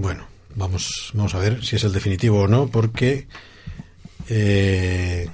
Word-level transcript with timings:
Bueno, 0.00 0.26
vamos, 0.54 1.10
vamos 1.12 1.34
a 1.34 1.38
ver 1.40 1.64
si 1.64 1.74
es 1.74 1.82
el 1.82 1.92
definitivo 1.92 2.42
o 2.42 2.46
no, 2.48 2.68
porque 2.68 3.26
eh, 4.28 5.28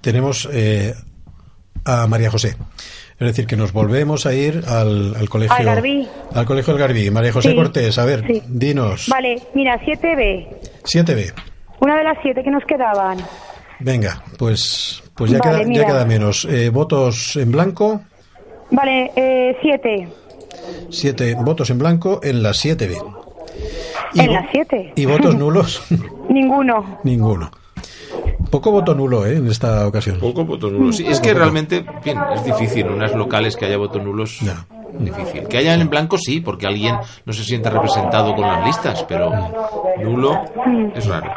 tenemos 0.00 0.48
eh, 0.52 0.94
a 1.84 2.06
María 2.08 2.28
José. 2.30 2.56
Es 3.20 3.26
decir, 3.26 3.46
que 3.46 3.56
nos 3.56 3.72
volvemos 3.72 4.26
a 4.26 4.34
ir 4.34 4.64
al, 4.66 5.14
al 5.14 5.28
colegio. 5.28 5.56
Al 5.56 5.64
Garbí. 5.64 6.08
Al 6.34 6.44
colegio 6.44 6.72
del 6.72 6.80
Garbí. 6.82 7.10
María 7.12 7.32
José 7.32 7.50
Sí. 7.50 7.54
Cortés, 7.56 7.98
a 7.98 8.04
ver, 8.04 8.24
Sí. 8.26 8.42
dinos. 8.48 9.06
Vale, 9.08 9.40
mira, 9.54 9.78
7B. 9.84 10.48
7B. 10.84 11.32
Una 11.80 11.96
de 11.98 12.02
las 12.04 12.18
siete 12.22 12.42
que 12.42 12.50
nos 12.50 12.64
quedaban. 12.64 13.18
Venga, 13.78 14.24
pues, 14.38 15.04
pues 15.14 15.30
ya, 15.30 15.38
Vale, 15.38 15.50
queda, 15.50 15.62
ya 15.62 15.68
mira. 15.68 15.86
queda 15.86 16.04
menos. 16.04 16.44
Eh, 16.46 16.70
votos 16.70 17.36
en 17.36 17.52
blanco, 17.52 18.00
Vale, 18.72 19.12
eh, 19.14 19.56
7. 19.62 20.08
siete 20.90 21.34
votos 21.36 21.70
en 21.70 21.78
blanco 21.78 22.18
en 22.24 22.42
la 22.42 22.50
7B. 22.50 22.96
Y 24.14 24.20
En 24.20 24.32
las 24.32 24.46
7. 24.52 24.92
¿Y 24.96 25.06
votos 25.06 25.34
nulos? 25.36 25.82
Ninguno. 26.28 26.98
Ninguno. 27.04 27.50
Poco 28.50 28.70
voto 28.70 28.94
nulo, 28.94 29.26
¿eh? 29.26 29.36
En 29.36 29.46
esta 29.48 29.86
ocasión. 29.86 30.18
Poco 30.18 30.44
voto 30.44 30.70
nulo. 30.70 30.92
Sí, 30.92 31.04
es 31.06 31.20
que 31.20 31.34
realmente, 31.34 31.84
bien, 32.04 32.18
es 32.34 32.44
difícil. 32.44 32.86
En 32.86 32.92
unas 32.94 33.14
locales 33.14 33.56
que 33.56 33.66
haya 33.66 33.76
votos 33.76 34.02
nulos, 34.02 34.40
Ya. 34.40 34.64
difícil. 34.98 35.46
Que 35.48 35.58
haya 35.58 35.74
en 35.74 35.88
blanco, 35.90 36.16
sí, 36.16 36.40
porque 36.40 36.66
alguien 36.66 36.96
no 37.26 37.32
se 37.34 37.44
siente 37.44 37.68
representado 37.68 38.34
con 38.34 38.46
las 38.46 38.64
listas, 38.64 39.04
pero 39.06 39.30
nulo 40.02 40.40
es 40.94 41.06
raro. 41.06 41.30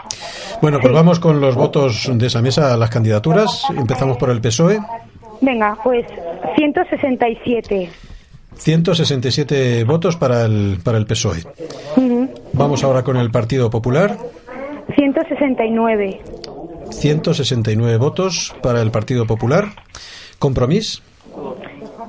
Bueno, 0.61 0.79
pues 0.79 0.93
vamos 0.93 1.19
con 1.19 1.41
los 1.41 1.55
votos 1.55 2.09
de 2.13 2.27
esa 2.27 2.41
mesa 2.41 2.73
a 2.73 2.77
las 2.77 2.89
candidaturas. 2.89 3.65
Empezamos 3.75 4.15
por 4.17 4.29
el 4.29 4.39
PSOE. 4.39 4.79
Venga, 5.41 5.77
pues 5.83 6.05
167. 6.55 7.89
167 8.55 9.83
votos 9.85 10.15
para 10.17 10.45
el, 10.45 10.79
para 10.83 10.97
el 10.97 11.05
PSOE. 11.05 11.43
Ujú. 11.97 12.29
Vamos 12.53 12.83
ahora 12.83 13.03
con 13.03 13.17
el 13.17 13.31
Partido 13.31 13.69
Popular. 13.69 14.17
169. 14.95 16.21
169 16.91 17.97
votos 17.97 18.53
para 18.61 18.81
el 18.81 18.91
Partido 18.91 19.25
Popular. 19.25 19.69
Compromís. 20.39 21.01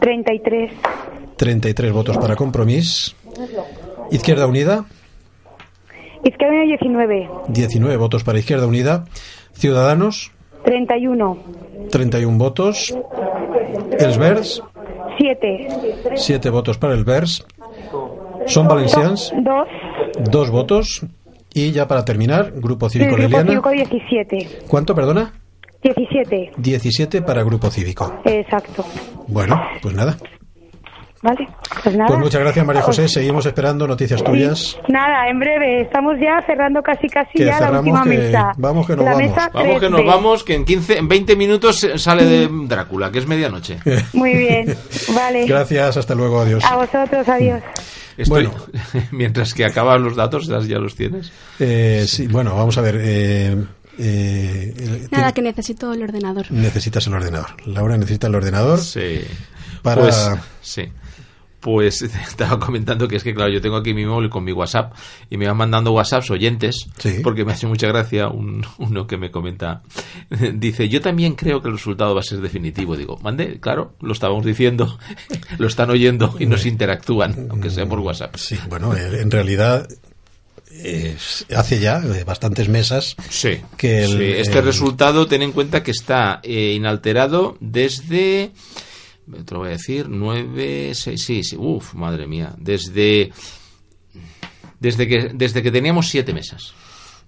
33. 0.00 0.72
33 1.36 1.92
votos 1.92 2.18
para 2.18 2.36
Compromís. 2.36 3.14
Izquierda 4.10 4.46
Unida. 4.46 4.84
Izquierda 6.24 6.54
Unida 6.54 6.76
19. 6.78 7.30
19 7.48 7.96
votos 7.96 8.24
para 8.24 8.38
Izquierda 8.38 8.66
Unida. 8.66 9.04
Ciudadanos. 9.52 10.32
31. 10.64 11.38
31 11.90 12.38
votos. 12.38 12.94
Els 13.98 14.18
Verds. 14.18 14.62
7. 15.18 15.68
7 16.14 16.50
votos 16.50 16.78
para 16.78 16.94
el 16.94 17.04
Verds. 17.04 17.44
Son 18.46 18.66
Valencians. 18.66 19.32
2. 19.36 20.30
Dos 20.30 20.50
votos. 20.50 21.06
Y 21.54 21.72
ya 21.72 21.86
para 21.86 22.04
terminar, 22.04 22.52
Grupo 22.56 22.88
Cívico 22.88 23.14
Grupo 23.14 23.28
Liliana. 23.28 23.50
Cívico 23.50 23.70
17. 23.70 24.48
¿Cuánto, 24.68 24.94
perdona? 24.94 25.32
17. 25.82 26.52
17 26.56 27.22
para 27.22 27.42
Grupo 27.42 27.68
Cívico. 27.70 28.20
Exacto. 28.24 28.84
Bueno, 29.26 29.60
pues 29.82 29.94
nada. 29.94 30.16
Vale, 31.22 31.48
pues 31.84 31.94
nada. 31.96 32.08
Pues 32.08 32.18
muchas 32.18 32.40
gracias, 32.40 32.66
María 32.66 32.82
José. 32.82 33.06
Seguimos 33.08 33.46
esperando 33.46 33.86
noticias 33.86 34.24
tuyas. 34.24 34.76
Nada, 34.88 35.28
en 35.30 35.38
breve. 35.38 35.82
Estamos 35.82 36.14
ya 36.20 36.44
cerrando 36.44 36.82
casi 36.82 37.06
casi 37.06 37.30
Que 37.38 37.44
ya 37.44 37.60
la 37.60 37.78
última 37.78 38.02
que- 38.02 38.08
mesa. 38.08 38.50
vamos 38.56 38.86
que 38.88 38.96
nos 38.96 39.04
la 39.04 39.12
vamos. 39.14 39.32
Vamos 39.52 39.80
que 39.80 39.86
3B. 39.86 39.90
nos 39.90 40.04
vamos, 40.04 40.42
que 40.44 40.54
en 40.54 40.64
15, 40.64 40.98
en 40.98 41.06
20 41.08 41.36
minutos 41.36 41.86
sale 41.96 42.24
de 42.24 42.48
Drácula, 42.66 43.12
que 43.12 43.20
es 43.20 43.26
medianoche. 43.28 43.78
Muy 44.12 44.34
bien. 44.34 44.76
Vale. 45.14 45.46
Gracias, 45.46 45.96
hasta 45.96 46.14
luego, 46.16 46.40
adiós. 46.40 46.64
A 46.64 46.74
vosotros, 46.74 47.28
adiós. 47.28 47.62
Estoy, 48.16 48.46
Bueno. 48.48 48.54
mientras 49.12 49.54
que 49.54 49.64
acaban 49.64 50.02
los 50.02 50.16
datos, 50.16 50.48
ya 50.66 50.78
los 50.78 50.96
tienes. 50.96 51.30
Eh, 51.60 52.04
sí, 52.08 52.26
bueno, 52.26 52.56
vamos 52.56 52.76
a 52.78 52.80
ver. 52.80 52.98
eh, 53.00 53.56
eh, 53.98 55.06
Nada, 55.12 55.32
que 55.32 55.40
necesito 55.42 55.92
el 55.92 56.02
ordenador. 56.02 56.50
Necesitas 56.50 57.06
el 57.06 57.14
ordenador. 57.14 57.50
Laura 57.66 57.96
necesita 57.96 58.26
el 58.26 58.34
ordenador. 58.34 58.80
Sí. 58.80 59.20
Para- 59.82 60.02
Pues, 60.02 60.30
sí. 60.60 60.90
Pues 61.62 62.02
estaba 62.28 62.58
comentando 62.58 63.08
que 63.08 63.16
es 63.16 63.22
que, 63.22 63.32
claro, 63.32 63.50
yo 63.52 63.60
tengo 63.62 63.76
aquí 63.76 63.94
mi 63.94 64.04
móvil 64.04 64.28
con 64.28 64.44
mi 64.44 64.52
WhatsApp 64.52 64.92
y 65.30 65.36
me 65.38 65.46
van 65.46 65.56
mandando 65.56 65.92
WhatsApps 65.92 66.30
oyentes, 66.32 66.86
Sí. 66.98 67.20
porque 67.22 67.44
me 67.44 67.52
hace 67.52 67.66
mucha 67.66 67.86
gracia 67.86 68.28
un- 68.28 68.66
uno 68.78 69.06
que 69.06 69.16
me 69.16 69.30
comenta. 69.30 69.82
Dice, 70.54 70.88
yo 70.88 71.00
también 71.00 71.34
creo 71.34 71.62
que 71.62 71.68
el 71.68 71.74
resultado 71.74 72.14
va 72.14 72.20
a 72.20 72.24
ser 72.24 72.40
definitivo. 72.40 72.96
Digo, 72.96 73.16
mande, 73.22 73.60
claro, 73.60 73.94
lo 74.00 74.12
estábamos 74.12 74.44
diciendo, 74.44 74.98
lo 75.58 75.66
están 75.68 75.88
oyendo 75.90 76.34
y 76.38 76.46
nos 76.46 76.66
interactúan, 76.66 77.46
aunque 77.50 77.70
sea 77.70 77.86
por 77.86 78.00
WhatsApp. 78.00 78.34
Sí, 78.36 78.58
bueno, 78.68 78.94
eh, 78.96 79.20
en 79.22 79.30
realidad 79.30 79.88
hace 81.54 81.78
ya 81.80 81.98
eh, 81.98 82.24
bastantes 82.24 82.68
mesas 82.68 83.14
Sí, 83.28 83.60
que 83.76 84.04
el- 84.04 84.10
sí, 84.18 84.24
este 84.40 84.58
el- 84.58 84.64
resultado, 84.64 85.26
ten 85.26 85.42
en 85.42 85.52
cuenta 85.52 85.82
que 85.82 85.90
está 85.90 86.40
eh, 86.42 86.72
inalterado 86.74 87.56
desde, 87.60 88.52
te 89.44 89.54
lo 89.54 89.60
voy 89.60 89.68
a 89.68 89.72
decir, 89.72 90.06
nueve, 90.08 90.92
seis, 90.94 91.22
sí, 91.24 91.42
sí, 91.44 91.56
uff, 91.56 91.94
madre 91.94 92.26
mía, 92.26 92.54
desde, 92.58 93.30
desde 94.80 95.06
que, 95.08 95.30
desde 95.34 95.62
que 95.62 95.70
teníamos 95.70 96.08
siete 96.08 96.32
mesas. 96.32 96.72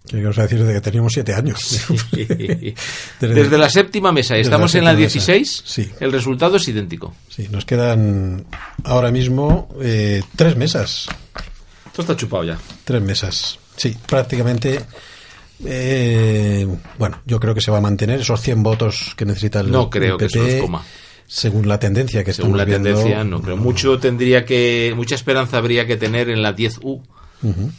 ¿Qué 0.06 0.18
ibas 0.18 0.36
a 0.36 0.42
decir 0.42 0.58
desde 0.58 0.74
que 0.74 0.80
teníamos 0.82 1.12
siete 1.14 1.32
años? 1.32 1.80
Desde, 3.20 3.56
la 3.58 3.70
séptima 3.70 4.12
mesa, 4.12 4.34
y 4.34 4.38
desde 4.38 4.50
estamos 4.50 4.74
la 4.74 4.78
en 4.80 4.84
la 4.84 4.90
séptima 4.90 5.04
mesa. 5.06 5.32
16, 5.32 5.62
Sí. 5.64 5.90
el 6.00 6.12
resultado 6.12 6.56
es 6.56 6.68
idéntico. 6.68 7.14
Sí, 7.30 7.48
nos 7.50 7.64
quedan 7.64 8.44
ahora 8.84 9.10
mismo 9.10 9.74
eh, 9.80 10.22
tres 10.36 10.56
mesas. 10.56 11.06
Esto 11.86 12.02
está 12.02 12.16
chupado 12.16 12.44
ya. 12.44 12.58
Tres 12.84 13.00
mesas. 13.00 13.58
Sí, 13.76 13.96
prácticamente. 14.06 14.80
eh, 15.64 16.66
bueno, 16.98 17.22
yo 17.24 17.40
creo 17.40 17.54
que 17.54 17.60
se 17.62 17.70
va 17.70 17.78
a 17.78 17.80
mantener 17.80 18.20
esos 18.20 18.40
100 18.42 18.62
votos 18.62 19.14
que 19.16 19.24
necesita 19.24 19.60
el 19.60 19.70
No 19.70 19.88
creo 19.88 20.14
el 20.14 20.18
que 20.18 20.28
se 20.28 20.38
PP, 20.38 20.52
los 20.52 20.60
coma. 20.66 20.84
Según 21.26 21.66
la 21.68 21.78
tendencia 21.78 22.22
que 22.22 22.32
Según 22.32 22.52
estamos 22.52 22.58
la 22.58 22.64
viendo. 22.64 22.88
tendencia, 23.00 23.24
no 23.24 23.40
creo. 23.42 23.56
Mucho 23.56 23.98
tendría 23.98 24.44
que, 24.44 24.92
mucha 24.96 25.14
esperanza 25.14 25.56
habría 25.58 25.86
que 25.86 25.96
tener 25.96 26.28
en 26.28 26.42
la 26.42 26.54
10U. 26.54 27.02
Ujú. 27.42 27.72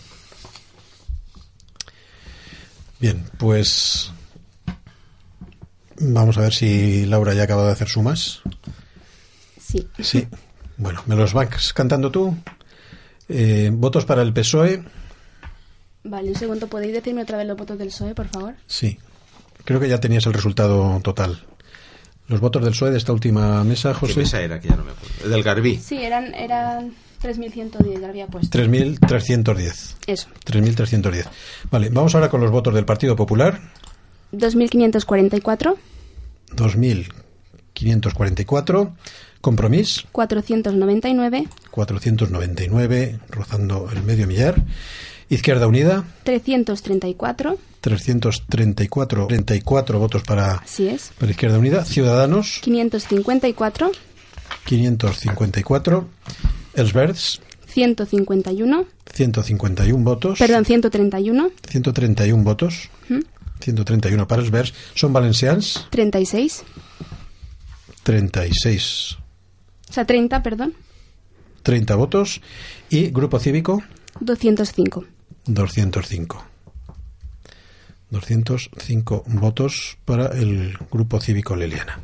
Bien, 3.00 3.24
pues 3.38 4.12
vamos 6.00 6.38
a 6.38 6.42
ver 6.42 6.54
si 6.54 7.06
Laura 7.06 7.34
ya 7.34 7.44
acaba 7.44 7.66
de 7.66 7.72
hacer 7.72 7.88
sumas. 7.88 8.42
Sí. 9.60 9.88
Sí. 10.00 10.28
Bueno, 10.78 11.02
¿me 11.06 11.16
los 11.16 11.34
vas 11.34 11.74
cantando 11.74 12.12
tú? 12.12 12.36
Eh, 13.30 13.70
votos 13.74 14.06
para 14.06 14.22
el 14.22 14.34
PSOE. 14.34 14.84
Vale, 16.04 16.30
un 16.30 16.36
segundo. 16.36 16.68
¿Podéis 16.68 16.94
decirme 16.94 17.24
otra 17.24 17.38
vez 17.38 17.48
los 17.48 17.58
votos 17.58 17.78
del 17.78 17.88
PSOE, 17.90 18.14
por 18.16 18.28
favor? 18.28 18.56
Sí. 18.68 19.00
Creo 19.64 19.80
que 19.80 19.90
ya 19.90 20.00
tenías 20.00 20.26
el 20.26 20.34
resultado 20.34 21.00
total. 21.04 21.44
Los 22.28 22.40
votos 22.40 22.64
del 22.64 22.72
PSOE 22.72 22.92
de 22.92 22.98
esta 22.98 23.14
última 23.14 23.64
mesa, 23.64 23.90
¿Qué 23.94 24.00
José. 24.00 24.20
mesa 24.22 24.42
era? 24.42 24.60
Que 24.60 24.70
ya 24.70 24.76
no 24.76 24.84
me 24.84 24.92
acuerdo. 24.92 25.30
Del 25.30 25.44
Garbí. 25.44 25.78
Sí, 25.78 25.98
eran, 25.98 26.34
eran 26.34 26.94
3.110, 27.22 28.02
ya 28.02 28.10
había 28.10 28.26
puesto. 28.28 28.58
3.310. 28.58 29.96
Eso. 30.08 30.28
3.310. 30.46 31.28
Vale, 31.70 31.90
vamos 31.90 32.16
ahora 32.16 32.30
con 32.30 32.42
los 32.42 32.50
votos 32.52 32.74
del 32.74 32.86
Partido 32.86 33.16
Popular. 33.16 33.60
2.544, 34.34 35.76
2.544. 36.56 38.92
Compromís. 39.42 40.06
499, 40.12 41.48
499, 41.70 43.20
rozando 43.30 43.88
el 43.94 44.02
medio 44.02 44.26
millar. 44.26 44.56
Izquierda 45.30 45.68
Unida, 45.68 46.04
334, 46.24 47.60
334, 47.86 49.28
34 49.28 50.00
votos 50.00 50.24
para, 50.24 50.54
así 50.56 50.88
es. 50.88 51.12
para 51.20 51.30
Izquierda 51.30 51.60
Unida. 51.60 51.86
Ciudadanos, 51.86 52.60
554, 52.64 53.92
554. 54.66 56.10
Els 56.74 56.94
Verds, 56.94 57.42
151, 57.68 58.86
151 59.14 60.04
votos. 60.04 60.40
perdón, 60.40 60.66
131, 60.66 61.52
131 61.70 62.44
votos. 62.44 62.90
131 63.60 64.28
para 64.28 64.42
els 64.42 64.50
Verds. 64.50 64.74
Són 64.98 65.14
valencians, 65.14 65.86
36, 65.92 66.64
36, 68.02 69.18
o 69.90 69.94
sea, 69.94 70.06
30, 70.10 70.42
perdón, 70.42 70.74
30 71.62 71.96
votos. 71.96 72.42
Y 72.90 73.12
Grupo 73.12 73.38
Cívico, 73.38 73.84
205. 74.22 75.06
205. 75.46 76.55
205 78.10 79.24
votos 79.28 79.98
para 80.06 80.28
el 80.28 80.78
Grupo 80.92 81.20
Cívico 81.20 81.56
Liliana. 81.56 82.00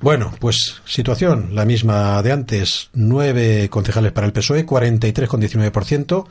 Bueno, 0.00 0.32
pues 0.38 0.82
situación 0.84 1.54
la 1.54 1.64
misma 1.64 2.22
de 2.22 2.32
antes. 2.32 2.90
Nueve 2.92 3.68
concejales 3.70 4.12
para 4.12 4.26
el 4.26 4.32
PSOE, 4.32 4.66
43,19%. 4.66 6.26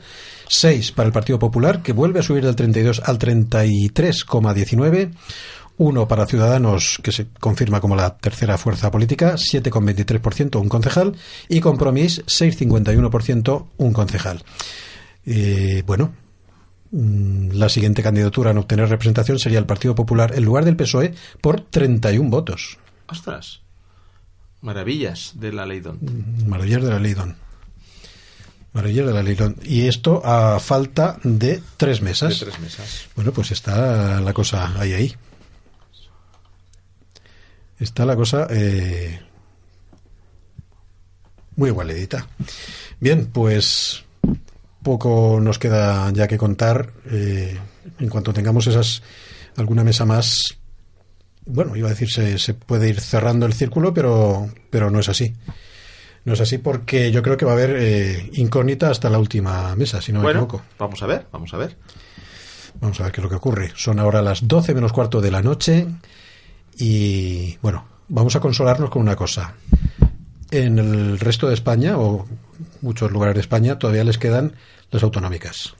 Seis 0.48 0.92
para 0.92 1.08
el 1.08 1.12
Partido 1.12 1.38
Popular, 1.38 1.82
que 1.82 1.92
vuelve 1.92 2.20
a 2.20 2.22
subir 2.22 2.44
del 2.44 2.54
32 2.54 3.02
al 3.04 3.18
33,19%. 3.18 5.10
Uno 5.78 6.08
para 6.08 6.26
Ciudadanos, 6.26 6.98
que 7.02 7.12
se 7.12 7.26
confirma 7.38 7.82
como 7.82 7.96
la 7.96 8.16
tercera 8.16 8.56
fuerza 8.56 8.90
política, 8.90 9.34
7,23%, 9.34 10.58
un 10.58 10.70
concejal. 10.70 11.14
Y 11.48 11.60
Compromís, 11.60 12.24
6,51%, 12.24 13.66
un 13.76 13.92
concejal. 13.92 14.42
Eh, 15.26 15.82
bueno, 15.84 16.14
la 16.92 17.68
siguiente 17.68 18.02
candidatura 18.02 18.50
en 18.50 18.58
obtener 18.58 18.88
representación 18.88 19.38
sería 19.38 19.58
el 19.58 19.66
Partido 19.66 19.94
Popular 19.94 20.32
en 20.34 20.44
lugar 20.44 20.64
del 20.64 20.76
PSOE 20.76 21.14
por 21.40 21.60
31 21.60 22.30
votos. 22.30 22.78
Ostras. 23.08 23.60
Maravillas 24.60 25.32
de 25.34 25.52
la 25.52 25.66
ley 25.66 25.80
Don. 25.80 25.98
Maravillas 26.46 26.82
de 26.82 26.90
la 26.90 26.98
ley 26.98 27.14
Don. 27.14 27.36
Maravillas 28.72 29.06
de 29.06 29.12
la 29.12 29.22
ley 29.22 29.34
Don. 29.34 29.56
Y 29.62 29.86
esto 29.88 30.22
a 30.24 30.58
falta 30.60 31.18
de 31.22 31.62
tres 31.76 31.98
De 32.00 32.04
mesas. 32.06 32.38
tres 32.38 32.58
mesas. 32.60 33.06
Bueno, 33.14 33.32
pues 33.32 33.50
está 33.52 34.20
la 34.20 34.32
cosa 34.32 34.78
ahí, 34.80 34.92
ahí. 34.92 35.14
Está 37.78 38.06
la 38.06 38.16
cosa 38.16 38.46
eh, 38.50 39.20
muy 41.56 41.68
igualedita. 41.68 42.26
Bien, 43.00 43.26
pues 43.26 44.04
poco 44.86 45.40
nos 45.42 45.58
queda 45.58 46.12
ya 46.12 46.28
que 46.28 46.38
contar. 46.38 46.92
eh, 47.10 47.58
en 47.98 48.08
cuanto 48.08 48.32
tengamos 48.32 48.66
esas 48.68 49.02
alguna 49.56 49.82
mesa 49.82 50.04
más, 50.04 50.58
bueno, 51.44 51.74
iba 51.74 51.88
a 51.88 51.90
decir 51.90 52.08
se, 52.10 52.38
se 52.38 52.54
puede 52.54 52.88
ir 52.88 53.00
cerrando 53.00 53.46
el 53.46 53.52
círculo, 53.52 53.92
pero 53.92 54.48
pero 54.70 54.88
no 54.90 55.00
es 55.00 55.08
así. 55.08 55.34
No 56.24 56.34
es 56.34 56.40
así 56.40 56.58
porque 56.58 57.10
yo 57.10 57.22
creo 57.22 57.36
que 57.36 57.44
va 57.44 57.52
a 57.52 57.54
haber 57.54 57.76
eh, 57.78 58.30
incógnita 58.34 58.90
hasta 58.90 59.10
la 59.10 59.18
última 59.18 59.74
mesa, 59.76 60.00
si 60.00 60.12
no 60.12 60.22
me 60.22 60.30
equivoco. 60.30 60.62
vamos 60.78 61.02
a 61.02 61.06
ver, 61.06 61.26
vamos 61.32 61.52
a 61.54 61.56
ver. 61.56 61.76
Vamos 62.80 63.00
a 63.00 63.04
ver 63.04 63.12
qué 63.12 63.20
es 63.20 63.24
lo 63.24 63.30
que 63.30 63.36
ocurre. 63.36 63.72
Son 63.74 63.98
ahora 63.98 64.22
las 64.22 64.46
12 64.46 64.74
menos 64.74 64.92
cuarto 64.92 65.20
de 65.20 65.30
la 65.30 65.42
noche 65.42 65.86
y 66.78 67.56
bueno, 67.62 67.86
vamos 68.08 68.36
a 68.36 68.40
consolarnos 68.40 68.90
con 68.90 69.02
una 69.02 69.16
cosa. 69.16 69.54
En 70.50 70.78
el 70.78 71.18
resto 71.18 71.48
de 71.48 71.54
España 71.54 71.98
o 71.98 72.26
muchos 72.82 73.10
lugares 73.10 73.34
de 73.34 73.40
España 73.40 73.78
todavía 73.78 74.04
les 74.04 74.18
quedan 74.18 74.54
las 74.90 75.02
autonómicas. 75.02 75.74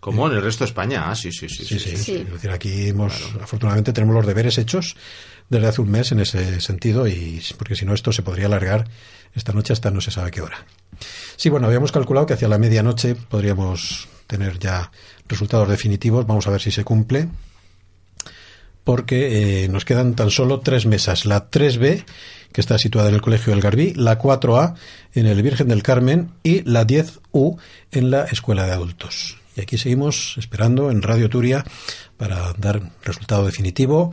Como 0.00 0.26
en 0.26 0.36
el 0.36 0.42
resto 0.42 0.64
de 0.64 0.68
España. 0.70 1.10
Ah, 1.10 1.14
sí, 1.14 1.30
sí, 1.30 1.48
sí. 1.48 1.64
Sí, 1.64 1.78
sí. 1.78 1.96
Sí. 1.96 2.14
Es 2.16 2.32
decir, 2.32 2.50
aquí 2.50 2.88
hemos, 2.88 3.12
afortunadamente 3.40 3.92
tenemos 3.92 4.14
los 4.16 4.26
deberes 4.26 4.56
hechos 4.56 4.96
desde 5.50 5.66
hace 5.66 5.82
un 5.82 5.90
mes 5.90 6.10
en 6.12 6.20
ese 6.20 6.60
sentido 6.60 7.06
y 7.06 7.42
porque 7.58 7.74
si 7.76 7.84
no 7.84 7.92
esto 7.92 8.12
se 8.12 8.22
podría 8.22 8.46
alargar 8.46 8.88
esta 9.34 9.52
noche 9.52 9.72
hasta 9.72 9.90
no 9.90 10.00
se 10.00 10.10
sabe 10.10 10.30
qué 10.30 10.40
hora. 10.40 10.64
Sí, 11.36 11.50
bueno, 11.50 11.66
habíamos 11.66 11.92
calculado 11.92 12.26
que 12.26 12.34
hacia 12.34 12.48
la 12.48 12.58
medianoche 12.58 13.14
podríamos 13.14 14.08
tener 14.26 14.58
ya 14.58 14.90
resultados 15.28 15.68
definitivos. 15.68 16.26
Vamos 16.26 16.46
a 16.46 16.50
ver 16.50 16.60
si 16.60 16.70
se 16.70 16.84
cumple. 16.84 17.28
Porque 18.84 19.64
eh, 19.64 19.68
nos 19.68 19.84
quedan 19.84 20.14
tan 20.14 20.30
solo 20.30 20.60
tres 20.60 20.86
mesas. 20.86 21.26
La 21.26 21.50
3B, 21.50 22.04
que 22.52 22.60
está 22.60 22.78
situada 22.78 23.08
en 23.08 23.14
el 23.14 23.20
Colegio 23.22 23.52
del 23.52 23.60
Garbí, 23.62 23.94
la 23.94 24.18
4A 24.18 24.74
en 25.14 25.26
el 25.26 25.42
Virgen 25.42 25.68
del 25.68 25.82
Carmen 25.82 26.30
y 26.42 26.62
la 26.62 26.86
10U 26.86 27.58
en 27.92 28.10
la 28.10 28.24
Escuela 28.24 28.66
de 28.66 28.72
Adultos. 28.72 29.36
Y 29.56 29.60
aquí 29.60 29.78
seguimos 29.78 30.36
esperando 30.38 30.90
en 30.90 31.02
Radio 31.02 31.28
Turia 31.28 31.64
para 32.16 32.52
dar 32.54 32.80
resultado 33.04 33.44
definitivo. 33.46 34.12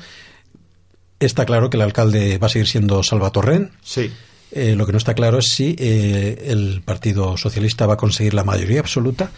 Está 1.19 1.45
claro 1.45 1.69
que 1.69 1.77
el 1.77 1.83
alcalde 1.83 2.37
va 2.37 2.47
a 2.47 2.49
seguir 2.49 2.67
siendo 2.67 3.01
Salva 3.03 3.31
Torrent. 3.31 3.71
Sí. 3.81 4.11
Eh, 4.51 4.75
lo 4.75 4.85
que 4.85 4.93
no 4.93 4.97
está 4.97 5.13
claro 5.13 5.39
es 5.39 5.49
si 5.49 5.75
eh, 5.77 6.45
el 6.47 6.81
Partido 6.85 7.35
Socialista 7.37 7.85
va 7.85 7.95
a 7.95 7.97
conseguir 7.97 8.33
la 8.33 8.43
mayoría 8.45 8.79
absoluta 8.79 9.31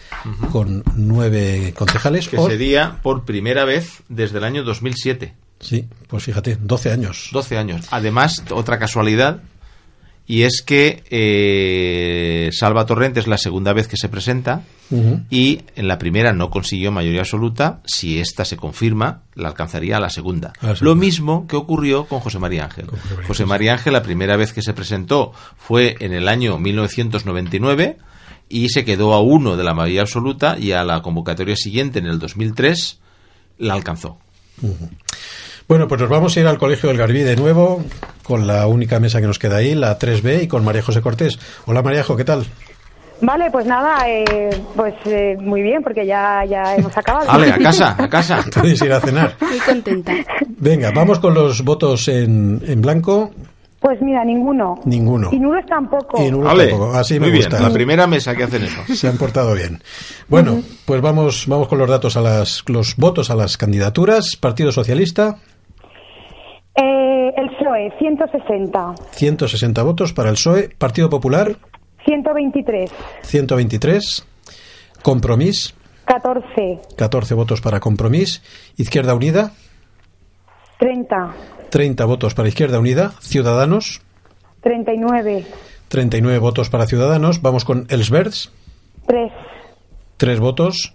con 0.52 0.84
nueve 0.94 1.74
concejales. 1.76 2.28
Que 2.28 2.38
o- 2.38 2.46
sería 2.48 2.98
por 3.02 3.24
primera 3.24 3.64
vez 3.64 4.02
desde 4.08 4.38
el 4.38 4.44
año 4.44 4.62
2007. 4.62 5.34
Sí, 5.60 5.86
pues 6.08 6.24
fíjate, 6.24 6.56
12 6.60 6.90
años. 6.92 7.28
12 7.32 7.58
años. 7.58 7.86
Además, 7.90 8.42
otra 8.50 8.78
casualidad, 8.78 9.42
y 10.30 10.44
es 10.44 10.62
que 10.62 11.02
eh, 11.10 12.50
Salva 12.52 12.86
Torrente 12.86 13.18
es 13.18 13.26
la 13.26 13.36
segunda 13.36 13.72
vez 13.72 13.88
que 13.88 13.96
se 13.96 14.08
presenta 14.08 14.62
y 15.28 15.62
en 15.74 15.88
la 15.88 15.98
primera 15.98 16.32
no 16.32 16.50
consiguió 16.50 16.92
mayoría 16.92 17.22
absoluta. 17.22 17.80
Si 17.84 18.20
esta 18.20 18.44
se 18.44 18.56
confirma, 18.56 19.22
la 19.34 19.48
alcanzaría 19.48 19.96
a 19.96 20.00
la 20.00 20.08
segunda. 20.08 20.52
A 20.60 20.68
la 20.68 20.76
segunda. 20.76 20.84
Lo 20.84 20.94
mismo 20.94 21.48
que 21.48 21.56
ocurrió 21.56 22.04
con 22.04 22.20
José 22.20 22.38
María 22.38 22.66
Ángel. 22.66 22.86
José 22.86 23.08
María 23.08 23.26
José 23.26 23.42
Ángel, 23.42 23.46
María 23.48 23.72
Ángel, 23.72 23.92
la 23.92 24.02
primera 24.04 24.36
vez 24.36 24.52
que 24.52 24.62
se 24.62 24.72
presentó 24.72 25.32
fue 25.56 25.96
en 25.98 26.12
el 26.12 26.28
año 26.28 26.58
1999 26.58 27.96
y 28.48 28.68
se 28.68 28.84
quedó 28.84 29.14
a 29.14 29.20
uno 29.20 29.56
de 29.56 29.64
la 29.64 29.74
mayoría 29.74 30.02
absoluta 30.02 30.56
y 30.60 30.70
a 30.70 30.84
la 30.84 31.02
convocatoria 31.02 31.56
siguiente, 31.56 31.98
en 31.98 32.06
el 32.06 32.20
2003, 32.20 33.00
la 33.58 33.74
alcanzó. 33.74 34.18
Bueno, 35.70 35.86
pues 35.86 36.00
nos 36.00 36.10
vamos 36.10 36.36
a 36.36 36.40
ir 36.40 36.48
al 36.48 36.58
Colegio 36.58 36.88
del 36.88 36.98
Garbí 36.98 37.20
de 37.22 37.36
nuevo, 37.36 37.84
con 38.24 38.48
la 38.48 38.66
única 38.66 38.98
mesa 38.98 39.20
que 39.20 39.28
nos 39.28 39.38
queda 39.38 39.58
ahí, 39.58 39.76
la 39.76 39.96
3B, 39.96 40.42
y 40.42 40.48
con 40.48 40.64
María 40.64 40.82
José 40.82 41.00
Cortés. 41.00 41.38
Hola 41.64 41.80
Maríajo, 41.80 42.16
¿qué 42.16 42.24
tal? 42.24 42.44
Vale, 43.20 43.48
pues 43.52 43.66
nada, 43.66 43.98
eh, 44.08 44.50
pues 44.74 44.94
eh, 45.04 45.36
muy 45.38 45.62
bien, 45.62 45.80
porque 45.84 46.04
ya, 46.04 46.44
ya 46.44 46.74
hemos 46.76 46.98
acabado. 46.98 47.28
Vale, 47.28 47.52
a 47.52 47.58
casa, 47.58 47.94
a 47.96 48.08
casa. 48.10 48.44
Podéis 48.52 48.82
ir 48.82 48.92
a 48.92 48.98
cenar. 48.98 49.36
Muy 49.40 49.60
contenta. 49.60 50.12
Venga, 50.58 50.90
vamos 50.92 51.20
con 51.20 51.34
los 51.34 51.62
votos 51.62 52.08
en, 52.08 52.60
en 52.66 52.82
blanco. 52.82 53.30
Pues 53.78 54.02
mira, 54.02 54.24
ninguno. 54.24 54.80
Ninguno. 54.84 55.30
Y 55.32 55.38
nulos 55.38 55.64
tampoco. 55.66 56.20
Y 56.20 56.32
nulos 56.32 56.48
Vale, 56.48 56.66
tampoco. 56.66 56.94
Así 56.94 57.14
me 57.14 57.20
muy 57.20 57.30
bien. 57.30 57.48
gusta. 57.48 57.62
La 57.62 57.72
primera 57.72 58.08
mesa 58.08 58.34
que 58.34 58.42
hacen 58.42 58.64
eso. 58.64 58.80
Se 58.94 59.06
han 59.06 59.16
portado 59.16 59.54
bien. 59.54 59.80
Bueno, 60.28 60.62
pues 60.84 61.00
vamos, 61.00 61.46
vamos 61.46 61.68
con 61.68 61.78
los 61.78 61.88
datos 61.88 62.16
a 62.16 62.20
las, 62.20 62.64
los 62.66 62.96
votos 62.96 63.30
a 63.30 63.36
las 63.36 63.56
candidaturas. 63.56 64.36
Partido 64.36 64.70
Socialista, 64.70 65.38
Eh, 66.82 67.32
el 67.36 67.50
PSOE, 67.50 67.92
160. 67.98 68.94
160 69.10 69.82
votos 69.82 70.12
para 70.14 70.30
el 70.30 70.36
PSOE. 70.36 70.70
Partido 70.78 71.10
Popular, 71.10 71.56
123. 72.06 72.90
123. 73.22 74.26
Compromís, 75.02 75.74
14. 76.06 76.80
14 76.96 77.34
votos 77.34 77.60
para 77.60 77.80
Compromís. 77.80 78.42
Izquierda 78.76 79.14
Unida, 79.14 79.52
30. 80.78 81.34
30 81.68 82.04
votos 82.06 82.34
para 82.34 82.48
Izquierda 82.48 82.78
Unida. 82.78 83.12
Ciudadanos, 83.20 84.00
39. 84.62 85.44
39 85.88 86.38
votos 86.38 86.70
para 86.70 86.86
Ciudadanos. 86.86 87.42
Vamos 87.42 87.64
con 87.64 87.86
Els 87.90 88.10
Verds, 88.10 88.52
3. 89.06 89.32
3 90.16 90.40
votos. 90.40 90.94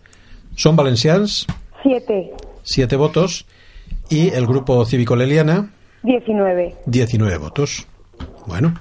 Son 0.55 0.75
Valencians, 0.75 1.45
7. 1.83 2.33
7 2.63 2.95
votos. 2.95 3.45
Y 4.09 4.29
el 4.29 4.47
Grupo 4.47 4.83
Cívico 4.85 5.15
Leliana, 5.15 5.74
19. 6.05 6.75
19 6.85 7.37
votos. 7.37 7.87
Bueno, 8.47 8.73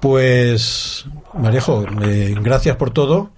pues 0.00 1.06
Marejo, 1.34 1.84
eh, 2.02 2.34
gracias 2.40 2.76
por 2.76 2.90
todo. 2.90 3.30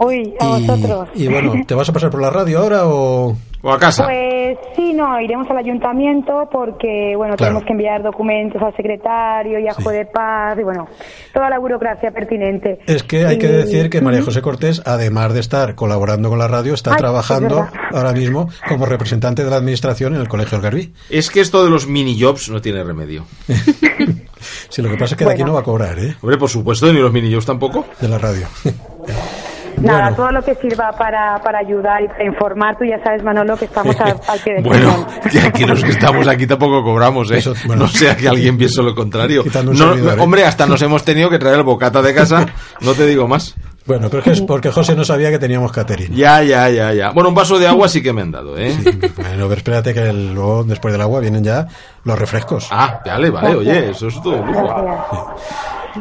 Uy, 0.00 0.34
a 0.40 0.58
Y, 0.58 0.66
vosotros. 0.66 1.08
y 1.14 1.26
bueno, 1.28 1.52
¿te 1.66 1.74
vas 1.74 1.88
a 1.88 1.92
pasar 1.92 2.10
por 2.10 2.20
la 2.22 2.30
radio 2.30 2.60
ahora 2.60 2.82
o...? 2.86 3.36
O 3.60 3.72
a 3.72 3.78
casa. 3.78 4.04
Pues 4.04 4.56
sí, 4.76 4.92
no, 4.92 5.20
iremos 5.20 5.50
al 5.50 5.56
ayuntamiento 5.58 6.48
porque, 6.52 7.14
bueno, 7.16 7.34
Claro. 7.36 7.54
tenemos 7.54 7.64
que 7.64 7.72
enviar 7.72 8.02
documentos 8.04 8.62
al 8.62 8.74
secretario 8.76 9.58
y 9.58 9.66
a 9.66 9.72
Sí. 9.74 9.82
juez 9.82 9.96
de 9.96 10.06
paz 10.06 10.56
y, 10.60 10.62
bueno, 10.62 10.86
toda 11.34 11.50
la 11.50 11.58
burocracia 11.58 12.12
pertinente. 12.12 12.78
Es 12.86 13.02
que 13.02 13.26
hay 13.26 13.36
que 13.38 13.48
decir 13.48 13.90
que 13.90 14.00
María 14.00 14.22
José 14.22 14.42
Cortés, 14.42 14.80
además 14.86 15.34
de 15.34 15.40
estar 15.40 15.74
colaborando 15.74 16.28
con 16.28 16.38
la 16.38 16.46
radio, 16.46 16.72
está 16.74 16.92
Ay, 16.92 16.98
trabajando 16.98 17.66
ahora 17.92 18.12
mismo 18.12 18.48
como 18.68 18.86
representante 18.86 19.42
de 19.42 19.50
la 19.50 19.56
administración 19.56 20.14
en 20.14 20.20
el 20.20 20.28
Colegio 20.28 20.58
del 20.58 20.62
Garbí. 20.62 20.92
Es 21.10 21.28
que 21.30 21.40
esto 21.40 21.64
de 21.64 21.70
los 21.70 21.88
mini 21.88 22.16
jobs 22.20 22.48
no 22.50 22.60
tiene 22.60 22.84
remedio. 22.84 23.24
Sí, 24.68 24.82
lo 24.82 24.88
que 24.90 24.96
pasa 24.96 25.14
es 25.14 25.18
que 25.18 25.24
de 25.24 25.32
aquí 25.32 25.42
no 25.42 25.54
va 25.54 25.60
a 25.60 25.64
cobrar, 25.64 25.98
¿eh? 25.98 26.14
Hombre, 26.22 26.38
por 26.38 26.48
supuesto, 26.48 26.92
ni 26.92 27.00
los 27.00 27.12
mini 27.12 27.32
jobs 27.32 27.44
tampoco. 27.46 27.84
De 28.00 28.06
la 28.08 28.18
radio. 28.18 28.46
Nada, 29.80 30.00
Bueno. 30.02 30.16
todo 30.16 30.32
lo 30.32 30.42
que 30.42 30.54
sirva 30.56 30.92
para, 30.92 31.40
para 31.42 31.58
ayudar 31.58 32.02
y 32.02 32.08
para 32.08 32.24
informar, 32.24 32.76
tú 32.78 32.84
ya 32.84 33.02
sabes, 33.04 33.22
Manolo, 33.22 33.56
que 33.56 33.66
estamos 33.66 33.94
al, 34.00 34.16
al 34.26 34.38
pie 34.40 34.54
del 34.54 34.64
Bueno, 34.64 35.06
que 35.30 35.40
aquí 35.40 35.64
los 35.64 35.82
que 35.84 35.90
estamos 35.90 36.26
aquí 36.26 36.46
tampoco 36.46 36.82
cobramos, 36.82 37.30
¿eh? 37.30 37.38
Eso, 37.38 37.54
bueno. 37.66 37.82
No 37.84 37.88
sea 37.88 38.16
que 38.16 38.28
alguien 38.28 38.56
piense 38.58 38.82
lo 38.82 38.94
contrario. 38.94 39.44
No, 39.44 39.74
servidor, 39.74 40.18
¿eh? 40.18 40.22
Hombre, 40.22 40.44
hasta 40.44 40.66
nos 40.66 40.80
hemos 40.82 41.04
tenido 41.04 41.30
que 41.30 41.38
traer 41.38 41.56
el 41.56 41.62
bocata 41.62 42.02
de 42.02 42.14
casa, 42.14 42.46
no 42.80 42.92
te 42.94 43.06
digo 43.06 43.28
más. 43.28 43.54
Bueno, 43.86 44.08
pero 44.10 44.18
es 44.18 44.24
que 44.24 44.30
es 44.32 44.40
porque 44.42 44.70
José 44.70 44.94
no 44.94 45.02
sabía 45.02 45.30
que 45.30 45.38
teníamos 45.38 45.72
catering. 45.72 46.14
Ya, 46.14 46.42
ya, 46.42 46.68
ya, 46.68 46.92
ya. 46.92 47.10
Bueno, 47.12 47.30
un 47.30 47.34
vaso 47.34 47.58
de 47.58 47.66
agua 47.66 47.88
sí 47.88 48.02
que 48.02 48.12
me 48.12 48.20
han 48.20 48.30
dado, 48.30 48.58
¿eh? 48.58 48.76
Bueno, 49.16 49.44
pero 49.48 49.54
espérate 49.54 49.94
que 49.94 50.12
luego, 50.12 50.62
después 50.64 50.92
del 50.92 51.00
agua, 51.00 51.20
vienen 51.20 51.42
ya 51.42 51.66
los 52.04 52.18
refrescos. 52.18 52.68
Ah, 52.70 53.00
vale, 53.06 53.30
vale, 53.30 53.54
oye, 53.54 53.90
eso 53.90 54.08
es 54.08 54.20
todo. 54.20 54.44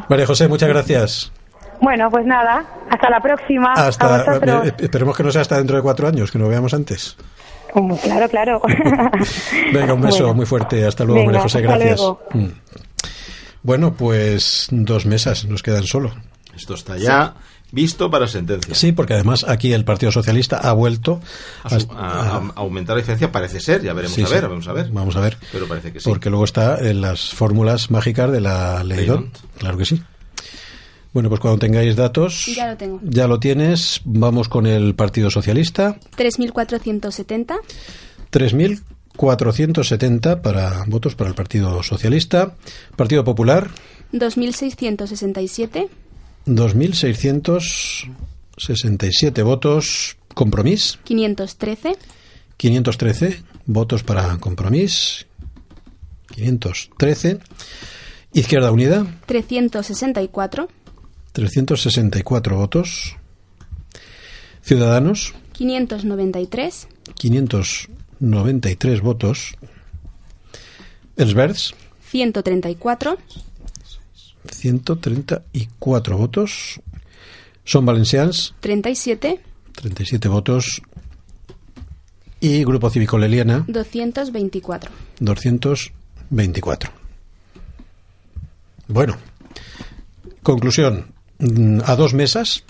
María 0.09 0.25
José, 0.25 0.49
muchas 0.49 0.67
gracias. 0.67 1.31
Bueno, 1.81 2.09
pues 2.09 2.25
nada, 2.25 2.65
hasta 2.89 3.09
la 3.09 3.19
próxima. 3.21 3.73
Hasta, 3.73 4.23
eh, 4.65 4.73
esperemos 4.79 5.15
que 5.15 5.23
no 5.23 5.31
sea 5.31 5.41
hasta 5.41 5.57
dentro 5.57 5.75
de 5.77 5.83
cuatro 5.83 6.07
años, 6.07 6.31
que 6.31 6.39
nos 6.39 6.49
veamos 6.49 6.73
antes. 6.73 7.15
Claro, 8.01 8.27
claro. 8.29 8.61
Venga, 9.73 9.93
un 9.93 10.01
beso 10.01 10.19
Bueno. 10.19 10.33
muy 10.33 10.45
fuerte. 10.45 10.85
Hasta 10.85 11.03
luego, 11.03 11.19
Venga, 11.19 11.31
María 11.33 11.41
José, 11.43 11.61
gracias. 11.61 12.01
Mm. 12.33 12.47
Bueno, 13.63 13.93
pues 13.93 14.67
dos 14.71 15.05
mesas 15.05 15.45
nos 15.45 15.61
quedan 15.61 15.83
solo. 15.83 16.13
Esto 16.55 16.73
está 16.73 16.97
ya 16.97 17.35
visto 17.71 18.09
para 18.09 18.27
sentencia. 18.27 18.73
Sí, 18.73 18.93
porque 18.93 19.13
además 19.13 19.45
aquí 19.47 19.73
el 19.73 19.83
Partido 19.83 20.11
Socialista 20.11 20.57
ha 20.57 20.71
vuelto 20.73 21.19
A, 21.63 21.69
su- 21.79 21.91
a- 21.91 22.37
a- 22.37 22.51
aumentar 22.55 22.95
la 22.95 23.01
diferencia 23.01 23.31
parece 23.31 23.59
ser, 23.59 23.81
ya 23.83 23.93
veremos 23.93 24.15
Sí, 24.15 24.23
a 24.23 24.29
ver, 24.29 24.39
sí. 24.41 24.47
vamos 24.47 24.67
a 24.67 24.73
ver. 24.73 24.89
Vamos 24.89 25.15
a 25.17 25.19
ver. 25.19 25.37
Pero 25.51 25.67
parece 25.67 25.91
que 25.93 25.99
sí. 25.99 26.09
Porque 26.09 26.29
luego 26.29 26.45
está 26.45 26.79
en 26.79 27.01
las 27.01 27.33
fórmulas 27.33 27.91
mágicas 27.91 28.31
de 28.31 28.41
la 28.41 28.83
ley 28.83 29.05
DON. 29.05 29.31
Claro 29.59 29.77
que 29.77 29.85
sí. 29.85 30.01
Bueno, 31.17 31.29
pues 31.29 31.41
cuando 31.41 31.57
tengáis 31.57 31.95
datos, 31.95 32.45
Ya 32.45 32.67
lo 32.67 32.77
tengo. 32.77 32.99
ya 33.01 33.27
lo 33.27 33.39
tienes. 33.39 34.01
Vamos 34.05 34.47
con 34.49 34.67
el 34.67 34.93
Partido 34.93 35.31
Socialista. 35.31 35.97
3.470, 36.15 37.57
3.470 38.31 40.41
para 40.41 40.83
votos 40.85 41.15
para 41.15 41.31
el 41.31 41.35
Partido 41.35 41.81
Socialista. 41.81 42.53
Partido 42.95 43.23
Popular, 43.23 43.67
2.667, 44.13 45.89
2.667 46.45 49.43
votos. 49.43 50.17
Compromís, 50.35 50.99
513, 51.03 51.95
513 52.57 53.41
votos 53.65 54.03
para 54.03 54.37
Compromís. 54.37 55.25
513. 56.35 57.39
Izquierda 58.33 58.71
Unida, 58.71 59.07
364, 59.25 60.67
364 61.37 62.57
votos. 62.57 63.15
Ciudadanos, 64.63 65.35
593, 65.51 66.87
593 67.13 69.01
votos. 69.01 69.53
Els 71.15 71.35
Verds, 71.35 71.75
134, 72.09 73.19
134 74.49 76.17
votos. 76.17 76.81
Son 77.63 77.85
Valencians, 77.85 78.55
37, 78.61 79.39
37 79.75 80.27
votos. 80.29 80.81
Y 82.39 82.63
Grupo 82.63 82.89
Cívico 82.89 83.19
Leliana, 83.19 83.63
224. 83.67 84.89
224. 85.19 86.91
Bueno, 88.87 89.15
conclusión. 90.41 91.16
Mm, 91.39 91.79
A 91.85 91.95
dos 91.95 92.13
mesas 92.13 92.65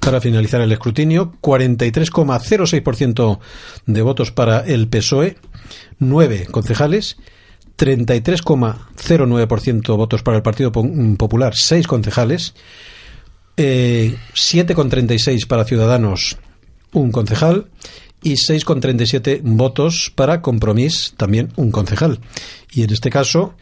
para 0.00 0.20
finalizar 0.20 0.60
el 0.60 0.70
escrutinio. 0.72 1.32
43,06% 1.40 3.38
de 3.86 4.02
votos 4.02 4.32
para 4.32 4.60
el 4.60 4.88
PSOE. 4.88 5.38
9 5.98 6.46
concejales. 6.50 7.16
33,09% 7.76 9.96
votos 9.96 10.22
para 10.22 10.36
el 10.38 10.42
Partido 10.42 10.72
mm, 10.74 11.14
Popular. 11.14 11.54
6 11.54 11.86
concejales. 11.86 12.54
Eh, 13.56 14.16
7,36 14.34 15.46
para 15.46 15.64
Ciudadanos. 15.64 16.36
Un 16.92 17.12
concejal. 17.12 17.68
Y 18.22 18.32
6,37 18.32 19.40
votos 19.42 20.12
para 20.14 20.42
Compromís. 20.42 21.14
También 21.16 21.52
un 21.56 21.70
concejal. 21.70 22.18
Y 22.72 22.82
en 22.82 22.92
este 22.92 23.10
caso, 23.10 23.54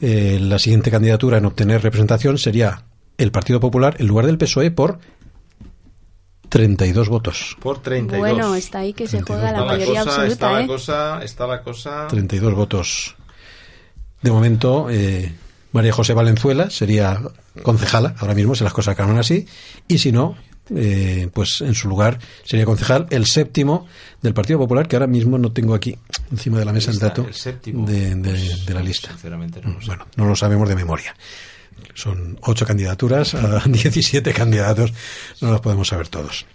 eh, 0.00 0.38
la 0.40 0.60
siguiente 0.60 0.90
candidatura 0.90 1.38
en 1.38 1.46
obtener 1.46 1.82
representación 1.82 2.38
sería 2.38 2.84
el 3.18 3.30
Partido 3.32 3.60
Popular 3.60 3.96
en 3.98 4.06
lugar 4.06 4.26
del 4.26 4.38
PSOE 4.38 4.66
E 4.66 4.70
por 4.70 4.98
32 6.48 7.08
votos. 7.08 7.56
Por 7.60 7.82
32. 7.82 8.18
Bueno, 8.18 8.54
está 8.54 8.78
ahí 8.80 8.92
que 8.94 9.06
se 9.06 9.18
32. 9.18 9.26
juega 9.40 9.52
la 9.52 9.58
Está 9.58 9.72
la 9.72 9.78
mayoría 9.78 10.04
cosa, 10.04 10.10
está 10.10 10.22
absoluta, 10.46 10.52
la 10.52 10.60
¿eh? 10.62 10.66
cosa, 10.66 11.22
está 11.24 11.46
la 11.46 11.62
cosa. 11.62 12.06
32 12.08 12.54
votos. 12.54 13.16
De 14.22 14.30
momento, 14.30 14.88
eh, 14.90 15.32
María 15.72 15.92
José 15.92 16.14
Valenzuela 16.14 16.70
sería 16.70 17.20
concejala, 17.62 18.14
ahora 18.18 18.34
mismo, 18.34 18.54
si 18.54 18.64
las 18.64 18.72
cosas 18.72 18.92
acaban 18.92 19.18
así, 19.18 19.46
y 19.86 19.98
si 19.98 20.10
no, 20.10 20.36
eh, 20.74 21.28
pues 21.32 21.60
en 21.60 21.74
su 21.74 21.88
lugar 21.88 22.18
sería 22.44 22.64
concejal 22.64 23.06
el 23.10 23.26
séptimo 23.26 23.86
del 24.22 24.32
Partido 24.34 24.58
Popular, 24.58 24.88
que 24.88 24.96
ahora 24.96 25.06
mismo 25.06 25.36
no 25.38 25.52
tengo 25.52 25.74
aquí 25.74 25.96
encima 26.32 26.58
de 26.58 26.64
la 26.64 26.72
mesa 26.72 26.90
el 26.90 26.98
dato 26.98 27.26
el 27.26 27.34
séptimo. 27.34 27.86
de, 27.86 28.14
de- 28.14 28.30
Pues, 28.32 28.66
de 28.66 28.74
la 28.74 28.80
lista. 28.82 29.10
Sinceramente 29.10 29.60
no 29.62 29.72
lo 29.74 29.80
sé. 29.80 29.86
Bueno, 29.88 30.06
no 30.16 30.24
lo 30.24 30.34
sabemos 30.34 30.68
de 30.68 30.74
memoria. 30.76 31.14
Son 31.94 32.38
ocho 32.42 32.66
candidaturas 32.66 33.34
a 33.34 33.62
17 33.66 34.32
candidatos, 34.32 34.92
no 35.40 35.50
los 35.50 35.60
podemos 35.60 35.88
saber 35.88 36.08
todos. 36.08 36.46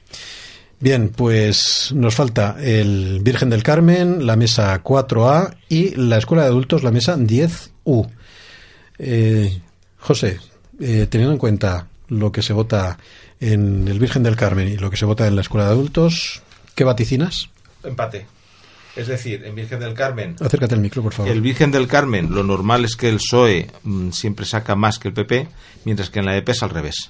Bien, 0.79 1.09
pues 1.09 1.93
nos 1.95 2.15
falta 2.15 2.57
el 2.59 3.21
Virgen 3.21 3.49
del 3.49 3.63
Carmen, 3.63 4.25
la 4.25 4.35
mesa 4.35 4.83
4A 4.83 5.55
y 5.69 5.95
la 5.95 6.17
Escuela 6.17 6.43
de 6.43 6.49
Adultos, 6.49 6.83
la 6.83 6.91
mesa 6.91 7.15
10U. 7.15 8.09
Eh, 8.99 9.61
José, 9.99 10.39
eh, 10.81 11.07
teniendo 11.09 11.31
en 11.31 11.39
cuenta 11.39 11.87
lo 12.09 12.31
que 12.33 12.41
se 12.41 12.51
vota 12.51 12.97
en 13.39 13.87
el 13.87 13.99
Virgen 13.99 14.23
del 14.23 14.35
Carmen 14.35 14.67
y 14.67 14.75
lo 14.75 14.89
que 14.89 14.97
se 14.97 15.05
vota 15.05 15.25
en 15.25 15.35
la 15.35 15.41
Escuela 15.41 15.67
de 15.67 15.71
Adultos, 15.71 16.41
¿qué 16.75 16.83
vaticinas? 16.83 17.49
Empate. 17.83 18.25
Es 18.95 19.07
decir, 19.07 19.43
en 19.45 19.55
Virgen 19.55 19.79
del 19.79 19.93
Carmen, 19.95 20.35
Acércate 20.39 20.75
al 20.75 20.81
micro, 20.81 21.01
por 21.01 21.13
favor. 21.13 21.31
el 21.31 21.41
Virgen 21.41 21.71
del 21.71 21.87
Carmen, 21.87 22.29
lo 22.33 22.43
normal 22.43 22.85
es 22.85 22.95
que 22.95 23.09
el 23.09 23.15
PSOE 23.17 23.67
mm, 23.83 24.11
siempre 24.11 24.45
saca 24.45 24.75
más 24.75 24.99
que 24.99 25.07
el 25.07 25.13
PP, 25.15 25.47
mientras 25.85 26.09
que 26.11 26.19
en 26.19 26.25
la 26.25 26.37
EP 26.37 26.47
es 26.49 26.61
al 26.61 26.69
revés. 26.69 27.09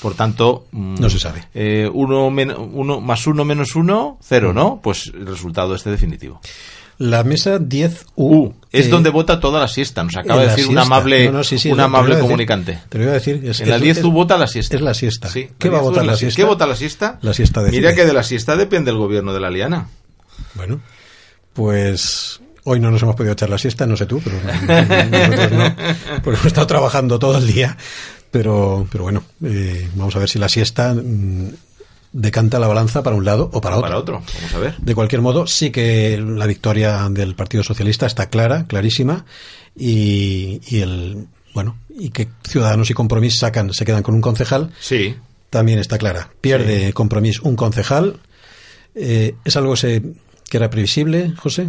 Por 0.00 0.14
tanto, 0.14 0.66
mm, 0.70 0.94
No 1.00 1.10
se 1.10 1.18
sabe. 1.18 1.44
eh, 1.54 1.90
uno, 1.92 2.30
más 3.00 3.26
uno 3.26 3.44
menos 3.44 3.74
uno, 3.74 4.18
cero, 4.22 4.52
¿no? 4.52 4.80
Pues 4.82 5.10
el 5.14 5.26
resultado 5.26 5.74
este 5.74 5.90
definitivo. 5.90 6.40
La 6.98 7.24
mesa 7.24 7.58
10U. 7.58 8.04
Uh, 8.14 8.52
es 8.70 8.86
eh, 8.86 8.88
donde 8.88 9.10
vota 9.10 9.40
toda 9.40 9.58
la 9.58 9.66
siesta. 9.66 10.04
Nos 10.04 10.16
acaba 10.16 10.42
de 10.42 10.46
la 10.46 10.54
decir 10.54 10.70
un 10.70 10.78
amable, 10.78 11.26
No, 11.26 11.38
no, 11.38 11.42
sí, 11.44 11.58
sí, 11.58 11.68
un 11.72 11.78
te 11.78 11.82
amable 11.82 12.10
decir. 12.14 12.22
comunicante. 12.22 12.78
Te 12.88 12.98
lo 12.98 13.04
iba 13.04 13.10
a 13.10 13.14
decir. 13.14 13.40
es- 13.44 13.60
En 13.60 13.68
la 13.70 13.76
es- 13.76 13.82
10 13.82 13.98
es- 13.98 14.04
vota 14.04 14.38
la 14.38 14.46
siesta. 14.46 14.76
Es 14.76 14.82
la 14.82 14.94
siesta. 14.94 15.28
Sí, 15.28 15.48
¿Qué 15.58 15.68
va 15.68 15.78
a 15.78 15.80
10U 15.80 15.84
votar 15.90 16.04
es 16.04 16.06
la 16.06 16.16
siesta? 16.16 16.36
¿Qué 16.36 16.44
vota 16.44 16.66
la 16.68 16.76
siesta? 16.76 17.18
La 17.22 17.34
siesta 17.34 17.62
decide. 17.64 17.80
Mira 17.80 17.94
que 17.96 18.04
de 18.06 18.12
la 18.12 18.22
siesta 18.22 18.54
depende 18.54 18.92
el 18.92 18.98
gobierno 18.98 19.34
de 19.34 19.40
la 19.40 19.50
Liana. 19.50 19.88
Bueno, 20.54 20.80
pues 21.54 22.40
hoy 22.64 22.80
no 22.80 22.90
nos 22.90 23.02
hemos 23.02 23.16
podido 23.16 23.32
echar 23.32 23.48
la 23.48 23.58
siesta, 23.58 23.86
no 23.86 23.96
sé 23.96 24.04
tú, 24.06 24.20
pero 24.22 24.36
nosotros 24.42 25.52
no, 25.52 25.76
porque 26.22 26.36
hemos 26.40 26.46
estado 26.46 26.66
trabajando 26.66 27.18
todo 27.18 27.38
el 27.38 27.46
día. 27.46 27.76
Pero, 28.30 28.86
pero 28.90 29.04
bueno, 29.04 29.22
eh, 29.44 29.88
vamos 29.94 30.16
a 30.16 30.18
ver 30.18 30.28
si 30.28 30.38
la 30.40 30.48
siesta 30.48 30.92
mm, 30.92 31.50
decanta 32.12 32.58
la 32.58 32.66
balanza 32.66 33.02
para 33.04 33.14
un 33.14 33.24
lado 33.24 33.48
o 33.52 33.60
para 33.60 33.76
otro. 33.76 33.86
Para 33.88 33.98
otro, 33.98 34.22
vamos 34.34 34.54
a 34.54 34.58
ver. 34.58 34.76
De 34.78 34.94
cualquier 34.94 35.22
modo, 35.22 35.46
sí 35.46 35.70
que 35.70 36.18
la 36.20 36.46
victoria 36.46 37.08
del 37.10 37.36
Partido 37.36 37.62
Socialista 37.62 38.06
está 38.06 38.28
clara, 38.30 38.66
clarísima, 38.66 39.24
y, 39.76 40.60
y 40.66 40.80
el 40.80 41.26
bueno 41.54 41.76
y 41.96 42.10
que 42.10 42.28
Ciudadanos 42.48 42.90
y 42.90 42.94
Compromís 42.94 43.38
sacan, 43.38 43.72
se 43.72 43.84
quedan 43.84 44.02
con 44.02 44.16
un 44.16 44.20
concejal, 44.20 44.72
Sí, 44.80 45.14
también 45.50 45.78
está 45.78 45.96
clara. 45.98 46.28
Pierde 46.40 46.92
Compromís 46.92 47.38
un 47.38 47.54
concejal. 47.54 48.18
Eh, 48.96 49.36
¿Es 49.44 49.56
algo 49.56 49.76
se- 49.76 50.02
que 50.48 50.56
era 50.56 50.70
previsible, 50.70 51.34
José? 51.36 51.68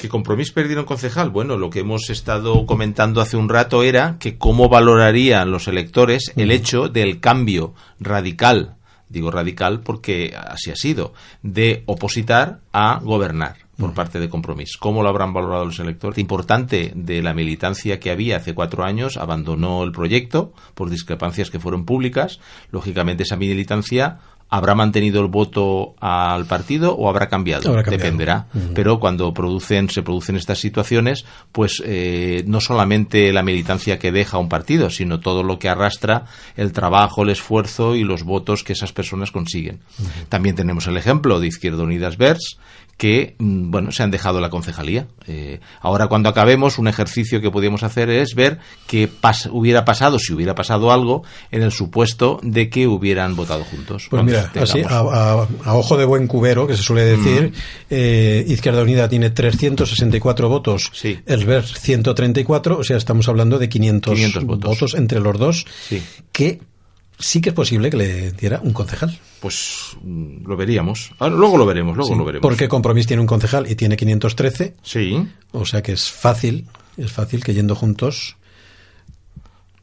que 0.00 0.08
Compromís 0.08 0.50
perdiera 0.50 0.80
un 0.80 0.86
concejal. 0.86 1.28
Bueno, 1.28 1.58
lo 1.58 1.68
que 1.68 1.80
hemos 1.80 2.08
estado 2.08 2.64
comentando 2.64 3.20
hace 3.20 3.36
un 3.36 3.50
rato 3.50 3.82
era 3.82 4.16
que 4.18 4.38
cómo 4.38 4.70
valorarían 4.70 5.50
los 5.50 5.68
electores 5.68 6.32
el 6.36 6.50
hecho 6.50 6.88
del 6.88 7.20
cambio 7.20 7.74
radical, 8.00 8.76
digo 9.10 9.30
radical 9.30 9.80
porque 9.80 10.34
así 10.34 10.70
ha 10.70 10.76
sido, 10.76 11.12
de 11.42 11.82
opositar 11.84 12.60
a 12.72 12.98
gobernar 13.02 13.56
por 13.76 13.94
parte 13.94 14.20
de 14.20 14.28
Compromís. 14.28 14.76
¿Cómo 14.76 15.02
lo 15.02 15.08
habrán 15.08 15.32
valorado 15.32 15.64
los 15.64 15.80
electores? 15.80 16.18
Importante 16.18 16.92
de 16.94 17.22
la 17.22 17.34
militancia 17.34 17.98
que 17.98 18.10
había 18.10 18.36
hace 18.36 18.54
cuatro 18.54 18.84
años 18.84 19.16
abandonó 19.16 19.82
el 19.82 19.92
proyecto 19.92 20.52
por 20.74 20.90
discrepancias 20.90 21.50
que 21.50 21.58
fueron 21.58 21.84
públicas. 21.84 22.40
Lógicamente 22.70 23.24
esa 23.24 23.36
militancia 23.36 24.20
habrá 24.50 24.74
mantenido 24.74 25.22
el 25.22 25.28
voto 25.28 25.94
al 26.00 26.44
partido 26.46 26.94
o 26.94 27.08
habrá 27.08 27.28
cambiado. 27.28 27.68
Habrá 27.68 27.84
cambiado. 27.84 28.04
Dependerá 28.04 28.46
pero 28.74 28.98
cuando 28.98 29.32
producen 29.32 29.88
se 29.88 30.02
producen 30.02 30.36
estas 30.36 30.58
situaciones 30.58 31.24
pues 31.52 31.82
eh, 31.84 32.42
no 32.46 32.60
solamente 32.60 33.32
la 33.32 33.42
militancia 33.42 33.98
que 33.98 34.12
deja 34.12 34.38
un 34.38 34.48
partido 34.48 34.90
sino 34.90 35.20
todo 35.20 35.42
lo 35.42 35.58
que 35.58 35.68
arrastra 35.68 36.24
el 36.56 36.72
trabajo 36.72 37.22
el 37.22 37.30
esfuerzo 37.30 37.94
y 37.94 38.04
los 38.04 38.24
votos 38.24 38.64
que 38.64 38.72
esas 38.72 38.92
personas 38.92 39.30
consiguen 39.30 39.80
también 40.28 40.56
tenemos 40.56 40.86
el 40.86 40.96
ejemplo 40.96 41.40
de 41.40 41.46
Izquierda 41.46 41.82
Unidas 41.82 42.16
Verts 42.16 42.58
que 43.00 43.34
mm, 43.38 43.70
bueno 43.70 43.92
se 43.92 44.02
han 44.02 44.10
dejado 44.10 44.40
la 44.42 44.50
concejalía 44.50 45.06
Eh, 45.26 45.60
ahora 45.80 46.06
cuando 46.08 46.28
acabemos 46.28 46.76
un 46.78 46.86
ejercicio 46.86 47.40
que 47.40 47.50
podíamos 47.50 47.82
hacer 47.82 48.10
es 48.10 48.34
ver 48.34 48.58
qué 48.86 49.08
pas- 49.08 49.48
hubiera 49.50 49.84
pasado 49.86 50.18
si 50.18 50.34
hubiera 50.34 50.54
pasado 50.54 50.92
algo 50.92 51.22
en 51.50 51.62
el 51.62 51.72
supuesto 51.72 52.40
de 52.42 52.68
que 52.68 52.86
hubieran 52.86 53.36
votado 53.36 53.64
juntos 53.64 54.06
Pues 54.10 54.22
mira, 54.22 54.52
así, 54.60 54.82
a, 54.82 54.98
a- 54.98 55.48
a 55.64 55.74
ojo 55.76 55.96
de 55.96 56.04
buen 56.04 56.26
cubero, 56.26 56.66
que 56.66 56.76
se 56.76 56.82
suele 56.82 57.04
decir, 57.16 57.52
eh, 57.88 58.44
Izquierda 58.48 58.82
Unida 58.82 59.08
tiene 59.08 59.30
364 59.30 60.48
votos, 60.50 60.90
Sí. 60.92 61.18
el 61.26 61.46
VER 61.46 61.64
134, 61.64 62.78
o 62.78 62.84
sea, 62.84 62.96
estamos 62.98 63.28
hablando 63.28 63.58
de 63.58 63.68
500, 63.68 64.14
500 64.14 64.44
votos. 64.44 64.94
entre 64.94 65.20
los 65.20 65.38
dos, 65.38 65.64
Sí. 65.88 66.02
que 66.32 66.60
sí 67.20 67.40
que 67.40 67.50
es 67.50 67.54
posible 67.54 67.90
que 67.90 67.96
le 67.96 68.32
diera 68.32 68.60
un 68.62 68.72
concejal. 68.72 69.16
Pues 69.40 69.96
mm, 70.02 70.46
lo 70.46 70.56
veríamos. 70.56 71.12
Ah, 71.18 71.28
luego 71.28 71.56
lo 71.56 71.66
veremos, 71.66 71.96
luego 71.96 72.12
Sí, 72.12 72.18
lo 72.18 72.24
veremos. 72.24 72.42
Porque 72.42 72.68
Compromís 72.68 73.06
tiene 73.06 73.20
un 73.20 73.26
concejal 73.26 73.70
y 73.70 73.76
tiene 73.76 73.96
513, 73.96 74.74
Sí, 74.82 75.26
o 75.52 75.64
sea 75.64 75.82
que 75.82 75.92
es 75.92 76.10
fácil, 76.10 76.66
es 76.96 77.12
fácil 77.12 77.44
que 77.44 77.54
yendo 77.54 77.74
juntos 77.76 78.36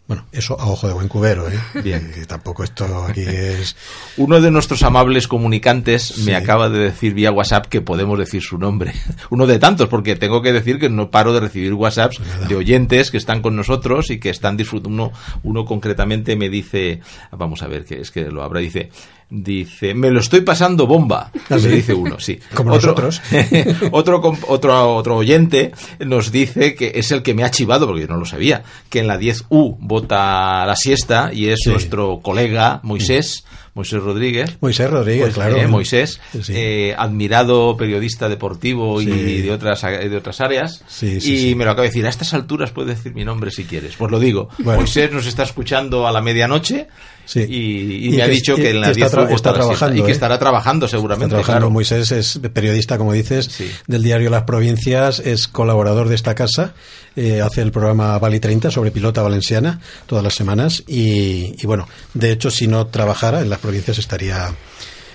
Bueno, 0.08 0.26
eso 0.32 0.58
a 0.60 0.68
ojo 0.70 0.88
de 0.88 0.94
buen 0.94 1.10
cubero, 1.10 1.50
¿eh? 1.50 1.60
Bien. 1.84 2.12
Que 2.14 2.26
tampoco 2.26 2.64
esto 2.64 3.04
aquí 3.04 3.24
es... 3.28 3.76
Uno 4.18 4.40
de 4.40 4.52
nuestros 4.52 4.84
amables 4.84 5.28
comunicantes 5.28 6.04
Sí. 6.04 6.24
me 6.24 6.36
acaba 6.36 6.70
de 6.70 6.80
decir 6.80 7.14
vía 7.14 7.32
WhatsApp 7.32 7.66
que 7.66 7.82
podemos 7.82 8.18
decir 8.18 8.42
su 8.42 8.58
nombre. 8.58 8.94
Uno 9.30 9.46
de 9.48 9.60
tantos, 9.60 9.90
porque 9.90 10.16
tengo 10.16 10.42
que 10.42 10.54
decir 10.54 10.80
que 10.80 10.90
no 10.90 11.12
paro 11.12 11.34
de 11.34 11.42
recibir 11.42 11.74
WhatsApps 11.74 12.22
de 12.48 12.56
oyentes 12.56 13.12
que 13.12 13.18
están 13.18 13.42
con 13.42 13.56
nosotros 13.58 14.10
y 14.10 14.20
que 14.20 14.30
están 14.30 14.56
disfrutando. 14.56 14.88
Uno, 14.88 15.12
uno 15.44 15.66
concretamente 15.66 16.36
me 16.38 16.48
dice, 16.50 17.02
vamos 17.32 17.62
a 17.62 17.68
ver, 17.68 17.84
que 17.84 18.00
es 18.00 18.10
que 18.12 18.32
lo 18.32 18.44
habrá, 18.44 18.62
dice, 18.62 18.90
dice, 19.30 19.94
me 19.94 20.10
lo 20.10 20.20
estoy 20.20 20.42
pasando 20.42 20.88
bomba. 20.88 21.32
¿Ah? 21.50 21.56
Me 21.58 21.70
dice 21.70 21.94
uno, 21.94 22.20
sí. 22.20 22.40
Como 22.54 22.74
otro, 22.74 22.90
nosotros. 22.96 23.22
otro, 23.92 24.22
otro, 24.48 24.96
otro 24.96 25.16
oyente 25.18 25.72
nos 26.00 26.32
dice 26.32 26.76
que 26.76 26.94
es 26.96 27.12
el 27.12 27.24
que 27.24 27.34
me 27.34 27.44
ha 27.44 27.52
chivado, 27.52 27.86
porque 27.88 28.02
yo 28.02 28.08
no 28.08 28.18
lo 28.18 28.26
sabía, 28.26 28.64
que 28.90 29.00
en 29.00 29.08
la 29.08 29.20
10U 29.20 29.78
vota 29.80 30.66
la 30.66 30.76
siesta 30.76 31.32
y 31.34 31.50
es 31.50 31.60
Sí. 31.64 31.70
nuestro 31.72 32.20
colega 32.22 32.80
Moisés, 32.84 33.44
Moisés 33.74 34.02
Rodríguez. 34.02 34.58
Moisés 34.62 34.90
Rodríguez, 34.90 35.24
Pues, 35.26 35.34
claro. 35.36 35.58
eh, 35.58 35.68
Moisés, 35.68 36.20
Sí. 36.42 36.54
eh, 36.56 36.96
admirado 36.98 37.76
periodista 37.78 38.30
deportivo 38.30 39.00
Sí. 39.02 39.10
y 39.10 39.42
de 39.42 39.52
otras, 39.52 39.82
de 39.82 40.16
otras 40.18 40.40
áreas. 40.42 40.84
Sí, 40.88 41.50
y 41.50 41.56
me 41.56 41.66
lo 41.66 41.72
acaba 41.72 41.84
de 41.84 41.90
decir, 41.90 42.06
a 42.06 42.10
estas 42.10 42.34
alturas 42.34 42.72
puedes 42.72 42.98
decir 42.98 43.14
mi 43.14 43.26
nombre 43.26 43.52
si 43.52 43.66
quieres. 43.66 43.96
Pues 43.98 44.10
lo 44.12 44.20
digo. 44.20 44.50
Bueno. 44.60 44.80
Moisés 44.80 45.12
nos 45.12 45.26
está 45.28 45.44
escuchando 45.44 46.08
a 46.08 46.12
la 46.12 46.22
medianoche 46.22 46.88
Sí. 47.28 47.42
y, 47.48 47.56
y 47.56 48.08
Y 48.08 48.10
me 48.18 48.24
ha 48.24 48.28
dicho 48.28 48.56
que 48.56 48.72
en 48.72 48.82
la 48.82 48.88
y 48.88 48.92
está 48.92 49.06
10 49.06 49.12
tra- 49.14 49.22
vota 49.24 49.36
está 49.36 49.54
trabajando, 49.54 49.96
Y 49.98 50.02
que 50.02 50.08
¿eh? 50.10 50.12
estará 50.14 50.40
trabajando 50.40 50.86
Está 50.88 50.98
seguramente, 50.98 51.30
trabajando 51.30 51.60
claro. 51.60 51.70
Moisés, 51.70 52.12
es 52.12 52.40
periodista, 52.54 52.98
como 52.98 53.14
dices, 53.14 53.46
Sí. 53.52 53.70
del 53.86 54.02
diario 54.02 54.30
Las 54.32 54.44
Provincias, 54.44 55.20
es 55.20 55.48
colaborador 55.48 56.08
de 56.10 56.16
esta 56.16 56.34
casa, 56.34 56.74
eh, 57.16 57.42
hace 57.42 57.62
el 57.62 57.72
programa 57.72 58.18
Vali 58.18 58.40
30 58.40 58.72
sobre 58.72 58.92
pilota 58.92 59.22
valenciana 59.22 59.80
todas 60.06 60.24
las 60.24 60.34
semanas 60.36 60.84
y, 60.88 61.56
y 61.62 61.66
bueno, 61.68 61.88
de 62.14 62.32
hecho, 62.32 62.50
si 62.50 62.68
no 62.68 62.88
trabajara 62.88 63.42
en 63.42 63.50
Las 63.50 63.60
Provincias 63.60 63.98
estaría, 64.00 64.50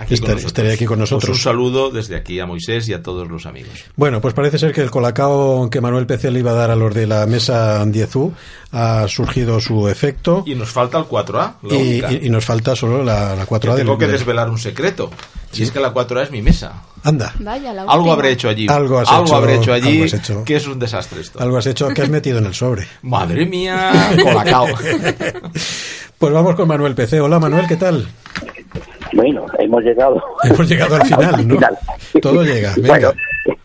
Aquí 0.03 0.09
con 0.09 0.15
estar- 0.15 0.29
nosotros. 0.31 0.45
estaría 0.47 0.73
aquí 0.73 0.85
con 0.85 0.99
Pues 0.99 1.11
nosotros. 1.11 1.37
un 1.37 1.43
saludo 1.43 1.91
desde 1.91 2.17
aquí 2.17 2.39
a 2.41 2.47
Moisés 2.47 2.89
y 2.89 2.93
a 2.93 3.03
todos 3.03 3.29
los 3.29 3.47
amigos. 3.47 3.73
Bueno, 3.97 4.21
pues 4.21 4.35
parece 4.35 4.59
ser 4.59 4.73
que 4.73 4.81
el 4.83 4.91
colacao 4.91 5.69
que 5.71 5.81
Manuel 5.81 6.07
PC 6.07 6.31
le 6.31 6.41
iba 6.41 6.51
a 6.53 6.55
dar 6.55 6.71
a 6.71 6.77
los 6.77 6.95
de 6.95 7.07
la 7.07 7.27
mesa 7.27 7.85
10U 7.87 8.33
ha 8.73 9.07
surgido 9.09 9.61
su 9.61 9.87
efecto 9.89 10.45
Y 10.47 10.55
nos 10.55 10.71
falta 10.71 10.99
el 10.99 11.05
4A, 11.05 11.55
la 11.63 11.75
y, 11.75 11.77
única. 12.01 12.13
y- 12.13 12.27
y 12.27 12.31
nos 12.31 12.45
falta 12.45 12.75
solo 12.75 13.05
la, 13.05 13.35
la 13.37 13.45
4A 13.47 13.73
Que 13.75 13.79
del- 13.79 13.87
tengo 13.87 13.99
que 13.99 14.07
del- 14.07 14.17
desvelar 14.17 14.49
un 14.51 14.59
secreto. 14.59 15.11
Si 15.51 15.63
es 15.63 15.71
que 15.71 15.81
la 15.81 15.93
4A 15.93 16.23
es 16.23 16.31
mi 16.31 16.41
mesa. 16.41 16.83
Anda, 17.05 17.35
Vaya, 17.41 17.73
la 17.73 17.83
Algo 17.83 18.13
habré 18.13 18.31
hecho 18.31 18.49
allí. 18.49 18.67
Algo 18.71 18.99
has 19.01 19.09
hecho, 19.11 19.35
habré 19.37 19.57
hecho 19.57 19.73
allí 19.73 19.89
algo 19.95 20.05
has 20.05 20.15
hecho. 20.15 20.45
que 20.45 20.55
es 20.57 20.67
un 20.69 20.79
desastre 20.79 21.21
esto. 21.21 21.41
algo 21.43 21.59
has 21.59 21.67
hecho 21.67 21.89
que 21.89 22.01
has 22.03 22.09
metido 22.09 22.39
en 22.39 22.47
el 22.47 22.55
sobre. 22.55 22.87
Madre 23.03 23.45
mía, 23.45 23.91
colacao. 24.23 24.69
Pues 26.19 26.33
vamos 26.33 26.55
con 26.55 26.69
Manuel 26.69 26.95
PC. 26.95 27.21
Hola 27.21 27.39
Manuel, 27.41 27.67
¿qué 27.67 27.77
tal? 27.77 28.07
Bueno, 29.15 29.47
hemos 29.59 29.83
llegado. 29.83 30.23
Hemos 30.45 30.69
llegado 30.69 30.97
al 30.97 31.07
final, 31.07 31.49
¿no? 31.49 31.59
Todo 32.21 32.43
llega, 32.43 32.73
venga. 32.77 33.13
Bueno, 33.13 33.13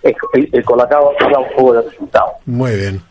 el, 0.34 0.50
el 0.51 0.63
colacao 0.66 1.13
da 1.20 1.39
un 1.39 1.56
poco 1.56 1.74
de 1.74 1.82
resultado. 1.84 2.32
Muy 2.46 2.75
bien. 2.75 3.01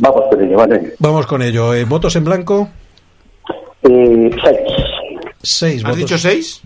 Vamos 0.00 0.24
con 0.30 0.42
ello, 0.44 0.56
Manuel. 0.56 0.92
Vamos 0.98 1.26
con 1.26 1.42
ello. 1.42 1.74
Eh, 1.74 1.84
¿Votos 1.84 2.16
en 2.16 2.24
blanco? 2.24 2.68
Eh, 3.82 4.30
seis. 4.44 4.58
Seis 5.42 5.76
¿Has 5.84 5.90
votos. 5.90 5.96
dicho 5.98 6.18
seis? 6.18 6.62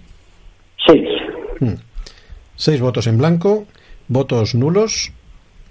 Seis. 0.87 1.09
Seis 2.57 2.81
votos 2.81 3.07
en 3.07 3.19
blanco. 3.19 3.67
Votos 4.09 4.55
nulos. 4.55 5.13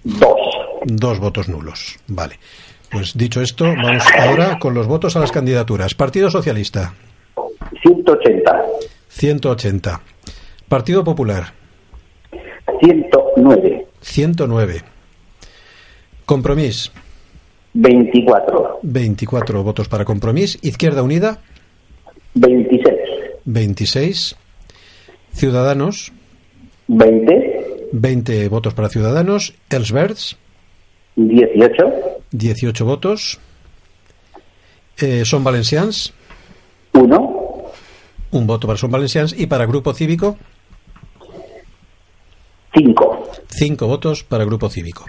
Dos. 0.04 0.40
Dos 0.86 1.20
votos 1.20 1.50
nulos. 1.50 1.98
Vale. 2.08 2.40
Pues 2.92 3.16
dicho 3.16 3.42
esto, 3.42 3.66
vamos 3.66 4.04
ahora 4.18 4.58
con 4.58 4.74
los 4.74 4.88
votos 4.88 5.16
a 5.16 5.20
las 5.20 5.32
candidaturas. 5.32 5.94
Partido 5.94 6.32
Socialista, 6.32 6.94
180. 7.82 8.66
180. 9.10 10.02
Partido 10.68 11.04
Popular, 11.04 11.54
109. 12.82 13.88
109. 14.02 14.82
Compromís, 16.26 16.92
24. 17.74 18.80
24 18.84 19.64
votos 19.64 19.88
para 19.88 20.06
Compromís. 20.06 20.58
Izquierda 20.62 21.04
Unida, 21.04 21.40
26. 22.36 22.96
26. 23.46 24.36
Ciudadanos, 25.34 26.12
20. 26.88 27.90
20 27.92 28.50
votos 28.50 28.74
para 28.74 28.90
Ciudadanos. 28.90 29.54
Els 29.70 29.92
Verds, 29.92 30.38
18. 31.16 32.22
18 32.32 32.86
votos. 32.86 33.40
Eh, 34.98 35.24
Son 35.26 35.44
Valencians, 35.44 36.14
1. 36.94 37.72
un 38.32 38.48
voto 38.48 38.68
para 38.68 38.78
Son 38.78 38.92
Valencians. 38.92 39.34
Y 39.38 39.48
para 39.48 39.66
Grupo 39.66 39.94
Cívico, 39.94 40.38
5. 42.74 43.24
cinco 43.50 43.88
votos 43.88 44.24
para 44.24 44.46
Grupo 44.46 44.70
Cívico. 44.70 45.06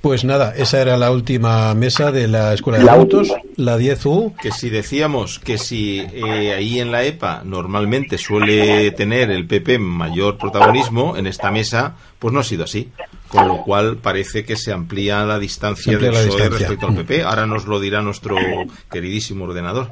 Pues 0.00 0.22
nada, 0.24 0.54
esa 0.56 0.80
era 0.80 0.96
la 0.96 1.10
última 1.10 1.74
mesa 1.74 2.12
de 2.12 2.28
la 2.28 2.54
Escuela 2.54 2.78
de 2.78 2.84
La 2.84 2.92
Adultos, 2.92 3.30
última. 3.30 3.52
la 3.56 3.78
10U. 3.78 4.36
Que 4.40 4.52
si 4.52 4.70
decíamos 4.70 5.40
que 5.40 5.58
si 5.58 5.98
eh, 5.98 6.54
ahí 6.54 6.78
en 6.78 6.92
la 6.92 7.02
EPA 7.02 7.42
normalmente 7.44 8.16
suele 8.16 8.92
tener 8.92 9.32
el 9.32 9.46
PP 9.48 9.80
mayor 9.80 10.38
protagonismo, 10.38 11.16
en 11.16 11.26
esta 11.26 11.50
mesa 11.50 11.96
pues 12.20 12.32
no 12.32 12.38
ha 12.40 12.44
sido 12.44 12.62
así. 12.64 12.90
Con 13.26 13.48
lo 13.48 13.62
cual 13.64 13.96
parece 13.96 14.44
que 14.44 14.54
se 14.56 14.72
amplía 14.72 15.24
la 15.24 15.38
distancia 15.40 15.84
Se 15.84 15.90
amplía 15.92 16.10
del 16.12 16.28
PSOE 16.28 16.42
distancia. 16.44 16.58
respecto 16.68 16.86
al 16.86 16.92
Mm. 16.92 16.96
PP. 16.98 17.22
Ahora 17.24 17.46
nos 17.46 17.66
lo 17.66 17.80
dirá 17.80 18.00
nuestro 18.00 18.36
queridísimo 18.90 19.46
ordenador. 19.46 19.90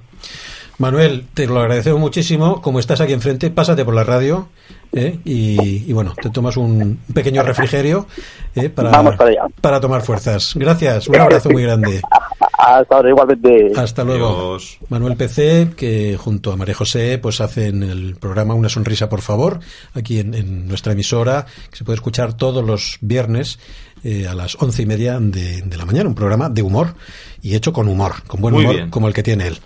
Manuel, 0.79 1.25
te 1.33 1.47
lo 1.47 1.59
agradecemos 1.61 2.01
muchísimo. 2.01 2.61
Como 2.61 2.79
estás 2.79 3.01
aquí 3.01 3.13
enfrente, 3.13 3.51
pásate 3.51 3.85
por 3.85 3.95
la 3.95 4.05
radio 4.05 4.49
¿eh? 4.93 5.19
y, 5.25 5.85
y 5.89 5.93
bueno, 5.93 6.15
te 6.21 6.29
tomas 6.31 6.57
un 6.59 6.99
pequeño 7.15 7.43
refrigerio 7.43 8.07
¿eh? 8.55 8.69
para, 8.69 8.91
Vamos 8.91 9.17
para 9.17 9.31
allá. 9.31 9.43
para 9.61 9.81
tomar 9.81 10.03
fuerzas. 10.03 10.53
Gracias, 10.55 11.09
un 11.09 11.17
abrazo 11.17 11.51
muy 11.51 11.63
grande. 11.63 12.03
Hasta 12.59 12.97
ahora, 12.97 13.11
igualmente. 13.11 13.73
Hasta 13.77 14.03
luego. 14.03 14.27
Adiós. 14.29 14.79
Manuel 14.89 15.17
PC, 15.17 15.71
que 15.77 16.17
junto 16.19 16.53
a 16.53 16.57
María 16.57 16.75
José, 16.75 17.19
pues 17.19 17.41
hacen 17.41 17.83
el 17.83 18.17
programa 18.17 18.55
Una 18.55 18.69
Sonrisa, 18.69 19.09
por 19.09 19.21
favor, 19.21 19.61
aquí 19.95 20.19
en, 20.19 20.35
en 20.35 20.67
nuestra 20.67 20.93
emisora, 20.93 21.47
que 21.71 21.77
se 21.77 21.85
puede 21.85 21.97
escuchar 21.97 22.33
todos 22.35 22.65
los 22.65 22.99
viernes 23.03 23.59
eh, 24.05 24.27
a 24.27 24.35
las 24.35 24.57
once 24.61 24.83
y 24.83 24.87
media 24.87 25.19
de, 25.21 25.63
de 25.63 25.77
la 25.77 25.85
mañana, 25.85 26.09
un 26.09 26.15
programa 26.15 26.49
de 26.49 26.63
humor 26.63 26.95
y 27.43 27.55
hecho 27.55 27.73
con 27.73 27.89
humor, 27.89 28.23
con 28.27 28.41
buen 28.41 28.55
Muy 28.55 28.65
humor, 28.65 28.77
bien. 28.77 28.91
como 28.91 29.07
el 29.09 29.15
que 29.15 29.23
tiene 29.23 29.49
él. 29.49 29.59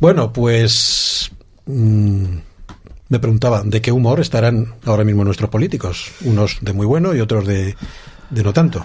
Bueno, 0.00 0.32
pues 0.32 1.30
mm, 1.66 2.24
me 3.08 3.18
preguntaba 3.18 3.62
de 3.64 3.80
qué 3.80 3.92
humor 3.92 4.20
estarán 4.20 4.74
ahora 4.84 5.04
mismo 5.04 5.24
nuestros 5.24 5.50
políticos, 5.50 6.10
unos 6.22 6.58
de 6.60 6.72
muy 6.72 6.86
bueno 6.86 7.14
y 7.14 7.20
otros 7.20 7.46
de, 7.46 7.74
de 8.30 8.42
no 8.42 8.52
tanto. 8.52 8.84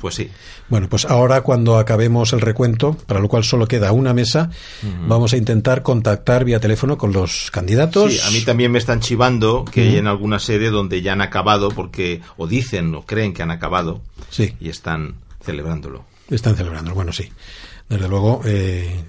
Pues 0.00 0.16
sí. 0.16 0.28
Bueno, 0.68 0.88
pues 0.88 1.04
ahora 1.04 1.42
cuando 1.42 1.78
acabemos 1.78 2.32
el 2.32 2.40
recuento, 2.40 2.94
para 3.06 3.20
lo 3.20 3.28
cual 3.28 3.44
solo 3.44 3.68
queda 3.68 3.92
una 3.92 4.12
mesa, 4.12 4.50
vamos 5.06 5.32
a 5.32 5.36
intentar 5.36 5.82
contactar 5.82 6.44
vía 6.44 6.58
teléfono 6.58 6.96
con 6.98 7.12
los 7.12 7.50
candidatos. 7.52 8.12
Sí, 8.14 8.20
a 8.26 8.30
mí 8.32 8.40
también 8.40 8.72
me 8.72 8.78
están 8.78 8.98
chivando 8.98 9.64
que 9.64 9.82
hay 9.82 9.96
en 9.98 10.08
alguna 10.08 10.40
sede 10.40 10.70
donde 10.70 11.02
ya 11.02 11.12
han 11.12 11.20
acabado 11.20 11.68
porque 11.68 12.20
o 12.36 12.48
dicen 12.48 12.92
o 12.96 13.02
creen 13.02 13.32
que 13.32 13.42
han 13.42 13.50
acabado 13.52 14.00
Sí, 14.30 14.56
y 14.60 14.70
están 14.70 15.14
celebrándolo. 15.44 16.04
están 16.30 16.56
celebrando. 16.56 16.94
Bueno, 16.94 17.12
sí. 17.12 17.28
Desde 17.88 18.08
luego, 18.08 18.40
eh, 18.44 19.04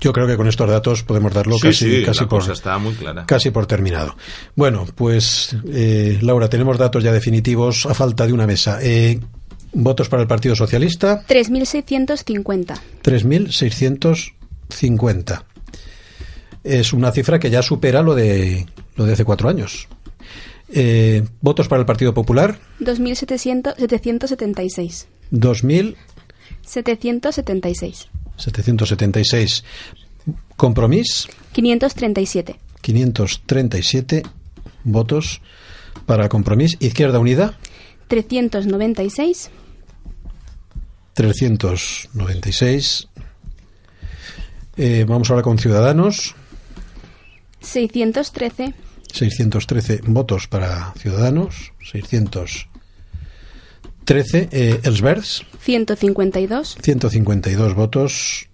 yo 0.00 0.12
creo 0.12 0.26
que 0.26 0.36
con 0.36 0.46
estos 0.48 0.68
datos 0.68 1.02
podemos 1.02 1.32
darlo 1.32 1.56
Sí, 1.56 1.62
casi, 1.68 1.98
sí, 1.98 2.02
casi 2.04 2.20
la 2.22 2.28
por 2.28 2.40
cosa 2.40 2.52
está 2.52 2.76
muy 2.78 2.94
clara. 2.94 3.24
casi 3.26 3.50
por 3.50 3.66
terminado. 3.66 4.16
Bueno, 4.54 4.86
pues 4.94 5.56
eh, 5.68 6.18
Laura, 6.22 6.48
tenemos 6.48 6.78
datos 6.78 7.02
ya 7.04 7.12
definitivos 7.12 7.86
a 7.86 7.94
falta 7.94 8.26
de 8.26 8.32
una 8.32 8.46
mesa. 8.46 8.78
Eh, 8.82 9.20
votos 9.72 10.08
para 10.08 10.22
el 10.22 10.28
Partido 10.28 10.54
Socialista, 10.56 11.24
3.650. 11.26 12.78
3.650. 13.02 15.42
Es 16.62 16.92
una 16.92 17.10
cifra 17.12 17.38
que 17.38 17.48
ya 17.50 17.62
supera 17.62 18.02
lo 18.02 18.14
de 18.14 18.66
lo 18.96 19.06
de 19.06 19.12
hace 19.14 19.24
cuatro 19.24 19.48
años. 19.48 19.88
Eh, 20.72 21.22
votos 21.40 21.68
para 21.68 21.80
el 21.80 21.86
Partido 21.86 22.12
Popular, 22.14 22.58
2.776. 22.80 25.06
2.776. 25.30 28.08
776. 28.36 29.64
Compromís, 30.56 31.28
537. 31.52 32.56
537 32.80 34.22
votos 34.84 35.40
para 36.06 36.28
Compromís. 36.28 36.76
Izquierda 36.80 37.18
Unida, 37.18 37.58
396. 38.08 39.50
396. 41.14 43.08
Eh, 44.76 45.04
vamos 45.06 45.30
ahora 45.30 45.42
con 45.42 45.58
Ciudadanos, 45.58 46.34
613. 47.60 48.74
613 49.12 50.00
votos 50.06 50.48
para 50.48 50.92
Ciudadanos, 50.94 51.72
613. 51.80 52.73
Eh, 54.06 54.80
Els 54.82 55.00
Verds, 55.00 55.44
152. 55.60 56.76
152 56.82 57.74
votos. 57.74 58.48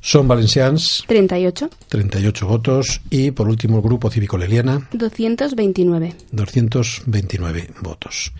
Son 0.00 0.28
Valencians, 0.28 1.04
38. 1.06 1.70
38 1.88 2.46
votos. 2.46 3.00
Y 3.10 3.30
por 3.30 3.48
último, 3.48 3.76
el 3.76 3.82
Grupo 3.82 4.10
Cívico 4.10 4.36
Leliana, 4.36 4.88
229. 4.92 6.14
229 6.30 7.70
votos. 7.80 8.32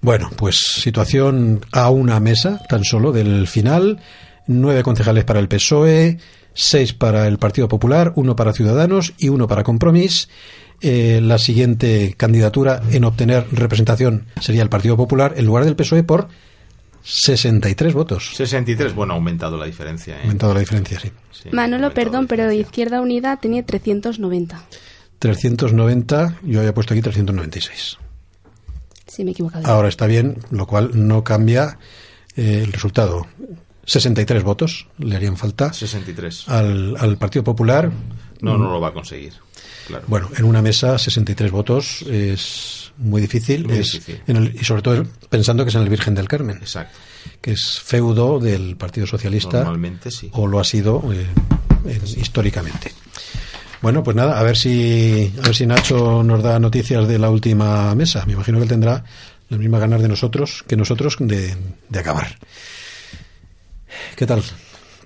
Bueno, 0.00 0.30
pues 0.36 0.56
situación 0.56 1.64
a 1.72 1.90
una 1.90 2.20
mesa 2.20 2.60
tan 2.68 2.84
solo 2.84 3.12
del 3.12 3.46
final. 3.46 4.00
Nueve 4.46 4.82
concejales 4.82 5.24
para 5.24 5.40
el 5.40 5.48
PSOE, 5.48 6.18
seis 6.52 6.92
para 6.92 7.26
el 7.26 7.38
Partido 7.38 7.66
Popular, 7.66 8.12
uno 8.16 8.36
para 8.36 8.52
Ciudadanos 8.52 9.14
y 9.18 9.30
uno 9.30 9.48
para 9.48 9.64
Compromís. 9.64 10.28
Eh, 10.80 11.20
la 11.22 11.38
siguiente 11.38 12.14
candidatura 12.16 12.82
en 12.90 13.04
obtener 13.04 13.46
representación 13.52 14.26
sería 14.40 14.62
el 14.62 14.68
Partido 14.68 14.96
Popular 14.96 15.34
en 15.36 15.46
lugar 15.46 15.64
del 15.64 15.76
PSOE 15.76 16.02
por 16.02 16.28
63 17.02 17.92
votos. 17.92 18.32
63, 18.34 18.94
bueno, 18.94 19.12
ha 19.12 19.16
aumentado 19.16 19.56
la 19.56 19.66
diferencia. 19.66 20.14
Ha 20.14 20.18
¿eh? 20.18 20.22
aumentado 20.22 20.54
la 20.54 20.60
diferencia, 20.60 20.98
sí. 20.98 21.10
Sí, 21.30 21.50
Manolo, 21.52 21.88
ha 21.88 21.90
perdón, 21.90 22.26
pero. 22.26 22.50
Izquierda 22.50 23.00
Unida 23.00 23.36
tenía 23.36 23.64
390. 23.64 24.62
390, 25.18 26.38
yo 26.42 26.60
había 26.60 26.74
puesto 26.74 26.94
aquí 26.94 27.02
396. 27.02 27.98
Sí, 29.06 29.24
me 29.24 29.30
he 29.30 29.32
equivocado. 29.32 29.66
Ahora 29.66 29.88
está 29.88 30.06
bien, 30.06 30.38
lo 30.50 30.66
cual 30.66 30.90
no 30.94 31.22
cambia 31.22 31.78
eh, 32.36 32.62
el 32.64 32.72
resultado. 32.72 33.26
63 33.86 34.42
votos 34.42 34.88
le 34.98 35.14
harían 35.16 35.36
falta 35.36 35.72
63. 35.72 36.48
al, 36.48 36.96
al 36.98 37.18
Partido 37.18 37.44
Popular. 37.44 37.92
No, 38.40 38.56
no 38.56 38.70
lo 38.72 38.80
va 38.80 38.88
a 38.88 38.92
conseguir. 38.92 39.34
Claro. 39.86 40.04
Bueno, 40.08 40.30
en 40.36 40.44
una 40.44 40.62
mesa 40.62 40.98
63 40.98 41.50
votos 41.50 42.02
es 42.10 42.92
muy 42.96 43.20
difícil, 43.20 43.66
Muy 43.66 43.78
es 43.78 43.92
difícil. 43.92 44.22
en 44.26 44.36
el- 44.36 44.54
y 44.58 44.64
sobre 44.64 44.82
todo 44.82 45.04
pensando 45.28 45.64
que 45.64 45.68
es 45.70 45.74
en 45.74 45.82
el 45.82 45.88
Virgen 45.88 46.14
del 46.14 46.28
Carmen, 46.28 46.56
Exacto. 46.58 46.96
que 47.40 47.52
es 47.52 47.80
feudo 47.84 48.38
del 48.38 48.76
Partido 48.76 49.06
Socialista 49.06 49.58
Normalmente 49.58 50.10
sí. 50.10 50.28
o 50.32 50.46
lo 50.46 50.58
ha 50.60 50.64
sido 50.64 51.02
eh, 51.12 51.26
en- 51.86 52.20
históricamente. 52.20 52.92
Bueno, 53.82 54.02
pues 54.02 54.16
nada, 54.16 54.38
a 54.38 54.42
ver 54.42 54.56
si 54.56 55.30
a 55.42 55.46
ver 55.46 55.54
si 55.54 55.66
Nacho 55.66 56.22
nos 56.22 56.42
da 56.42 56.58
noticias 56.58 57.06
de 57.06 57.18
la 57.18 57.28
última 57.28 57.94
mesa. 57.94 58.24
Me 58.24 58.32
imagino 58.32 58.56
que 58.58 58.62
él 58.62 58.68
tendrá 58.70 59.04
las 59.50 59.60
mismas 59.60 59.80
ganas 59.80 60.00
de 60.00 60.08
nosotros 60.08 60.64
que 60.66 60.76
nosotros 60.76 61.16
de, 61.20 61.54
de 61.90 61.98
acabar. 61.98 62.38
¿Qué 64.16 64.26
tal? 64.26 64.42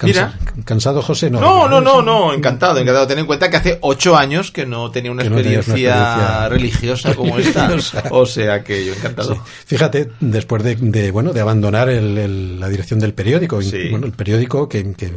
Mira. 0.07 0.39
¿Cansado, 0.65 1.03
José? 1.03 1.31
No, 1.31 1.69
no, 1.69 1.81
no, 1.81 2.03
no, 2.03 2.33
encantado, 2.33 2.79
encantado. 2.79 3.07
Ten 3.07 3.19
en 3.19 3.27
cuenta 3.27 3.51
que 3.51 3.57
hace 3.57 3.79
ocho 3.81 4.17
años 4.17 4.51
que 4.51 4.65
no 4.67 4.91
tenía 4.91 5.11
una 5.11 5.25
no 5.25 5.37
experiencia, 5.39 6.49
religiosa 6.49 7.15
como 7.15 7.39
esta. 7.39 7.71
o 8.11 8.25
sea 8.27 8.63
que 8.63 8.85
yo 8.87 8.95
encantado. 8.95 9.35
Sí. 9.35 9.41
Fíjate, 9.67 10.11
después 10.21 10.63
de, 10.63 10.77
de, 10.77 11.11
bueno 11.11 11.33
de 11.33 11.41
abandonar 11.41 11.89
el- 11.89 12.17
el- 12.19 12.61
la 12.61 12.69
dirección 12.69 13.01
del 13.01 13.15
periódico, 13.15 13.61
in- 13.63 13.71
Sí. 13.71 13.89
bueno, 13.91 14.07
el 14.07 14.13
periódico 14.13 14.69
que, 14.69 14.93
que 14.95 15.13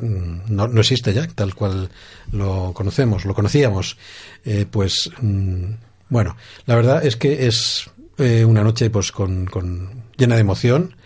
no, 0.00 0.68
no 0.68 0.80
existe 0.80 1.12
ya, 1.12 1.26
tal 1.28 1.54
cual 1.54 1.90
lo 2.32 2.72
conocemos, 2.74 3.24
lo 3.24 3.34
conocíamos, 3.34 3.96
eh, 4.44 4.66
pues 4.70 5.10
mm, 5.20 5.64
bueno, 6.08 6.36
la 6.66 6.74
verdad 6.76 7.04
es 7.04 7.16
que 7.16 7.46
es 7.46 7.90
eh, 8.18 8.44
una 8.44 8.62
noche 8.62 8.90
pues 8.90 9.12
con, 9.12 9.46
con- 9.46 10.02
llena 10.16 10.34
de 10.36 10.40
emoción 10.42 10.96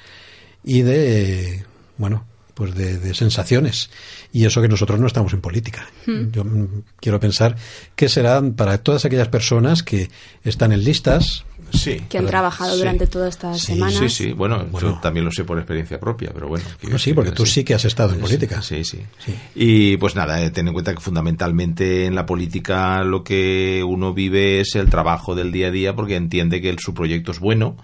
y 0.64 0.82
de 0.82 1.64
bueno 1.96 2.26
pues 2.59 2.75
de, 2.75 2.99
de 2.99 3.14
sensaciones 3.14 3.88
y 4.33 4.44
eso 4.44 4.61
que 4.61 4.66
nosotros 4.66 4.99
no 4.99 5.07
estamos 5.07 5.33
en 5.33 5.40
política 5.40 5.87
yo 6.33 6.42
mm, 6.44 6.83
quiero 7.01 7.21
pensar 7.21 7.55
que 7.94 8.09
será 8.09 8.42
para 8.57 8.79
todas 8.79 9.05
aquellas 9.05 9.29
personas 9.29 9.85
que 9.85 10.11
están 10.42 10.73
en 10.73 10.83
listas 10.83 11.44
Sí. 11.71 12.01
que 12.09 12.16
han 12.16 12.25
trabajado 12.27 12.73
Sí. 12.73 12.79
durante 12.79 13.07
todas 13.07 13.29
estas 13.29 13.61
Sí, 13.61 13.66
semanas. 13.75 13.94
Sí, 13.99 14.09
sí, 14.09 14.33
bueno, 14.33 14.64
Bueno. 14.71 14.94
yo 14.94 15.01
también 15.03 15.27
lo 15.27 15.31
sé 15.31 15.44
por 15.44 15.59
experiencia 15.59 16.01
propia, 16.01 16.31
pero 16.33 16.49
bueno. 16.49 16.64
sí, 16.97 17.12
porque 17.12 17.29
que 17.31 17.37
tú 17.37 17.44
sí 17.44 17.62
que 17.62 17.75
has 17.75 17.85
estado 17.85 18.09
en 18.14 18.16
Sí, 18.16 18.23
política. 18.23 18.62
Sí, 18.62 18.85
sí. 18.85 19.01
Sí. 19.23 19.35
Y 19.55 19.97
pues 19.99 20.14
nada, 20.16 20.42
eh, 20.42 20.51
ten 20.51 20.66
en 20.66 20.73
cuenta 20.73 20.94
que 20.94 21.01
fundamentalmente 21.01 22.07
en 22.07 22.14
la 22.14 22.25
política 22.25 23.05
lo 23.05 23.23
que 23.23 23.85
uno 23.87 24.14
vive 24.14 24.61
es 24.61 24.77
el 24.77 24.88
trabajo 24.88 25.35
del 25.35 25.53
día 25.53 25.66
a 25.66 25.71
día 25.71 25.94
porque 25.94 26.16
entiende 26.16 26.62
que 26.62 26.71
el- 26.71 26.79
su 26.79 26.94
proyecto 26.94 27.33
es 27.33 27.38
bueno 27.38 27.77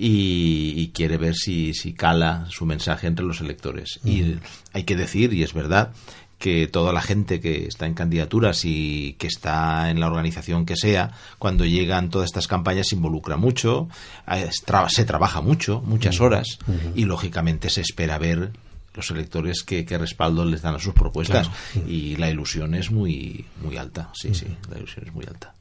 y, 0.00 0.74
y 0.76 0.88
quiere 0.94 1.16
ver 1.16 1.34
si, 1.34 1.74
si 1.74 1.92
cala 1.92 2.46
su 2.50 2.64
mensaje 2.64 3.08
entre 3.08 3.26
los 3.26 3.40
electores. 3.40 3.98
Y 4.04 4.36
hay 4.72 4.84
que 4.84 4.94
decir, 4.94 5.32
y 5.34 5.42
es 5.42 5.52
verdad, 5.52 5.92
que 6.38 6.68
toda 6.68 6.92
la 6.92 7.02
gente 7.02 7.40
que 7.40 7.66
está 7.66 7.86
en 7.86 7.94
candidaturas 7.94 8.64
y 8.64 9.16
que 9.18 9.26
está 9.26 9.90
en 9.90 9.98
la 9.98 10.06
organización 10.06 10.66
que 10.66 10.76
sea, 10.76 11.10
cuando 11.40 11.64
llegan 11.64 12.10
todas 12.10 12.26
estas 12.26 12.46
campañas 12.46 12.88
se 12.88 12.94
involucra 12.94 13.36
mucho, 13.36 13.88
eh, 14.30 14.48
se 14.88 15.04
trabaja 15.04 15.40
mucho, 15.40 15.82
muchas 15.84 16.20
horas, 16.20 16.58
y 16.94 17.04
lógicamente 17.04 17.68
se 17.68 17.80
espera 17.80 18.18
ver 18.18 18.52
los 18.94 19.10
electores 19.10 19.64
qué, 19.64 19.84
qué 19.84 19.98
respaldo 19.98 20.44
les 20.44 20.62
dan 20.62 20.76
a 20.76 20.78
sus 20.78 20.94
propuestas. 20.94 21.50
Y 21.88 22.14
la 22.16 22.30
ilusión 22.30 22.74
es 22.74 22.92
muy, 22.92 23.44
muy 23.64 23.76
alta, 23.76 24.10
sí, 24.14 24.32
sí, 24.32 24.46
la 24.70 24.78
ilusión 24.78 25.08
es 25.08 25.12
muy 25.12 25.24
alta. 25.26 25.54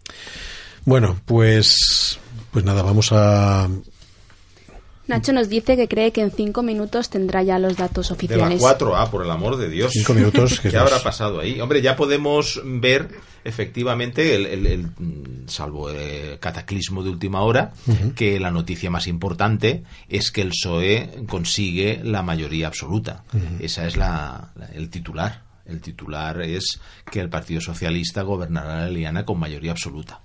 Bueno, 0.85 1.19
pues, 1.25 2.19
pues 2.51 2.63
nada, 2.63 2.83
vamos 2.83 3.11
a. 3.11 3.67
Nacho 5.07 5.31
nos 5.33 5.49
dice 5.49 5.75
que 5.77 5.87
cree 5.87 6.11
que 6.11 6.21
en 6.21 6.31
cinco 6.31 6.63
minutos 6.63 7.09
tendrá 7.09 7.41
ya 7.43 7.59
los 7.59 7.77
datos 7.77 8.09
De 8.09 8.13
la 8.37 8.47
oficiales. 8.47 8.61
4A, 8.61 9.09
por 9.09 9.23
el 9.23 9.31
amor 9.31 9.57
de 9.57 9.69
Dios. 9.69 9.91
Cinco 9.93 10.13
minutos, 10.13 10.59
que 10.61 10.69
¿Qué 10.69 10.75
es 10.75 10.81
habrá 10.81 10.99
pasado 11.01 11.39
ahí? 11.39 11.59
Hombre, 11.61 11.81
ya 11.81 11.95
podemos 11.95 12.61
ver 12.65 13.09
efectivamente, 13.45 14.35
el, 14.35 14.45
el- 14.45 14.67
el, 14.67 14.87
salvo 15.47 15.89
el 15.89 16.37
cataclismo 16.39 17.01
de 17.03 17.09
última 17.09 17.41
hora, 17.41 17.71
que 18.15 18.39
la 18.41 18.51
noticia 18.51 18.89
más 18.89 19.07
importante 19.07 19.83
es 20.09 20.31
que 20.31 20.41
el 20.41 20.49
PSOE 20.49 21.23
consigue 21.29 22.01
la 22.03 22.21
mayoría 22.23 22.67
absoluta. 22.67 23.23
Esa 23.59 23.87
es 23.87 23.95
la, 23.95 24.51
la- 24.55 24.67
el 24.75 24.89
titular. 24.89 25.46
El 25.67 25.81
titular 25.81 26.41
es 26.41 26.79
que 27.11 27.19
el 27.19 27.29
Partido 27.29 27.61
Socialista 27.61 28.21
gobernará 28.21 28.81
la 28.81 28.89
Liana 28.89 29.25
con 29.25 29.39
mayoría 29.39 29.71
absoluta. 29.71 30.21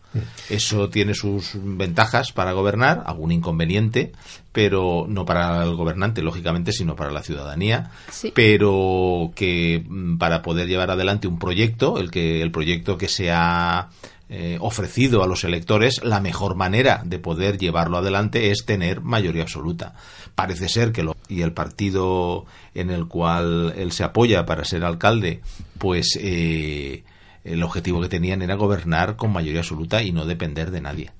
Eso 0.50 0.90
tiene 0.90 1.14
sus 1.14 1.52
ventajas 1.54 2.32
para 2.32 2.52
gobernar, 2.52 3.02
algún 3.06 3.32
inconveniente, 3.32 4.12
pero 4.52 5.06
no 5.08 5.24
para 5.24 5.64
el 5.64 5.74
gobernante, 5.74 6.22
lógicamente, 6.22 6.72
sino 6.72 6.94
para 6.94 7.10
la 7.10 7.22
ciudadanía. 7.22 7.90
Sí. 8.10 8.32
Pero 8.34 9.32
que 9.34 9.84
mm, 9.86 10.18
para 10.18 10.42
poder 10.42 10.68
llevar 10.68 10.90
adelante 10.90 11.28
un 11.28 11.38
proyecto, 11.38 11.98
el 11.98 12.10
que 12.10 12.42
el 12.42 12.50
proyecto 12.50 12.98
que 12.98 13.08
se 13.08 13.30
ha 13.30 13.88
eh, 14.34 14.56
ofrecido 14.60 15.22
a 15.22 15.26
los 15.26 15.44
electores, 15.44 16.02
la 16.02 16.18
mejor 16.18 16.56
manera 16.56 17.02
de 17.04 17.18
poder 17.18 17.58
llevarlo 17.58 17.98
adelante 17.98 18.50
es 18.50 18.64
tener 18.64 19.02
mayoría 19.02 19.42
absoluta. 19.42 19.94
Parece 20.34 20.68
ser 20.68 20.92
que 20.92 21.02
lo, 21.02 21.14
y 21.28 21.42
el 21.42 21.52
partido 21.52 22.46
en 22.74 22.90
el 22.90 23.06
cual 23.06 23.74
él 23.76 23.92
se 23.92 24.02
apoya 24.04 24.46
para 24.46 24.64
ser 24.64 24.84
alcalde, 24.84 25.40
pues 25.78 26.18
eh, 26.20 27.04
el 27.44 27.62
objetivo 27.62 28.00
que 28.00 28.08
tenían 28.08 28.40
era 28.42 28.54
gobernar 28.54 29.16
con 29.16 29.30
mayoría 29.32 29.60
absoluta 29.60 30.02
y 30.02 30.10
no 30.12 30.24
depender 30.24 30.70
de 30.70 30.80
nadie. 30.80 31.10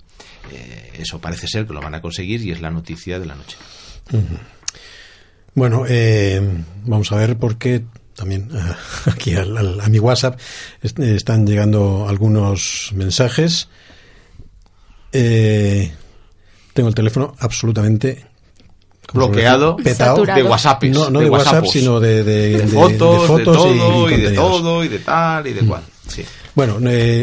Eh, 0.51 0.93
eso 0.99 1.21
parece 1.21 1.47
ser 1.47 1.67
que 1.67 1.73
lo 1.75 1.81
van 1.81 1.95
a 1.95 2.01
conseguir 2.01 2.41
y 2.43 2.51
es 2.53 2.61
la 2.61 2.71
noticia 2.71 3.19
de 3.19 3.27
la 3.27 3.35
noche. 3.35 3.57
Bueno, 5.55 5.85
eh, 5.89 6.41
vamos 6.85 7.13
a 7.13 7.17
ver 7.17 7.37
por 7.37 7.59
qué 7.59 7.85
también 8.17 8.49
aquí 9.07 9.35
al- 9.35 9.81
a 9.81 9.89
mi 9.89 9.99
WhatsApp 9.99 10.39
eh, 10.83 11.15
están 11.17 11.47
llegando 11.47 12.07
algunos 12.09 12.91
mensajes. 12.95 13.69
Eh, 15.13 15.93
tengo 16.73 16.89
el 16.89 16.95
teléfono 16.95 17.35
absolutamente 17.39 18.15
¿cómo 18.15 18.23
se 18.23 18.32
Bloqueado. 19.13 19.77
Saturado. 19.95 20.43
de 20.43 20.49
WhatsApp. 20.49 20.83
No, 20.85 21.11
no 21.11 21.21
de, 21.21 21.29
WhatsApp, 21.31 21.65
sino 21.67 22.01
de, 22.01 22.23
de- 22.25 22.49
de 22.51 22.59
de- 22.59 22.69
fotos, 22.69 23.29
de 23.29 23.37
de, 23.39 23.45
todo, 23.45 24.11
y, 24.11 24.17
de 24.21 24.31
todo, 24.33 24.85
y 24.85 24.89
de 24.89 24.99
tal, 25.01 25.47
y 25.47 25.53
de 25.53 25.61
cual. 25.67 25.83
Sí. 26.09 26.25
Bueno, 26.55 26.79
eh, 26.89 27.23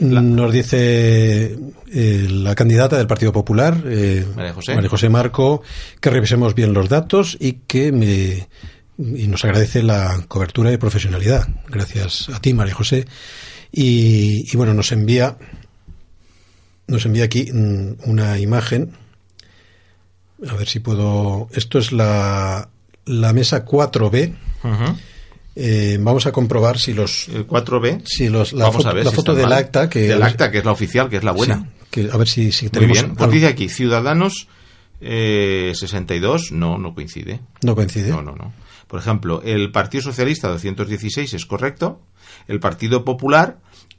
nos 0.00 0.52
dice 0.52 1.56
eh, 1.90 2.26
la 2.30 2.54
candidata 2.54 2.96
del 2.98 3.06
Partido 3.06 3.32
Popular, 3.32 3.82
eh, 3.86 4.26
María 4.34 4.52
José. 4.88 5.08
Marco, 5.08 5.62
que 6.00 6.10
revisemos 6.10 6.54
bien 6.54 6.72
los 6.74 6.88
datos 6.88 7.36
y 7.40 7.52
que 7.66 7.92
me, 7.92 8.48
y 8.98 9.26
nos 9.28 9.44
agradece 9.44 9.82
la 9.82 10.24
cobertura 10.28 10.72
y 10.72 10.76
profesionalidad. 10.76 11.48
Gracias 11.68 12.28
a 12.30 12.40
ti, 12.40 12.52
María 12.52 12.74
José. 12.74 13.06
Y, 13.70 14.44
y 14.52 14.56
bueno, 14.56 14.74
nos 14.74 14.92
envía 14.92 15.36
nos 16.88 17.06
envía 17.06 17.24
aquí 17.24 17.50
mm, 17.52 18.10
una 18.10 18.38
imagen. 18.38 18.92
A 20.48 20.54
ver 20.54 20.68
si 20.68 20.80
puedo. 20.80 21.48
Esto 21.52 21.78
es 21.78 21.92
la, 21.92 22.68
la 23.06 23.32
mesa 23.32 23.64
4B. 23.64 24.34
Ujú. 24.64 24.96
Eh, 25.54 25.98
vamos 26.00 26.24
a 26.26 26.32
comprobar 26.32 26.78
si 26.78 26.94
los 26.94 27.28
El 27.28 27.46
4B. 27.46 28.02
si 28.06 28.28
los, 28.30 28.52
la 28.54 28.64
Vamos 28.64 28.76
foto, 28.78 28.88
a 28.88 28.92
ver 28.94 29.04
la 29.04 29.10
si 29.10 29.16
foto 29.16 29.34
del 29.34 29.44
mal. 29.44 29.52
acta 29.58 29.90
que 29.90 30.00
Del 30.08 30.22
acta, 30.22 30.50
que 30.50 30.58
es 30.58 30.64
la 30.64 30.72
oficial, 30.72 31.08
que 31.10 31.16
es 31.18 31.24
la 31.24 31.32
buena. 31.32 31.58
Sí, 31.58 31.86
que 31.90 32.10
a 32.10 32.16
ver 32.16 32.26
si, 32.28 32.50
si 32.52 32.64
Muy 32.66 32.70
tenemos 32.70 33.02
bien. 33.02 33.14
Pues 33.14 33.30
dice 33.30 33.46
aquí, 33.48 33.68
Ciudadanos 33.68 34.48
eh, 35.00 35.72
62, 35.74 36.52
no, 36.52 36.78
no 36.78 36.94
coincide. 36.94 37.40
no 37.62 37.74
coincide 37.74 38.08
No, 38.10 38.22
no, 38.22 38.34
no. 38.34 38.52
Por 38.88 38.98
ejemplo, 39.00 39.42
el 39.44 39.70
Partido 39.72 40.02
Socialista 40.02 40.48
216 40.48 41.34
es 41.34 41.46
correcto. 41.46 42.00
El 42.48 42.60
Partido 42.60 43.04
Popular, 43.04 43.58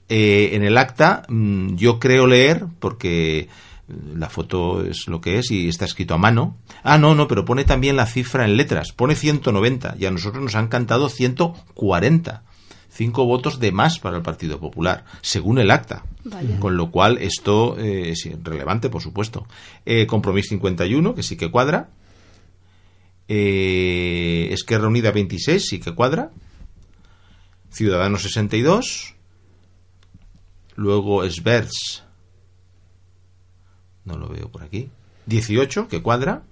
eh, 0.10 0.52
en 0.54 0.64
el 0.64 0.78
acta, 0.78 1.24
mm, 1.30 1.76
yo 1.76 2.00
creo 2.00 2.26
leer, 2.26 2.66
porque 2.80 3.48
La 3.88 4.30
foto 4.30 4.86
es 4.86 5.08
lo 5.08 5.20
que 5.20 5.40
es 5.40 5.52
y 5.52 5.68
está 5.68 5.86
escrito 5.86 6.14
a 6.14 6.18
mano. 6.18 6.58
Ah, 6.84 6.98
no, 6.98 7.16
no, 7.16 7.28
pero 7.28 7.44
pone 7.44 7.66
también 7.66 7.98
la 7.98 8.06
cifra 8.06 8.46
en 8.46 8.56
letras. 8.56 8.94
Pone 8.94 9.16
190 9.16 9.96
y 10.00 10.06
a 10.06 10.12
nosotros 10.12 10.42
nos 10.42 10.56
han 10.56 10.68
cantado 10.68 11.10
140 11.10 12.44
cinco 12.94 13.26
votos 13.26 13.60
de 13.60 13.72
más 13.72 14.00
para 14.00 14.18
el 14.18 14.22
Partido 14.22 14.60
Popular, 14.60 15.04
según 15.22 15.58
el 15.58 15.72
acta. 15.72 16.06
Vaya. 16.24 16.60
Con 16.60 16.78
lo 16.78 16.92
cual, 16.92 17.18
esto 17.18 17.78
eh, 17.80 18.12
es 18.12 18.30
relevante, 18.44 18.90
por 18.90 19.02
supuesto. 19.02 19.48
Eh, 19.86 20.06
Compromís 20.06 20.48
51, 20.50 21.16
que 21.16 21.24
sí 21.24 21.36
que 21.36 21.52
cuadra. 21.52 21.90
Eh, 23.28 24.50
Esquerra 24.52 24.88
Unida 24.88 25.12
26, 25.12 25.66
sí 25.66 25.80
que 25.80 25.96
cuadra. 25.96 26.32
Ciudadanos 27.72 28.22
62. 28.22 29.16
Luego 30.76 31.24
Esberts. 31.24 32.03
No 34.06 34.18
lo 34.18 34.28
veo 34.28 34.50
por 34.50 34.64
aquí. 34.64 34.90
18, 35.28 35.88
que 35.88 36.02
cuadra. 36.02 36.44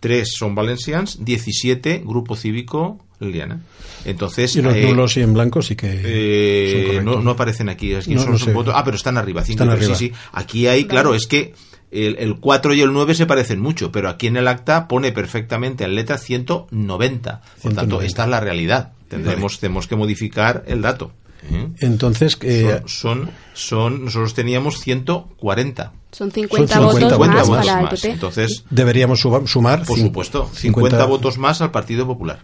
3 0.00 0.28
son 0.32 0.54
Valencians. 0.54 1.24
17, 1.24 2.02
Grupo 2.06 2.36
Cívico 2.36 2.98
Liliana. 3.18 3.60
Entonces. 4.06 4.56
Y 4.56 4.62
los 4.62 4.74
eh, 4.74 4.82
nulos 4.86 5.16
y 5.18 5.20
en 5.20 5.34
blanco 5.34 5.60
sí 5.60 5.76
que 5.76 5.90
eh, 5.92 6.94
son 6.96 7.04
no, 7.04 7.20
no 7.20 7.30
aparecen 7.32 7.68
aquí. 7.68 7.94
Aquí 7.94 8.14
No, 8.14 8.22
son 8.22 8.32
no 8.32 8.38
sus 8.38 8.46
sé. 8.46 8.52
votos. 8.54 8.72
Ah, 8.76 8.82
pero 8.84 8.96
están 8.96 9.18
arriba. 9.18 9.44
cinco 9.44 9.64
Están 9.64 9.68
y 9.68 9.78
tres, 9.78 9.82
arriba. 9.90 9.98
Sí, 9.98 10.08
sí. 10.08 10.14
Aquí 10.32 10.66
hay, 10.68 10.86
claro, 10.86 11.14
es 11.14 11.26
que 11.26 11.52
el, 11.90 12.16
el 12.18 12.36
4 12.40 12.72
y 12.74 12.80
el 12.80 12.92
9 12.94 13.14
se 13.14 13.26
parecen 13.26 13.60
mucho, 13.60 13.92
pero 13.92 14.08
aquí 14.08 14.28
en 14.28 14.36
el 14.38 14.48
acta 14.48 14.88
pone 14.88 15.12
perfectamente 15.12 15.84
en 15.84 15.94
letra 15.96 16.16
190. 16.16 17.40
Por 17.62 17.74
tanto, 17.74 17.98
190. 18.00 18.06
esta 18.06 18.24
es 18.24 18.28
la 18.30 18.40
realidad. 18.40 18.92
Tendremos, 19.08 19.58
tenemos 19.58 19.86
que 19.88 19.96
modificar 19.96 20.62
el 20.68 20.80
dato. 20.82 21.12
¿Eh? 21.50 21.68
Entonces, 21.80 22.36
eh, 22.42 22.80
Son, 22.86 23.26
son, 23.26 23.30
son- 23.54 24.04
nosotros 24.06 24.34
teníamos 24.34 24.80
140. 24.80 25.92
Son 26.12 26.30
50, 26.30 26.74
50 26.74 26.80
votos 26.80 27.18
votos 27.18 27.18
más 27.28 27.48
más. 27.48 27.66
para 27.66 27.78
el 27.78 27.84
más. 27.86 28.00
PP. 28.00 28.12
Entonces, 28.12 28.64
deberíamos 28.70 29.20
sumar 29.20 29.84
por 29.84 29.98
supuesto, 29.98 30.50
50, 30.52 31.04
votos 31.06 31.38
más 31.38 31.60
al 31.62 31.70
Partido 31.70 32.06
Popular. 32.06 32.40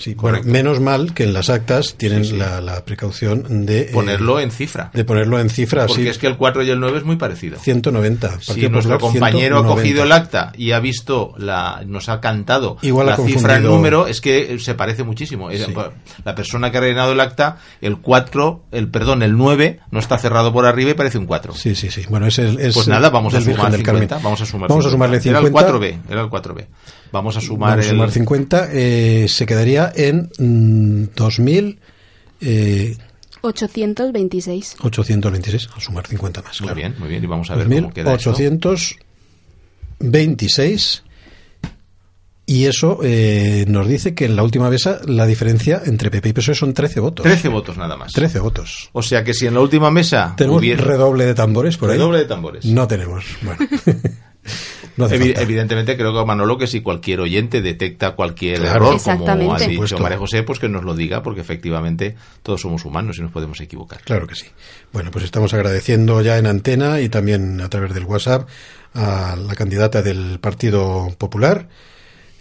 Sí, 0.00 0.14
Correcto. 0.14 0.48
menos 0.48 0.80
mal 0.80 1.12
que 1.12 1.24
en 1.24 1.34
las 1.34 1.50
actas 1.50 1.94
tienen 1.98 2.38
La, 2.38 2.62
la 2.62 2.82
precaución 2.86 3.66
de 3.66 3.80
eh, 3.82 3.90
Ponerlo 3.92 4.40
en 4.40 4.50
cifra. 4.50 4.90
de 4.94 5.04
ponerlo 5.04 5.38
en 5.38 5.50
cifra 5.50 5.86
Porque 5.86 6.00
así 6.02 6.08
es 6.08 6.16
que 6.16 6.26
el 6.26 6.38
4 6.38 6.62
y 6.62 6.70
el 6.70 6.80
9 6.80 6.98
es 6.98 7.04
muy 7.04 7.16
parecido. 7.16 7.58
190. 7.58 8.40
Si 8.40 8.66
nuestro 8.70 8.98
Popular, 8.98 9.00
compañero 9.00 9.56
ha 9.56 9.60
190. 9.60 9.74
cogido 9.74 10.02
el 10.04 10.12
acta 10.12 10.52
y 10.56 10.72
ha 10.72 10.80
visto 10.80 11.34
la, 11.36 11.82
nos 11.86 12.08
ha 12.08 12.18
cantado 12.20 12.78
Igual 12.80 13.08
ha 13.08 13.10
la 13.10 13.16
cifra 13.18 13.56
en 13.56 13.62
confundido- 13.64 13.70
número, 13.76 14.06
es 14.06 14.22
que 14.22 14.58
se 14.58 14.74
parece 14.74 15.04
muchísimo. 15.04 15.50
Sí. 15.50 15.58
La 16.24 16.34
persona 16.34 16.70
que 16.70 16.78
ha 16.78 16.80
rellenado 16.80 17.12
el 17.12 17.20
acta, 17.20 17.58
el 17.82 17.98
4, 17.98 18.62
el 18.72 18.88
perdón, 18.88 19.22
el 19.22 19.36
9 19.36 19.80
no 19.90 19.98
está 19.98 20.16
cerrado 20.16 20.50
por 20.50 20.64
arriba 20.64 20.92
y 20.92 20.94
parece 20.94 21.18
un 21.18 21.26
4. 21.26 21.52
Sí, 21.54 21.74
sí, 21.74 21.90
sí. 21.90 22.04
Bueno, 22.08 22.26
es 22.26 22.38
el 22.38 22.58
es 22.58 22.72
Pues 22.74 22.88
nada, 22.88 23.10
vamos 23.10 23.34
a 23.34 23.40
sumar 23.42 23.70
del 23.70 23.80
50. 23.80 23.84
Carmen. 23.84 24.08
Vamos 24.24 24.40
a 24.40 24.46
sumar 24.46 24.68
Vamos 24.70 24.86
a 24.86 24.88
50. 24.88 24.90
sumarle 24.90 25.20
50. 25.20 25.38
Era 25.38 25.46
el 25.46 25.52
4B, 25.52 26.10
era 26.10 26.20
el 26.22 26.28
4B. 26.30 26.66
Vamos 27.12 27.36
a 27.36 27.40
sumar 27.40 27.70
Vamos 27.70 27.86
a 27.86 27.88
el 27.88 27.94
sumar 27.96 28.10
50. 28.10 28.68
eh, 28.72 29.26
se 29.28 29.46
quedaría 29.46 29.92
en 29.94 30.30
mm, 30.38 31.04
2000. 31.16 31.78
Eh, 32.42 32.96
826. 33.42 34.76
826, 34.80 35.68
a 35.74 35.80
sumar 35.80 36.06
50 36.06 36.42
más. 36.42 36.60
Muy 36.60 36.66
claro. 36.68 36.76
bien, 36.76 36.94
muy 36.98 37.08
bien. 37.08 37.24
Y 37.24 37.26
vamos 37.26 37.50
a 37.50 37.56
ver 37.56 37.68
cómo 37.68 37.90
queda 37.92 38.14
esto. 38.14 38.30
2826. 38.30 41.02
Y 42.46 42.64
eso 42.66 42.98
eh, 43.04 43.64
nos 43.68 43.86
dice 43.86 44.12
que 44.14 44.24
en 44.24 44.34
la 44.34 44.42
última 44.42 44.68
mesa 44.70 45.00
la 45.06 45.24
diferencia 45.24 45.82
entre 45.84 46.10
PP 46.10 46.30
y 46.30 46.32
PSOE 46.32 46.54
son 46.56 46.74
13 46.74 46.98
votos. 46.98 47.22
13 47.22 47.46
votos 47.48 47.76
nada 47.76 47.96
más. 47.96 48.12
13 48.12 48.40
votos. 48.40 48.90
O 48.92 49.02
sea 49.02 49.22
que 49.22 49.34
si 49.34 49.46
en 49.46 49.54
la 49.54 49.60
última 49.60 49.88
mesa 49.92 50.34
¿Tenemos 50.36 50.58
hubiera... 50.60 50.82
redoble 50.82 51.26
de 51.26 51.34
tambores 51.34 51.76
por 51.76 51.90
ahí? 51.90 51.96
Redoble 51.96 52.18
de 52.18 52.24
tambores. 52.24 52.64
No 52.64 52.88
tenemos. 52.88 53.24
Bueno. 53.42 53.60
no 54.96 55.04
hace 55.06 55.16
Evi- 55.18 55.24
falta. 55.26 55.42
evidentemente 55.42 55.96
creo 55.96 56.12
que 56.12 56.24
Manolo 56.24 56.58
que 56.58 56.66
si 56.66 56.80
cualquier 56.80 57.20
oyente 57.20 57.60
detecta 57.62 58.12
cualquier 58.12 58.58
Claro. 58.60 58.92
error 58.92 59.00
como 59.02 59.54
ha 59.54 59.58
dicho. 59.58 59.98
María 59.98 60.18
José 60.18 60.42
pues 60.42 60.58
que 60.58 60.68
nos 60.68 60.84
lo 60.84 60.94
diga 60.94 61.22
porque 61.22 61.40
efectivamente 61.40 62.16
todos 62.42 62.60
somos 62.60 62.84
humanos 62.84 63.18
y 63.18 63.22
nos 63.22 63.30
podemos 63.32 63.60
equivocar 63.60 64.00
Claro 64.02 64.26
que 64.26 64.34
sí. 64.34 64.46
Bueno, 64.92 65.10
pues 65.10 65.24
estamos 65.24 65.54
agradeciendo 65.54 66.20
ya 66.22 66.38
en 66.38 66.46
antena 66.46 67.00
y 67.00 67.08
también 67.08 67.60
a 67.60 67.68
través 67.68 67.94
del 67.94 68.04
WhatsApp 68.04 68.48
a 68.94 69.36
la 69.36 69.54
candidata 69.54 70.02
del 70.02 70.38
Partido 70.40 71.14
Popular. 71.16 71.68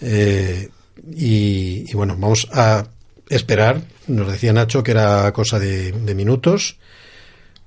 Eh, 0.01 0.69
y, 1.15 1.85
y 1.89 1.93
bueno, 1.93 2.15
vamos 2.17 2.47
a 2.51 2.85
esperar. 3.29 3.81
Nos 4.07 4.27
decía 4.31 4.51
Nacho 4.53 4.81
que 4.81 4.91
era 4.91 5.31
cosa 5.31 5.59
de, 5.59 5.91
de 5.91 6.15
minutos. 6.15 6.77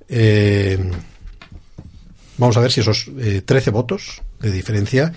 Eh, 0.09 0.77
vamos 2.37 2.57
a 2.57 2.59
ver 2.59 2.71
si 2.71 2.81
esos 2.81 3.07
eh, 3.19 3.41
13 3.45 3.71
votos 3.71 4.21
de 4.43 4.51
diferencia 4.51 5.13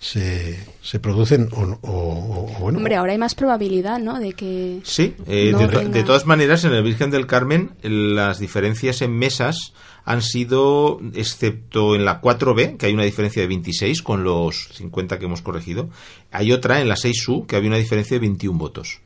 se, 0.00 0.58
se 0.82 0.98
producen 0.98 1.48
o, 1.52 1.60
o- 1.62 1.76
o- 1.82 2.56
o 2.56 2.58
bueno. 2.60 2.78
Hombre, 2.78 2.96
ahora 2.96 3.12
hay 3.12 3.18
más 3.18 3.34
probabilidad, 3.34 3.98
¿no? 3.98 4.18
De 4.18 4.32
que. 4.32 4.80
sí 4.82 5.14
eh, 5.26 5.50
no 5.52 5.58
de, 5.58 5.68
to- 5.68 5.78
tenga- 5.80 5.90
de 5.92 6.02
todas 6.02 6.24
maneras 6.26 6.64
en 6.64 6.72
el 6.72 6.82
Virgen 6.82 7.10
del 7.10 7.26
Carmen 7.26 7.72
las 7.82 8.38
diferencias 8.38 9.02
en 9.02 9.12
mesas 9.16 9.74
han 10.06 10.22
sido 10.22 10.98
excepto 11.14 11.94
en 11.94 12.06
la 12.06 12.22
4B 12.22 12.78
que 12.78 12.86
hay 12.86 12.94
una 12.94 13.04
diferencia 13.04 13.42
de 13.42 13.48
26 13.48 14.02
con 14.02 14.24
los 14.24 14.68
50 14.72 15.18
que 15.18 15.26
hemos 15.26 15.42
corregido 15.42 15.90
hay 16.32 16.52
otra 16.52 16.80
en 16.80 16.88
la 16.88 16.94
6U 16.96 17.46
que 17.46 17.56
había 17.56 17.68
una 17.68 17.76
diferencia 17.76 18.14
de 18.16 18.20
21 18.20 18.58
votos 18.58 19.00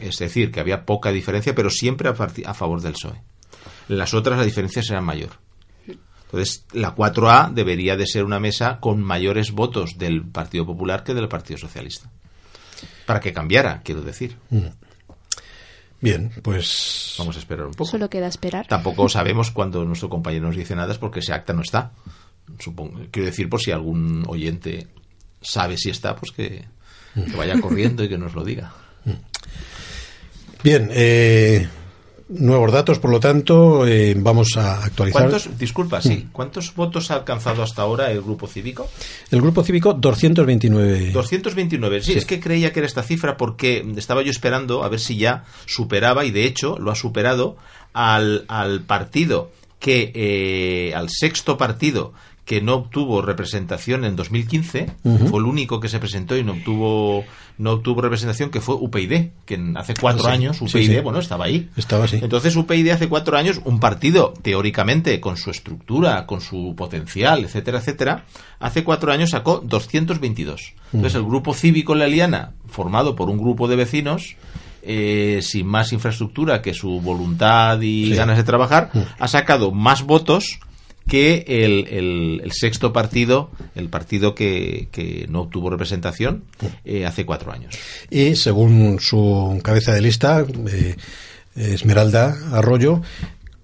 es 0.00 0.18
decir 0.18 0.50
que 0.50 0.58
había 0.58 0.84
poca 0.84 1.12
diferencia 1.12 1.54
pero 1.54 1.70
siempre 1.70 2.08
a, 2.08 2.12
a 2.46 2.54
favor 2.54 2.80
del 2.82 2.94
PSOE 2.94 3.22
en 3.88 3.96
las 3.98 4.12
otras 4.12 4.36
la 4.36 4.44
diferencia 4.44 4.82
será 4.82 5.00
mayor 5.00 5.30
Entonces, 6.28 6.66
la 6.72 6.94
4A 6.94 7.52
debería 7.54 7.96
de 7.96 8.06
ser 8.06 8.24
una 8.24 8.38
mesa 8.38 8.80
con 8.80 9.02
mayores 9.02 9.52
votos 9.52 9.96
del 9.96 10.26
Partido 10.26 10.66
Popular 10.66 11.02
que 11.02 11.14
del 11.14 11.26
Partido 11.26 11.58
Socialista. 11.58 12.10
Para 13.06 13.20
que 13.20 13.32
cambiara, 13.32 13.80
quiero 13.82 14.02
decir. 14.02 14.36
Bien, 16.00 16.30
pues 16.42 17.14
Vamos 17.18 17.34
a 17.36 17.38
esperar 17.38 17.66
un 17.66 17.72
poco. 17.72 17.90
Solo 17.90 18.10
queda 18.10 18.28
esperar. 18.28 18.66
Tampoco 18.66 19.08
sabemos 19.08 19.50
cuando 19.50 19.84
nuestro 19.86 20.10
compañero 20.10 20.46
nos 20.46 20.56
dice 20.56 20.76
nada 20.76 20.92
es 20.92 20.98
porque 20.98 21.20
ese 21.20 21.32
acta 21.32 21.54
no 21.54 21.62
está. 21.62 21.92
Supongo, 22.58 23.00
quiero 23.10 23.26
decir, 23.26 23.48
por 23.48 23.60
si 23.60 23.72
algún 23.72 24.24
oyente 24.28 24.86
sabe 25.40 25.78
si 25.78 25.88
está, 25.88 26.14
pues 26.14 26.30
que, 26.32 26.66
que 27.14 27.36
vaya 27.36 27.58
corriendo 27.60 28.04
y 28.04 28.08
que 28.08 28.18
nos 28.18 28.34
lo 28.34 28.44
diga. 28.44 28.72
Bien, 30.62 30.90
eh, 30.92 31.68
nuevos 32.28 32.70
datos, 32.72 32.98
por 32.98 33.10
lo 33.10 33.20
tanto, 33.20 33.86
eh, 33.86 34.14
vamos 34.16 34.56
a 34.56 34.84
actualizar. 34.84 35.22
¿Cuántos, 35.22 35.58
disculpa, 35.58 36.00
sí, 36.02 36.28
¿cuántos 36.32 36.74
votos 36.74 37.10
ha 37.10 37.14
alcanzado 37.14 37.62
hasta 37.62 37.82
ahora 37.82 38.10
el 38.10 38.20
grupo 38.22 38.46
cívico? 38.46 38.88
El 39.30 39.40
grupo 39.40 39.62
cívico 39.64 39.94
229. 39.94 41.10
229. 41.12 42.02
Sí, 42.02 42.12
Sí. 42.12 42.18
es 42.18 42.24
que 42.26 42.40
creía 42.40 42.72
que 42.72 42.80
era 42.80 42.86
esta 42.86 43.02
cifra 43.02 43.36
porque 43.36 43.86
estaba 43.96 44.22
yo 44.22 44.30
esperando 44.30 44.84
a 44.84 44.88
ver 44.88 45.00
si 45.00 45.16
ya 45.16 45.44
superaba 45.66 46.24
y 46.24 46.30
de 46.30 46.44
hecho 46.44 46.76
lo 46.78 46.90
ha 46.90 46.94
superado 46.94 47.56
al, 47.92 48.44
al 48.48 48.80
partido 48.82 49.50
que 49.78 50.10
eh, 50.14 50.92
al 50.94 51.08
sexto 51.08 51.56
partido 51.56 52.12
que 52.48 52.62
no 52.62 52.76
obtuvo 52.76 53.20
representación 53.20 54.06
en 54.06 54.16
2015 54.16 54.86
fue 55.28 55.38
el 55.38 55.44
único 55.44 55.80
que 55.80 55.90
se 55.90 55.98
presentó 55.98 56.34
y 56.34 56.42
no 56.42 56.52
obtuvo 56.52 57.22
no 57.58 57.72
obtuvo 57.72 58.00
representación 58.00 58.48
que 58.48 58.62
fue 58.62 58.74
UPyD 58.74 59.28
que 59.44 59.72
hace 59.76 59.92
cuatro 60.00 60.24
sí. 60.24 60.30
años 60.30 60.62
UPyD 60.62 60.86
sí. 60.96 61.00
bueno 61.00 61.18
estaba 61.18 61.44
ahí 61.44 61.68
Estaba 61.76 62.06
así. 62.06 62.16
entonces 62.22 62.56
UPyD 62.56 62.88
hace 62.90 63.06
cuatro 63.10 63.36
años, 63.36 63.60
un 63.66 63.80
partido 63.80 64.32
teóricamente 64.40 65.20
con 65.20 65.36
su 65.36 65.50
estructura, 65.50 66.24
con 66.24 66.40
su 66.40 66.74
potencial, 66.74 67.44
etcétera, 67.44 67.80
etcétera, 67.80 68.24
hace 68.60 68.82
cuatro 68.82 69.12
años 69.12 69.30
sacó 69.30 69.60
222. 69.64 70.72
Entonces 70.94 71.16
el 71.16 71.24
grupo 71.26 71.52
cívico 71.52 71.94
La 71.94 72.06
Liana, 72.08 72.52
formado 72.66 73.14
por 73.14 73.28
un 73.28 73.36
grupo 73.36 73.68
de 73.68 73.76
vecinos, 73.76 74.36
eh, 74.82 75.40
sin 75.42 75.66
más 75.66 75.92
infraestructura 75.92 76.62
que 76.62 76.72
su 76.72 77.00
voluntad 77.02 77.78
y 77.82 78.06
Sí. 78.06 78.14
ganas 78.14 78.38
de 78.38 78.44
trabajar, 78.44 78.90
ha 79.18 79.28
sacado 79.28 79.70
más 79.70 80.02
votos 80.04 80.60
que 81.08 81.44
el, 81.48 81.88
el- 81.88 82.40
el 82.44 82.52
sexto 82.52 82.92
partido, 82.92 83.50
el 83.74 83.88
partido 83.88 84.34
que, 84.34 84.88
que 84.92 85.26
no 85.28 85.40
obtuvo 85.42 85.70
representación 85.70 86.44
eh, 86.84 87.06
hace 87.06 87.24
cuatro 87.26 87.50
años. 87.52 87.74
Y 88.10 88.36
según 88.36 88.98
su 89.00 89.58
cabeza 89.64 89.92
de 89.92 90.00
lista, 90.02 90.44
eh, 90.70 90.94
Esmeralda 91.56 92.36
Arroyo, 92.52 93.02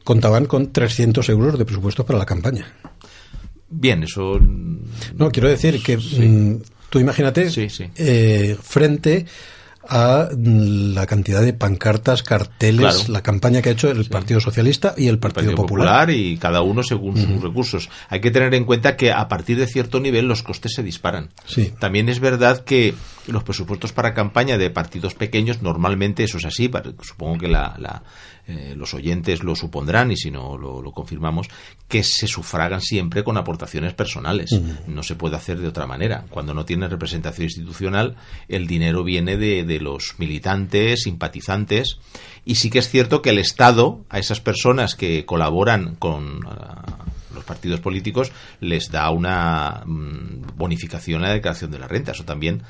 contaban 0.03 0.47
con 0.47 0.73
300 0.73 1.29
euros 1.29 1.59
de 1.59 1.65
presupuesto 1.65 2.05
para 2.05 2.19
la 2.19 2.27
campaña. 2.27 2.67
Bien, 3.71 4.03
eso 4.03 4.39
No, 5.17 5.31
quiero 5.31 5.49
decir 5.49 5.83
que 5.83 5.97
mm, 5.97 6.63
tú 6.91 6.99
imagínate 7.01 7.51
Sí, 7.51 7.69
sí. 7.71 7.85
eh, 7.97 8.57
frente 8.63 9.27
a 9.89 10.29
la 10.37 11.07
cantidad 11.07 11.43
de 11.43 11.53
pancartas, 11.53 12.23
carteles, 12.23 12.81
Claro. 12.97 13.13
la 13.13 13.23
campaña 13.23 13.63
que 13.63 13.69
ha 13.69 13.73
hecho 13.73 13.91
el 13.91 14.05
Partido 14.07 14.41
Socialista 14.41 14.95
y 14.97 15.09
el 15.09 15.19
Partido, 15.19 15.35
Partido 15.47 15.57
Popular. 15.57 15.87
Popular 15.89 16.11
y 16.11 16.37
cada 16.39 16.63
uno 16.63 16.83
según 16.83 17.17
sus 17.17 17.43
recursos. 17.43 17.89
Hay 18.09 18.21
que 18.21 18.31
tener 18.31 18.55
en 18.55 18.65
cuenta 18.65 18.97
que 18.97 19.13
a 19.13 19.29
partir 19.29 19.59
de 19.59 19.67
cierto 19.67 20.01
nivel 20.01 20.27
los 20.27 20.43
costes 20.43 20.73
se 20.75 20.83
disparan. 20.83 21.31
Sí. 21.47 21.73
También 21.79 22.09
es 22.09 22.21
verdad 22.21 22.65
que 22.65 22.95
los 23.27 23.43
presupuestos 23.45 23.93
para 23.93 24.15
campaña 24.15 24.59
de 24.59 24.71
partidos 24.71 25.15
pequeños, 25.15 25.63
normalmente 25.63 26.25
eso 26.25 26.39
es 26.39 26.45
así. 26.45 26.71
Supongo 27.03 27.39
que 27.39 27.49
la, 27.49 27.75
la, 27.79 28.03
eh, 28.47 28.75
los 28.77 28.93
oyentes 28.93 29.43
lo 29.43 29.57
supondrán 29.57 30.13
y 30.13 30.17
si 30.17 30.31
no 30.31 30.59
lo, 30.59 30.83
lo 30.83 30.93
confirmamos, 30.93 31.49
que 31.89 32.03
se 32.03 32.27
sufragan 32.27 32.83
siempre 32.83 33.25
con 33.25 33.39
aportaciones 33.39 33.95
personales. 33.95 34.53
No 34.87 35.03
se 35.03 35.15
puede 35.15 35.37
hacer 35.37 35.59
de 35.59 35.69
otra 35.69 35.87
manera. 35.87 36.27
Cuando 36.29 36.53
no 36.53 36.65
tiene 36.65 36.89
representación 36.89 37.45
institucional, 37.45 38.17
el 38.49 38.67
dinero 38.67 39.03
viene 39.03 39.37
de, 39.37 39.65
de 39.65 39.81
los 39.81 40.17
militantes, 40.19 41.03
simpatizantes, 41.05 41.99
y 42.45 42.57
sí 42.57 42.69
que 42.69 42.81
es 42.81 42.89
cierto 42.91 43.23
que 43.23 43.31
el 43.31 43.39
Estado, 43.39 44.05
a 44.11 44.19
esas 44.19 44.41
personas 44.41 44.95
que 44.95 45.25
colaboran 45.25 45.95
con 45.95 46.41
ah, 46.47 47.05
los 47.35 47.45
partidos 47.45 47.81
políticos, 47.81 48.31
les 48.61 48.91
da 48.91 49.11
una 49.11 49.83
mm, 49.87 50.57
bonificación 50.57 51.25
a 51.25 51.29
la 51.29 51.35
declaración 51.35 51.71
de 51.71 51.79
la 51.79 51.89
renta. 51.89 52.13
Eso 52.13 52.25
también 52.25 52.63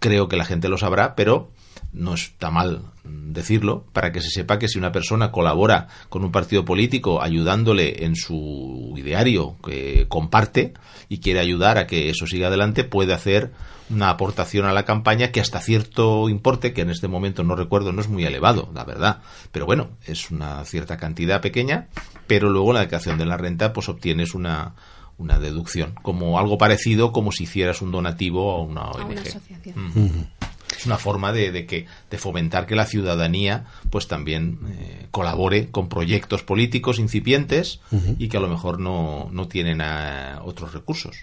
creo 0.00 0.28
que 0.28 0.36
la 0.36 0.44
gente 0.44 0.68
lo 0.68 0.78
sabrá, 0.78 1.14
pero 1.14 1.50
no 1.92 2.14
está 2.14 2.50
mal 2.50 2.82
decirlo 3.04 3.84
para 3.92 4.12
que 4.12 4.20
se 4.20 4.30
sepa 4.30 4.58
que 4.58 4.68
si 4.68 4.78
una 4.78 4.92
persona 4.92 5.32
colabora 5.32 5.88
con 6.08 6.24
un 6.24 6.30
partido 6.30 6.64
político 6.64 7.20
ayudándole 7.20 8.04
en 8.04 8.14
su 8.14 8.94
ideario 8.96 9.56
que 9.64 10.06
comparte 10.08 10.74
y 11.08 11.18
quiere 11.18 11.40
ayudar 11.40 11.78
a 11.78 11.86
que 11.86 12.10
eso 12.10 12.26
siga 12.26 12.48
adelante, 12.48 12.84
puede 12.84 13.12
hacer 13.12 13.52
una 13.90 14.10
aportación 14.10 14.66
a 14.66 14.72
la 14.72 14.84
campaña 14.84 15.32
que 15.32 15.40
hasta 15.40 15.60
cierto 15.60 16.28
importe, 16.28 16.72
que 16.72 16.82
en 16.82 16.90
este 16.90 17.08
momento 17.08 17.42
no 17.42 17.56
recuerdo, 17.56 17.92
no 17.92 18.00
es 18.00 18.08
muy 18.08 18.24
elevado, 18.24 18.70
la 18.72 18.84
verdad. 18.84 19.20
Pero 19.50 19.66
bueno, 19.66 19.90
es 20.06 20.30
una 20.30 20.64
cierta 20.64 20.96
cantidad 20.96 21.40
pequeña, 21.40 21.88
pero 22.28 22.50
luego 22.50 22.70
en 22.70 22.74
la 22.74 22.80
declaración 22.82 23.18
de 23.18 23.26
la 23.26 23.36
renta 23.36 23.72
pues 23.72 23.88
obtienes 23.88 24.34
una, 24.34 24.74
una 25.18 25.40
deducción, 25.40 25.94
como 26.02 26.38
algo 26.38 26.56
parecido 26.56 27.10
como 27.10 27.32
si 27.32 27.44
hicieras 27.44 27.82
un 27.82 27.90
donativo 27.90 28.52
a 28.52 28.62
una 28.62 28.82
A 28.82 28.90
ONG. 28.92 29.10
una 29.10 29.22
asociación. 29.22 29.74
Mm. 29.76 30.26
Es 30.76 30.86
una 30.86 30.98
forma 30.98 31.32
de, 31.32 31.52
de 31.52 31.66
que 31.66 31.86
de 32.10 32.18
fomentar 32.18 32.66
que 32.66 32.74
la 32.74 32.86
ciudadanía 32.86 33.66
pues 33.90 34.08
también 34.08 34.58
eh, 34.70 35.06
colabore 35.10 35.68
con 35.70 35.88
proyectos 35.88 36.42
políticos 36.42 36.98
incipientes 36.98 37.80
y 38.18 38.28
que 38.28 38.36
a 38.36 38.40
lo 38.40 38.48
mejor 38.48 38.78
no, 38.78 39.28
no 39.32 39.46
tienen 39.48 39.80
ah, 39.82 40.40
otros 40.44 40.72
recursos. 40.72 41.16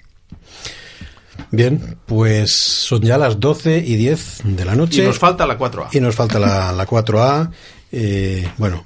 Bien, 1.52 1.98
pues 2.06 2.52
son 2.58 3.02
ya 3.02 3.18
las 3.18 3.40
12 3.40 3.78
y 3.78 3.96
10 3.96 4.42
de 4.44 4.66
la 4.66 4.76
noche. 4.76 5.04
Y 5.04 5.06
nos 5.06 5.20
falta 5.20 5.46
la 5.46 5.58
4A. 5.58 5.90
Y 5.92 6.00
nos 6.00 6.16
falta 6.16 6.40
la, 6.40 6.72
la 6.72 6.88
4A. 6.88 7.52
Eh, 7.92 8.48
bueno, 8.58 8.86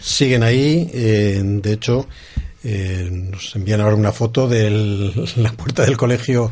siguen 0.00 0.42
ahí. 0.42 0.90
eh, 0.92 1.40
de 1.42 1.72
hecho, 1.72 2.06
eh, 2.64 3.08
nos 3.10 3.54
envían 3.56 3.80
ahora 3.80 3.94
una 3.94 4.12
foto 4.12 4.48
de 4.48 4.70
la 5.36 5.52
puerta 5.52 5.84
del 5.84 5.96
colegio 5.96 6.50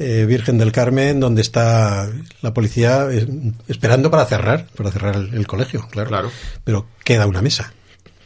eh, 0.00 0.24
Virgen 0.24 0.56
del 0.56 0.72
Carmen, 0.72 1.20
donde 1.20 1.42
está 1.42 2.10
la 2.40 2.54
policía 2.54 3.06
eh, 3.10 3.26
esperando 3.68 4.10
para 4.10 4.24
cerrar, 4.24 4.66
para 4.74 4.90
cerrar 4.90 5.14
el, 5.14 5.34
el 5.34 5.46
colegio, 5.46 5.86
claro. 5.90 6.08
Claro. 6.08 6.30
Pero 6.64 6.86
queda 7.04 7.26
una 7.26 7.42
mesa. 7.42 7.74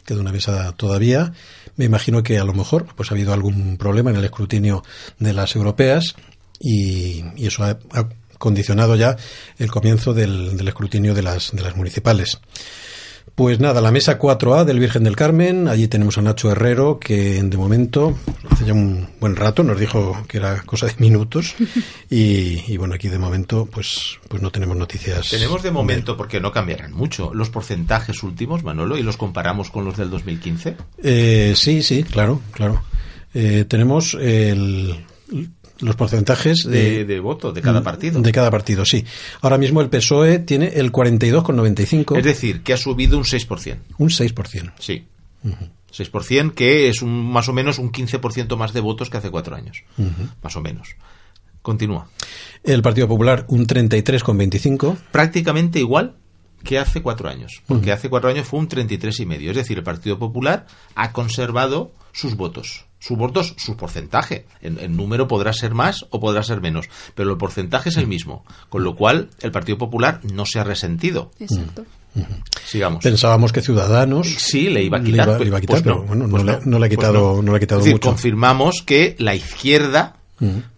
Queda 0.05 0.21
una 0.21 0.31
mesa 0.31 0.71
todavía. 0.71 1.33
Me 1.75 1.83
imagino 1.83 2.23
que 2.23 2.39
a 2.39 2.45
lo 2.45 2.53
mejor 2.53 2.85
pues 2.95 3.11
ha 3.11 3.15
habido 3.15 3.33
algún 3.33 3.75
problema 3.77 4.09
en 4.09 4.15
el 4.15 4.23
escrutinio 4.23 4.83
de 5.19 5.33
las 5.33 5.55
europeas 5.55 6.15
y, 6.61 7.25
y 7.35 7.47
eso 7.47 7.65
ha, 7.65 7.77
ha 7.91 8.07
condicionado 8.37 8.95
ya 8.95 9.17
el 9.57 9.69
comienzo 9.69 10.13
del, 10.13 10.55
del 10.55 10.67
escrutinio 10.69 11.13
de 11.13 11.23
las, 11.23 11.51
de 11.51 11.61
las 11.61 11.75
municipales. 11.75 12.39
Pues 13.35 13.59
nada, 13.59 13.81
la 13.81 13.91
mesa 13.91 14.17
4A 14.17 14.63
del 14.63 14.79
Virgen 14.79 15.03
del 15.03 15.17
Carmen, 15.17 15.67
allí 15.67 15.89
tenemos 15.89 16.17
a 16.17 16.21
Nacho 16.21 16.49
Herrero, 16.49 17.01
que 17.01 17.43
de 17.43 17.57
momento, 17.57 18.17
hace 18.49 18.63
ya 18.63 18.71
un 18.71 19.09
buen 19.19 19.35
rato, 19.35 19.61
nos 19.61 19.77
dijo 19.77 20.17
que 20.29 20.37
era 20.37 20.61
cosa 20.61 20.85
de 20.85 20.93
minutos, 20.99 21.53
y, 22.09 22.63
y 22.71 22.77
bueno, 22.77 22.95
aquí 22.95 23.09
de 23.09 23.19
momento, 23.19 23.67
pues, 23.69 24.19
pues 24.29 24.41
no 24.41 24.51
tenemos 24.51 24.77
noticias. 24.77 25.29
Tenemos 25.29 25.63
de 25.63 25.71
momento, 25.71 26.15
porque 26.15 26.39
no 26.39 26.53
cambiarán 26.53 26.93
mucho, 26.93 27.33
los 27.33 27.49
porcentajes 27.49 28.23
últimos, 28.23 28.63
Manolo, 28.63 28.97
y 28.97 29.03
los 29.03 29.17
comparamos 29.17 29.69
con 29.69 29.83
los 29.83 29.97
del 29.97 30.09
2015. 30.09 30.77
Eh, 31.03 31.53
sí, 31.57 31.83
sí, 31.83 32.03
claro, 32.03 32.39
claro. 32.51 32.83
Eh, 33.33 33.65
tenemos 33.67 34.13
el, 34.13 34.95
los 35.79 35.95
porcentajes 35.95 36.63
De, 36.63 37.05
de 37.05 37.19
voto 37.19 37.51
de 37.51 37.61
cada 37.61 37.81
partido. 37.83 38.21
De 38.21 38.31
cada 38.31 38.49
partido, 38.51 38.85
sí. 38.85 39.05
Ahora 39.41 39.57
mismo 39.57 39.81
el 39.81 39.89
PSOE 39.89 40.39
tiene 40.39 40.67
el 40.75 40.91
42,95, 40.91 42.17
Es 42.17 42.23
decir, 42.23 42.61
que 42.63 42.73
ha 42.73 42.77
subido 42.77 43.17
un 43.17 43.23
6%. 43.23 43.77
un 43.97 44.09
6%. 44.09 44.71
Sí. 44.79 45.05
6%, 45.91 46.53
que 46.53 46.89
es 46.89 47.01
un, 47.01 47.31
más 47.31 47.47
o 47.49 47.53
menos 47.53 47.79
un 47.79 47.91
15% 47.91 48.55
más 48.57 48.73
de 48.73 48.81
votos 48.81 49.09
que 49.09 49.17
hace 49.17 49.29
cuatro 49.29 49.55
años. 49.55 49.83
Más 50.41 50.55
o 50.55 50.61
menos. 50.61 50.95
Continúa. 51.61 52.07
El 52.63 52.81
Partido 52.81 53.07
Popular 53.07 53.45
un 53.47 53.65
33,25. 53.65 54.97
Prácticamente 55.11 55.79
igual 55.79 56.15
que 56.63 56.79
hace 56.79 57.01
cuatro 57.01 57.29
años. 57.29 57.61
Porque 57.67 57.91
hace 57.91 58.09
cuatro 58.09 58.29
años 58.29 58.47
fue 58.47 58.59
un 58.59 58.67
33,5. 58.67 59.49
Es 59.49 59.55
decir, 59.55 59.77
el 59.77 59.83
Partido 59.83 60.19
Popular 60.19 60.67
ha 60.95 61.11
conservado 61.11 61.91
sus 62.11 62.35
votos. 62.35 62.85
Sus 62.99 63.17
votos, 63.17 63.53
su 63.57 63.75
porcentaje. 63.77 64.45
En, 64.61 64.79
en 64.79 64.95
número 64.97 65.27
podrá 65.27 65.53
ser 65.53 65.73
más 65.73 66.05
o 66.09 66.19
podrá 66.19 66.41
ser 66.43 66.61
menos. 66.61 66.87
Pero 67.13 67.31
el 67.31 67.37
porcentaje 67.37 67.89
es 67.89 67.97
el 67.97 68.07
mismo. 68.07 68.43
Con 68.69 68.83
lo 68.83 68.95
cual, 68.95 69.29
el 69.41 69.51
Partido 69.51 69.77
Popular 69.77 70.21
no 70.33 70.45
se 70.45 70.59
ha 70.59 70.63
resentido. 70.63 71.31
Exacto. 71.39 71.85
Sigamos. 72.65 73.03
Pensábamos 73.03 73.51
que 73.51 73.61
Ciudadanos 73.61 74.27
Sí, 74.37 74.69
le 74.69 74.83
iba 74.83 74.97
a 74.97 75.01
le 75.01 75.11
quitar. 75.11 75.27
iba- 75.27 75.35
pues- 75.37 75.41
le 75.41 75.47
iba 75.47 75.57
a 75.57 75.61
quitar, 75.61 75.73
pues 75.73 75.83
pero 75.83 76.03
bueno, 76.03 76.25
no, 76.27 76.31
pues 76.31 76.43
le, 76.45 76.51
no 76.65 76.79
le 76.79 76.85
ha 76.85 76.89
pues 76.89 76.97
quitado, 76.97 77.41
no. 77.43 77.51
le 77.51 77.57
ha 77.57 77.59
quitado 77.59 77.79
Es 77.81 77.85
decir, 77.85 77.95
mucho. 77.95 78.09
confirmamos 78.09 78.81
que 78.85 79.15
la 79.19 79.35
izquierda 79.35 80.15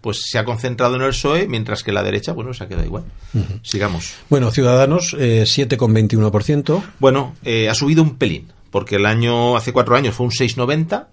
pues 0.02 0.22
se 0.30 0.38
ha 0.38 0.46
concentrado 0.46 0.96
en 0.96 1.02
el 1.02 1.10
PSOE, 1.10 1.48
mientras 1.48 1.84
que 1.84 1.92
la 1.92 2.04
derecha, 2.04 2.32
bueno, 2.32 2.54
se 2.54 2.64
ha 2.64 2.68
quedado 2.68 2.86
igual. 2.86 3.04
Sigamos. 3.64 4.14
Bueno, 4.30 4.52
Ciudadanos 4.52 5.16
eh, 5.20 5.44
7,21%. 5.46 6.84
Bueno, 7.00 7.36
eh, 7.44 7.68
ha 7.70 7.74
subido 7.76 8.04
un 8.04 8.16
pelín, 8.18 8.52
porque 8.72 8.96
el 8.98 9.06
año, 9.06 9.56
hace 9.58 9.74
cuatro 9.74 9.96
años 9.96 10.16
fue 10.16 10.26
un 10.28 10.32
6,90, 10.32 11.08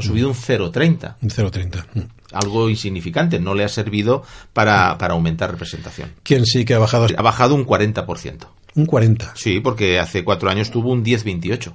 ha 0.00 0.02
subido 0.02 0.28
un 0.28 0.34
0,30. 0.34 1.14
Un 1.22 1.30
0,30. 1.30 1.84
Mm. 1.94 2.00
Algo 2.32 2.68
insignificante, 2.68 3.38
no 3.40 3.54
le 3.54 3.64
ha 3.64 3.68
servido 3.68 4.22
para, 4.52 4.96
para 4.98 5.14
aumentar 5.14 5.50
representación. 5.50 6.12
¿Quién 6.22 6.44
sí 6.46 6.64
que 6.64 6.74
ha 6.74 6.78
bajado? 6.78 7.06
Ha 7.16 7.22
bajado 7.22 7.54
un 7.54 7.64
40%. 7.66 8.46
Un 8.76 8.86
40. 8.86 9.32
Sí, 9.34 9.60
porque 9.60 9.98
hace 9.98 10.22
cuatro 10.24 10.48
años 10.50 10.70
tuvo 10.70 10.92
un 10.92 11.04
10,28. 11.04 11.72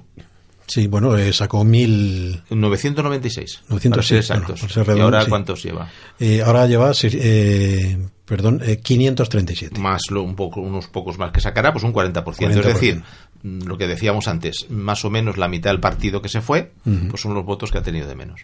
Sí, 0.66 0.86
bueno, 0.88 1.16
eh, 1.16 1.32
sacó 1.32 1.62
1.000. 1.62 2.42
Un 2.50 2.60
996. 2.60 3.62
900, 3.68 3.90
para 3.96 4.02
ser 4.02 4.22
sí, 4.22 4.28
bueno, 4.32 4.42
exactos. 4.42 4.60
por 4.60 4.72
ser 4.86 4.96
¿Y 4.96 5.00
ahora 5.00 5.22
sí. 5.22 5.28
cuántos 5.28 5.62
lleva? 5.62 5.88
eh, 6.18 6.42
ahora 6.44 6.66
lleva, 6.66 6.90
eh, 7.02 7.98
perdón, 8.24 8.60
eh, 8.64 8.78
537. 8.82 9.78
más 9.80 10.02
lo- 10.10 10.22
un 10.22 10.34
poco, 10.34 10.60
unos 10.60 10.88
pocos 10.88 11.18
más 11.18 11.30
que 11.30 11.40
sacará, 11.40 11.72
pues 11.72 11.84
un 11.84 11.92
40%. 11.92 12.24
40%. 12.24 12.58
Es 12.58 12.64
decir, 12.66 13.02
lo 13.42 13.76
que 13.78 13.86
decíamos 13.86 14.28
antes, 14.28 14.66
más 14.70 15.04
o 15.04 15.10
menos 15.10 15.36
la 15.36 15.48
mitad 15.48 15.70
del 15.70 15.80
partido 15.80 16.20
que 16.22 16.28
se 16.28 16.40
fue, 16.40 16.72
pues 17.10 17.20
son 17.22 17.34
los 17.34 17.44
votos 17.44 17.70
que 17.70 17.78
ha 17.78 17.82
tenido 17.82 18.06
de 18.08 18.14
menos. 18.16 18.40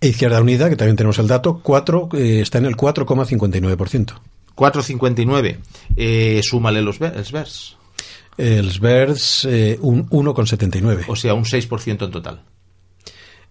E 0.00 0.08
Izquierda 0.08 0.40
Unida, 0.40 0.68
que 0.68 0.76
también 0.76 0.96
tenemos 0.96 1.18
el 1.18 1.26
dato, 1.26 1.60
4, 1.62 2.08
eh, 2.12 2.40
está 2.42 2.58
en 2.58 2.66
el 2.66 2.76
4,59%. 2.76 4.20
4,59. 4.54 5.58
Eh, 5.96 6.40
súmale 6.42 6.82
los 6.82 6.98
ver- 6.98 7.16
els 7.16 7.30
vers. 7.32 7.76
Els 8.38 8.80
Verds, 8.80 9.46
eh, 9.50 9.78
un 9.80 10.06
1,79. 10.10 11.04
O 11.08 11.16
sea, 11.16 11.32
un 11.34 11.44
6% 11.44 12.04
en 12.04 12.10
total. 12.10 12.42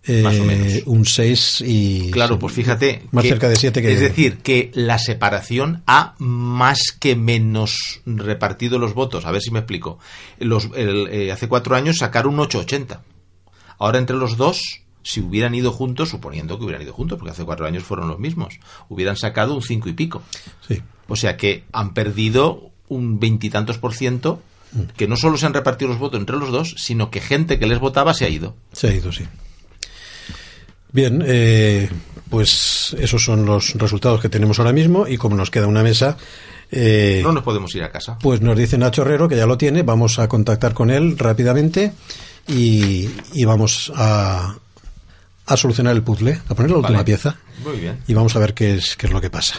Eh, 0.07 0.21
más 0.21 0.39
o 0.39 0.43
menos. 0.45 0.73
Un 0.85 1.05
6 1.05 1.63
y... 1.65 2.11
Claro, 2.11 2.37
pues 2.37 2.53
fíjate. 2.53 3.03
Más 3.11 3.23
que- 3.23 3.29
cerca 3.29 3.49
de 3.49 3.55
7 3.55 3.81
que... 3.81 3.91
Es 3.93 3.99
decir, 3.99 4.37
que 4.37 4.71
la 4.73 4.99
separación 4.99 5.81
ha 5.87 6.13
más 6.19 6.79
que 6.99 7.15
menos 7.15 8.01
repartido 8.05 8.77
los 8.77 8.93
votos. 8.93 9.25
A 9.25 9.31
ver 9.31 9.41
si 9.41 9.51
me 9.51 9.59
explico. 9.59 9.97
Los, 10.39 10.69
el- 10.75 11.07
eh, 11.11 11.31
hace 11.31 11.47
cuatro 11.47 11.75
años 11.75 11.97
sacaron 11.97 12.39
un 12.39 12.45
8,80. 12.47 12.99
Ahora 13.79 13.97
entre 13.97 14.15
los 14.15 14.37
dos, 14.37 14.61
si 15.03 15.21
hubieran 15.21 15.55
ido 15.55 15.71
juntos, 15.71 16.09
suponiendo 16.09 16.57
que 16.57 16.65
hubieran 16.65 16.83
ido 16.83 16.93
juntos, 16.93 17.17
porque 17.17 17.31
hace 17.31 17.43
cuatro 17.43 17.65
años 17.65 17.83
fueron 17.83 18.07
los 18.07 18.19
mismos, 18.19 18.59
hubieran 18.89 19.17
sacado 19.17 19.53
un 19.55 19.61
cinco 19.61 19.89
y 19.89 19.93
pico. 19.93 20.21
Sí. 20.67 20.81
O 21.07 21.15
sea 21.15 21.35
que 21.37 21.63
han 21.71 21.93
perdido 21.93 22.69
un 22.87 23.19
veintitantos 23.19 23.77
por 23.79 23.93
ciento, 23.93 24.41
que 24.97 25.07
no 25.07 25.15
solo 25.17 25.37
se 25.37 25.45
han 25.45 25.53
repartido 25.53 25.89
los 25.89 25.99
votos 25.99 26.19
entre 26.19 26.37
los 26.37 26.51
dos, 26.51 26.75
sino 26.77 27.09
que 27.09 27.21
gente 27.21 27.59
que 27.59 27.65
les 27.67 27.79
votaba 27.79 28.13
se 28.13 28.25
ha 28.25 28.29
ido. 28.29 28.55
Se 28.73 28.87
ha 28.89 28.93
ido, 28.93 29.11
sí. 29.11 29.25
Bien, 30.95 31.21
eh, 31.27 31.89
pues 32.29 32.95
esos 32.97 33.21
son 33.21 33.45
los 33.45 33.73
resultados 33.73 34.21
que 34.21 34.29
tenemos 34.29 34.59
ahora 34.59 34.71
mismo 34.71 35.05
y 35.09 35.17
como 35.17 35.35
nos 35.35 35.51
queda 35.51 35.67
una 35.67 35.83
mesa, 35.83 36.15
eh, 36.71 37.19
No 37.21 37.33
nos 37.33 37.43
podemos 37.43 37.75
ir 37.75 37.83
a 37.83 37.91
casa. 37.91 38.17
pues 38.21 38.39
nos 38.39 38.57
dice 38.57 38.77
Nacho 38.77 39.01
Herrero 39.01 39.27
que 39.27 39.35
ya 39.35 39.45
lo 39.45 39.57
tiene, 39.57 39.83
vamos 39.83 40.19
a 40.19 40.29
contactar 40.29 40.73
con 40.73 40.89
él 40.89 41.17
rápidamente 41.17 41.91
y, 42.47 43.09
y 43.33 43.43
vamos 43.43 43.91
a, 43.93 44.55
a 45.45 45.57
solucionar 45.57 45.93
el 45.97 46.01
puzzle, 46.01 46.39
a 46.47 46.55
poner 46.55 46.71
la 46.71 46.77
última 46.77 47.03
pieza 47.03 47.35
Muy 47.65 47.77
bien. 47.77 47.99
y 48.07 48.13
vamos 48.13 48.33
a 48.37 48.39
ver 48.39 48.53
qué 48.53 48.75
es, 48.75 48.95
qué 48.95 49.07
es 49.07 49.11
lo 49.11 49.19
que 49.19 49.29
pasa. 49.29 49.55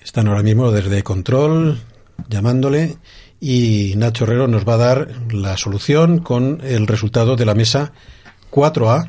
Están 0.00 0.28
ahora 0.28 0.44
mismo 0.44 0.70
desde 0.70 1.02
control 1.02 1.80
llamándole 2.28 2.98
y 3.40 3.94
Nacho 3.96 4.24
Herrero 4.24 4.46
nos 4.46 4.64
va 4.64 4.74
a 4.74 4.78
dar 4.78 5.08
la 5.32 5.56
solución 5.56 6.20
con 6.20 6.60
el 6.62 6.86
resultado 6.86 7.34
de 7.34 7.46
la 7.46 7.54
mesa 7.54 7.90
4A 8.52 9.08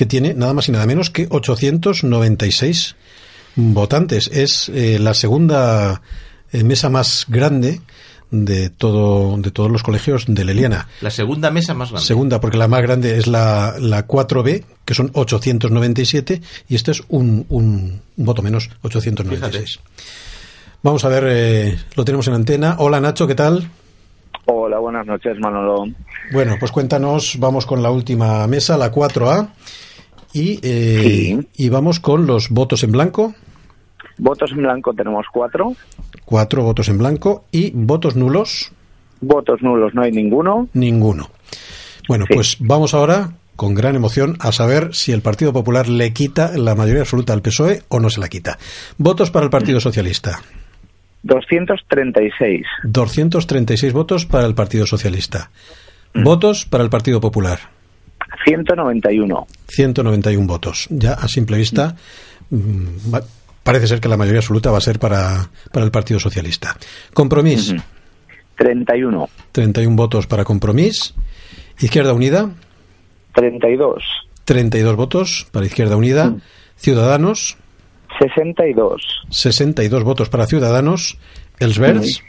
que 0.00 0.06
tiene 0.06 0.32
nada 0.32 0.54
más 0.54 0.66
y 0.66 0.72
nada 0.72 0.86
menos 0.86 1.10
que 1.10 1.26
896 1.28 2.96
votantes. 3.54 4.30
Es 4.32 4.70
eh, 4.70 4.98
la 4.98 5.12
segunda 5.12 6.00
eh, 6.52 6.64
mesa 6.64 6.88
más 6.88 7.26
grande 7.28 7.82
de 8.30 8.70
todo 8.70 9.36
de 9.36 9.50
todos 9.50 9.70
los 9.70 9.82
colegios 9.82 10.24
de 10.26 10.42
Leliana. 10.42 10.88
La 11.02 11.10
segunda 11.10 11.50
mesa 11.50 11.74
más 11.74 11.90
grande. 11.90 12.06
Segunda, 12.06 12.40
porque 12.40 12.56
la 12.56 12.66
más 12.66 12.80
grande 12.80 13.18
es 13.18 13.26
la, 13.26 13.74
la 13.78 14.08
4B, 14.08 14.64
que 14.86 14.94
son 14.94 15.10
897, 15.12 16.40
y 16.70 16.74
este 16.76 16.92
es 16.92 17.02
un, 17.08 17.44
un 17.50 18.00
voto 18.16 18.40
menos, 18.40 18.70
896. 18.80 19.80
Vamos 20.82 21.04
a 21.04 21.08
ver, 21.08 21.24
eh, 21.28 21.78
lo 21.94 22.06
tenemos 22.06 22.26
en 22.28 22.32
antena. 22.32 22.76
Hola 22.78 23.02
Nacho, 23.02 23.26
¿qué 23.26 23.34
tal? 23.34 23.68
Hola, 24.46 24.78
buenas 24.78 25.06
noches, 25.06 25.38
Manolo. 25.38 25.84
Bueno, 26.32 26.56
pues 26.58 26.72
cuéntanos, 26.72 27.36
vamos 27.38 27.66
con 27.66 27.82
la 27.82 27.90
última 27.90 28.46
mesa, 28.46 28.78
la 28.78 28.90
4A, 28.90 29.50
y, 30.32 30.58
eh, 30.62 31.02
Sí. 31.02 31.48
y 31.56 31.68
vamos 31.68 32.00
con 32.00 32.26
los 32.26 32.48
votos 32.50 32.82
en 32.84 32.92
blanco, 32.92 33.34
Votos 34.18 34.50
en 34.52 34.58
blanco 34.58 34.92
tenemos 34.92 35.26
cuatro. 35.32 35.74
cuatro 36.26 36.62
votos 36.62 36.88
en 36.88 36.98
blanco, 36.98 37.44
y 37.52 37.70
votos 37.74 38.16
nulos, 38.16 38.72
Votos 39.22 39.62
nulos 39.62 39.94
no 39.94 40.02
hay 40.02 40.12
ninguno. 40.12 40.68
ninguno. 40.74 41.30
Bueno, 42.08 42.24
Sí. 42.28 42.34
pues 42.34 42.56
vamos 42.60 42.92
ahora 42.94 43.32
con 43.56 43.74
gran 43.74 43.94
emoción 43.96 44.36
a 44.40 44.52
saber 44.52 44.94
si 44.94 45.12
el 45.12 45.20
Partido 45.22 45.52
Popular 45.52 45.88
le 45.88 46.12
quita 46.12 46.56
la 46.56 46.74
mayoría 46.74 47.02
absoluta 47.02 47.32
al 47.34 47.42
PSOE 47.42 47.82
o 47.88 48.00
no 48.00 48.08
se 48.10 48.20
la 48.20 48.28
quita. 48.28 48.58
Votos 48.98 49.30
para 49.30 49.44
el 49.44 49.50
Partido 49.50 49.80
Socialista. 49.80 50.40
236. 51.22 52.66
236 52.84 53.92
votos 53.92 54.24
para 54.26 54.46
el 54.46 54.54
Partido 54.54 54.86
Socialista. 54.86 55.50
Votos 56.14 56.64
para 56.64 56.82
el 56.82 56.90
Partido 56.90 57.20
Popular. 57.20 57.58
191. 58.44 59.46
191 59.68 60.46
votos. 60.46 60.86
Ya 60.90 61.14
a 61.14 61.28
simple 61.28 61.58
vista 61.58 61.94
mm, 62.50 63.14
parece 63.62 63.86
ser 63.86 64.00
que 64.00 64.08
la 64.08 64.16
mayoría 64.16 64.40
absoluta 64.40 64.70
va 64.70 64.78
a 64.78 64.82
ser 64.82 64.98
para, 64.98 65.48
para 65.72 65.84
el 65.84 65.90
Partido 65.90 66.20
Socialista. 66.20 66.76
Compromís. 67.12 67.70
Ujú. 67.72 67.82
31. 68.56 69.28
31 69.52 69.96
votos 69.96 70.26
para 70.26 70.44
Compromís. 70.44 71.14
Izquierda 71.78 72.12
Unida. 72.12 72.50
32. 73.34 74.02
32 74.44 74.96
votos 74.96 75.46
para 75.50 75.66
Izquierda 75.66 75.96
Unida. 75.96 76.34
Ciudadanos. 76.76 77.56
62. 78.18 79.02
62 79.30 80.04
votos 80.04 80.28
para 80.28 80.46
Ciudadanos. 80.46 81.16
Els 81.58 81.78
Verds. 81.78 82.22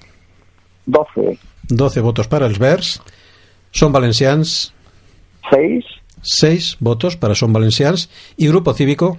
12. 0.86 1.38
12 1.68 2.02
votos 2.02 2.28
para 2.28 2.46
Els 2.46 2.60
Verds. 2.60 3.02
Son 3.72 3.92
Valencians. 3.92 4.74
6. 5.50 5.84
6 6.22 6.78
votos 6.80 7.18
para 7.18 7.36
Son 7.36 7.52
Valencians. 7.54 8.10
Y 8.38 8.48
Grupo 8.48 8.74
Cívico. 8.74 9.18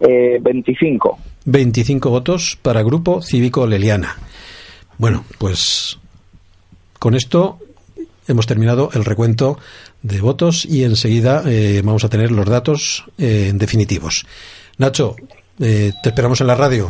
Eh, 0.00 0.38
25. 0.40 1.18
25 1.44 2.10
votos 2.10 2.58
para 2.60 2.82
Grupo 2.82 3.22
Cívico 3.22 3.66
Leliana. 3.66 4.16
Bueno, 4.98 5.24
pues 5.38 5.98
con 6.98 7.14
esto 7.14 7.58
hemos 8.28 8.46
terminado 8.46 8.90
el 8.94 9.04
recuento 9.04 9.58
de 10.02 10.20
votos 10.20 10.64
y 10.64 10.84
enseguida 10.84 11.42
eh, 11.46 11.82
vamos 11.84 12.04
a 12.04 12.08
tener 12.08 12.30
los 12.30 12.46
datos 12.46 13.04
eh, 13.18 13.50
definitivos. 13.54 14.26
Nacho, 14.78 15.16
eh, 15.60 15.92
te 16.02 16.08
esperamos 16.10 16.40
en 16.40 16.46
la 16.46 16.54
radio. 16.54 16.88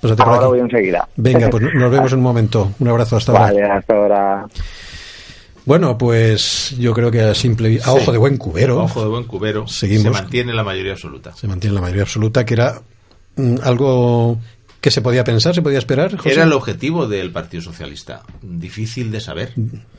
Pásate 0.00 0.22
por 0.22 0.28
Ahora 0.32 0.46
aquí. 0.46 0.50
voy 0.50 0.60
enseguida. 0.60 1.08
Venga, 1.16 1.50
pues 1.50 1.62
nos 1.74 1.90
vemos 1.90 2.12
en 2.12 2.18
un 2.18 2.24
momento. 2.24 2.72
Un 2.78 2.88
abrazo 2.88 3.16
hasta 3.16 3.32
ahora. 3.32 3.44
Vale, 3.44 3.62
hasta 3.64 3.94
ahora. 3.94 4.46
Bueno, 5.64 5.96
pues 5.96 6.74
yo 6.78 6.92
creo 6.92 7.10
que 7.10 7.20
a 7.20 7.34
simple 7.34 7.80
a 7.84 7.92
ojo 7.92 8.10
de 8.12 8.18
buen 8.18 8.36
cubero 8.36 8.80
A 8.80 8.84
Ojo 8.84 9.02
de 9.02 9.08
buen 9.08 9.24
cubero. 9.24 9.66
Seguimos. 9.68 10.04
Se 10.16 10.22
mantiene 10.22 10.52
la 10.52 10.64
mayoría 10.64 10.92
absoluta. 10.92 11.34
se 11.36 11.46
mantiene 11.46 11.74
la 11.74 11.80
mayoría 11.80 12.02
absoluta, 12.02 12.44
que 12.44 12.54
era 12.54 12.82
mm, 13.36 13.56
algo 13.62 14.38
que 14.80 14.90
se 14.90 15.00
podía 15.00 15.22
pensar, 15.22 15.54
se 15.54 15.62
podía 15.62 15.78
esperar. 15.78 16.16
José? 16.16 16.32
Era 16.32 16.42
el 16.42 16.52
objetivo 16.52 17.06
del 17.06 17.30
Partido 17.30 17.62
Socialista. 17.62 18.22
Difícil 18.42 19.12
de 19.12 19.20
saber. 19.20 19.54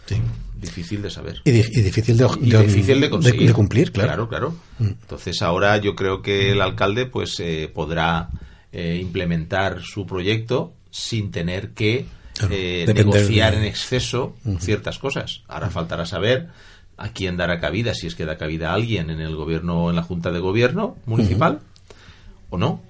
Sí. 0.05 0.16
Difícil 0.59 1.01
de 1.01 1.09
saber. 1.09 1.41
Y, 1.45 1.51
di- 1.51 1.66
y 1.72 1.82
difícil 1.82 2.18
de, 2.18 2.28
Y 2.41 2.49
de- 2.51 2.64
difícil 2.64 2.99
de 2.99 3.09
conseguir. 3.09 3.47
de 3.47 3.53
cumplir, 3.53 3.91
claro. 3.93 4.26
Mm. 4.26 4.28
Claro, 4.28 4.30
claro. 4.30 4.55
Entonces 5.01 5.41
ahora 5.41 5.78
yo 5.78 5.95
creo 5.95 6.22
que 6.22 6.51
el 6.51 6.61
alcalde 6.61 7.05
pues 7.05 7.39
eh, 7.39 7.72
podrá 7.74 8.30
eh, 8.74 8.99
implementar 9.01 9.82
su 9.82 10.05
proyecto 10.05 10.74
sin 10.91 11.32
tener 11.32 11.70
que 11.72 12.05
Claro, 12.38 12.54
eh, 12.58 12.86
negociar 12.94 13.54
de- 13.54 13.60
en 13.60 13.64
exceso 13.66 14.36
ciertas 14.60 14.98
cosas. 15.00 15.42
Ahora 15.48 15.70
faltará 15.70 16.06
saber 16.06 16.50
a 16.98 17.10
quién 17.10 17.38
dará 17.38 17.60
cabida, 17.60 17.94
si 17.94 18.08
es 18.08 18.16
que 18.16 18.26
da 18.26 18.38
cabida 18.38 18.72
a 18.72 18.74
alguien 18.76 19.10
en 19.10 19.20
el 19.22 19.36
gobierno, 19.36 19.90
en 19.90 19.96
la 19.96 20.04
Junta 20.04 20.32
de 20.32 20.40
Gobierno 20.40 20.96
municipal 21.06 21.60
o 22.50 22.58
no. 22.58 22.82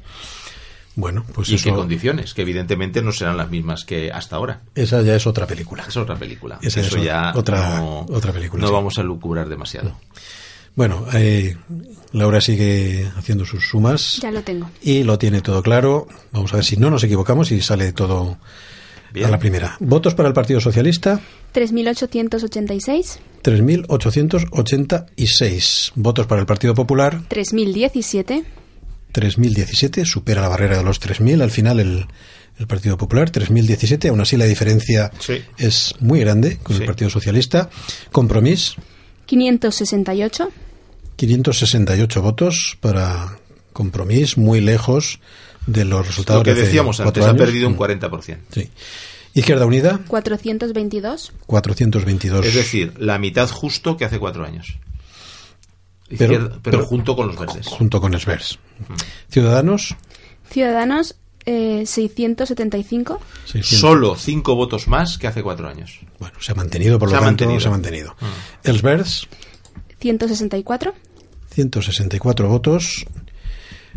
Bueno, 0.96 1.26
pues 1.34 1.50
y 1.50 1.58
qué 1.58 1.72
condiciones, 1.72 2.36
que 2.36 2.44
evidentemente 2.44 3.02
no 3.02 3.12
serán 3.12 3.36
las 3.36 3.50
mismas 3.50 3.84
que 3.84 4.12
hasta 4.12 4.36
ahora. 4.36 4.62
esa 4.76 5.02
ya 5.02 5.16
es 5.16 5.26
otra 5.26 5.48
película. 5.48 5.84
Es 5.88 5.98
otra 5.98 6.16
película. 6.16 6.60
Esa 6.62 6.82
Eso 6.82 6.98
es 6.98 7.04
ya 7.04 7.32
otra- 7.36 7.80
no, 7.80 8.06
otra 8.12 8.32
película, 8.32 8.62
no 8.62 8.68
sí. 8.68 8.74
vamos 8.74 9.00
a 9.00 9.04
lucubrar 9.04 9.50
demasiado. 9.50 9.98
Bueno, 10.76 11.06
eh, 11.14 11.56
Laura 12.14 12.42
sigue 12.42 13.10
haciendo 13.16 13.44
sus 13.46 13.68
sumas 13.68 14.20
Ya 14.22 14.32
lo 14.32 14.42
tengo. 14.44 14.70
y 14.82 15.04
lo 15.04 15.18
tiene 15.18 15.42
todo 15.42 15.64
claro. 15.64 16.08
Vamos 16.32 16.54
a 16.54 16.58
ver 16.58 16.66
si 16.66 16.78
no 16.78 16.90
nos 16.92 17.04
equivocamos 17.04 17.52
y 17.52 17.62
sale 17.62 17.92
todo 17.94 18.38
Bien. 19.14 19.28
a 19.28 19.32
la 19.32 19.40
primera. 19.40 19.78
Votos 19.80 20.14
para 20.16 20.28
el 20.28 20.34
Partido 20.34 20.60
Socialista, 20.60 21.22
3.886, 21.54 23.20
3.886. 23.44 25.92
Votos 25.96 26.28
para 26.28 26.42
el 26.42 26.48
Partido 26.48 26.74
Popular, 26.74 27.22
3.017, 27.30 28.44
3.017. 29.14 30.06
Supera 30.06 30.42
la 30.42 30.48
barrera 30.50 30.78
de 30.78 30.84
los 30.84 31.02
3.000 31.02 31.42
al 31.42 31.52
final 31.52 31.80
el, 31.80 32.06
el 32.58 32.68
Partido 32.68 32.98
Popular, 32.98 33.32
3.017. 33.32 34.10
Aún 34.10 34.22
así 34.22 34.38
la 34.38 34.46
diferencia 34.46 35.12
Sí. 35.20 35.42
es 35.58 35.94
muy 36.00 36.20
grande 36.20 36.58
con 36.58 36.76
Sí. 36.76 36.82
el 36.82 36.88
Partido 36.88 37.10
Socialista. 37.10 37.70
Compromís, 38.12 38.76
568, 39.28 40.50
568 41.16 42.22
votos 42.22 42.78
para 42.82 43.38
Compromís, 43.74 44.38
muy 44.38 44.62
lejos 44.62 45.20
de 45.68 45.86
los 45.86 46.06
resultados 46.06 46.42
Lo 46.42 46.44
que 46.44 46.52
de 46.54 46.62
hace 46.62 46.66
decíamos 46.68 47.00
antes, 47.00 47.24
ha 47.24 47.30
años. 47.30 47.38
perdido 47.42 47.68
un 47.68 47.74
Mm, 47.76 47.78
40%. 47.78 48.38
sí. 48.52 48.70
Izquierda 49.36 49.66
Unida, 49.66 50.00
422, 50.08 51.34
422. 51.48 52.46
Es 52.46 52.54
decir, 52.54 52.94
la 53.00 53.18
mitad 53.18 53.50
justo 53.50 53.98
que 53.98 54.06
hace 54.06 54.20
cuatro 54.20 54.46
años. 54.46 54.78
Pero- 56.18 56.28
pero, 56.50 56.60
pero- 56.62 56.86
junto 56.86 57.16
con 57.16 57.28
los 57.28 57.38
verdes. 57.40 57.66
junto 57.66 58.00
con 58.00 58.14
Esvers. 58.14 58.60
Ciudadanos, 59.30 59.96
Ciudadanos 60.52 61.16
eh, 61.46 61.84
675, 61.88 63.20
600. 63.46 63.80
Solo 63.80 64.16
cinco 64.16 64.56
votos 64.56 64.88
más 64.88 65.18
que 65.18 65.26
hace 65.28 65.42
cuatro 65.42 65.68
años. 65.68 66.00
Bueno, 66.20 66.36
se 66.40 66.52
ha 66.52 66.56
mantenido, 66.56 67.00
por 67.00 67.10
lo 67.10 67.14
Se 67.14 67.16
ha 67.18 67.20
tanto, 67.26 67.46
mantenido. 67.46 67.60
se 67.60 67.68
ha 67.68 67.72
mantenido. 67.72 68.16
Mm. 68.22 68.70
Elsbers, 68.70 69.28
164, 70.00 70.94
164 71.50 72.48
votos. 72.48 73.06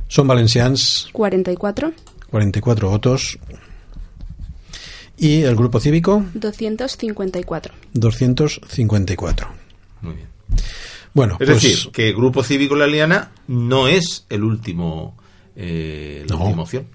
Son 0.09 0.26
Valencians, 0.28 1.09
44, 1.12 1.92
44 2.30 2.88
votos. 2.90 3.38
Y 5.18 5.42
el 5.42 5.57
Grupo 5.57 5.80
Cívico, 5.80 6.24
254. 6.34 7.72
254. 7.94 9.48
Muy 10.02 10.14
bien. 10.14 10.28
Bueno, 11.14 11.36
Es 11.40 11.46
pues 11.48 11.62
decir, 11.62 11.90
que 11.92 12.12
Grupo 12.12 12.42
Cívico 12.42 12.76
La 12.76 12.86
Liana 12.86 13.32
no 13.48 13.88
es 13.88 14.26
el 14.28 14.44
último, 14.44 15.16
eh, 15.57 16.24
la 16.28 16.36
No. 16.36 16.44
última 16.44 16.62
opción. 16.62 16.86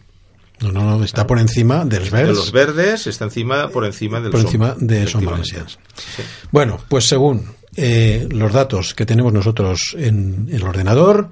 no, 0.60 0.72
no, 0.72 0.98
no, 1.00 1.04
está 1.04 1.26
por 1.26 1.40
encima 1.40 1.80
del 1.80 1.90
De 1.90 1.98
Elsbers, 2.06 2.30
los 2.38 2.52
verdes 2.52 3.08
está 3.08 3.26
encima, 3.26 3.70
por 3.70 3.84
encima 3.84 4.22
del 4.22 4.30
por 4.30 4.42
Som, 4.42 4.48
encima 4.48 4.76
de 4.80 5.08
Son. 5.08 5.26
Valencians. 5.26 5.80
Sí. 5.96 6.22
Bueno, 6.52 6.80
pues 6.88 7.08
según 7.08 7.46
eh, 7.76 8.28
los 8.30 8.54
datos 8.54 8.94
que 8.94 9.08
tenemos 9.08 9.34
nosotros 9.34 9.96
en, 9.98 10.48
el 10.52 10.62
ordenador, 10.62 11.32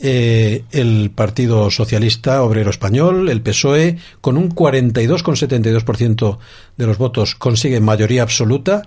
eh, 0.00 0.64
el 0.70 1.10
Partido 1.10 1.70
Socialista 1.70 2.42
Obrero 2.42 2.70
Español, 2.70 3.28
el 3.28 3.42
PSOE, 3.42 3.98
con 4.20 4.36
un 4.36 4.54
42,72% 4.54 6.38
de 6.76 6.86
los 6.86 6.98
votos 6.98 7.34
consigue 7.34 7.80
mayoría 7.80 8.22
absoluta, 8.22 8.82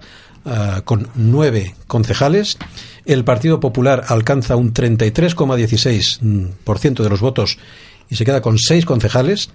ah, 0.46 0.84
con 0.86 1.10
nueve 1.16 1.76
concejales. 1.88 2.58
El 3.06 3.26
Partido 3.26 3.60
Popular 3.60 4.06
alcanza 4.08 4.56
un 4.56 4.74
33,16% 4.74 7.04
de 7.04 7.10
los 7.10 7.20
votos 7.20 7.58
y 8.10 8.16
se 8.16 8.24
queda 8.24 8.42
con 8.42 8.58
seis 8.58 8.86
concejales. 8.86 9.50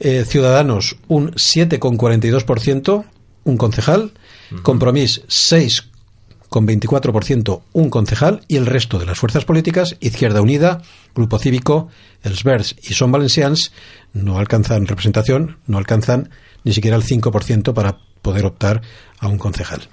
Eh, 0.00 0.24
Ciudadanos 0.26 0.96
un 1.08 1.32
7,42%, 1.32 3.04
un 3.44 3.56
concejal. 3.56 4.12
Compromís 4.62 5.22
6,24%, 6.50 7.62
un 7.72 7.90
concejal. 7.90 8.42
Y 8.48 8.56
el 8.56 8.66
resto 8.66 8.98
de 8.98 9.06
las 9.06 9.18
fuerzas 9.18 9.44
políticas, 9.44 9.96
Izquierda 10.00 10.42
Unida, 10.42 10.82
Grupo 11.14 11.38
Cívico, 11.38 11.88
Els 12.22 12.44
Verds 12.44 12.76
y 12.82 12.94
Son 12.94 13.12
Valencians, 13.12 13.72
no 14.12 14.38
alcanzan 14.38 14.86
representación, 14.86 15.58
no 15.66 15.78
alcanzan 15.78 16.30
ni 16.64 16.72
siquiera 16.72 16.96
el 16.96 17.04
5% 17.04 17.72
para 17.72 17.98
poder 18.22 18.46
optar 18.46 18.82
a 19.18 19.28
un 19.28 19.38
concejal. 19.38 19.88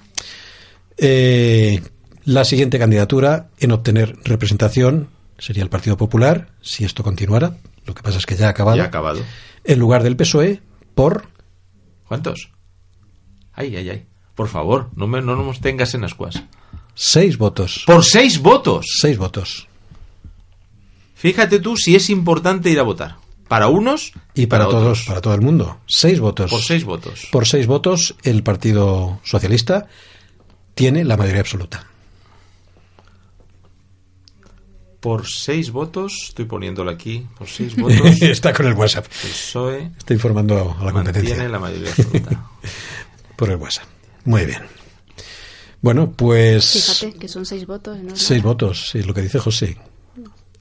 Eh, 0.96 1.82
la 2.24 2.44
siguiente 2.44 2.78
candidatura 2.78 3.50
en 3.58 3.72
obtener 3.72 4.16
representación 4.24 5.10
sería 5.38 5.62
el 5.62 5.70
Partido 5.70 5.96
Popular, 5.96 6.48
si 6.60 6.84
esto 6.84 7.02
continuara. 7.02 7.58
Lo 7.84 7.94
que 7.94 8.02
pasa 8.02 8.18
es 8.18 8.26
que 8.26 8.36
ya 8.36 8.46
ha 8.46 8.50
acabado. 8.50 8.76
Ya 8.76 8.84
ha 8.84 8.86
acabado. 8.86 9.22
En 9.64 9.78
lugar 9.78 10.02
del 10.02 10.16
PSOE, 10.16 10.60
por 10.94 11.36
¿Cuántos? 12.06 12.50
Ay, 13.52 13.74
ay, 13.76 13.90
ay. 13.90 14.06
Por 14.36 14.46
favor, 14.48 14.90
no, 14.94 15.08
me, 15.08 15.20
no 15.20 15.34
nos 15.34 15.60
tengas 15.60 15.94
en 15.94 16.04
ascuas. 16.04 16.44
Seis 16.94 17.36
votos. 17.38 17.82
Por 17.86 18.04
seis 18.04 18.38
votos. 18.40 18.86
Seis 19.00 19.18
votos. 19.18 19.66
Fíjate 21.14 21.58
tú 21.58 21.76
si 21.76 21.96
es 21.96 22.08
importante 22.10 22.70
ir 22.70 22.78
a 22.78 22.82
votar. 22.82 23.16
Para 23.48 23.68
unos 23.68 24.12
Y 24.34 24.46
para, 24.46 24.64
todos, 24.64 24.82
otros. 24.82 25.04
para 25.06 25.20
todo 25.20 25.34
el 25.34 25.40
mundo. 25.40 25.78
Seis 25.86 26.20
votos. 26.20 26.50
Por 26.50 26.62
seis 26.62 26.84
votos. 26.84 27.28
Por 27.32 27.46
seis 27.46 27.66
votos, 27.66 28.14
el 28.22 28.42
Partido 28.42 29.20
Socialista 29.24 29.86
tiene 30.74 31.04
la 31.04 31.16
mayoría 31.16 31.40
absoluta. 31.40 31.86
Por 35.00 35.26
seis 35.28 35.70
votos, 35.70 36.12
estoy 36.28 36.46
poniéndolo 36.46 36.90
aquí, 36.90 37.26
por 37.38 37.48
seis 37.48 37.76
votos, 37.76 38.20
el 38.20 38.30
Está 38.30 38.52
con 38.52 38.66
el 38.66 38.74
WhatsApp. 38.74 39.06
PSOE 39.06 39.92
Está 39.96 40.14
informando 40.14 40.76
a 40.80 40.84
la 40.84 40.92
competencia. 40.92 41.30
mantiene 41.36 41.48
la 41.48 41.58
mayoría 41.58 41.90
absoluta. 41.90 42.50
Por 43.36 43.50
el 43.50 43.56
WhatsApp. 43.56 43.86
Muy 44.26 44.44
bien. 44.44 44.62
Bueno, 45.80 46.12
pues. 46.12 46.72
Fíjate 46.72 47.18
que 47.18 47.28
son 47.28 47.46
seis 47.46 47.66
votos. 47.66 47.98
¿no? 47.98 48.16
Seis 48.16 48.42
votos, 48.42 48.90
sí, 48.90 49.02
lo 49.02 49.14
que 49.14 49.22
dice 49.22 49.38
José. 49.38 49.76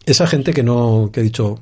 Esa 0.05 0.28
gente 0.28 0.53
que 0.53 0.63
no. 0.63 1.09
que 1.11 1.20
ha 1.20 1.24
dicho. 1.24 1.59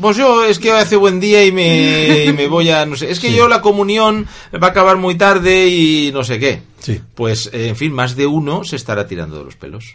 Pues 0.00 0.16
yo 0.16 0.44
es 0.44 0.58
que 0.58 0.72
hace 0.72 0.96
buen 0.96 1.20
día 1.20 1.44
y 1.44 1.52
me, 1.52 2.24
y 2.24 2.32
me 2.32 2.48
voy 2.48 2.68
a, 2.70 2.84
no 2.84 2.96
sé, 2.96 3.12
es 3.12 3.20
que 3.20 3.32
yo 3.32 3.46
la 3.46 3.60
comunión 3.60 4.26
va 4.52 4.68
a 4.68 4.70
acabar 4.70 4.96
muy 4.96 5.16
tarde 5.16 5.68
y 5.68 6.10
no 6.12 6.24
sé 6.24 6.40
qué. 6.40 6.62
Sí. 6.80 7.00
Pues, 7.14 7.48
eh, 7.52 7.68
en 7.68 7.76
fin, 7.76 7.92
más 7.92 8.16
de 8.16 8.26
uno 8.26 8.64
se 8.64 8.74
estará 8.74 9.06
tirando 9.06 9.38
de 9.38 9.44
los 9.44 9.54
pelos. 9.54 9.94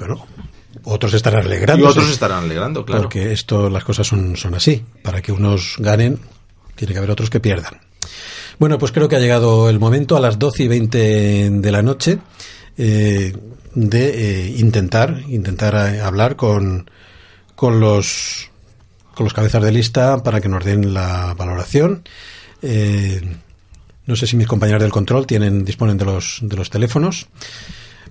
Bueno, 0.00 0.26
otros 0.82 1.14
estarán 1.14 1.46
alegrando. 1.46 1.84
Y 1.84 1.88
otros 1.88 2.06
se 2.06 2.12
estarán 2.12 2.44
alegrando, 2.44 2.84
claro. 2.84 3.02
Porque 3.02 3.32
esto, 3.32 3.70
las 3.70 3.84
cosas 3.84 4.06
son, 4.06 4.36
son 4.36 4.54
así. 4.54 4.84
Para 5.02 5.22
que 5.22 5.30
unos 5.30 5.76
ganen, 5.78 6.18
tiene 6.74 6.92
que 6.92 6.98
haber 6.98 7.12
otros 7.12 7.30
que 7.30 7.38
pierdan. 7.38 7.80
Bueno, 8.58 8.78
pues 8.78 8.92
creo 8.92 9.08
que 9.08 9.16
ha 9.16 9.20
llegado 9.20 9.68
el 9.68 9.78
momento, 9.78 10.16
a 10.16 10.20
las 10.20 10.38
12 10.38 10.64
y 10.64 10.68
20 10.68 11.50
de 11.50 11.72
la 11.72 11.82
noche, 11.82 12.18
eh, 12.76 13.32
de 13.74 14.08
eh, 14.46 14.54
intentar, 14.58 15.22
intentar 15.28 15.74
eh, 15.74 16.00
hablar 16.00 16.36
con, 16.36 16.90
con 17.54 17.80
los 17.80 18.50
con 19.14 19.24
los 19.24 19.34
cabezas 19.34 19.62
de 19.62 19.72
lista 19.72 20.22
para 20.22 20.40
que 20.40 20.48
nos 20.48 20.64
den 20.64 20.94
la 20.94 21.34
valoración. 21.34 22.02
Eh, 22.62 23.20
no 24.06 24.16
sé 24.16 24.26
si 24.26 24.36
mis 24.36 24.46
compañeros 24.46 24.82
del 24.82 24.90
control 24.90 25.26
tienen 25.26 25.64
disponen 25.64 25.98
de 25.98 26.04
los 26.04 26.38
de 26.42 26.56
los 26.56 26.70
teléfonos. 26.70 27.28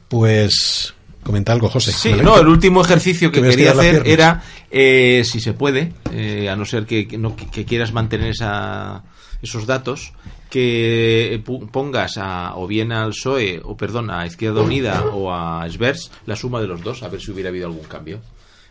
Pues 0.07 0.93
comenta 1.23 1.53
algo, 1.53 1.69
José. 1.69 1.91
Sí, 1.91 2.13
no, 2.13 2.39
el 2.39 2.47
último 2.47 2.81
ejercicio 2.81 3.31
que 3.31 3.41
quería 3.41 3.71
hacer 3.71 4.03
era, 4.05 4.43
eh, 4.69 5.23
si 5.25 5.39
se 5.39 5.53
puede, 5.53 5.93
eh, 6.11 6.49
a 6.49 6.55
no 6.55 6.65
ser 6.65 6.85
que, 6.85 7.07
que 7.07 7.17
no, 7.17 7.35
que 7.35 7.65
quieras 7.65 7.93
mantener 7.93 8.29
esa, 8.29 9.03
esos 9.41 9.65
datos, 9.65 10.13
que 10.49 11.41
pu- 11.45 11.69
pongas 11.69 12.17
a, 12.17 12.55
o 12.55 12.67
bien 12.67 12.91
al 12.91 13.09
PSOE, 13.09 13.61
o 13.63 13.75
perdón, 13.77 14.09
a 14.11 14.25
Izquierda 14.25 14.61
Unida 14.61 15.05
o 15.13 15.33
a 15.33 15.67
Svers 15.69 16.11
la 16.25 16.35
suma 16.35 16.59
de 16.61 16.67
los 16.67 16.81
dos, 16.83 17.03
a 17.03 17.09
ver 17.09 17.21
si 17.21 17.31
hubiera 17.31 17.49
habido 17.49 17.67
algún 17.67 17.85
cambio. 17.85 18.19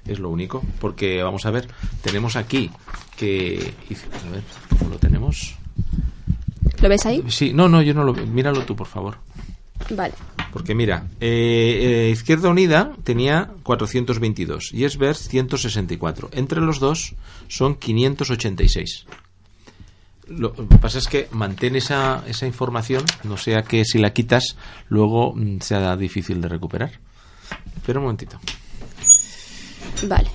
Es 0.07 0.19
lo 0.19 0.31
único, 0.31 0.63
porque 0.81 1.23
vamos 1.23 1.45
a 1.47 1.51
ver, 1.51 1.69
tenemos 2.03 2.37
aquí 2.37 2.71
que... 3.17 3.75
A 4.27 4.31
ver, 4.31 4.43
¿cómo 4.79 4.91
lo 4.91 4.99
tenemos? 4.99 5.57
¿Lo 6.81 6.89
ves 6.89 7.05
ahí? 7.07 7.23
Sí, 7.29 7.53
no, 7.53 7.69
no, 7.69 7.83
yo 7.83 7.93
no 7.93 8.05
lo 8.05 8.15
veo. 8.15 8.27
Míralo 8.27 8.63
tú, 8.65 8.75
por 8.75 8.87
favor. 8.87 9.19
Vale. 9.91 10.15
Porque 10.53 10.75
mira, 10.75 11.07
eh, 11.21 12.07
eh, 12.09 12.11
Izquierda 12.11 12.49
Unida 12.49 12.93
tenía 13.05 13.51
422 13.63 14.71
y 14.73 14.85
Esbers 14.85 15.29
164. 15.29 16.31
Entre 16.33 16.61
los 16.61 16.81
dos 16.81 17.15
son 17.49 17.75
586. 17.77 19.07
Lo 20.31 20.53
que 20.55 20.63
pasa 20.79 20.99
es 20.99 21.09
que 21.09 21.27
mantén 21.33 21.75
esa, 21.75 22.23
esa 22.27 22.47
información, 22.47 23.05
no 23.25 23.37
sea 23.37 23.63
que 23.63 23.85
si 23.85 23.99
la 23.99 24.13
quitas 24.13 24.57
luego 24.89 25.35
mm, 25.35 25.59
sea 25.61 25.97
difícil 25.97 26.41
de 26.41 26.49
recuperar. 26.49 26.93
Espera 27.77 27.99
un 27.99 28.05
momentito. 28.05 28.39
Vale. 30.07 30.31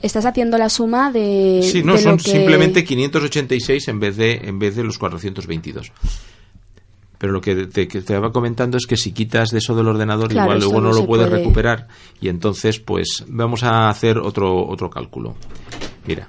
Estás 0.00 0.24
haciendo 0.26 0.58
la 0.58 0.68
suma 0.68 1.12
de. 1.12 1.60
Sí, 1.62 1.82
no, 1.84 1.92
de 1.94 1.98
lo 2.02 2.10
son 2.10 2.16
que- 2.18 2.30
simplemente 2.32 2.84
586 2.84 3.86
en 3.88 4.00
vez 4.00 4.16
de 4.16 4.32
en 4.44 4.58
vez 4.58 4.74
de 4.74 4.82
los 4.82 4.98
422. 4.98 5.92
Pero 7.22 7.34
lo 7.34 7.40
que 7.40 7.54
te, 7.66 7.86
que 7.86 7.92
te 7.92 7.98
estaba 8.00 8.32
comentando 8.32 8.76
es 8.76 8.84
que 8.84 8.96
si 8.96 9.12
quitas 9.12 9.50
de 9.50 9.58
eso 9.58 9.76
del 9.76 9.86
ordenador, 9.86 10.28
Claro, 10.28 10.46
igual 10.46 10.58
luego 10.58 10.80
no, 10.80 10.88
no 10.88 10.94
lo 11.02 11.06
puedes 11.06 11.28
puede. 11.28 11.38
recuperar. 11.38 11.86
Y 12.20 12.28
entonces, 12.28 12.80
pues, 12.80 13.24
vamos 13.28 13.62
a 13.62 13.88
hacer 13.88 14.18
otro, 14.18 14.66
otro 14.66 14.90
cálculo. 14.90 15.36
Mira. 16.04 16.28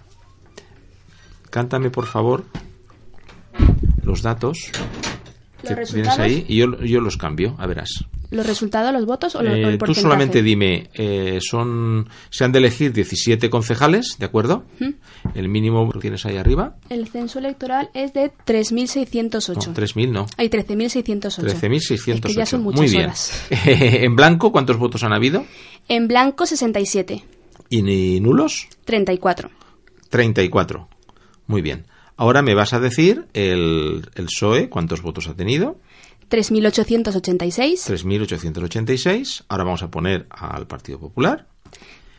Cántame, 1.50 1.90
por 1.90 2.06
favor, 2.06 2.44
los 4.04 4.22
datos 4.22 4.70
¿Los 5.64 5.70
que 5.70 5.76
resultados? 5.76 6.16
tienes 6.16 6.20
ahí 6.20 6.46
y 6.48 6.58
yo, 6.58 6.80
yo 6.84 7.02
los 7.02 7.18
cambio, 7.18 7.56
a 7.58 7.66
verás. 7.66 8.06
¿Los 8.34 8.46
resultados, 8.48 8.92
los 8.92 9.06
votos 9.06 9.36
o, 9.36 9.42
lo- 9.44 9.52
o 9.52 9.54
Eh, 9.54 9.64
el 9.64 9.72
tú 9.74 9.78
porcentaje? 9.80 10.02
solamente 10.02 10.42
dime, 10.44 10.90
eh, 10.96 11.40
son 11.42 12.10
se 12.30 12.44
han 12.44 12.52
de 12.52 12.60
elegir 12.60 12.92
17 12.92 13.50
concejales, 13.50 14.16
¿de 14.20 14.26
acuerdo? 14.26 14.64
El 15.36 15.50
mínimo 15.50 15.90
lo 15.94 16.00
tienes 16.00 16.26
ahí 16.26 16.38
arriba. 16.38 16.76
El 16.90 17.08
censo 17.08 17.40
electoral 17.40 17.90
es 17.94 18.14
de 18.14 18.32
3.608. 18.46 19.68
No, 19.68 19.74
3.000 19.74 20.10
no. 20.12 20.26
Hay 20.38 20.50
13.608. 20.50 21.44
13.608. 21.44 22.14
Es 22.16 22.22
que 22.22 22.34
ya 22.34 22.46
son 22.46 22.64
muchas 22.64 22.82
Muy 22.82 22.90
bien. 22.90 23.04
horas. 23.04 23.48
en 23.66 24.16
blanco, 24.16 24.52
¿cuántos 24.52 24.78
votos 24.78 25.04
han 25.04 25.14
habido? 25.14 25.46
En 25.88 26.08
blanco, 26.08 26.46
67. 26.46 27.24
¿Y 27.70 27.82
ni 27.82 28.20
nulos? 28.20 28.68
34. 28.86 29.50
34. 30.10 30.88
Muy 31.48 31.62
bien. 31.62 31.86
Ahora 32.16 32.42
me 32.42 32.54
vas 32.54 32.74
a 32.74 32.80
decir 32.80 33.26
el, 33.34 34.08
el 34.16 34.26
PSOE, 34.26 34.70
¿cuántos 34.70 35.02
votos 35.02 35.28
ha 35.28 35.34
tenido? 35.34 35.78
3.886. 36.34 37.86
3.886. 37.86 39.44
Ahora 39.48 39.64
vamos 39.66 39.84
a 39.84 39.92
poner 39.92 40.26
al 40.32 40.66
Partido 40.66 41.00
Popular, 41.00 41.46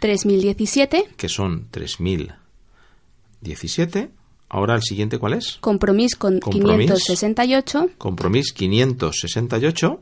3.017. 0.01 1.09
que 1.17 1.29
son 1.29 1.69
3.017. 1.73 4.11
Ahora 4.49 4.77
el 4.77 4.83
siguiente, 4.83 5.19
¿cuál 5.19 5.33
es? 5.33 5.59
Compromís 5.61 6.15
con 6.15 6.39
Compromís. 6.39 6.93
568. 6.93 7.91
Compromís 7.99 8.53
568. 8.53 10.01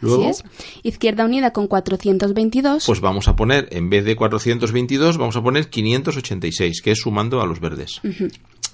Luego, 0.00 0.30
Así 0.30 0.42
es. 0.42 0.44
Izquierda 0.82 1.26
Unida 1.26 1.52
con 1.52 1.66
422. 1.66 2.86
pues 2.86 3.00
vamos 3.00 3.28
a 3.28 3.36
poner, 3.36 3.68
en 3.72 3.90
vez 3.90 4.06
de 4.06 4.16
422, 4.16 5.18
vamos 5.18 5.36
a 5.36 5.42
poner 5.42 5.68
586, 5.68 6.80
que 6.80 6.92
es 6.92 6.98
sumando 6.98 7.42
a 7.42 7.46
los 7.46 7.60
verdes. 7.60 8.00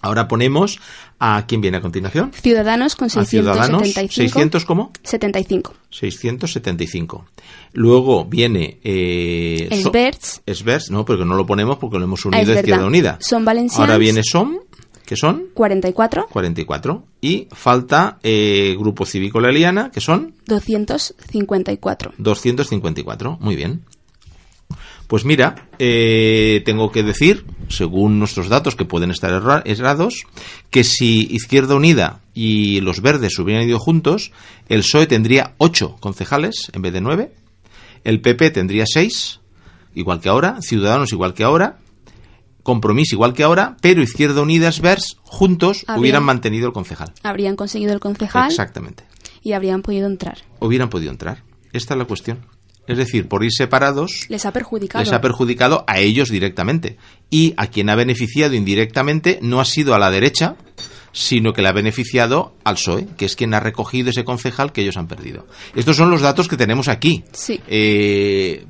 Ahora 0.02 0.28
ponemos 0.28 0.78
a 1.18 1.44
quién 1.46 1.60
viene 1.60 1.76
a 1.76 1.80
continuación. 1.80 2.32
Ciudadanos 2.32 2.96
con 2.96 3.06
A 3.06 3.24
Ciudadanos, 3.24 3.82
675. 3.82 4.14
600 4.14 4.64
¿cómo? 4.64 4.92
75. 5.02 5.74
675. 5.90 7.26
Luego 7.72 8.24
viene... 8.24 8.78
Eh, 8.82 9.68
Esberts. 9.70 10.42
Esberts, 10.46 10.90
no, 10.90 11.04
porque 11.04 11.24
no 11.24 11.34
lo 11.34 11.46
ponemos 11.46 11.78
porque 11.78 11.98
lo 11.98 12.04
hemos 12.04 12.24
unido 12.24 12.40
Ah, 12.40 12.42
es 12.42 12.48
a 12.56 12.60
Izquierda. 12.60 12.86
Unida. 12.86 13.18
Son 13.20 13.44
valencians. 13.44 13.80
Ahora 13.80 13.98
viene 13.98 14.22
SOM, 14.24 14.58
que 15.04 15.16
son 15.16 15.46
44. 15.54 16.28
44. 16.30 17.04
Y 17.20 17.48
falta 17.52 18.18
eh, 18.22 18.74
Grupo 18.78 19.04
Cívico 19.04 19.40
La 19.40 19.50
Eliana, 19.50 19.90
que 19.90 20.00
son 20.00 20.34
254. 20.46 22.14
254. 22.16 23.38
Muy 23.40 23.56
bien. 23.56 23.82
Pues 25.10 25.24
mira, 25.24 25.68
eh, 25.80 26.62
tengo 26.64 26.92
que 26.92 27.02
decir, 27.02 27.44
según 27.68 28.20
nuestros 28.20 28.48
datos 28.48 28.76
que 28.76 28.84
pueden 28.84 29.10
estar 29.10 29.32
erra- 29.32 29.60
errados, 29.64 30.22
que 30.70 30.84
si 30.84 31.26
Izquierda 31.32 31.74
Unida 31.74 32.20
y 32.32 32.80
los 32.80 33.00
verdes 33.02 33.36
hubieran 33.40 33.66
ido 33.68 33.80
juntos, 33.80 34.30
el 34.68 34.82
PSOE 34.82 35.08
tendría 35.08 35.54
8 35.58 35.96
concejales 35.98 36.70
en 36.72 36.82
vez 36.82 36.92
de 36.92 37.00
9, 37.00 37.32
el 38.04 38.20
PP 38.20 38.52
tendría 38.52 38.84
6, 38.86 39.40
igual 39.96 40.20
que 40.20 40.28
ahora, 40.28 40.58
Ciudadanos 40.62 41.12
igual 41.12 41.34
que 41.34 41.42
ahora, 41.42 41.78
Compromís 42.62 43.12
igual 43.12 43.32
que 43.34 43.42
ahora, 43.42 43.76
pero 43.80 44.02
Izquierda 44.02 44.42
Unida 44.42 44.70
y 44.72 44.80
Vers 44.80 45.16
juntos 45.24 45.78
Habrían- 45.88 45.98
hubieran 46.00 46.22
mantenido 46.22 46.66
el 46.68 46.72
concejal. 46.72 47.12
Habrían 47.24 47.56
conseguido 47.56 47.92
el 47.94 47.98
concejal 48.00 48.48
Exactamente. 48.48 49.02
y 49.42 49.54
habrían 49.54 49.82
podido 49.82 50.06
entrar. 50.06 50.38
Hubieran 50.60 50.88
podido 50.88 51.10
entrar. 51.10 51.42
Esta 51.72 51.94
es 51.94 51.98
la 51.98 52.04
cuestión. 52.04 52.38
Es 52.86 52.98
decir, 52.98 53.28
por 53.28 53.44
ir 53.44 53.52
separados, 53.52 54.26
Les 54.28 54.44
ha 54.46 54.52
perjudicado. 54.52 55.04
les 55.04 55.12
ha 55.12 55.20
perjudicado 55.20 55.84
a 55.86 55.98
ellos 56.00 56.28
directamente. 56.28 56.96
Y 57.30 57.54
a 57.56 57.68
quien 57.68 57.88
ha 57.88 57.94
beneficiado 57.94 58.54
indirectamente 58.54 59.38
no 59.42 59.60
ha 59.60 59.64
sido 59.64 59.94
a 59.94 59.98
la 59.98 60.10
derecha, 60.10 60.56
sino 61.12 61.52
que 61.52 61.62
le 61.62 61.68
ha 61.68 61.72
beneficiado 61.72 62.54
al 62.64 62.74
PSOE, 62.76 63.06
que 63.16 63.24
es 63.24 63.34
quien 63.36 63.52
ha 63.54 63.60
recogido 63.60 64.10
ese 64.10 64.24
concejal 64.24 64.72
que 64.72 64.82
ellos 64.82 64.96
han 64.96 65.08
perdido. 65.08 65.46
Estos 65.74 65.96
son 65.96 66.10
los 66.10 66.20
datos 66.20 66.46
que 66.48 66.56
tenemos 66.56 66.86
aquí. 66.88 67.24
Sí. 67.32 67.60
Eh, 67.66 68.64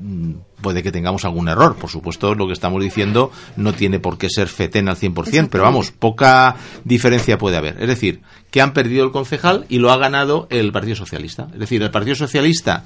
puede 0.62 0.82
que 0.82 0.90
tengamos 0.92 1.24
algún 1.24 1.48
error. 1.48 1.76
Por 1.76 1.90
supuesto, 1.90 2.34
lo 2.34 2.46
que 2.46 2.54
estamos 2.54 2.82
diciendo 2.82 3.30
no 3.56 3.72
tiene 3.74 4.00
por 4.00 4.16
qué 4.18 4.28
ser 4.30 4.48
fetén 4.48 4.88
al 4.88 4.96
100%, 4.96 5.48
pero 5.50 5.64
vamos, 5.64 5.90
poca 5.92 6.56
diferencia 6.84 7.36
puede 7.38 7.56
haber. 7.58 7.80
Es 7.80 7.88
decir, 7.88 8.20
que 8.50 8.60
han 8.62 8.72
perdido 8.72 9.04
el 9.04 9.12
concejal 9.12 9.66
y 9.68 9.78
lo 9.78 9.90
ha 9.92 9.98
ganado 9.98 10.46
el 10.50 10.72
Partido 10.72 10.96
Socialista. 10.96 11.48
Es 11.52 11.58
decir, 11.58 11.82
el 11.82 11.90
Partido 11.90 12.16
Socialista 12.16 12.84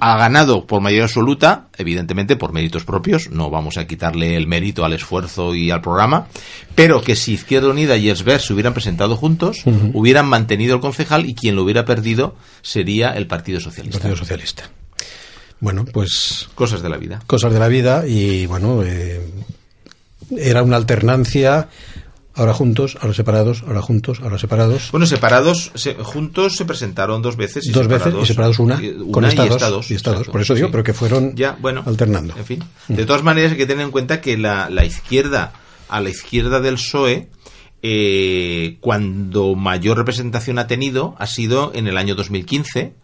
ha 0.00 0.16
ganado 0.16 0.66
por 0.66 0.80
mayoría 0.80 1.04
absoluta, 1.04 1.68
evidentemente 1.76 2.36
por 2.36 2.52
méritos 2.52 2.84
propios, 2.84 3.30
no 3.30 3.50
vamos 3.50 3.76
a 3.76 3.86
quitarle 3.86 4.36
el 4.36 4.46
mérito 4.46 4.84
al 4.84 4.92
esfuerzo 4.92 5.54
y 5.54 5.70
al 5.70 5.80
programa, 5.80 6.26
pero 6.74 7.02
que 7.02 7.16
si 7.16 7.32
Izquierda 7.34 7.68
Unida 7.68 7.96
y 7.96 8.10
Esber 8.10 8.40
se 8.40 8.52
hubieran 8.52 8.74
presentado 8.74 9.16
juntos, 9.16 9.62
hubieran 9.92 10.26
mantenido 10.26 10.74
el 10.74 10.80
concejal 10.80 11.26
y 11.26 11.34
quien 11.34 11.56
lo 11.56 11.62
hubiera 11.62 11.84
perdido 11.84 12.36
sería 12.62 13.10
el 13.10 13.26
Partido 13.26 13.60
Socialista. 13.60 13.98
Partido 13.98 14.16
Socialista. 14.16 14.70
Bueno, 15.60 15.84
pues 15.90 16.48
Cosas 16.54 16.82
de 16.82 16.88
la 16.88 16.98
vida. 16.98 17.22
cosas 17.26 17.52
de 17.52 17.58
la 17.58 17.68
vida 17.68 18.06
y 18.06 18.46
bueno, 18.46 18.82
eh, 18.82 19.20
era 20.36 20.62
una 20.62 20.76
alternancia, 20.76 21.68
ahora 22.36 22.52
juntos, 22.54 22.96
ahora 23.00 23.14
separados, 23.14 23.64
ahora 23.66 23.82
juntos, 23.82 24.20
ahora 24.22 24.38
separados. 24.38 24.90
Bueno, 24.92 25.06
separados, 25.06 25.72
se- 25.74 25.94
juntos 25.94 26.56
se 26.56 26.64
presentaron 26.64 27.22
dos 27.22 27.36
veces. 27.36 27.66
Y 27.66 27.72
Dos 27.72 27.88
veces 27.88 28.14
y 28.22 28.26
separados 28.26 28.58
una, 28.58 28.80
y- 28.82 28.94
con 29.10 29.24
y 29.24 29.28
estados, 29.28 29.52
estados, 29.56 29.90
y 29.90 29.94
estados. 29.94 30.18
exacto, 30.18 30.32
Por 30.32 30.40
eso 30.42 30.54
digo, 30.54 30.68
sí. 30.68 30.72
pero 30.72 30.84
que 30.84 30.92
fueron 30.92 31.34
ya, 31.34 31.56
bueno, 31.60 31.82
alternando. 31.86 32.34
En 32.36 32.44
fin. 32.44 32.62
De 32.88 33.04
todas 33.06 33.22
maneras, 33.22 33.52
hay 33.52 33.58
que 33.58 33.66
tener 33.66 33.84
en 33.84 33.90
cuenta 33.90 34.20
que 34.20 34.36
la, 34.38 34.70
la 34.70 34.84
izquierda, 34.84 35.52
a 35.88 36.00
la 36.00 36.10
izquierda 36.10 36.60
del 36.60 36.74
PSOE, 36.74 37.28
eh, 37.82 38.78
cuando 38.80 39.54
mayor 39.54 39.96
representación 39.98 40.58
ha 40.58 40.66
tenido, 40.66 41.14
ha 41.18 41.26
sido 41.26 41.72
en 41.74 41.86
el 41.86 41.96
año 41.98 42.14
2015, 42.14 42.94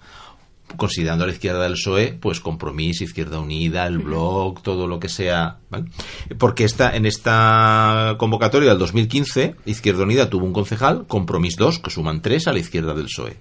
considerando 0.76 1.24
a 1.24 1.26
la 1.26 1.32
izquierda 1.32 1.62
del 1.62 1.74
PSOE, 1.74 2.18
pues 2.20 2.40
Compromís, 2.40 3.00
Izquierda 3.00 3.40
Unida, 3.40 3.86
el 3.86 3.98
Bloc, 3.98 4.62
todo 4.62 4.86
lo 4.86 4.98
que 4.98 5.08
sea, 5.08 5.58
¿vale? 5.70 5.86
Porque 6.38 6.64
esta, 6.64 6.94
en 6.96 7.06
esta 7.06 8.16
convocatoria 8.18 8.70
del 8.70 8.78
2015, 8.78 9.56
Izquierda 9.66 10.02
Unida 10.04 10.30
tuvo 10.30 10.46
un 10.46 10.52
concejal, 10.52 11.06
Compromís 11.06 11.56
dos, 11.56 11.78
que 11.78 11.90
suman 11.90 12.22
tres 12.22 12.46
a 12.48 12.52
la 12.52 12.58
izquierda 12.58 12.94
del 12.94 13.06
PSOE. 13.06 13.36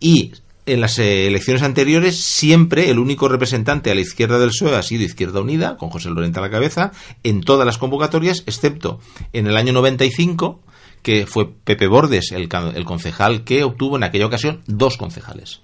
Y 0.00 0.32
en 0.66 0.80
las 0.80 0.98
elecciones 0.98 1.62
anteriores 1.62 2.16
siempre 2.20 2.90
el 2.90 2.98
único 2.98 3.28
representante 3.28 3.90
a 3.90 3.94
la 3.94 4.00
izquierda 4.00 4.38
del 4.38 4.50
PSOE 4.50 4.74
ha 4.74 4.82
sido 4.82 5.04
Izquierda 5.04 5.40
Unida, 5.40 5.76
con 5.76 5.90
José 5.90 6.10
Lorente 6.10 6.40
a 6.40 6.42
la 6.42 6.50
cabeza, 6.50 6.92
en 7.22 7.40
todas 7.40 7.64
las 7.64 7.78
convocatorias, 7.78 8.42
excepto 8.46 9.00
en 9.32 9.46
el 9.46 9.56
año 9.56 9.72
95, 9.72 10.60
que 11.02 11.24
fue 11.26 11.48
Pepe 11.48 11.86
Bordes, 11.86 12.32
el, 12.32 12.48
el 12.74 12.84
concejal 12.84 13.44
que 13.44 13.62
obtuvo 13.62 13.96
en 13.96 14.02
aquella 14.02 14.26
ocasión 14.26 14.62
dos 14.66 14.96
concejales. 14.96 15.60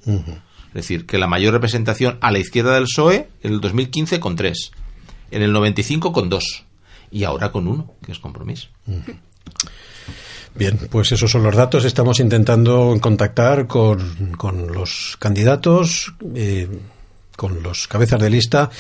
Es 0.72 0.74
decir, 0.74 1.04
que 1.06 1.18
la 1.18 1.26
mayor 1.26 1.52
representación 1.52 2.16
a 2.20 2.30
la 2.30 2.38
izquierda 2.38 2.74
del 2.74 2.84
PSOE 2.84 3.28
en 3.42 3.52
el 3.52 3.60
2015 3.60 4.20
con 4.20 4.36
tres, 4.36 4.72
en 5.30 5.42
el 5.42 5.52
95 5.52 6.12
con 6.12 6.30
dos 6.30 6.64
y 7.10 7.24
ahora 7.24 7.52
con 7.52 7.68
uno, 7.68 7.92
que 8.04 8.12
es 8.12 8.18
compromiso. 8.18 8.68
Bien, 10.54 10.78
pues 10.90 11.12
esos 11.12 11.30
son 11.30 11.42
los 11.42 11.54
datos. 11.54 11.84
Estamos 11.84 12.20
intentando 12.20 12.96
contactar 13.00 13.66
con, 13.66 14.32
con 14.36 14.72
los 14.72 15.16
candidatos, 15.18 16.14
eh, 16.34 16.68
con 17.36 17.62
los 17.62 17.88
cabezas 17.88 18.20
de 18.20 18.30
lista. 18.30 18.70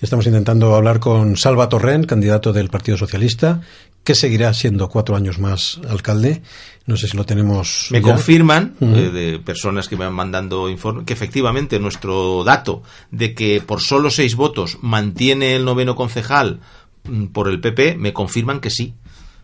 Estamos 0.00 0.26
intentando 0.26 0.74
hablar 0.74 1.00
con 1.00 1.36
Salva 1.36 1.68
Torrent, 1.68 2.06
candidato 2.06 2.52
del 2.52 2.68
Partido 2.68 2.98
Socialista, 2.98 3.60
que 4.04 4.14
seguirá 4.14 4.52
siendo 4.52 4.88
cuatro 4.88 5.16
años 5.16 5.38
más 5.38 5.80
alcalde. 5.88 6.42
No 6.86 6.96
sé 6.96 7.06
si 7.06 7.16
lo 7.16 7.24
tenemos. 7.24 7.88
Me 7.90 8.00
ya. 8.00 8.04
confirman, 8.08 8.74
eh, 8.80 9.10
de 9.12 9.38
personas 9.38 9.88
que 9.88 9.96
me 9.96 10.04
van 10.04 10.14
mandando 10.14 10.68
informe, 10.68 11.04
que 11.04 11.12
efectivamente 11.12 11.78
nuestro 11.78 12.42
dato 12.44 12.82
de 13.10 13.34
que 13.34 13.60
por 13.60 13.80
solo 13.80 14.10
seis 14.10 14.34
votos 14.34 14.78
mantiene 14.82 15.54
el 15.54 15.64
noveno 15.64 15.94
concejal 15.94 16.60
mm, 17.04 17.26
por 17.26 17.48
el 17.48 17.60
PP, 17.60 17.96
me 17.98 18.12
confirman 18.12 18.58
que 18.60 18.70
sí, 18.70 18.94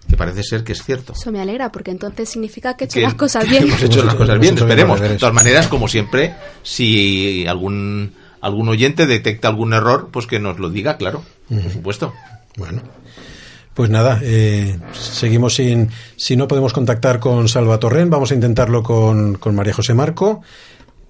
que 0.08 0.16
parece 0.16 0.42
ser 0.42 0.64
que 0.64 0.72
es 0.72 0.82
cierto. 0.82 1.12
Eso 1.12 1.30
me 1.30 1.40
alegra, 1.40 1.70
porque 1.70 1.92
entonces 1.92 2.28
significa 2.28 2.76
que 2.76 2.84
he 2.84 2.86
hecho 2.86 2.94
que- 2.96 3.02
las 3.02 3.14
cosas 3.24 3.48
bien. 3.48 3.64
Hemos 3.64 3.82
hecho 3.82 4.02
las 4.04 4.14
cosas 4.16 4.40
bien, 4.40 4.58
esperemos. 4.58 5.00
De 5.00 5.16
todas 5.16 5.34
maneras, 5.34 5.68
como 5.68 5.86
siempre, 5.86 6.34
si 6.62 7.46
algún 7.46 8.14
algún 8.40 8.68
oyente 8.68 9.06
detecta 9.06 9.48
algún 9.48 9.72
error, 9.74 10.10
pues 10.12 10.26
que 10.26 10.38
nos 10.38 10.58
lo 10.60 10.70
diga, 10.70 10.96
claro, 10.96 11.24
por 11.48 11.70
supuesto. 11.72 12.12
Bueno, 12.56 12.82
pues 13.78 13.90
nada, 13.90 14.18
eh, 14.24 14.76
seguimos 14.92 15.54
sin. 15.54 15.90
Si 16.16 16.34
no 16.34 16.48
podemos 16.48 16.72
contactar 16.72 17.20
con 17.20 17.48
Salva 17.48 17.78
Torrent, 17.78 18.10
vamos 18.10 18.32
a 18.32 18.34
intentarlo 18.34 18.82
con, 18.82 19.36
con 19.36 19.54
María 19.54 19.72
José 19.72 19.94
Marco. 19.94 20.42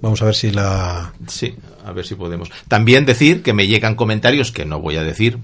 Vamos 0.02 0.20
a 0.20 0.26
ver 0.26 0.34
si 0.34 0.50
la. 0.50 1.14
Sí, 1.26 1.56
a 1.86 1.92
ver 1.92 2.04
si 2.04 2.14
podemos. 2.14 2.50
También 2.68 3.06
decir 3.06 3.42
que 3.42 3.54
me 3.54 3.68
llegan 3.68 3.94
comentarios 3.94 4.52
que 4.52 4.66
no 4.66 4.80
voy 4.80 4.98
a 4.98 5.02
decir 5.02 5.38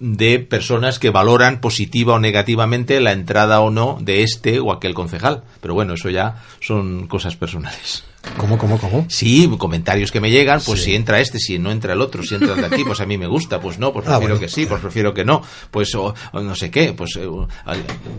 de 0.00 0.40
personas 0.40 0.98
que 0.98 1.10
valoran 1.10 1.60
positiva 1.60 2.14
o 2.14 2.18
negativamente 2.18 2.98
la 2.98 3.12
entrada 3.12 3.60
o 3.60 3.70
no 3.70 3.98
de 4.00 4.24
este 4.24 4.58
o 4.58 4.72
aquel 4.72 4.92
concejal. 4.92 5.44
Pero 5.60 5.74
bueno, 5.74 5.94
eso 5.94 6.10
ya 6.10 6.42
son 6.58 7.06
cosas 7.06 7.36
personales. 7.36 8.02
¿Cómo, 8.36 8.58
cómo, 8.58 8.78
cómo? 8.78 9.06
Sí, 9.08 9.50
comentarios 9.58 10.12
que 10.12 10.20
me 10.20 10.30
llegan, 10.30 10.60
pues 10.64 10.80
Sí. 10.80 10.90
si 10.90 10.94
entra 10.96 11.20
este, 11.20 11.38
si 11.38 11.58
no 11.58 11.70
entra 11.70 11.94
el 11.94 12.00
otro, 12.02 12.22
si 12.22 12.34
entra 12.34 12.54
el 12.54 12.60
de 12.60 12.66
aquí, 12.66 12.84
pues 12.84 13.00
a 13.00 13.06
mí 13.06 13.16
me 13.16 13.26
gusta, 13.26 13.60
pues 13.60 13.78
no, 13.78 13.92
pues 13.94 14.06
Ah, 14.06 14.12
prefiero 14.18 14.34
bueno. 14.34 14.40
que 14.40 14.48
sí, 14.48 14.66
pues 14.66 14.80
prefiero 14.80 15.14
que 15.14 15.24
no, 15.24 15.42
pues 15.70 15.94
o, 15.94 16.14
o 16.32 16.40
no 16.40 16.54
sé 16.54 16.70
qué, 16.70 16.92
pues 16.92 17.16
eh, 17.16 17.26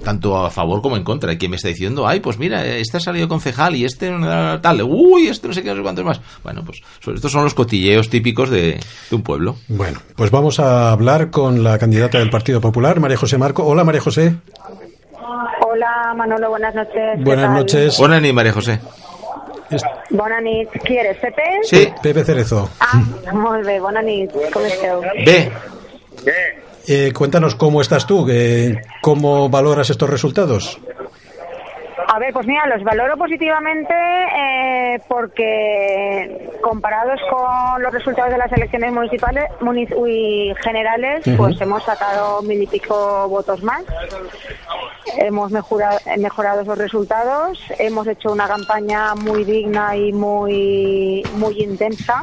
tanto 0.03 0.37
a 0.43 0.49
favor 0.49 0.81
como 0.81 0.97
en 0.97 1.03
contra. 1.03 1.29
Hay 1.31 1.37
quien 1.37 1.51
me 1.51 1.57
está 1.57 1.67
diciendo, 1.67 2.07
ay, 2.07 2.19
pues 2.19 2.39
mira, 2.39 2.65
este 2.65 2.97
ha 2.97 2.99
salido 2.99 3.27
concejal 3.27 3.75
y 3.75 3.85
este 3.85 4.11
tal, 4.61 4.81
uy, 4.83 5.27
este 5.27 5.47
no 5.47 5.53
sé 5.53 5.61
qué, 5.61 5.69
no 5.69 5.75
sé 5.77 5.81
cuántos 5.83 6.03
más. 6.05 6.19
Bueno, 6.43 6.63
pues 6.65 6.81
estos 7.15 7.31
son 7.31 7.43
los 7.43 7.53
cotilleos 7.53 8.09
típicos 8.09 8.49
de, 8.49 8.79
de 9.09 9.15
un 9.15 9.21
pueblo. 9.21 9.57
Bueno, 9.67 9.99
pues 10.15 10.31
vamos 10.31 10.59
a 10.59 10.91
hablar 10.91 11.29
con 11.29 11.63
la 11.63 11.77
candidata 11.77 12.17
del 12.17 12.29
Partido 12.31 12.59
Popular, 12.59 12.99
María 12.99 13.17
José 13.17 13.37
Marco. 13.37 13.63
Hola, 13.65 13.83
María 13.83 14.01
José. 14.01 14.35
Hola 15.63 16.13
Manolo, 16.17 16.49
buenas 16.49 16.73
noches. 16.75 16.93
¿qué 17.17 17.23
Buenas 17.23 17.51
noches. 17.51 17.97
Buenas 17.97 18.21
ni 18.21 18.33
María 18.33 18.51
José. 18.51 18.79
Es 19.71 19.83
Bona 20.09 20.39
nit. 20.41 20.69
¿Quieres, 20.83 21.17
Pepe? 21.17 21.43
Sí, 21.63 21.87
Pepe 22.03 22.23
Cerezo. 22.25 22.69
Ah, 22.79 22.99
molt 23.33 23.65
bé, 23.65 23.79
bona 23.79 24.01
nit. 24.01 24.31
Com 24.53 24.65
esteu? 24.65 25.01
ve. 25.25 25.51
Eh, 26.87 27.11
cuéntanos 27.13 27.55
cómo 27.55 27.79
estás 27.81 28.05
tú, 28.07 28.27
eh, 28.29 28.81
cómo 29.01 29.49
valoras 29.49 29.89
estos 29.89 30.09
resultados. 30.09 30.79
A 32.07 32.19
ver, 32.19 32.33
pues 32.33 32.45
mira, 32.45 32.65
los 32.67 32.83
valoro 32.83 33.15
positivamente 33.15 33.93
eh, 33.93 34.99
porque 35.07 36.49
comparados 36.61 37.21
con 37.29 37.81
los 37.81 37.93
resultados 37.93 38.31
de 38.31 38.37
las 38.37 38.51
elecciones 38.51 38.91
municipales 38.91 39.45
munic- 39.61 39.95
uy, 39.95 40.53
generales, 40.61 41.25
Ujú. 41.27 41.37
pues 41.37 41.61
hemos 41.61 41.83
sacado 41.83 42.41
mil 42.41 42.61
y 42.63 42.67
pico 42.67 43.29
votos 43.29 43.63
más. 43.63 43.83
Hemos 45.17 45.51
mejorado, 45.51 45.99
mejorado 46.17 46.61
esos 46.61 46.77
resultados, 46.77 47.57
hemos 47.79 48.07
hecho 48.07 48.31
una 48.31 48.47
campaña 48.47 49.15
muy 49.15 49.43
digna 49.43 49.95
y 49.95 50.13
muy, 50.13 51.25
muy 51.31 51.61
intensa. 51.61 52.21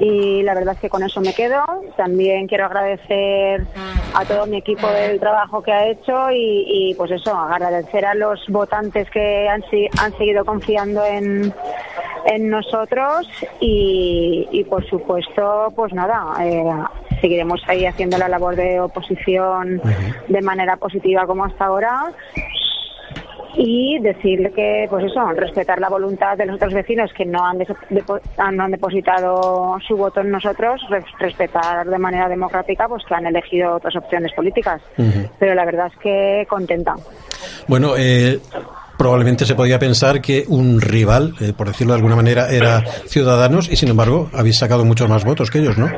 Y 0.00 0.42
la 0.42 0.54
verdad 0.54 0.74
es 0.74 0.80
que 0.80 0.88
con 0.88 1.02
eso 1.02 1.20
me 1.20 1.34
quedo. 1.34 1.62
También 1.96 2.46
quiero 2.46 2.66
agradecer 2.66 3.66
a 4.14 4.24
todo 4.24 4.46
mi 4.46 4.58
equipo 4.58 4.88
del 4.88 5.20
trabajo 5.20 5.62
que 5.62 5.72
ha 5.72 5.86
hecho 5.88 6.30
y, 6.30 6.64
y, 6.66 6.94
pues 6.94 7.10
eso, 7.10 7.34
agradecer 7.34 8.04
a 8.06 8.14
los 8.14 8.40
votantes 8.48 9.10
que 9.10 9.48
han, 9.48 9.62
han 10.00 10.16
seguido 10.16 10.44
confiando 10.44 11.04
en, 11.04 11.52
en 12.26 12.50
nosotros 12.50 13.28
y, 13.60 14.48
y, 14.50 14.64
por 14.64 14.84
supuesto, 14.88 15.72
pues 15.76 15.92
nada, 15.92 16.34
eh, 16.44 16.64
seguiremos 17.20 17.60
ahí 17.66 17.86
haciendo 17.86 18.18
la 18.18 18.28
labor 18.28 18.56
de 18.56 18.80
oposición 18.80 19.80
de 20.28 20.42
manera 20.42 20.76
positiva 20.76 21.26
como 21.26 21.44
hasta 21.44 21.66
ahora 21.66 22.12
y 23.60 23.98
decirle 24.00 24.52
que, 24.52 24.86
pues 24.88 25.04
eso, 25.06 25.20
respetar 25.32 25.80
la 25.80 25.88
voluntad 25.88 26.36
de 26.38 26.46
los 26.46 26.54
otros 26.56 26.72
vecinos 26.72 27.10
que 27.12 27.24
no 27.24 27.44
han, 27.44 27.58
no 27.58 28.62
han 28.64 28.70
depositado 28.70 29.76
su 29.86 29.96
voto 29.96 30.20
en 30.20 30.30
nosotros, 30.30 30.80
res- 30.88 31.04
respetar 31.18 31.86
de 31.86 31.98
manera 31.98 32.28
democrática, 32.28 32.86
pues 32.86 33.02
que 33.04 33.14
han 33.14 33.26
elegido 33.26 33.74
otras 33.74 33.96
opciones 33.96 34.32
políticas. 34.32 34.80
Pero 35.40 35.54
la 35.56 35.64
verdad 35.64 35.88
es 35.92 35.98
que 36.00 36.46
contenta. 36.48 36.94
Bueno, 37.66 37.94
eh, 37.98 38.38
probablemente 38.96 39.44
se 39.44 39.56
podía 39.56 39.78
pensar 39.80 40.20
que 40.20 40.44
un 40.48 40.80
rival, 40.80 41.34
eh, 41.40 41.52
por 41.56 41.66
decirlo 41.66 41.94
de 41.94 41.98
alguna 41.98 42.16
manera, 42.16 42.48
era 42.50 42.80
Ciudadanos 43.06 43.68
y 43.70 43.76
sin 43.76 43.88
embargo 43.88 44.30
habéis 44.34 44.58
sacado 44.58 44.84
muchos 44.84 45.08
más 45.08 45.24
votos 45.24 45.50
que 45.50 45.58
ellos, 45.58 45.76
¿no? 45.76 45.88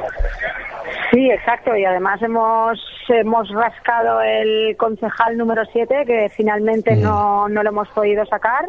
Sí, 1.12 1.30
exacto. 1.30 1.74
Y 1.76 1.84
además 1.84 2.20
hemos 2.22 2.78
hemos 3.08 3.48
rascado 3.50 4.20
el 4.22 4.76
concejal 4.76 5.36
número 5.36 5.62
7, 5.72 6.04
que 6.06 6.28
finalmente 6.28 6.94
no, 6.96 7.48
no 7.48 7.62
lo 7.62 7.70
hemos 7.70 7.88
podido 7.88 8.24
sacar, 8.26 8.66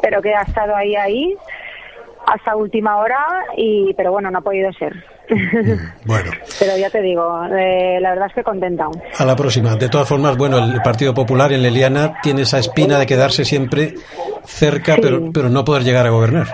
pero 0.00 0.22
que 0.22 0.32
ha 0.34 0.42
estado 0.42 0.76
ahí, 0.76 0.94
ahí, 0.94 1.34
hasta 2.26 2.54
última 2.54 2.98
hora, 2.98 3.18
y 3.56 3.92
pero 3.94 4.12
bueno, 4.12 4.30
no 4.30 4.38
ha 4.38 4.42
podido 4.42 4.72
ser. 4.74 4.92
Bueno, 6.04 6.30
pero 6.60 6.76
ya 6.76 6.90
te 6.90 7.00
digo, 7.00 7.44
eh, 7.46 7.98
la 8.00 8.10
verdad 8.10 8.26
es 8.28 8.34
que 8.34 8.44
contenta. 8.44 8.86
a 9.18 9.24
la 9.24 9.34
próxima. 9.34 9.74
De 9.74 9.88
todas 9.88 10.08
formas, 10.08 10.36
bueno, 10.36 10.58
el 10.58 10.80
Partido 10.82 11.12
Popular 11.14 11.50
en 11.52 11.62
Leliana 11.62 12.14
tiene 12.22 12.42
esa 12.42 12.58
espina 12.58 12.98
de 12.98 13.06
quedarse 13.06 13.44
siempre 13.44 13.94
cerca, 14.44 14.94
Sí. 14.94 15.00
pero, 15.02 15.32
pero 15.32 15.48
no 15.48 15.64
poder 15.64 15.82
llegar 15.82 16.06
a 16.06 16.10
gobernar. 16.10 16.46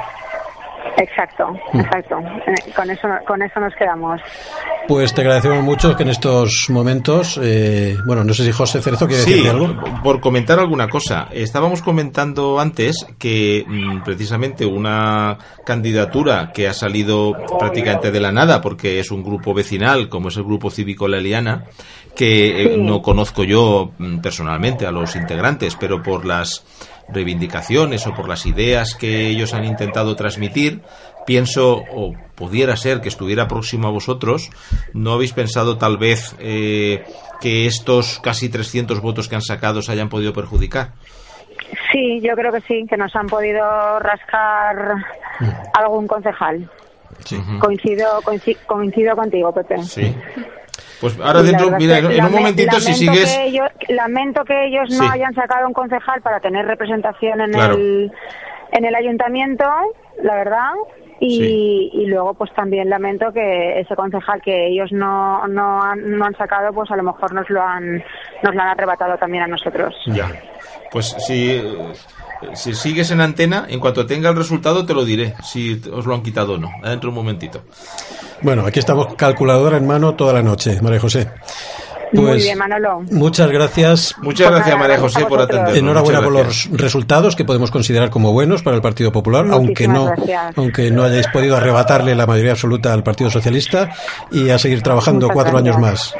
Exacto, 0.96 1.44
exacto. 1.72 2.18
Eh, 2.46 2.72
Con 2.74 2.90
eso, 2.90 3.08
con 3.26 3.42
eso 3.42 3.60
nos 3.60 3.74
quedamos. 3.74 4.20
Pues 4.88 5.14
te 5.14 5.20
agradecemos 5.22 5.62
mucho 5.62 5.96
que 5.96 6.02
en 6.02 6.10
estos 6.10 6.66
momentos, 6.68 7.38
eh, 7.42 7.96
bueno, 8.06 8.24
no 8.24 8.34
sé 8.34 8.44
si 8.44 8.52
José 8.52 8.82
Cerezo 8.82 9.06
quiere 9.06 9.22
Sí, 9.22 9.32
decir 9.34 9.50
algo. 9.50 9.74
por 10.02 10.20
comentar 10.20 10.58
alguna 10.58 10.88
cosa. 10.88 11.28
Estábamos 11.32 11.80
comentando 11.82 12.58
antes 12.60 13.06
que 13.18 13.64
mm, 13.66 14.02
precisamente 14.02 14.66
una 14.66 15.38
candidatura 15.64 16.50
que 16.52 16.68
ha 16.68 16.72
salido 16.74 17.32
prácticamente 17.58 18.10
de 18.10 18.20
la 18.20 18.32
nada, 18.32 18.60
porque 18.60 18.98
es 19.00 19.10
un 19.10 19.22
grupo 19.22 19.54
vecinal, 19.54 20.08
como 20.08 20.28
es 20.28 20.36
el 20.36 20.44
Grupo 20.44 20.70
Cívico 20.70 21.06
La 21.08 21.18
Eliana, 21.18 21.64
que 22.16 22.62
eh, 22.64 22.74
Sí. 22.74 22.80
no 22.82 23.00
conozco 23.00 23.44
yo 23.44 23.92
mm, 23.98 24.18
personalmente 24.18 24.86
a 24.86 24.90
los 24.90 25.14
integrantes, 25.16 25.76
pero 25.76 26.02
por 26.02 26.26
las 26.26 26.64
reivindicaciones 27.12 28.06
o 28.06 28.14
por 28.14 28.28
las 28.28 28.46
ideas 28.46 28.94
que 28.94 29.28
ellos 29.28 29.54
han 29.54 29.64
intentado 29.64 30.16
transmitir, 30.16 30.82
pienso, 31.26 31.82
o 31.92 32.12
pudiera 32.34 32.76
ser 32.76 33.00
que 33.00 33.08
estuviera 33.08 33.48
próximo 33.48 33.88
a 33.88 33.90
vosotros, 33.90 34.50
¿no 34.94 35.12
habéis 35.12 35.32
pensado 35.32 35.76
tal 35.76 35.98
vez 35.98 36.34
eh, 36.38 37.04
que 37.40 37.66
estos 37.66 38.20
casi 38.20 38.48
300 38.48 39.00
votos 39.00 39.28
que 39.28 39.36
han 39.36 39.42
sacado 39.42 39.82
se 39.82 39.92
hayan 39.92 40.08
podido 40.08 40.32
perjudicar? 40.32 40.92
Sí, 41.92 42.20
yo 42.20 42.34
creo 42.34 42.52
que 42.52 42.60
sí, 42.62 42.86
que 42.88 42.96
nos 42.96 43.14
han 43.14 43.26
podido 43.26 43.98
rascar 44.00 44.94
algún 45.74 46.06
concejal. 46.06 46.68
Coincido, 47.60 48.20
coincido, 48.22 48.58
coincido 48.66 49.16
contigo, 49.16 49.52
Pepe. 49.52 49.82
Sí. 49.82 50.14
Pues 51.00 51.18
ahora 51.18 51.42
dentro, 51.42 51.70
mira, 51.78 51.98
en 51.98 52.24
un 52.24 52.32
momentito 52.32 52.78
si 52.80 52.92
sigues... 52.94 53.34
que 53.36 53.44
ellos- 53.46 53.70
lamento 53.88 54.44
que 54.44 54.66
ellos 54.66 54.90
no 54.98 55.10
hayan 55.10 55.34
sacado 55.34 55.66
un 55.66 55.72
concejal 55.72 56.20
para 56.20 56.40
tener 56.40 56.66
representación 56.66 57.40
en 57.40 57.52
Claro. 57.52 57.74
el 57.74 58.12
en 58.72 58.84
el 58.84 58.94
ayuntamiento, 58.94 59.64
la 60.22 60.34
verdad. 60.36 60.70
Y, 61.22 61.36
Sí. 61.38 61.90
y 61.92 62.06
luego 62.06 62.32
pues 62.34 62.50
también 62.54 62.88
lamento 62.88 63.32
que 63.32 63.80
ese 63.80 63.94
concejal 63.96 64.40
que 64.40 64.68
ellos 64.68 64.90
no, 64.92 65.46
no, 65.48 65.82
han, 65.82 66.16
no 66.18 66.24
han 66.24 66.34
sacado 66.36 66.72
pues 66.72 66.90
a 66.90 66.96
lo 66.96 67.02
mejor 67.02 67.32
nos 67.34 67.50
lo 67.50 67.62
han 67.62 67.96
nos 68.42 68.54
lo 68.54 68.60
han 68.62 68.68
arrebatado 68.68 69.18
también 69.18 69.42
a 69.42 69.46
nosotros. 69.46 69.94
Ya. 70.06 70.28
Pues 70.90 71.06
si, 71.18 71.60
si 72.54 72.74
sigues 72.74 73.10
en 73.10 73.20
antena, 73.20 73.66
en 73.68 73.80
cuanto 73.80 74.06
tenga 74.06 74.30
el 74.30 74.36
resultado 74.36 74.84
te 74.86 74.94
lo 74.94 75.04
diré, 75.04 75.34
si 75.42 75.80
os 75.92 76.06
lo 76.06 76.14
han 76.14 76.22
quitado 76.22 76.54
o 76.54 76.58
no. 76.58 76.68
Dentro 76.82 77.08
de 77.08 77.08
un 77.08 77.14
momentito. 77.14 77.62
Bueno, 78.42 78.64
aquí 78.66 78.78
estamos 78.78 79.14
calculadora 79.14 79.76
en 79.76 79.86
mano 79.86 80.14
toda 80.14 80.32
la 80.32 80.42
noche, 80.42 80.80
María 80.80 81.00
José. 81.00 81.30
Muy 82.12 82.24
Pues, 82.24 82.42
bien, 82.42 82.58
Manolo. 82.58 83.02
Muchas 83.12 83.48
gracias. 83.52 84.16
Muchas 84.18 84.50
gracias, 84.50 84.76
María 84.76 84.98
José, 84.98 85.22
a 85.22 85.28
por 85.28 85.40
atendernos. 85.42 85.76
Enhorabuena 85.76 86.20
por 86.20 86.32
los 86.32 86.68
resultados 86.72 87.36
que 87.36 87.44
podemos 87.44 87.70
considerar 87.70 88.10
como 88.10 88.32
buenos 88.32 88.62
para 88.64 88.74
el 88.74 88.82
Partido 88.82 89.12
Popular, 89.12 89.46
aunque 89.50 89.86
no, 89.86 90.06
gracias. 90.06 90.58
aunque 90.58 90.90
no 90.90 91.04
hayáis 91.04 91.28
podido 91.28 91.56
arrebatarle 91.56 92.16
la 92.16 92.26
mayoría 92.26 92.52
absoluta 92.52 92.92
al 92.92 93.04
Partido 93.04 93.30
Socialista 93.30 93.90
y 94.32 94.50
a 94.50 94.58
seguir 94.58 94.82
trabajando 94.82 95.26
Muchas 95.26 95.34
cuatro 95.34 95.58
años 95.58 95.78
más. 95.78 96.14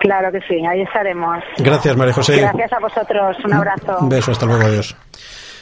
Claro 0.00 0.30
que 0.32 0.38
sí, 0.48 0.64
ahí 0.64 0.80
estaremos. 0.80 1.38
Gracias, 1.58 1.96
María 1.96 2.14
José. 2.14 2.36
Gracias 2.38 2.72
a 2.72 2.78
vosotros, 2.78 3.36
un 3.44 3.52
abrazo. 3.52 3.98
Un 4.00 4.08
beso, 4.08 4.30
hasta 4.30 4.46
luego, 4.46 4.64
adiós. 4.64 4.96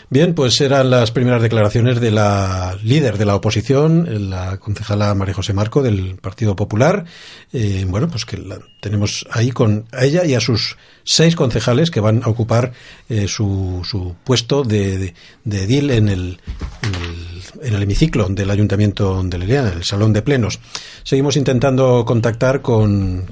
Bien, 0.09 0.35
pues 0.35 0.61
eran 0.61 0.89
las 0.89 1.11
primeras 1.11 1.43
declaraciones 1.43 2.01
de 2.01 2.13
la 2.13 2.79
líder 2.85 3.19
de 3.19 3.25
la 3.25 3.35
oposición, 3.35 4.31
la 4.31 4.57
concejala 4.59 5.13
María 5.17 5.35
José 5.35 5.53
Marco 5.53 5.83
del 5.83 6.15
Partido 6.15 6.55
Popular. 6.55 7.05
Eh, 7.53 7.85
bueno, 7.89 8.07
pues 8.09 8.25
que 8.25 8.37
la 8.37 8.61
tenemos 8.79 9.27
ahí 9.33 9.51
con 9.51 9.87
a 9.91 10.05
ella 10.05 10.25
y 10.25 10.35
a 10.35 10.41
sus 10.41 10.77
seis 11.03 11.35
concejales 11.35 11.91
que 11.91 11.99
van 11.99 12.23
a 12.23 12.29
ocupar 12.29 12.73
eh, 13.09 13.27
su, 13.27 13.83
su 13.85 14.15
puesto 14.23 14.63
de, 14.63 15.13
de, 15.43 15.63
edil 15.65 15.91
en 15.91 16.09
el, 16.09 16.41
en 16.83 16.95
el, 16.95 17.67
en 17.67 17.75
el 17.75 17.83
hemiciclo 17.83 18.29
del 18.29 18.51
Ayuntamiento 18.51 19.25
de 19.25 19.39
Leliana, 19.39 19.73
el 19.73 19.83
Salón 19.83 20.13
de 20.13 20.23
Plenos. 20.23 20.61
Seguimos 21.03 21.37
intentando 21.37 22.05
contactar 22.05 22.63
con, 22.63 23.27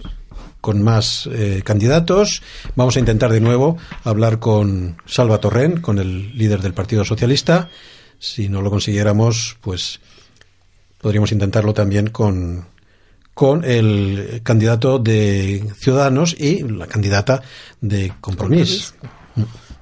con 0.64 0.80
más 0.80 1.28
eh, 1.30 1.60
candidatos. 1.62 2.40
Vamos 2.74 2.96
a 2.96 2.98
intentar 2.98 3.30
de 3.30 3.42
nuevo 3.42 3.76
hablar 4.02 4.38
con 4.38 4.96
Salva 5.04 5.36
Torrent, 5.36 5.82
con 5.82 5.98
el 5.98 6.38
líder 6.38 6.62
del 6.62 6.72
Partido 6.72 7.04
Socialista. 7.04 7.68
Si 8.18 8.48
no 8.48 8.62
lo 8.62 8.70
consiguiéramos, 8.70 9.58
pues 9.60 10.00
podríamos 11.02 11.32
intentarlo 11.32 11.74
también 11.74 12.08
con, 12.08 12.64
con 13.34 13.62
el 13.62 14.40
candidato 14.42 14.98
de 14.98 15.70
Ciudadanos 15.76 16.34
y 16.40 16.62
la 16.62 16.86
candidata 16.86 17.42
de 17.82 18.14
Compromís. 18.22 18.94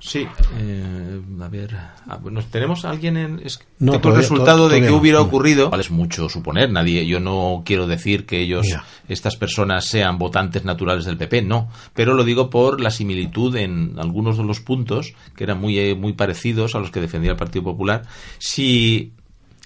Sí, 0.05 0.27
eh, 0.59 1.21
a 1.41 1.49
ver, 1.49 1.77
ah, 2.09 2.19
bueno, 2.21 2.43
tenemos 2.51 2.85
a 2.85 2.91
alguien 2.91 3.17
en 3.17 3.39
es, 3.45 3.61
No, 3.79 3.93
tengo 3.93 4.01
todavía- 4.03 4.17
el 4.17 4.23
resultado 4.31 4.69
de 4.69 4.81
no. 4.81 4.97
hubiera 4.97 5.19
No. 5.21 5.25
ocurrido. 5.27 5.71
Vale, 5.71 5.83
es 5.85 5.93
mucho 5.93 6.29
suponer, 6.29 6.73
nadie, 6.73 7.07
yo 7.07 7.21
no 7.21 7.63
quiero 7.65 7.87
decir 7.87 8.27
que 8.27 8.41
ellos, 8.41 8.67
estas 9.09 9.37
personas 9.37 9.85
sean 9.85 10.19
votantes 10.19 10.65
naturales 10.65 11.05
del 11.05 11.17
PP, 11.17 11.43
no, 11.43 11.69
pero 11.95 12.15
lo 12.15 12.25
digo 12.25 12.51
por 12.51 12.81
la 12.81 12.91
similitud 12.91 13.55
en 13.55 13.95
algunos 13.97 14.39
de 14.39 14.43
los 14.45 14.59
puntos 14.59 15.15
que 15.37 15.45
eran 15.45 15.61
muy 15.61 15.79
eh, 15.79 15.95
muy 15.95 16.15
parecidos 16.15 16.75
a 16.75 16.81
los 16.81 16.91
que 16.91 17.01
defendía 17.01 17.31
el 17.31 17.37
Partido 17.37 17.63
Popular. 17.63 18.03
Si 18.39 19.13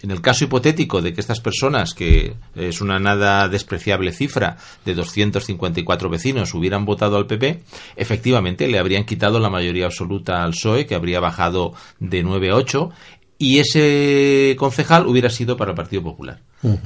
en 0.03 0.11
el 0.11 0.21
caso 0.21 0.45
hipotético 0.45 1.01
de 1.01 1.15
que 1.15 1.21
estas 1.21 1.41
personas, 1.41 1.95
que 1.95 2.35
es 2.55 2.81
una 2.81 2.99
nada 2.99 3.49
despreciable 3.49 4.13
cifra 4.13 4.57
de 4.85 4.95
254 4.95 6.11
vecinos, 6.11 6.55
hubieran 6.55 6.85
votado 6.85 7.17
al 7.17 7.27
PP, 7.27 7.63
efectivamente 7.97 8.69
le 8.69 8.79
habrían 8.79 9.05
quitado 9.05 9.39
la 9.39 9.51
mayoría 9.51 9.87
absoluta 9.87 10.45
al 10.45 10.51
PSOE, 10.51 10.87
que 10.87 10.95
habría 10.95 11.21
bajado 11.21 11.75
de 11.99 12.23
9 12.23 12.51
a 12.51 12.57
8, 12.57 12.91
y 13.39 13.59
ese 13.59 14.57
concejal 14.59 15.07
hubiera 15.07 15.31
sido 15.31 15.57
para 15.57 15.73
el 15.73 15.77
Partido 15.77 16.03
Popular. 16.03 16.41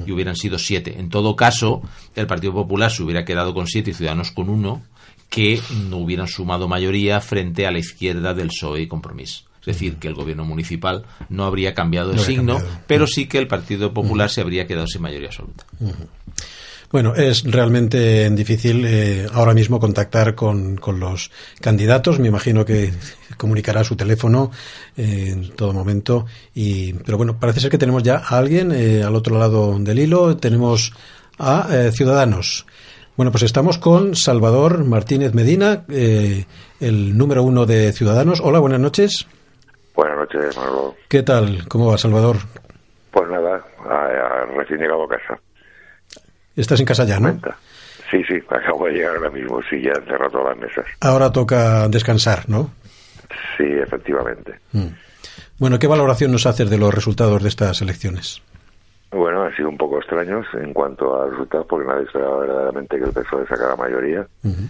Y 0.05 0.11
hubieran 0.11 0.35
sido 0.35 0.59
7. 0.59 0.99
En 0.99 1.09
todo 1.09 1.35
caso, 1.35 1.81
el 2.15 2.27
Partido 2.27 2.53
Popular 2.53 2.91
se 2.91 3.01
hubiera 3.01 3.25
quedado 3.25 3.53
con 3.53 3.67
7 3.67 3.89
y 3.89 3.93
Ciudadanos 3.93 4.31
con 4.31 4.49
1, 4.49 4.83
que 5.29 5.59
no 5.89 5.97
hubieran 5.97 6.27
sumado 6.27 6.67
mayoría 6.67 7.19
frente 7.21 7.65
a 7.65 7.71
la 7.71 7.79
izquierda 7.79 8.33
del 8.33 8.49
PSOE 8.49 8.81
y 8.81 8.87
Compromís. 8.87 9.45
Es 9.61 9.65
decir, 9.67 9.97
que 9.97 10.07
el 10.07 10.15
gobierno 10.15 10.43
municipal 10.43 11.05
no 11.29 11.45
habría 11.45 11.73
cambiado 11.73 12.13
No 12.13 12.19
habría 12.21 12.25
signo, 12.25 12.53
cambiado. 12.57 12.79
pero 12.87 13.05
sí 13.07 13.27
que 13.27 13.37
el 13.37 13.47
Partido 13.47 13.93
Popular 13.93 14.29
se 14.29 14.41
habría 14.41 14.65
quedado 14.67 14.87
sin 14.87 15.01
mayoría 15.03 15.27
absoluta. 15.27 15.65
Bueno, 16.91 17.15
es 17.15 17.43
realmente 17.43 18.29
difícil 18.31 18.83
eh, 18.85 19.25
ahora 19.33 19.53
mismo 19.53 19.79
contactar 19.79 20.35
con, 20.35 20.75
con 20.75 20.99
los 20.99 21.31
candidatos. 21.61 22.19
Me 22.19 22.27
imagino 22.27 22.65
que 22.65 22.91
comunicará 23.37 23.83
su 23.85 23.95
teléfono 23.95 24.51
eh, 24.97 25.29
en 25.31 25.49
todo 25.51 25.71
momento. 25.71 26.25
Y, 26.53 26.91
pero 26.93 27.15
bueno, 27.17 27.39
parece 27.39 27.61
ser 27.61 27.69
que 27.71 27.77
tenemos 27.77 28.03
ya 28.03 28.17
a 28.17 28.37
alguien 28.37 28.73
eh, 28.73 29.03
al 29.03 29.15
otro 29.15 29.39
lado 29.39 29.77
del 29.79 29.99
hilo. 29.99 30.35
Tenemos 30.35 30.91
a 31.39 31.69
Ciudadanos. 31.93 32.65
Bueno, 33.15 33.31
pues 33.31 33.43
estamos 33.43 33.77
con 33.77 34.15
Salvador 34.15 34.83
Martínez 34.83 35.33
Medina, 35.33 35.85
el 35.87 37.17
número 37.17 37.43
uno 37.43 37.65
de 37.65 37.93
Ciudadanos. 37.93 38.41
Hola, 38.43 38.59
buenas 38.59 38.79
noches. 38.79 39.27
Buenas 40.01 40.17
noches, 40.17 40.57
Manolo. 40.57 40.95
¿Qué 41.07 41.21
tal? 41.21 41.67
¿Cómo 41.67 41.91
va, 41.91 41.97
Salvador? 41.99 42.37
Pues 43.11 43.29
nada, 43.29 43.63
a- 43.87 44.07
a- 44.07 44.45
recién 44.57 44.79
llegado 44.79 45.03
a 45.03 45.07
casa. 45.07 45.39
Estás 46.55 46.79
en 46.79 46.87
casa 46.87 47.03
ya, 47.05 47.19
¿no? 47.19 47.39
Sí, 48.09 48.23
sí, 48.27 48.33
acabo 48.49 48.87
de 48.87 48.93
llegar 48.93 49.15
ahora 49.17 49.29
mismo, 49.29 49.61
sí, 49.69 49.79
ya 49.79 49.91
han 49.95 50.03
cerrado 50.05 50.31
todas 50.31 50.57
las 50.57 50.67
mesas. 50.67 50.85
Ahora 51.01 51.31
toca 51.31 51.87
descansar, 51.87 52.49
¿no? 52.49 52.71
Sí, 53.57 53.63
efectivamente. 53.63 54.55
Mm. 54.71 54.87
Bueno, 55.59 55.77
¿qué 55.77 55.85
valoración 55.85 56.31
nos 56.31 56.47
haces 56.47 56.67
de 56.71 56.79
los 56.79 56.91
resultados 56.91 57.43
de 57.43 57.49
estas 57.49 57.79
elecciones? 57.83 58.41
Bueno, 59.11 59.43
han 59.43 59.55
sido 59.55 59.69
un 59.69 59.77
poco 59.77 59.99
extraños 59.99 60.47
en 60.55 60.73
cuanto 60.73 61.15
a 61.21 61.29
resultados, 61.29 61.67
porque 61.69 61.87
nadie 61.87 62.05
esperaba 62.05 62.39
verdaderamente 62.39 62.97
que 62.97 63.03
el 63.03 63.13
PSOE 63.13 63.45
sacara 63.45 63.75
mayoría. 63.75 64.25
Ujú. 64.43 64.63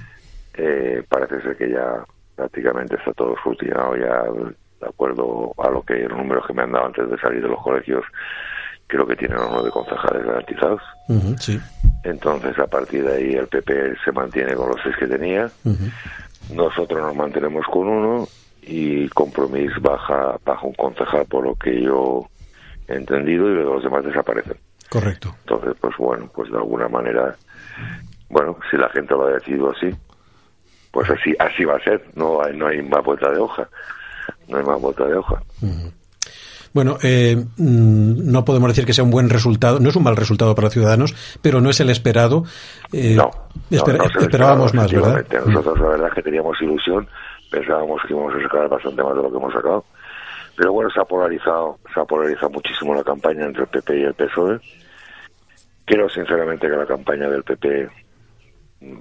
Eh, 0.55 1.03
parece 1.07 1.41
ser 1.41 1.55
que 1.55 1.69
ya 1.69 2.03
prácticamente 2.35 2.95
está 2.97 3.13
todo 3.13 3.33
solucionado 3.41 3.95
ya 3.95 4.23
de 4.81 4.87
acuerdo 4.87 5.53
a 5.57 5.69
lo 5.69 5.83
que 5.83 5.93
los 6.07 6.17
números 6.17 6.45
que 6.45 6.53
me 6.53 6.63
han 6.63 6.71
dado 6.71 6.87
antes 6.87 7.09
de 7.09 7.17
salir 7.19 7.41
de 7.41 7.47
los 7.47 7.61
colegios 7.61 8.03
creo 8.87 9.07
que 9.07 9.15
tienen 9.15 9.37
los 9.37 9.51
nueve 9.51 9.69
concejales 9.71 10.25
garantizados. 10.25 10.81
Sí. 11.39 11.59
entonces 12.03 12.57
a 12.59 12.67
partir 12.67 13.05
de 13.05 13.15
ahí 13.15 13.33
el 13.33 13.47
PP 13.47 13.95
se 14.03 14.11
mantiene 14.11 14.53
con 14.53 14.69
los 14.69 14.77
seis 14.83 14.95
que 14.97 15.07
tenía. 15.07 15.49
Nosotros 16.53 17.01
nos 17.01 17.15
mantenemos 17.15 17.65
con 17.67 17.87
uno 17.87 18.27
y 18.61 19.07
Compromís 19.09 19.71
baja 19.81 20.37
baja 20.45 20.67
un 20.67 20.73
concejal 20.73 21.25
por 21.25 21.43
lo 21.45 21.55
que 21.55 21.81
yo 21.81 22.27
he 22.87 22.95
entendido 22.95 23.49
y 23.49 23.53
luego 23.53 23.75
los 23.75 23.83
demás 23.83 24.03
desaparecen. 24.03 24.57
Correcto. 24.89 25.33
entonces 25.39 25.73
pues 25.79 25.95
bueno 25.97 26.29
pues 26.35 26.51
de 26.51 26.57
alguna 26.57 26.89
manera 26.89 27.33
bueno 28.29 28.57
si 28.69 28.75
la 28.75 28.89
gente 28.89 29.13
lo 29.13 29.25
ha 29.25 29.31
decidido 29.31 29.71
así 29.71 29.89
pues 30.91 31.09
así 31.09 31.33
así 31.39 31.63
va 31.63 31.77
a 31.77 31.83
ser 31.83 32.03
no 32.15 32.43
hay 32.43 32.57
no 32.57 32.67
hay 32.67 32.81
más 32.81 33.01
vuelta 33.03 33.31
de 33.31 33.39
hoja 33.39 33.69
no 34.51 34.57
hay 34.57 34.63
más 34.63 34.79
vuelta 34.81 35.05
de 35.05 35.15
hoja 35.15 35.41
Bueno, 36.73 36.97
eh, 37.03 37.35
mm, 37.57 38.31
no 38.31 38.45
podemos 38.45 38.69
decir 38.69 38.85
que 38.85 38.93
sea 38.93 39.03
un 39.03 39.11
buen 39.11 39.29
resultado, 39.29 39.79
no 39.79 39.89
es 39.89 39.95
un 39.95 40.03
mal 40.03 40.15
resultado 40.15 40.53
para 40.55 40.69
Ciudadanos, 40.69 41.13
pero 41.41 41.59
no 41.59 41.69
es 41.69 41.79
el 41.81 41.89
esperado. 41.89 42.43
Eh, 42.93 43.15
no, 43.15 43.29
esperábamos 44.21 44.73
más, 44.73 44.91
¿verdad? 45.01 45.25
Nosotros 45.47 45.79
la 45.79 45.87
verdad 45.89 46.07
es 46.09 46.13
que 46.13 46.21
teníamos 46.21 46.61
ilusión, 46.61 47.07
pensábamos 47.49 48.01
que 48.07 48.13
íbamos 48.13 48.33
a 48.35 48.41
sacar 48.43 48.69
bastante 48.69 49.03
más 49.03 49.15
de 49.15 49.21
lo 49.23 49.29
que 49.31 49.37
hemos 49.37 49.53
sacado, 49.53 49.83
Pero 50.55 50.71
bueno, 50.73 50.89
se 50.91 50.99
ha 51.01 51.03
polarizado, 51.05 51.77
se 51.93 51.99
ha 51.99 52.05
polarizado 52.05 52.49
muchísimo 52.51 52.93
la 52.95 53.03
campaña 53.03 53.45
entre 53.45 53.63
el 53.63 53.67
PP 53.69 53.99
y 53.99 54.03
el 54.03 54.13
PSOE. 54.13 54.59
Creo 55.85 56.07
sinceramente 56.09 56.67
que 56.69 56.75
la 56.77 56.85
campaña 56.85 57.27
del 57.27 57.43
PP 57.43 57.89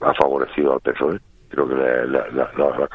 ha 0.01 0.15
favorecido 0.15 0.73
al 0.73 0.81
PSOE. 0.81 1.21
Creo 1.51 1.69
que 1.69 1.75
la, 1.75 2.05
la, 2.07 2.27
la, 2.33 2.51
la- 2.57 2.89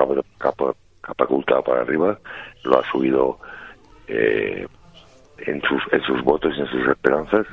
catapultado 1.05 1.63
para 1.63 1.81
arriba, 1.81 2.17
lo 2.63 2.79
ha 2.79 2.83
subido 2.91 3.39
eh, 4.07 4.67
en, 5.37 5.61
sus, 5.61 5.81
en 5.91 6.01
sus 6.01 6.23
votos 6.23 6.53
y 6.57 6.61
en 6.61 6.67
sus 6.67 6.87
esperanzas. 6.87 7.45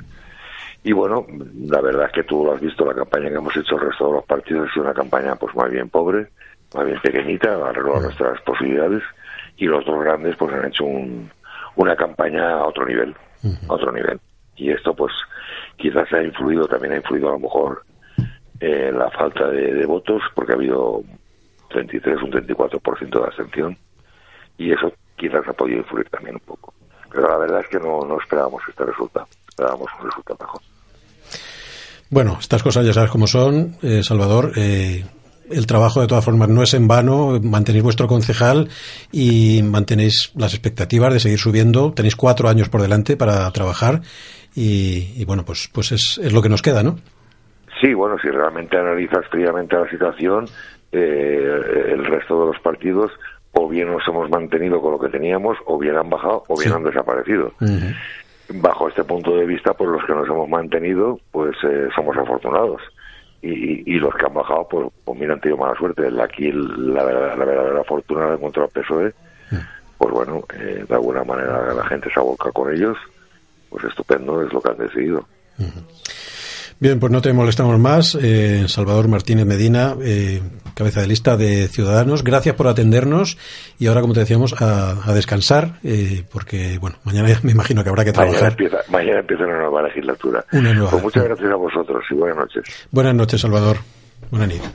Y 0.85 0.93
bueno, 0.93 1.27
la 1.69 1.81
verdad 1.81 2.07
es 2.07 2.13
que 2.13 2.25
tú 2.25 2.45
lo 2.45 2.55
has 2.55 2.61
visto, 2.61 2.85
la 2.85 2.95
campaña 2.95 3.29
que 3.29 3.37
hemos 3.37 3.57
hecho 3.57 3.77
el 3.77 3.89
resto 3.89 4.07
de 4.09 4.13
los 4.15 4.25
partidos 4.25 4.69
ha 4.69 4.73
sido 4.73 4.85
una 4.85 4.95
campaña 4.95 5.37
pues 5.37 5.55
más 5.55 5.71
bien 5.71 5.89
pobre, 5.89 6.29
más 6.75 6.85
bien 6.85 7.01
pequeñita, 7.01 7.55
alrededor 7.55 7.99
de 7.99 8.05
nuestras 8.07 8.41
posibilidades. 8.43 9.03
Y 9.57 9.67
los 9.67 9.85
dos 9.85 10.03
grandes 10.03 10.35
pues 10.37 10.53
han 10.53 10.67
hecho 10.67 10.85
un, 10.85 11.31
una 11.77 11.95
campaña 11.95 12.51
a 12.51 12.67
otro 12.67 12.85
nivel, 12.85 13.15
a 13.69 13.75
otro 13.75 13.93
nivel. 13.93 14.19
Y 14.57 14.71
esto 14.71 14.95
pues 14.95 15.13
quizás 15.77 16.13
ha 16.13 16.23
influido, 16.23 16.67
también 16.67 16.95
ha 16.95 16.97
influido 16.97 17.29
a 17.29 17.33
lo 17.33 17.39
mejor 17.39 17.85
eh, 18.59 18.91
la 18.93 19.11
falta 19.11 19.49
de, 19.49 19.75
de 19.75 19.87
votos, 19.87 20.23
porque 20.35 20.53
ha 20.53 20.57
habido 20.57 21.03
33, 21.73 22.23
un 22.23 22.31
34% 22.31 23.11
de 23.21 23.25
abstención, 23.25 23.77
y 24.59 24.73
eso 24.73 24.93
quizás 25.17 25.47
ha 25.49 25.53
podido 25.53 25.79
influir 25.79 26.09
también 26.11 26.37
un 26.37 26.43
poco. 26.43 26.75
Pero 27.11 27.29
la 27.29 27.39
verdad 27.39 27.61
es 27.61 27.69
que 27.69 27.79
no, 27.79 28.01
no 28.07 28.19
esperábamos 28.21 28.63
este 28.69 28.85
resultado, 28.85 29.27
esperábamos 29.49 29.89
un 30.01 30.07
resultado 30.07 30.39
mejor. 30.41 30.61
Bueno, 32.11 32.37
estas 32.41 32.63
cosas 32.63 32.85
ya 32.85 32.93
sabes 32.93 33.11
cómo 33.11 33.27
son, 33.27 33.77
eh, 33.83 34.03
Salvador. 34.03 34.53
eh, 34.57 35.05
el 35.51 35.67
trabajo, 35.67 36.01
de 36.01 36.07
todas 36.07 36.25
formas, 36.25 36.49
no 36.49 36.63
es 36.63 36.73
en 36.73 36.89
vano. 36.89 37.39
Mantenéis 37.43 37.85
vuestro 37.85 38.07
concejal 38.07 38.69
y 39.11 39.63
mantenéis 39.63 40.33
las 40.35 40.55
expectativas 40.55 41.13
de 41.13 41.21
seguir 41.21 41.39
subiendo. 41.39 41.93
Tenéis 41.93 42.17
cuatro 42.17 42.49
años 42.49 42.69
por 42.69 42.81
delante 42.81 43.17
para 43.17 43.51
trabajar 43.51 44.01
y, 44.55 45.13
y 45.17 45.25
bueno, 45.25 45.45
pues, 45.45 45.69
pues 45.73 45.93
es, 45.93 46.19
es 46.23 46.33
lo 46.33 46.41
que 46.43 46.49
nos 46.49 46.63
queda, 46.63 46.83
¿no? 46.83 46.97
Sí, 47.81 47.93
bueno, 47.95 48.17
si 48.23 48.29
realmente 48.29 48.77
analizas 48.79 49.27
fríamente 49.31 49.77
la 49.77 49.91
situación, 49.91 50.47
eh, 50.93 51.89
el 51.93 52.05
resto 52.05 52.41
de 52.41 52.47
los 52.53 52.59
partidos 52.61 53.11
o 53.53 53.69
bien 53.69 53.91
nos 53.93 54.07
hemos 54.09 54.31
mantenido 54.31 54.81
con 54.81 54.93
lo 54.93 54.99
que 54.99 55.09
teníamos, 55.11 55.59
o 55.67 55.79
bien 55.79 55.97
han 55.97 56.09
bajado, 56.09 56.45
o 56.49 56.55
bien 56.57 56.71
Sí. 56.71 56.75
han 56.75 56.85
desaparecido. 56.85 57.53
Bajo 58.55 58.89
este 58.89 59.05
punto 59.05 59.37
de 59.37 59.45
vista, 59.47 59.75
pues 59.75 59.91
los 59.91 60.05
que 60.05 60.13
nos 60.15 60.27
hemos 60.29 60.49
mantenido, 60.49 61.19
pues 61.31 61.55
eh, 61.65 61.89
somos 61.95 62.17
afortunados. 62.17 62.81
Y, 63.45 63.99
los 63.99 64.15
que 64.15 64.25
han 64.27 64.35
bajado, 64.35 64.69
pues, 64.71 64.87
pues 65.05 65.19
mira, 65.19 65.35
han 65.35 65.41
tenido 65.41 65.59
mala 65.59 65.75
suerte. 65.77 66.05
Aquí 66.23 66.51
la, 66.53 67.03
verdad- 67.05 67.37
la 67.37 67.45
verdadera 67.45 67.83
fortuna 67.85 68.27
de 68.29 68.35
encontrar 68.37 68.67
al 68.67 68.71
PSOE, 68.83 69.13
pues 69.99 70.13
bueno, 70.15 70.45
eh, 70.59 70.85
de 70.89 70.95
alguna 70.95 71.25
manera 71.25 71.75
la 71.75 71.85
gente 71.87 72.09
se 72.13 72.21
aboca 72.21 72.53
con 72.53 72.73
ellos, 72.73 72.97
pues 73.69 73.85
estupendo, 73.85 74.43
es 74.47 74.53
lo 74.53 74.61
que 74.61 74.71
han 74.71 74.79
decidido. 74.79 75.27
Bien, 76.83 76.99
pues 76.99 77.13
no 77.13 77.23
te 77.23 77.33
molestamos 77.33 77.79
más. 77.79 78.19
Eh, 78.21 78.65
Salvador 78.67 79.07
Martínez 79.07 79.47
Medina, 79.47 79.95
eh, 80.03 80.43
cabeza 80.75 81.01
de 81.01 81.07
lista 81.07 81.37
de 81.37 81.69
Ciudadanos, 81.69 82.25
gracias 82.25 82.57
por 82.57 82.67
atendernos 82.67 83.39
y 83.79 83.87
ahora, 83.87 84.01
como 84.01 84.15
te 84.15 84.19
decíamos, 84.21 84.61
a, 84.61 85.09
a 85.09 85.15
descansar, 85.15 85.79
eh, 85.85 86.25
porque, 86.33 86.79
bueno, 86.81 86.97
mañana 87.05 87.29
me 87.45 87.53
imagino 87.53 87.85
que 87.85 87.89
habrá 87.91 88.05
que 88.05 88.11
Mañana 88.11 88.33
trabajar. 88.33 88.51
empieza, 88.61 88.79
mañana 88.91 89.21
empieza 89.21 89.45
una 89.45 89.59
nueva 89.59 89.83
legislatura. 89.83 90.45
Una 90.51 90.73
nueva. 90.75 90.91
Pues 90.91 91.03
muchas 91.05 91.23
gracias 91.23 91.53
a 91.53 91.55
vosotros 91.55 92.03
y 92.11 92.15
buenas 92.15 92.37
noches. 92.39 92.65
Buenas 92.91 93.15
noches, 93.15 93.41
Salvador. 93.41 93.77
Buenas 94.33 94.49
noches. 94.49 94.71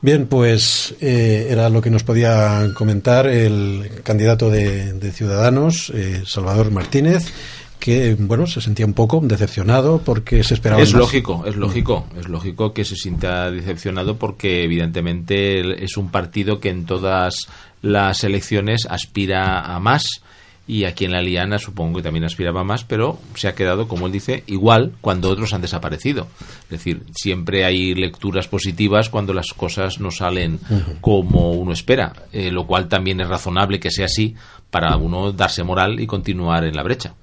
Bien, 0.00 0.26
pues 0.26 0.96
eh, 1.00 1.46
era 1.48 1.68
lo 1.68 1.80
que 1.80 1.90
nos 1.90 2.02
podía 2.02 2.70
comentar 2.74 3.28
el 3.28 4.00
candidato 4.02 4.50
de, 4.50 4.94
de 4.94 5.12
Ciudadanos, 5.12 5.92
eh, 5.94 6.22
Salvador 6.26 6.72
Martínez, 6.72 7.32
que, 7.80 8.14
bueno, 8.18 8.46
se 8.46 8.60
sentía 8.60 8.86
un 8.86 8.92
poco 8.92 9.20
decepcionado 9.22 10.02
porque 10.04 10.44
se 10.44 10.54
esperaba 10.54 10.82
Es 10.82 10.92
más. 10.92 11.00
lógico, 11.00 11.44
es 11.46 11.56
lógico, 11.56 12.06
es 12.18 12.28
lógico 12.28 12.72
que 12.72 12.84
se 12.84 12.94
sienta 12.94 13.50
decepcionado 13.50 14.16
porque 14.16 14.62
evidentemente 14.62 15.82
es 15.82 15.96
un 15.96 16.10
partido 16.10 16.60
que 16.60 16.68
en 16.68 16.84
todas 16.84 17.48
las 17.82 18.22
elecciones 18.22 18.86
aspira 18.88 19.74
a 19.74 19.80
más 19.80 20.22
y 20.70 20.84
aquí 20.84 21.04
en 21.04 21.10
la 21.10 21.20
Liana 21.20 21.58
supongo 21.58 21.96
que 21.96 22.04
también 22.04 22.24
aspiraba 22.24 22.60
a 22.60 22.64
más, 22.64 22.84
pero 22.84 23.18
se 23.34 23.48
ha 23.48 23.56
quedado, 23.56 23.88
como 23.88 24.06
él 24.06 24.12
dice, 24.12 24.44
igual 24.46 24.92
cuando 25.00 25.28
otros 25.28 25.52
han 25.52 25.62
desaparecido. 25.62 26.28
Es 26.64 26.70
decir, 26.70 27.02
siempre 27.12 27.64
hay 27.64 27.96
lecturas 27.96 28.46
positivas 28.46 29.08
cuando 29.08 29.34
las 29.34 29.48
cosas 29.48 29.98
no 29.98 30.12
salen 30.12 30.60
como 31.00 31.50
uno 31.50 31.72
espera, 31.72 32.12
eh, 32.32 32.52
lo 32.52 32.68
cual 32.68 32.86
también 32.86 33.20
es 33.20 33.26
razonable 33.28 33.80
que 33.80 33.90
sea 33.90 34.04
así 34.04 34.36
para 34.70 34.96
uno 34.96 35.32
darse 35.32 35.64
moral 35.64 35.98
y 35.98 36.06
continuar 36.06 36.62
en 36.64 36.76
la 36.76 36.84
brecha. 36.84 37.14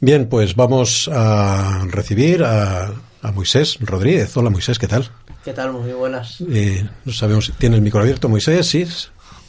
Bien, 0.00 0.26
pues 0.28 0.54
vamos 0.54 1.08
a 1.12 1.84
recibir 1.90 2.42
a, 2.44 2.92
a 3.22 3.32
Moisés 3.32 3.76
Rodríguez. 3.80 4.36
Hola, 4.36 4.50
Moisés, 4.50 4.78
¿qué 4.78 4.88
tal? 4.88 5.08
¿Qué 5.44 5.52
tal? 5.52 5.72
Muy 5.72 5.92
buenas. 5.92 6.42
Eh, 6.50 6.84
no 7.04 7.12
sabemos 7.12 7.46
si 7.46 7.52
tiene 7.52 7.76
el 7.76 7.82
micro 7.82 8.00
abierto, 8.00 8.28
Moisés, 8.28 8.66
sí, 8.66 8.86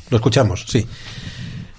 lo 0.10 0.18
escuchamos, 0.18 0.66
sí. 0.68 0.86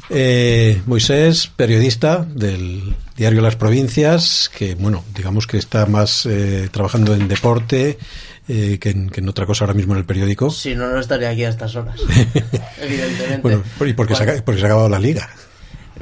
Eh, 0.09 0.81
Moisés, 0.87 1.49
periodista 1.55 2.25
del 2.29 2.95
diario 3.17 3.41
Las 3.41 3.57
Provincias, 3.57 4.49
que, 4.57 4.75
bueno, 4.77 5.05
digamos 5.15 5.47
que 5.47 5.59
está 5.59 5.85
más 5.87 6.27
eh, 6.27 6.69
trabajando 6.71 7.13
en 7.15 7.27
deporte 7.27 7.99
eh, 8.47 8.79
que, 8.81 8.91
en, 8.91 9.11
que 9.11 9.21
en 9.21 9.29
otra 9.29 9.47
cosa 9.47 9.65
ahora 9.65 9.75
mismo 9.75 9.95
en 9.95 9.99
el 9.99 10.05
periódico. 10.05 10.51
Si 10.51 10.77
no, 10.77 10.89
no 10.91 11.01
estaría 11.01 11.31
aquí 11.31 11.43
a 11.45 11.49
estas 11.49 11.75
horas. 11.75 12.01
Evidentemente. 12.81 13.41
Bueno, 13.43 13.63
y 13.85 13.93
porque 13.95 14.15
se, 14.15 14.23
ha, 14.23 14.27
Cuando- 14.27 14.45
porque 14.45 14.61
se 14.61 14.67
ha 14.67 14.69
acabado 14.69 14.89
la 14.89 14.99
liga. 15.01 15.29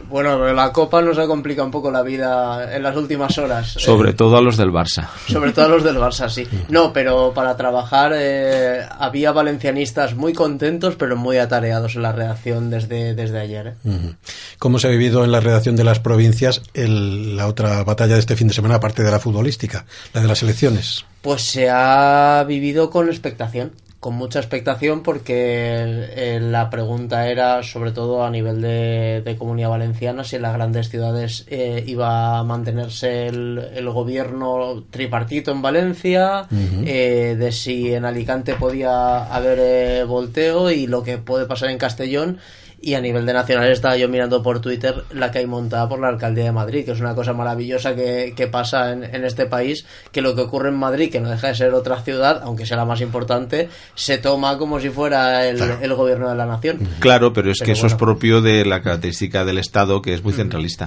Bueno, 0.08 0.52
la 0.52 0.72
Copa 0.72 1.02
nos 1.02 1.18
ha 1.18 1.26
complicado 1.26 1.66
un 1.66 1.72
poco 1.72 1.90
la 1.90 2.02
vida 2.02 2.74
en 2.76 2.82
las 2.82 2.96
últimas 2.96 3.36
horas. 3.38 3.72
Sobre 3.78 4.10
Eh, 4.10 4.12
todo 4.14 4.36
a 4.36 4.40
los 4.42 4.56
del 4.56 4.70
Barça. 4.70 5.08
sobre 5.26 5.52
todo 5.52 5.64
a 5.64 5.68
los 5.68 5.82
del 5.84 5.96
Barça, 5.96 6.28
sí. 6.28 6.46
No, 6.68 6.92
pero 6.92 7.32
para 7.34 7.56
trabajar 7.56 8.12
eh, 8.14 8.80
había 8.98 9.32
valencianistas 9.32 10.14
muy 10.14 10.32
contentos, 10.32 10.94
pero 10.96 11.16
muy 11.16 11.38
atareados 11.38 11.96
en 11.96 12.02
la 12.02 12.12
redacción 12.12 12.70
desde, 12.70 13.14
desde 13.14 13.40
ayer. 13.40 13.74
¿eh? 13.84 14.14
¿Cómo 14.58 14.78
se 14.78 14.88
ha 14.88 14.90
vivido 14.90 15.24
en 15.24 15.32
la 15.32 15.40
redacción 15.40 15.76
de 15.76 15.84
Las 15.84 15.98
Provincias 16.00 16.62
el- 16.74 17.36
la 17.36 17.46
otra 17.46 17.82
batalla 17.84 18.14
de 18.14 18.20
este 18.20 18.36
fin 18.36 18.48
de 18.48 18.54
semana, 18.54 18.76
aparte 18.76 19.02
de 19.02 19.10
la 19.10 19.18
futbolística, 19.20 19.84
la 20.12 20.20
de 20.20 20.28
las 20.28 20.42
elecciones? 20.42 21.04
Pues 21.22 21.42
se 21.42 21.70
ha 21.70 22.44
vivido 22.46 22.90
con 22.90 23.08
expectación, 23.08 23.72
con 24.04 24.16
mucha 24.16 24.38
expectación, 24.38 25.02
porque 25.02 26.38
la 26.42 26.68
pregunta 26.68 27.26
era, 27.30 27.62
sobre 27.62 27.90
todo 27.90 28.22
a 28.22 28.28
nivel 28.28 28.60
de, 28.60 29.22
de 29.24 29.36
comunidad 29.38 29.70
valenciana, 29.70 30.24
si 30.24 30.36
en 30.36 30.42
las 30.42 30.52
grandes 30.52 30.90
ciudades 30.90 31.46
eh, 31.48 31.82
iba 31.86 32.38
a 32.38 32.44
mantenerse 32.44 33.28
el, 33.28 33.58
el 33.74 33.88
gobierno 33.88 34.84
tripartito 34.90 35.52
en 35.52 35.62
Valencia, 35.62 36.46
eh, 36.84 37.34
de 37.38 37.50
si 37.50 37.94
en 37.94 38.04
Alicante 38.04 38.56
podía 38.56 39.24
haber 39.34 39.58
eh, 39.58 40.04
volteo 40.04 40.70
y 40.70 40.86
lo 40.86 41.02
que 41.02 41.16
puede 41.16 41.46
pasar 41.46 41.70
en 41.70 41.78
Castellón. 41.78 42.40
Y 42.86 42.92
a 42.92 43.00
nivel 43.00 43.24
de 43.24 43.32
nacional 43.32 43.70
estaba 43.72 43.96
yo 43.96 44.10
mirando 44.10 44.42
por 44.42 44.60
Twitter 44.60 45.04
la 45.10 45.30
que 45.30 45.38
hay 45.38 45.46
montada 45.46 45.88
por 45.88 45.98
la 46.00 46.08
alcaldía 46.08 46.44
de 46.44 46.52
Madrid, 46.52 46.84
que 46.84 46.90
es 46.90 47.00
una 47.00 47.14
cosa 47.14 47.32
maravillosa 47.32 47.94
que, 47.94 48.34
que 48.36 48.46
pasa 48.46 48.92
en, 48.92 49.04
en 49.04 49.24
este 49.24 49.46
país, 49.46 49.86
que 50.12 50.20
lo 50.20 50.34
que 50.34 50.42
ocurre 50.42 50.68
en 50.68 50.74
Madrid, 50.76 51.10
que 51.10 51.18
no 51.18 51.30
deja 51.30 51.48
de 51.48 51.54
ser 51.54 51.72
otra 51.72 52.02
ciudad, 52.02 52.42
aunque 52.44 52.66
sea 52.66 52.76
la 52.76 52.84
más 52.84 53.00
importante, 53.00 53.70
se 53.94 54.18
toma 54.18 54.58
como 54.58 54.80
si 54.80 54.90
fuera 54.90 55.46
el, 55.48 55.62
el 55.80 55.94
gobierno 55.94 56.28
de 56.28 56.34
la 56.34 56.44
nación. 56.44 56.78
Claro, 56.98 57.32
pero 57.32 57.50
es 57.50 57.58
Pero 57.60 57.66
que 57.68 57.72
eso 57.72 57.86
es 57.86 57.94
propio 57.94 58.42
de 58.42 58.66
la 58.66 58.82
característica 58.82 59.46
del 59.46 59.56
Estado, 59.56 60.02
que 60.02 60.12
es 60.12 60.22
muy 60.22 60.34
centralista. 60.34 60.86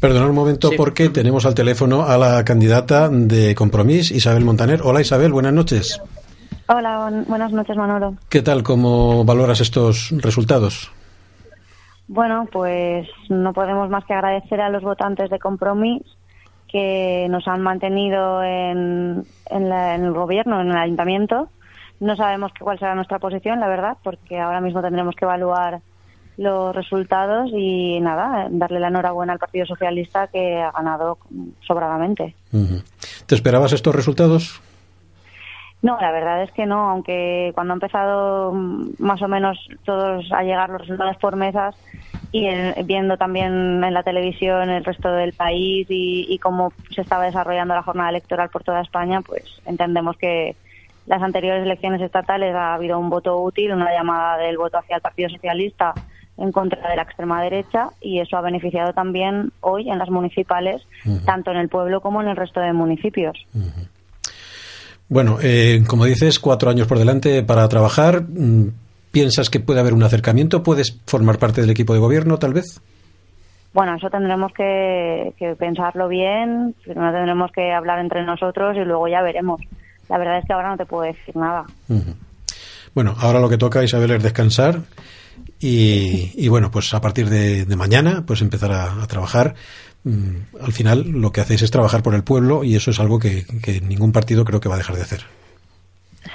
Perdonad 0.00 0.28
un 0.28 0.34
momento 0.34 0.68
Sí. 0.68 0.76
porque 0.76 1.08
tenemos 1.08 1.46
al 1.46 1.54
teléfono 1.54 2.02
a 2.06 2.18
la 2.18 2.44
candidata 2.44 3.08
de 3.08 3.54
Compromís, 3.54 4.10
Isabel 4.10 4.44
Montaner. 4.44 4.82
Hola 4.84 5.00
Isabel, 5.00 5.32
buenas 5.32 5.54
noches. 5.54 5.98
Hola, 6.66 7.08
buen- 7.08 7.24
buenas 7.24 7.52
noches, 7.52 7.74
Manolo. 7.74 8.16
¿Qué 8.28 8.42
tal? 8.42 8.62
¿Cómo 8.62 9.24
valoras 9.24 9.62
estos 9.62 10.10
resultados? 10.18 10.90
Bueno, 12.08 12.48
pues 12.50 13.06
no 13.28 13.52
podemos 13.52 13.88
más 13.90 14.04
que 14.06 14.14
agradecer 14.14 14.60
a 14.60 14.70
los 14.70 14.82
votantes 14.82 15.30
de 15.30 15.38
Compromís 15.38 16.02
que 16.66 17.26
nos 17.30 17.46
han 17.48 17.62
mantenido 17.62 18.42
en, 18.42 19.24
la- 19.50 19.94
el 19.94 20.12
gobierno, 20.12 20.60
en 20.60 20.70
el 20.70 20.76
ayuntamiento. 20.76 21.48
No 22.00 22.14
sabemos 22.16 22.52
cuál 22.60 22.78
será 22.78 22.94
nuestra 22.94 23.18
posición, 23.18 23.60
la 23.60 23.68
verdad, 23.68 23.96
porque 24.02 24.38
ahora 24.38 24.60
mismo 24.60 24.82
tendremos 24.82 25.14
que 25.16 25.24
evaluar 25.24 25.80
los 26.36 26.74
resultados 26.74 27.50
y 27.52 27.98
nada, 28.00 28.46
darle 28.50 28.78
la 28.80 28.88
enhorabuena 28.88 29.32
al 29.32 29.38
Partido 29.38 29.66
Socialista 29.66 30.28
que 30.28 30.60
ha 30.60 30.70
ganado 30.70 31.18
sobradamente. 31.66 32.36
¿Te 33.26 33.34
esperabas 33.34 33.72
estos 33.72 33.94
resultados? 33.94 34.60
No, 35.80 35.96
la 36.00 36.10
verdad 36.10 36.42
es 36.42 36.50
que 36.52 36.66
no, 36.66 36.90
aunque 36.90 37.52
cuando 37.54 37.72
ha 37.72 37.76
empezado 37.76 38.52
mm, 38.52 38.94
más 38.98 39.22
o 39.22 39.28
menos 39.28 39.58
todos 39.84 40.30
a 40.32 40.42
llegar 40.42 40.70
los 40.70 40.80
resultados 40.80 41.16
por 41.18 41.36
mesas 41.36 41.76
y 42.32 42.46
eh, 42.46 42.74
viendo 42.84 43.16
también 43.16 43.82
en 43.84 43.94
la 43.94 44.02
televisión 44.02 44.70
el 44.70 44.84
resto 44.84 45.10
del 45.12 45.32
país 45.34 45.86
y, 45.88 46.26
y 46.28 46.38
cómo 46.38 46.72
se 46.90 47.02
estaba 47.02 47.24
desarrollando 47.24 47.74
la 47.74 47.82
jornada 47.82 48.10
electoral 48.10 48.50
por 48.50 48.64
toda 48.64 48.80
España, 48.80 49.20
pues 49.22 49.44
entendemos 49.66 50.16
que 50.16 50.56
las 51.06 51.22
anteriores 51.22 51.64
elecciones 51.64 52.02
estatales 52.02 52.54
ha 52.54 52.74
habido 52.74 52.98
un 52.98 53.08
voto 53.08 53.40
útil, 53.40 53.72
una 53.72 53.92
llamada 53.92 54.36
del 54.36 54.58
voto 54.58 54.78
hacia 54.78 54.96
el 54.96 55.02
Partido 55.02 55.30
Socialista 55.30 55.94
en 56.36 56.52
contra 56.52 56.88
de 56.88 56.96
la 56.96 57.02
extrema 57.02 57.42
derecha 57.42 57.90
y 58.00 58.20
eso 58.20 58.36
ha 58.36 58.42
beneficiado 58.42 58.92
también 58.92 59.52
hoy 59.60 59.90
en 59.90 59.98
las 59.98 60.10
municipales, 60.10 60.82
tanto 61.24 61.50
en 61.50 61.56
el 61.56 61.68
pueblo 61.68 62.00
como 62.00 62.20
en 62.20 62.28
el 62.28 62.36
resto 62.36 62.60
de 62.60 62.72
municipios. 62.72 63.38
Bueno, 65.08 65.38
eh, 65.42 65.82
como 65.86 66.04
dices, 66.04 66.38
cuatro 66.38 66.70
años 66.70 66.86
por 66.86 66.98
delante 66.98 67.42
para 67.42 67.68
trabajar. 67.68 68.22
Mm, 68.22 68.68
¿Piensas 69.10 69.48
que 69.48 69.60
puede 69.60 69.80
haber 69.80 69.94
un 69.94 70.02
acercamiento? 70.02 70.62
¿Puedes 70.62 71.00
formar 71.06 71.38
parte 71.38 71.62
del 71.62 71.70
equipo 71.70 71.94
de 71.94 71.98
gobierno, 71.98 72.38
tal 72.38 72.52
vez? 72.52 72.80
Bueno, 73.72 73.94
eso 73.96 74.10
tendremos 74.10 74.52
que, 74.52 75.32
que 75.38 75.54
pensarlo 75.54 76.08
bien, 76.08 76.74
primero 76.82 77.12
tendremos 77.12 77.50
que 77.52 77.72
hablar 77.72 78.00
entre 78.00 78.24
nosotros 78.24 78.76
y 78.76 78.80
luego 78.84 79.08
ya 79.08 79.22
veremos. 79.22 79.60
La 80.08 80.18
verdad 80.18 80.38
es 80.38 80.44
que 80.46 80.52
ahora 80.52 80.70
no 80.70 80.76
te 80.76 80.86
puedo 80.86 81.04
decir 81.04 81.36
nada. 81.36 81.64
Bueno, 82.94 83.14
ahora 83.18 83.40
lo 83.40 83.48
que 83.48 83.58
toca, 83.58 83.84
Isabel, 83.84 84.10
es 84.12 84.22
descansar 84.22 84.80
y, 85.60 86.32
y 86.34 86.48
bueno, 86.48 86.70
pues 86.70 86.92
a 86.94 87.00
partir 87.00 87.28
de, 87.28 87.64
de 87.64 87.76
mañana, 87.76 88.24
pues 88.26 88.40
empezar 88.40 88.72
a, 88.72 89.02
a 89.02 89.06
trabajar. 89.06 89.54
Mm, 90.04 90.36
Al 90.62 90.72
final, 90.72 91.08
lo 91.10 91.32
que 91.32 91.40
hacéis 91.40 91.62
es 91.62 91.70
trabajar 91.70 92.02
por 92.02 92.14
el 92.14 92.22
pueblo 92.24 92.64
y 92.64 92.76
eso 92.76 92.90
es 92.90 93.00
algo 93.00 93.18
que, 93.18 93.44
que 93.62 93.80
ningún 93.80 94.12
partido 94.12 94.44
creo 94.44 94.60
que 94.60 94.68
va 94.68 94.76
a 94.76 94.78
dejar 94.78 94.96
de 94.96 95.02
hacer. 95.02 95.20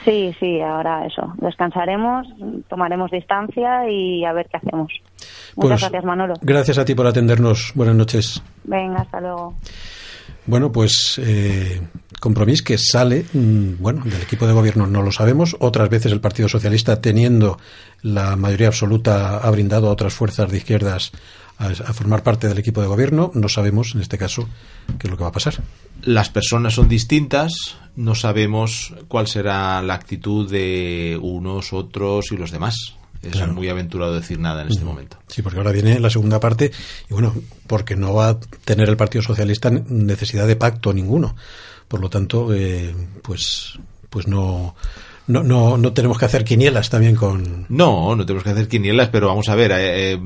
Sí, 0.06 0.36
sí, 0.40 0.60
ahora 0.62 1.06
eso. 1.06 1.34
Descansaremos, 1.38 2.28
tomaremos 2.68 3.12
distancia 3.12 3.90
y 3.90 4.26
a 4.26 4.34
ver 4.34 4.48
qué 4.50 4.58
hacemos. 4.58 4.92
Muchas 5.56 5.56
Pues, 5.56 5.82
gracias, 5.82 6.04
Manolo. 6.04 6.34
Gracias 6.42 6.78
a 6.78 6.86
ti 6.86 6.96
por 6.96 7.08
atendernos. 7.08 7.72
Buenas 7.76 7.96
noches. 7.96 8.42
Venga, 8.64 9.02
hasta 9.02 9.22
luego. 9.22 9.56
Bueno, 10.46 10.72
pues 10.72 11.20
eh, 11.24 11.82
Compromís 12.20 12.62
que 12.62 12.78
sale, 12.78 13.26
mm, 13.34 13.82
bueno, 13.82 14.02
del 14.06 14.22
equipo 14.22 14.48
de 14.48 14.54
gobierno 14.54 14.88
no 14.88 15.02
lo 15.02 15.12
sabemos. 15.12 15.56
Otras 15.60 15.90
veces 15.90 16.12
el 16.12 16.22
Partido 16.22 16.48
Socialista, 16.48 17.02
teniendo 17.02 17.58
la 18.02 18.36
mayoría 18.38 18.68
absoluta, 18.68 19.38
ha 19.40 19.52
brindado 19.52 19.90
a 19.90 19.92
otras 19.92 20.14
fuerzas 20.14 20.50
de 20.50 20.58
izquierdas 20.58 21.12
a, 21.58 21.68
a 21.68 21.94
formar 21.94 22.24
parte 22.24 22.48
del 22.48 22.58
equipo 22.58 22.82
de 22.82 22.88
gobierno. 22.88 23.32
No 23.34 23.50
sabemos, 23.50 23.96
en 23.96 24.02
este 24.02 24.18
caso, 24.18 24.48
qué 25.00 25.08
es 25.08 25.12
lo 25.12 25.18
que 25.18 25.24
va 25.24 25.30
a 25.30 25.34
pasar. 25.34 25.56
Las 26.04 26.30
personas 26.30 26.74
son 26.74 26.90
distintas, 26.90 27.78
no 27.96 28.16
sabemos 28.16 28.94
cuál 29.08 29.28
será 29.28 29.82
la 29.82 29.94
actitud 29.94 30.50
de 30.50 31.18
unos, 31.22 31.74
otros 31.74 32.32
y 32.32 32.38
los 32.38 32.52
demás. 32.52 32.96
Es 33.22 33.32
Claro. 33.32 33.54
muy 33.54 33.70
aventurado 33.70 34.14
decir 34.14 34.38
nada 34.38 34.64
en 34.64 34.68
este 34.68 34.84
momento. 34.84 35.18
Sí, 35.28 35.42
porque 35.42 35.58
ahora 35.58 35.72
viene 35.72 35.98
la 36.02 36.10
segunda 36.10 36.42
parte 36.42 36.72
y 37.10 37.14
bueno, 37.14 37.34
porque 37.68 37.96
no 37.96 38.14
va 38.14 38.30
a 38.30 38.40
tener 38.66 38.90
el 38.90 38.98
Partido 38.98 39.22
Socialista 39.22 39.70
necesidad 39.70 40.46
de 40.46 40.58
pacto 40.58 40.92
ninguno. 40.92 41.34
Por 41.88 42.02
lo 42.02 42.10
tanto, 42.10 42.54
eh, 42.54 42.94
pues, 43.22 43.80
pues 44.10 44.28
no, 44.28 44.76
no, 45.28 45.44
no, 45.44 45.78
no 45.78 45.94
tenemos 45.94 46.18
que 46.18 46.26
hacer 46.26 46.44
quinielas 46.44 46.90
también 46.90 47.16
con. 47.16 47.66
No, 47.70 48.16
no 48.16 48.26
tenemos 48.26 48.44
que 48.44 48.50
hacer 48.50 48.68
quinielas, 48.68 49.10
pero 49.10 49.28
vamos 49.28 49.50
a 49.50 49.56
ver, 49.56 49.72
eh, 49.72 50.14
eh, 50.14 50.20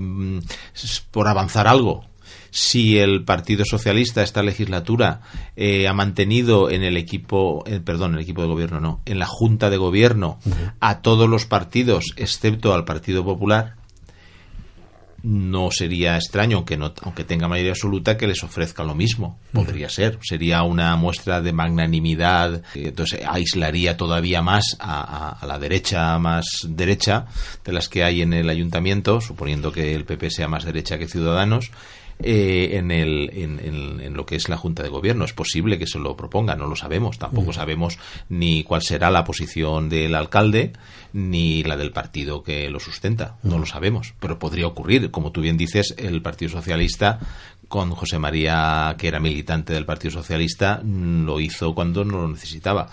por 1.11 1.27
avanzar 1.27 1.67
algo. 1.67 2.05
Si 2.49 2.97
el 2.97 3.23
Partido 3.23 3.65
Socialista 3.65 4.23
esta 4.23 4.41
legislatura 4.41 5.21
eh, 5.55 5.87
ha 5.87 5.93
mantenido 5.93 6.71
en 6.71 6.83
el 6.83 6.97
equipo, 6.97 7.63
perdón, 7.83 8.11
en 8.11 8.17
el 8.17 8.23
equipo 8.23 8.41
de 8.41 8.47
gobierno 8.47 8.79
no, 8.79 9.01
en 9.05 9.19
la 9.19 9.27
Junta 9.27 9.69
de 9.69 9.77
Gobierno 9.77 10.39
a 10.79 11.01
todos 11.01 11.29
los 11.29 11.45
partidos 11.45 12.05
excepto 12.15 12.73
al 12.73 12.85
Partido 12.85 13.23
Popular, 13.23 13.76
no 15.29 15.71
sería 15.71 16.15
extraño, 16.15 16.57
aunque, 16.57 16.77
no, 16.77 16.93
aunque 17.01 17.25
tenga 17.25 17.49
mayoría 17.49 17.71
absoluta, 17.71 18.15
que 18.15 18.27
les 18.27 18.43
ofrezca 18.43 18.83
lo 18.85 18.95
mismo. 18.95 19.39
Podría 19.51 19.89
ser. 19.89 20.19
Sería 20.21 20.63
una 20.63 20.95
muestra 20.95 21.41
de 21.41 21.51
magnanimidad. 21.51 22.63
Entonces 22.73 23.21
aislaría 23.27 23.97
todavía 23.97 24.41
más 24.41 24.77
a, 24.79 25.01
a- 25.01 25.29
a 25.31 25.45
la 25.45 25.59
derecha 25.59 26.17
más 26.19 26.45
derecha 26.69 27.25
de 27.65 27.73
las 27.73 27.89
que 27.89 28.03
hay 28.05 28.21
en 28.21 28.31
el 28.33 28.49
ayuntamiento, 28.49 29.19
suponiendo 29.19 29.71
que 29.73 29.93
el 29.95 30.05
PP 30.05 30.29
sea 30.31 30.47
más 30.47 30.63
derecha 30.63 30.97
que 30.97 31.07
Ciudadanos. 31.09 31.71
Eh, 32.19 32.69
en, 32.73 32.91
el, 32.91 33.29
en, 33.33 33.59
en- 33.59 33.99
en 34.01 34.13
lo 34.15 34.25
que 34.25 34.35
es 34.35 34.49
la 34.49 34.57
Junta 34.57 34.83
de 34.83 34.89
Gobierno. 34.89 35.25
Es 35.25 35.33
posible 35.33 35.77
que 35.77 35.87
se 35.87 35.99
lo 35.99 36.15
proponga, 36.17 36.55
no 36.55 36.65
lo 36.67 36.75
sabemos. 36.75 37.17
Tampoco 37.19 37.53
sabemos 37.53 37.97
ni 38.29 38.63
cuál 38.63 38.81
será 38.81 39.11
la 39.11 39.23
posición 39.23 39.89
del 39.89 40.15
alcalde 40.15 40.73
ni 41.13 41.63
la 41.63 41.77
del 41.77 41.91
partido 41.91 42.43
que 42.43 42.69
lo 42.69 42.79
sustenta. 42.79 43.37
No 43.43 43.57
lo 43.59 43.65
sabemos, 43.65 44.13
pero 44.19 44.39
podría 44.39 44.67
ocurrir. 44.67 45.09
Como 45.11 45.31
tú 45.31 45.41
bien 45.41 45.57
dices, 45.57 45.93
el 45.97 46.21
Partido 46.21 46.51
Socialista 46.51 47.19
con 47.67 47.91
José 47.91 48.17
María, 48.17 48.95
que 48.97 49.09
era 49.09 49.19
militante 49.19 49.73
del 49.73 49.85
Partido 49.85 50.11
Socialista, 50.11 50.79
mm, 50.83 51.25
lo 51.25 51.39
hizo 51.41 51.75
cuando 51.75 52.05
no 52.05 52.21
lo 52.21 52.27
necesitaba. 52.29 52.89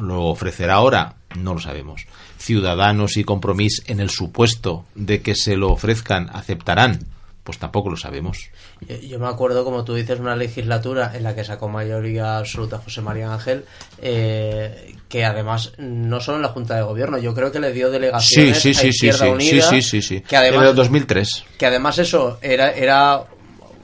¿Lo 0.00 0.26
ofrecerá 0.26 0.74
ahora? 0.74 1.16
No 1.36 1.54
lo 1.54 1.60
sabemos. 1.60 2.06
Ciudadanos 2.38 3.16
y 3.16 3.24
Compromís, 3.24 3.82
en 3.86 3.98
el 4.00 4.10
supuesto 4.10 4.84
de 4.94 5.22
que 5.22 5.34
se 5.34 5.56
lo 5.56 5.70
ofrezcan, 5.72 6.28
aceptarán. 6.32 7.00
Pues 7.44 7.58
tampoco 7.58 7.90
lo 7.90 7.96
sabemos. 7.96 8.50
Yo, 8.80 8.96
yo 8.98 9.18
me 9.18 9.26
acuerdo, 9.26 9.64
como 9.64 9.82
tú 9.84 9.94
dices, 9.94 10.20
una 10.20 10.36
legislatura 10.36 11.10
en 11.14 11.24
la 11.24 11.34
que 11.34 11.42
sacó 11.42 11.68
mayoría 11.68 12.38
absoluta 12.38 12.78
José 12.78 13.00
María 13.00 13.32
Ángel, 13.32 13.64
eh, 14.00 14.94
que 15.08 15.24
además 15.24 15.72
no 15.78 16.20
solo 16.20 16.36
en 16.36 16.42
la 16.42 16.48
Junta 16.50 16.76
de 16.76 16.82
Gobierno, 16.82 17.18
yo 17.18 17.34
creo 17.34 17.50
que 17.50 17.58
le 17.60 17.72
dio 17.72 17.90
delegaciones 17.90 18.58
sí, 18.60 18.70
a 18.70 18.74
sí, 18.74 18.80
sí, 18.80 18.88
Izquierda 18.88 19.18
sí, 19.26 19.30
Unida, 19.30 19.68
sí, 19.70 19.82
sí, 19.82 20.00
sí, 20.00 20.02
sí. 20.02 20.20
que 20.20 20.36
además 20.36 20.62
En 20.62 20.68
el 20.70 20.74
2003. 20.76 21.44
que 21.58 21.66
además 21.66 21.98
eso 21.98 22.38
era 22.42 22.70
era 22.72 23.24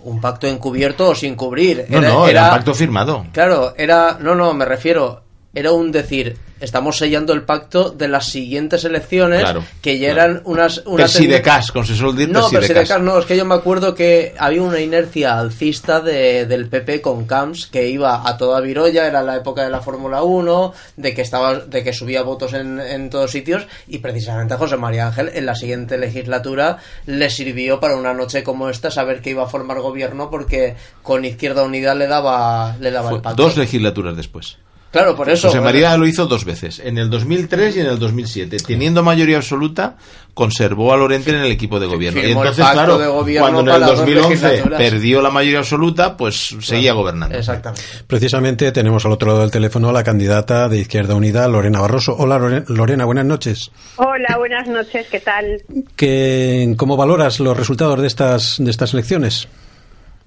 un 0.05 0.21
pacto 0.21 0.47
encubierto 0.47 1.09
o 1.09 1.15
sin 1.15 1.35
cubrir. 1.35 1.85
No, 1.89 1.99
Era- 1.99 2.09
no, 2.09 2.29
era, 2.29 2.31
era- 2.41 2.45
un 2.51 2.57
pacto 2.59 2.75
firmado. 2.75 3.27
Claro, 3.33 3.75
era. 3.77 4.19
No, 4.21 4.35
no, 4.37 4.55
me 4.55 4.65
refiero. 4.65 5.23
Era 5.53 5.73
un 5.73 5.91
decir, 5.91 6.37
estamos 6.61 6.99
sellando 6.99 7.33
el 7.33 7.43
pacto 7.43 7.91
de 7.91 8.09
las 8.09 8.27
siguientes 8.27 8.85
elecciones, 8.85 9.41
Claro, 9.41 9.65
que 9.83 9.99
ya 9.99 10.13
claro. 10.13 10.31
eran 10.33 10.43
unas. 10.45 10.83
unas 10.87 11.13
Persidecas, 11.13 11.73
con 11.73 11.85
su 11.87 11.93
decir 12.13 12.29
No, 12.31 12.41
Persidecas. 12.49 12.69
Persidecas 12.69 13.01
no, 13.03 13.19
es 13.19 13.27
que 13.27 13.37
yo 13.37 13.45
me 13.45 13.55
acuerdo 13.55 13.95
que 13.95 14.35
había 14.39 14.63
una 14.63 14.81
inercia 14.81 15.39
alcista 15.39 16.01
de, 16.01 16.47
del 16.47 16.69
PP 16.69 17.01
con 17.01 17.27
Camps 17.27 17.67
que 17.67 17.89
iba 17.89 18.29
a 18.29 18.37
toda 18.37 18.61
virolla, 18.61 19.07
era 19.07 19.23
la 19.23 19.37
época 19.37 19.63
de 19.65 19.71
la 19.71 19.81
Fórmula 19.81 20.23
1, 20.23 20.73
de 20.97 21.15
que 21.15 21.23
estaba, 21.23 21.55
de 21.61 21.83
que 21.85 21.93
subía 21.93 22.23
votos 22.23 22.53
en, 22.55 22.81
en 22.81 23.11
todos 23.11 23.31
sitios, 23.31 23.67
y 23.87 23.99
precisamente 23.99 24.55
a 24.55 24.59
José 24.59 24.77
María 24.77 25.07
Ángel 25.09 25.31
en 25.35 25.47
la 25.47 25.55
siguiente 25.55 25.99
legislatura 25.99 26.79
le 27.07 27.31
sirvió 27.31 27.81
para 27.81 27.97
una 27.97 28.15
noche 28.15 28.43
como 28.43 28.69
esta 28.69 28.91
saber 28.91 29.21
que 29.21 29.31
iba 29.31 29.45
a 29.45 29.49
formar 29.49 29.81
gobierno 29.81 30.31
porque 30.31 30.77
con 31.03 31.25
Izquierda 31.25 31.63
Unida 31.63 31.95
le 31.95 32.07
daba, 32.07 32.77
le 32.81 32.91
daba 32.91 33.09
Fue 33.09 33.19
el 33.19 33.23
pacto. 33.23 33.43
dos 33.43 33.57
legislaturas 33.57 34.17
después. 34.17 34.59
Claro, 34.91 35.15
por 35.15 35.29
eso. 35.29 35.49
José 35.49 35.61
María 35.61 35.95
lo 35.99 36.07
hizo 36.07 36.27
dos 36.27 36.47
veces, 36.47 36.79
en 36.83 36.97
el 36.97 37.11
2003 37.11 37.77
y 37.77 37.81
en 37.81 37.87
el 37.89 37.99
2007. 37.99 38.57
Teniendo 38.67 39.03
mayoría 39.03 39.37
absoluta, 39.37 39.97
conservó 40.33 40.95
a 40.95 40.97
Lorente 40.97 41.29
en 41.31 41.37
el 41.37 41.53
equipo 41.53 41.79
de 41.79 41.87
gobierno. 41.87 42.21
Y 42.21 42.25
Firmó 42.25 42.41
entonces, 42.43 42.65
claro, 42.73 42.97
cuando 43.39 43.61
en 43.61 43.69
el 43.69 43.81
las 43.81 43.91
dos 43.91 43.99
2011 43.99 44.29
legislaturas. 44.49 44.79
perdió 44.81 45.21
la 45.21 45.31
mayoría 45.31 45.59
absoluta, 45.59 46.17
pues 46.17 46.57
seguía 46.61 46.95
gobernando. 46.95 47.37
Exactamente. 47.37 47.83
Precisamente 48.07 48.73
tenemos 48.73 49.05
al 49.05 49.13
otro 49.13 49.29
lado 49.29 49.41
del 49.43 49.51
teléfono 49.51 49.91
a 49.91 49.93
la 49.93 50.03
candidata 50.05 50.71
de 50.71 50.79
Izquierda 50.79 51.15
Unida, 51.15 51.47
Lorena 51.49 51.81
Barroso. 51.81 52.17
Hola, 52.19 52.39
Lore- 52.39 52.65
Lorena, 52.69 53.05
buenas 53.05 53.27
noches. 53.27 53.71
Hola, 53.97 54.37
buenas 54.39 54.69
noches, 54.69 55.07
¿qué 55.11 55.21
tal? 55.21 55.63
¿Qué, 55.97 56.73
¿Cómo 56.79 56.97
valoras 56.97 57.41
los 57.41 57.55
resultados 57.57 58.01
de 58.01 58.07
estas, 58.07 58.57
de 58.59 58.71
estas 58.71 58.95
elecciones? 58.95 59.49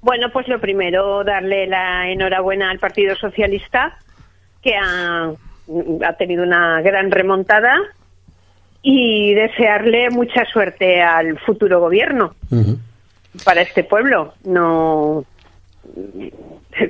Bueno, 0.04 0.28
pues 0.32 0.48
lo 0.48 0.60
primero, 0.62 1.24
darle 1.24 1.66
la 1.68 2.12
enhorabuena 2.12 2.70
al 2.72 2.80
Partido 2.80 3.16
Socialista, 3.16 3.98
que 4.62 4.76
ha, 4.76 5.32
ha 6.06 6.14
tenido 6.18 6.44
una 6.44 6.82
gran 6.82 7.12
remontada, 7.12 7.76
y 8.84 9.34
desearle 9.36 10.10
mucha 10.10 10.44
suerte 10.46 11.02
al 11.04 11.38
futuro 11.40 11.80
gobierno 11.80 12.34
para 13.46 13.62
este 13.62 13.84
pueblo. 13.84 14.34
No, 14.44 15.24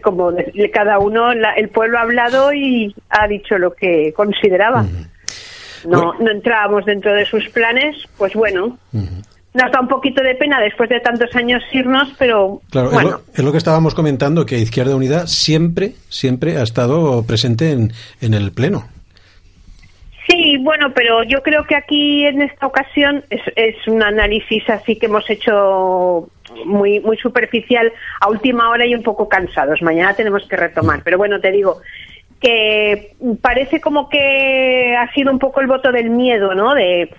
como 0.02 0.32
cada 0.74 1.00
uno, 1.00 1.34
la- 1.34 1.54
el 1.54 1.70
pueblo 1.70 1.98
ha 1.98 2.02
hablado 2.04 2.54
y 2.54 2.96
ha 3.10 3.28
dicho 3.28 3.58
lo 3.58 3.74
que 3.74 4.14
consideraba. 4.16 4.86
No, 5.86 6.14
no 6.20 6.32
entrábamos 6.32 6.86
dentro 6.86 7.14
de 7.14 7.26
sus 7.26 7.50
planes, 7.50 7.96
pues 8.18 8.34
bueno, 8.36 8.78
nos 9.54 9.72
da 9.72 9.82
un 9.82 9.88
poquito 9.88 10.24
de 10.24 10.36
pena 10.36 10.60
después 10.62 10.89
de 10.89 10.99
tantos 10.99 11.36
años 11.36 11.62
irnos, 11.74 12.14
pero 12.18 12.62
Claro, 12.70 12.88
es, 12.88 12.93
bueno, 12.93 13.10
lo, 13.10 13.22
es 13.34 13.43
lo 13.43 13.52
que 13.52 13.58
estábamos 13.58 13.93
comentando, 13.93 14.45
que 14.45 14.60
Izquierda 14.60 14.95
Unida 14.95 15.28
siempre, 15.28 15.93
siempre 16.10 16.58
ha 16.58 16.64
estado 16.64 17.24
presente 17.26 17.72
en, 17.72 17.91
en 18.22 18.34
el 18.34 18.52
Pleno. 18.52 18.86
sí, 20.28 20.58
bueno, 20.62 20.93
pero 20.93 21.24
yo 21.24 21.41
creo 21.43 21.66
que 21.66 21.76
aquí 21.76 22.26
en 22.26 22.41
esta 22.41 22.66
ocasión 22.66 23.24
es, 23.30 23.41
es 23.56 23.76
un 23.88 24.02
análisis 24.02 24.70
así 24.70 24.95
que 24.95 25.08
hemos 25.08 25.30
hecho 25.30 26.30
muy 26.66 26.99
muy 26.99 27.18
superficial 27.18 27.91
a 28.20 28.30
última 28.30 28.70
hora 28.70 28.86
y 28.86 28.95
un 28.95 29.04
poco 29.04 29.28
cansados. 29.28 29.82
Mañana 29.82 30.14
tenemos 30.14 30.45
que 30.47 30.56
retomar, 30.56 31.02
pero 31.04 31.18
bueno, 31.18 31.39
te 31.39 31.52
digo 31.52 31.82
que 32.39 33.16
parece 33.41 33.80
como 33.82 34.10
que 34.10 34.95
ha 34.97 35.12
sido 35.14 35.32
un 35.32 35.39
poco 35.39 35.62
el 35.62 35.68
voto 35.68 35.91
del 35.91 36.10
miedo, 36.10 36.56
¿no? 36.56 36.74
De 36.74 37.10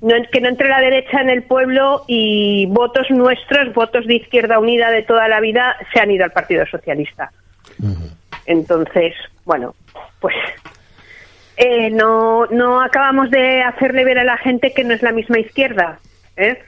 no, 0.00 0.14
que 0.30 0.40
no 0.40 0.48
entre 0.48 0.68
la 0.68 0.80
derecha 0.80 1.20
en 1.20 1.30
el 1.30 1.42
pueblo 1.42 2.04
y 2.06 2.66
votos 2.66 3.10
nuestros, 3.10 3.72
votos 3.74 4.06
de 4.06 4.16
Izquierda 4.16 4.58
Unida 4.58 4.90
de 4.90 5.02
toda 5.02 5.28
la 5.28 5.40
vida, 5.40 5.76
se 5.92 6.00
han 6.00 6.10
ido 6.10 6.24
al 6.24 6.32
Partido 6.32 6.64
Socialista. 6.66 7.30
Entonces, 8.46 9.14
bueno, 9.44 9.74
pues 10.20 10.34
eh, 11.56 11.90
no, 11.90 12.46
no 12.46 12.80
acabamos 12.80 13.30
de 13.30 13.62
hacerle 13.62 14.04
ver 14.04 14.18
a 14.18 14.24
la 14.24 14.36
gente 14.38 14.72
que 14.72 14.84
no 14.84 14.94
es 14.94 15.02
la 15.02 15.12
misma 15.12 15.38
izquierda. 15.38 15.98
¿eh? 16.36 16.58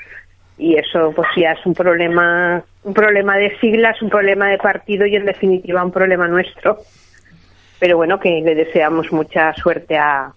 y 0.59 0.77
eso 0.77 1.13
pues 1.15 1.29
ya 1.37 1.53
es 1.53 1.67
un 1.67 1.75
problema 1.75 2.63
un 2.85 2.95
problema 2.95 3.37
de 3.37 3.59
siglas 3.59 4.01
un 4.03 4.11
problema 4.11 4.49
de 4.49 4.59
partido 4.59 5.07
y 5.07 5.17
en 5.17 5.25
definitiva 5.25 5.85
un 5.85 5.91
problema 5.91 6.29
nuestro 6.29 6.79
pero 7.79 7.97
bueno 7.97 8.21
que 8.21 8.41
le 8.41 8.55
deseamos 8.55 9.11
mucha 9.13 9.53
suerte 9.55 9.99
a 9.99 10.33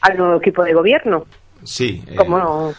al 0.00 0.16
nuevo 0.16 0.36
equipo 0.36 0.62
de 0.62 0.74
gobierno 0.74 1.26
Sí. 1.64 2.02
eh, 2.06 2.14
como 2.16 2.38
no, 2.38 2.74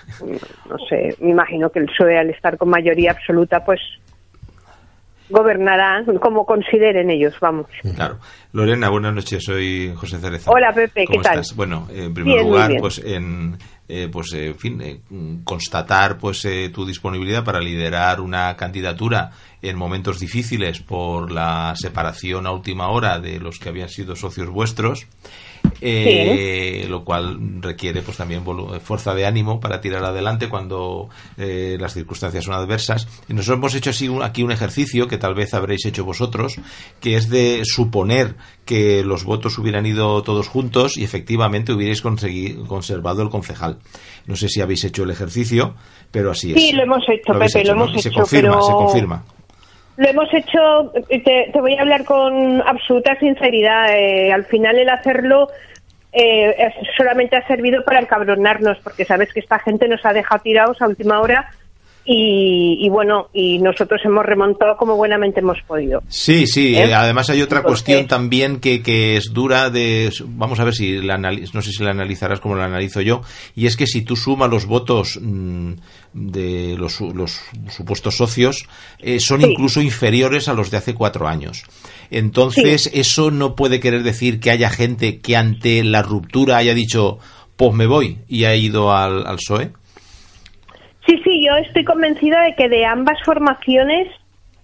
no 0.69 0.77
sé 0.89 1.15
me 1.19 1.31
imagino 1.31 1.69
que 1.69 1.79
el 1.79 1.85
PSOE 1.87 2.17
al 2.17 2.29
estar 2.29 2.57
con 2.57 2.69
mayoría 2.69 3.11
absoluta 3.11 3.63
pues 3.65 3.79
gobernará 5.29 6.03
como 6.21 6.45
consideren 6.45 7.09
ellos 7.11 7.35
vamos 7.39 7.67
Claro. 7.95 8.17
Lorena, 8.51 8.89
buenas 8.89 9.13
noches. 9.13 9.43
Soy 9.43 9.93
José 9.95 10.17
Cerezo. 10.17 10.49
Hola, 10.49 10.71
Pepe, 10.73 11.01
¿qué 11.01 11.05
¿Cómo 11.13 11.21
tal? 11.21 11.39
estás? 11.39 11.55
Bueno, 11.55 11.87
en 11.93 12.11
primer 12.15 12.33
Bien, 12.33 12.47
lugar, 12.47 12.71
pues 12.79 12.97
en 12.97 13.57
eh, 13.87 14.07
pues 14.11 14.33
eh, 14.33 14.47
en 14.47 14.55
fin, 14.55 14.81
eh, 14.81 14.99
constatar 15.43 16.17
pues 16.17 16.43
eh, 16.45 16.69
tu 16.73 16.83
disponibilidad 16.83 17.43
para 17.43 17.59
liderar 17.59 18.21
una 18.21 18.55
candidatura 18.55 19.29
en 19.61 19.77
momentos 19.77 20.19
difíciles 20.19 20.79
por 20.79 21.31
la 21.31 21.73
separación 21.75 22.47
a 22.47 22.51
última 22.51 22.89
hora 22.89 23.19
de 23.19 23.39
los 23.39 23.59
que 23.59 23.69
habían 23.69 23.89
sido 23.89 24.15
socios 24.15 24.49
vuestros. 24.49 25.05
Eh, 25.81 26.85
lo 26.89 27.03
cual 27.03 27.37
requiere 27.61 28.01
pues 28.01 28.17
también 28.17 28.43
fuerza 28.81 29.13
de 29.15 29.25
ánimo 29.25 29.59
para 29.59 29.81
tirar 29.81 30.03
adelante 30.03 30.49
cuando 30.49 31.09
eh, 31.37 31.77
las 31.79 31.93
circunstancias 31.93 32.43
son 32.45 32.53
adversas. 32.53 33.07
Y 33.27 33.33
nosotros 33.33 33.57
hemos 33.57 33.75
hecho 33.75 33.89
así 33.91 34.07
un- 34.09 34.23
aquí 34.23 34.43
un 34.43 34.51
ejercicio 34.51 35.07
que 35.07 35.17
tal 35.17 35.35
vez 35.35 35.53
habréis 35.53 35.85
hecho 35.85 36.03
vosotros 36.05 36.55
que 36.99 37.15
es 37.15 37.29
de 37.29 37.61
suponer 37.63 38.35
que 38.65 39.03
los 39.03 39.23
votos 39.23 39.57
hubieran 39.57 39.85
ido 39.85 40.21
todos 40.23 40.47
juntos 40.47 40.97
y 40.97 41.03
efectivamente 41.03 41.73
hubierais 41.73 42.01
conservado 42.01 43.21
el 43.21 43.29
concejal. 43.29 43.79
No 44.27 44.35
sé 44.35 44.47
si 44.49 44.61
habéis 44.61 44.83
hecho 44.83 45.03
el 45.03 45.11
ejercicio 45.11 45.75
pero 46.11 46.31
así 46.31 46.53
es. 46.53 46.61
Sí, 46.61 46.71
lo 46.73 46.83
hemos 46.83 47.03
hecho, 47.07 47.33
habéis 47.33 47.53
Pepe, 47.53 47.67
lo 47.67 47.75
¿no? 47.75 47.83
hemos 47.85 47.95
Y 47.97 48.01
se 48.01 48.09
hecho, 48.09 48.19
confirma 48.19 48.51
pero- 48.53 48.65
se 48.65 48.71
confirma 48.73 49.23
Lo 49.99 50.07
hemos 50.07 50.33
hecho, 50.33 50.93
te, 51.09 51.49
te 51.51 51.59
voy 51.59 51.75
a 51.75 51.81
hablar 51.81 52.05
con 52.05 52.61
absoluta 52.65 53.19
sinceridad. 53.19 53.93
eh, 53.93 54.31
al 54.31 54.45
final 54.45 54.79
el 54.79 54.87
hacerlo 54.87 55.49
eh, 56.13 56.71
solamente 56.95 57.35
ha 57.35 57.45
servido 57.45 57.83
para 57.83 57.99
encabronarnos, 57.99 58.77
porque 58.79 59.03
sabes 59.03 59.33
que 59.33 59.41
esta 59.41 59.59
gente 59.59 59.89
nos 59.89 60.05
ha 60.05 60.13
dejado 60.13 60.41
tirados 60.41 60.81
a 60.81 60.87
última 60.87 61.19
hora 61.19 61.51
y, 62.05 62.77
y 62.85 62.89
bueno, 62.89 63.27
y 63.33 63.59
nosotros 63.59 64.01
hemos 64.03 64.25
remontado 64.25 64.75
como 64.77 64.95
buenamente 64.95 65.41
hemos 65.41 65.57
podido. 65.67 66.01
Sí, 66.07 66.47
sí. 66.47 66.75
¿Eh? 66.75 66.85
eh, 66.89 66.93
Además 66.93 67.29
hay 67.29 67.41
otra 67.41 67.59
Entonces- 67.59 67.83
cuestión 67.83 68.07
también 68.07 68.59
que, 68.59 68.81
que 68.81 69.17
es 69.17 69.31
dura 69.33 69.69
de... 69.69 70.11
Vamos 70.25 70.59
a 70.59 70.63
ver 70.63 70.73
si 70.73 71.01
la 71.01 71.17
no 71.17 71.61
sé 71.61 71.71
si 71.71 71.83
la 71.83 71.91
analizarás 71.91 72.39
como 72.39 72.55
la 72.55 72.65
analizo 72.65 73.01
yo. 73.01 73.21
Y 73.55 73.67
es 73.67 73.77
que 73.77 73.85
si 73.87 74.01
tú 74.01 74.15
sumas 74.15 74.49
los 74.49 74.65
votos 74.65 75.19
mm, 75.21 75.73
de 76.13 76.75
los, 76.79 76.99
los 77.01 77.39
supuestos 77.69 78.17
socios, 78.17 78.65
eh, 78.99 79.19
son 79.19 79.41
Sí. 79.41 79.51
incluso 79.51 79.81
inferiores 79.81 80.47
a 80.47 80.53
los 80.53 80.71
de 80.71 80.77
hace 80.77 80.93
cuatro 80.95 81.27
años. 81.27 81.63
Entonces, 82.11 82.89
eso 82.93 83.29
no 83.31 83.55
puede 83.55 83.79
querer 83.79 84.01
decir 84.03 84.39
que 84.39 84.49
haya 84.51 84.69
gente 84.69 85.19
que 85.19 85.35
ante 85.35 85.83
la 85.83 86.01
ruptura 86.01 86.57
haya 86.57 86.73
dicho, 86.73 87.19
pues 87.55 87.73
me 87.73 87.85
voy 87.85 88.17
y 88.27 88.45
ha 88.45 88.55
ido 88.55 88.91
al, 88.95 89.27
al 89.27 89.35
PSOE. 89.37 89.71
Sí, 91.09 91.21
sí, 91.23 91.45
yo 91.45 91.55
estoy 91.55 91.83
convencida 91.83 92.41
de 92.43 92.55
que 92.55 92.69
de 92.69 92.85
ambas 92.85 93.17
formaciones, 93.23 94.07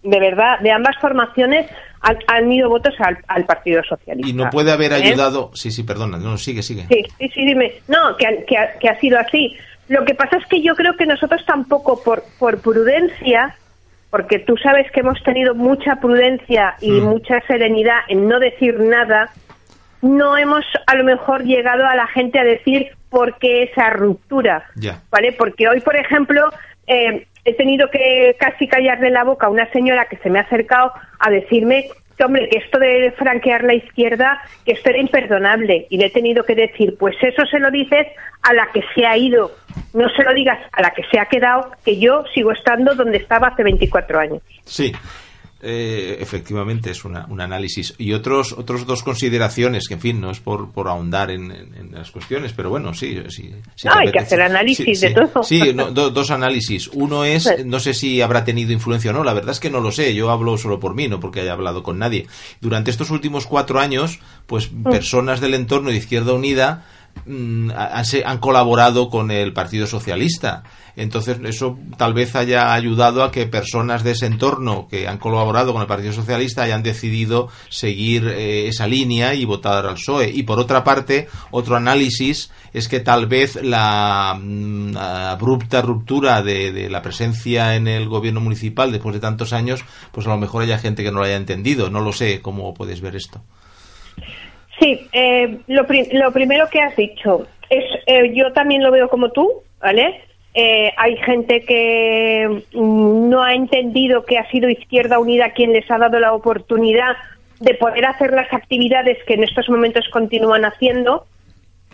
de 0.03 0.19
verdad, 0.19 0.59
de 0.59 0.71
ambas 0.71 0.95
formaciones 1.01 1.65
han, 2.01 2.17
han 2.27 2.51
ido 2.51 2.69
votos 2.69 2.93
al, 2.99 3.17
al 3.27 3.45
Partido 3.45 3.81
Socialista. 3.83 4.29
Y 4.29 4.33
no 4.33 4.49
puede 4.51 4.71
haber 4.71 4.91
¿Eh? 4.91 4.95
ayudado... 4.95 5.49
Sí, 5.55 5.71
sí, 5.71 5.83
perdona. 5.83 6.17
No, 6.17 6.37
sigue, 6.37 6.61
sigue. 6.61 6.85
Sí, 6.87 7.03
sí, 7.17 7.29
sí, 7.33 7.45
dime. 7.45 7.73
No, 7.87 8.15
que, 8.15 8.27
ha- 8.27 8.45
que, 8.45 8.55
que 8.79 8.89
ha 8.89 8.99
sido 8.99 9.17
así. 9.19 9.55
Lo 9.87 10.05
que 10.05 10.13
pasa 10.13 10.37
es 10.37 10.45
que 10.47 10.61
yo 10.61 10.75
creo 10.75 10.95
que 10.95 11.05
nosotros 11.07 11.43
tampoco, 11.45 12.03
por, 12.03 12.23
por 12.37 12.59
prudencia, 12.61 13.55
porque 14.11 14.37
tú 14.39 14.55
sabes 14.57 14.91
que 14.91 14.99
hemos 14.99 15.21
tenido 15.23 15.55
mucha 15.55 15.95
prudencia 15.95 16.75
y 16.81 16.91
Mm. 16.91 17.03
mucha 17.05 17.41
serenidad 17.47 17.99
en 18.07 18.27
no 18.27 18.39
decir 18.39 18.79
nada, 18.79 19.31
no 20.01 20.37
hemos 20.37 20.63
a 20.85 20.95
lo 20.95 21.03
mejor 21.03 21.43
llegado 21.43 21.85
a 21.85 21.95
la 21.95 22.05
gente 22.07 22.37
a 22.39 22.43
decir 22.43 22.89
por 23.15 23.37
qué 23.37 23.63
esa 23.63 23.91
ruptura. 23.91 24.65
¿Vale? 25.09 25.31
Porque 25.31 25.69
hoy, 25.69 25.79
por 25.79 25.95
ejemplo, 25.95 26.49
eh, 26.85 27.25
he 27.45 27.53
tenido 27.53 27.89
que 27.89 28.35
casi 28.37 28.67
callarle 28.67 29.09
la 29.09 29.23
boca 29.23 29.47
a 29.47 29.49
una 29.49 29.71
señora 29.71 30.03
que 30.09 30.17
se 30.17 30.29
me 30.29 30.37
ha 30.37 30.41
acercado 30.41 30.91
a 31.19 31.29
decirme 31.29 31.87
que, 32.17 32.25
hombre, 32.25 32.49
que 32.49 32.57
esto 32.57 32.77
de 32.77 33.13
franquear 33.17 33.63
la 33.63 33.73
izquierda, 33.73 34.41
que 34.65 34.73
esto 34.73 34.89
era 34.89 34.99
imperdonable. 34.99 35.87
Y 35.89 35.97
le 35.97 36.07
he 36.07 36.09
tenido 36.09 36.43
que 36.43 36.55
decir, 36.55 36.97
pues 36.99 37.15
eso 37.21 37.45
se 37.45 37.59
lo 37.59 37.71
dices 37.71 38.05
a 38.41 38.53
la 38.53 38.67
que 38.73 38.83
se 38.93 39.05
ha 39.05 39.15
ido. 39.15 39.49
No 39.93 40.09
se 40.09 40.21
lo 40.21 40.33
digas 40.33 40.59
a 40.73 40.81
la 40.81 40.91
que 40.91 41.03
se 41.09 41.17
ha 41.17 41.27
quedado, 41.27 41.71
que 41.85 41.97
yo 41.97 42.25
sigo 42.33 42.51
estando 42.51 42.95
donde 42.95 43.19
estaba 43.19 43.47
hace 43.47 43.63
24 43.63 44.19
años. 44.19 44.41
Sí, 44.65 44.91
eh, 45.67 46.17
efectivamente 46.19 46.91
es 46.91 47.03
una- 47.05 47.25
un 47.27 47.41
análisis. 47.41 47.95
Y 47.97 48.13
otros, 48.13 48.53
otros 48.53 48.85
dos 48.85 49.01
consideraciones, 49.01 49.87
que 49.87 49.95
en 49.95 49.99
fin, 49.99 50.21
no 50.21 50.29
es 50.29 50.39
por, 50.39 50.71
por 50.71 50.87
ahondar 50.87 51.31
en, 51.31 51.51
en- 51.51 51.73
en 51.75 51.91
las 51.91 52.11
cuestiones, 52.11 52.53
pero 52.53 52.69
bueno, 52.69 52.93
sí. 52.93 53.17
sí, 53.29 53.51
sí 53.75 53.87
No, 53.87 53.93
te 53.93 53.99
hay 53.99 54.11
que 54.11 54.19
hacer 54.19 54.41
análisis 54.41 54.99
Sí, 54.99 55.07
de 55.07 55.13
todo. 55.13 55.43
Sí, 55.43 55.73
no, 55.73 55.91
do- 55.91 56.11
dos 56.11 56.29
análisis. 56.31 56.87
Uno 56.93 57.25
es, 57.25 57.65
no 57.65 57.79
sé 57.79 57.93
si 57.95 58.21
habrá 58.21 58.45
tenido 58.45 58.71
influencia 58.71 59.09
o 59.09 59.13
no, 59.13 59.23
la 59.23 59.33
verdad 59.33 59.51
es 59.51 59.59
que 59.59 59.69
no 59.71 59.79
lo 59.81 59.91
sé, 59.91 60.13
yo 60.13 60.29
hablo 60.29 60.57
solo 60.57 60.79
por 60.79 60.93
mí, 60.93 61.07
no 61.07 61.19
porque 61.19 61.41
haya 61.41 61.53
hablado 61.53 61.81
con 61.83 61.97
nadie. 61.97 62.27
Durante 62.61 62.91
estos 62.91 63.09
últimos 63.09 63.47
cuatro 63.47 63.79
años, 63.79 64.19
pues 64.45 64.71
Mm. 64.71 64.83
personas 64.83 65.41
del 65.41 65.55
entorno 65.55 65.89
de 65.89 65.97
Izquierda 65.97 66.33
Unida 66.33 66.85
mm, 67.25 67.71
han 68.25 68.37
colaborado 68.39 69.09
con 69.09 69.31
el 69.31 69.53
Partido 69.53 69.87
Socialista. 69.87 70.63
Entonces, 70.95 71.39
eso 71.43 71.77
tal 71.97 72.13
vez 72.13 72.35
haya 72.35 72.73
ayudado 72.73 73.23
a 73.23 73.31
que 73.31 73.45
personas 73.45 74.03
de 74.03 74.11
ese 74.11 74.27
entorno 74.27 74.87
que 74.89 75.07
han 75.07 75.17
colaborado 75.17 75.73
con 75.73 75.81
el 75.81 75.87
Partido 75.87 76.13
Socialista 76.13 76.63
hayan 76.63 76.83
decidido 76.83 77.49
seguir 77.69 78.27
eh, 78.27 78.67
esa 78.67 78.87
línea 78.87 79.33
y 79.33 79.45
votar 79.45 79.85
al 79.85 79.95
PSOE. 79.95 80.29
Y 80.33 80.43
por 80.43 80.59
otra 80.59 80.83
parte, 80.83 81.27
otro 81.51 81.75
análisis 81.75 82.51
es 82.73 82.87
que 82.87 83.01
tal 83.01 83.27
vez 83.27 83.61
la 83.61 84.37
mm, 84.39 84.95
abrupta 84.97 85.81
ruptura 85.81 86.41
de, 86.41 86.89
la 86.89 87.01
presencia 87.01 87.75
en 87.75 87.87
el 87.87 88.07
gobierno 88.07 88.39
municipal 88.39 88.91
después 88.91 89.15
de 89.15 89.21
tantos 89.21 89.53
años, 89.53 89.83
pues 90.11 90.27
a 90.27 90.29
lo 90.29 90.37
mejor 90.37 90.63
haya 90.63 90.77
gente 90.77 91.03
que 91.03 91.11
no 91.11 91.19
lo 91.19 91.25
haya 91.25 91.35
entendido. 91.35 91.89
No 91.89 91.99
lo 91.99 92.13
sé 92.13 92.41
cómo 92.41 92.73
puedes 92.73 93.01
ver 93.01 93.15
esto. 93.15 93.41
Sí, 94.79 95.07
eh, 95.13 95.59
lo 95.67 95.85
primero 95.85 96.69
que 96.69 96.81
has 96.81 96.95
dicho 96.95 97.47
es, 97.69 97.83
eh, 98.05 98.33
yo 98.33 98.51
también 98.53 98.83
lo 98.83 98.91
veo 98.91 99.09
como 99.09 99.31
tú, 99.31 99.63
¿vale? 99.79 100.21
Eh, 100.57 100.93
hay 100.95 101.17
gente 101.17 101.65
que 101.65 102.63
mm, 102.73 103.29
no 103.29 103.43
ha 103.43 103.53
entendido 103.53 104.23
que 104.23 104.37
ha 104.37 104.49
sido 104.49 104.69
Izquierda 104.69 105.19
Unida 105.19 105.49
quien 105.49 105.73
les 105.73 105.89
ha 105.91 105.97
dado 105.97 106.17
la 106.17 106.33
oportunidad 106.33 107.17
de 107.59 107.73
poder 107.73 108.05
hacer 108.05 108.31
las 108.31 108.51
actividades 108.53 109.17
que 109.25 109.33
en 109.33 109.43
estos 109.43 109.69
momentos 109.69 110.07
continúan 110.09 110.63
haciendo. 110.63 111.25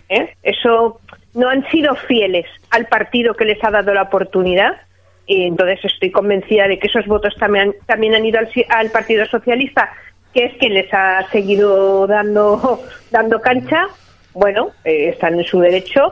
¿eh? 0.09 0.35
Eso 0.43 0.99
no 1.33 1.49
han 1.49 1.67
sido 1.71 1.95
fieles 1.95 2.45
al 2.69 2.85
partido 2.85 3.33
que 3.33 3.45
les 3.45 3.63
ha 3.63 3.71
dado 3.71 3.95
la 3.95 4.03
oportunidad. 4.03 4.77
Y 5.25 5.45
entonces 5.45 5.79
estoy 5.83 6.11
convencida 6.11 6.67
de 6.67 6.77
que 6.77 6.87
esos 6.87 7.07
votos 7.07 7.33
también, 7.39 7.73
también 7.87 8.13
han 8.13 8.25
ido 8.25 8.37
al, 8.37 8.49
al 8.69 8.91
Partido 8.91 9.25
Socialista, 9.25 9.91
que 10.33 10.45
es 10.45 10.57
quien 10.57 10.73
les 10.75 10.93
ha 10.93 11.27
seguido 11.31 12.05
dando, 12.05 12.79
dando 13.11 13.41
cancha. 13.41 13.87
Bueno, 14.33 14.69
eh, 14.83 15.09
están 15.09 15.39
en 15.39 15.45
su 15.45 15.59
derecho. 15.59 16.11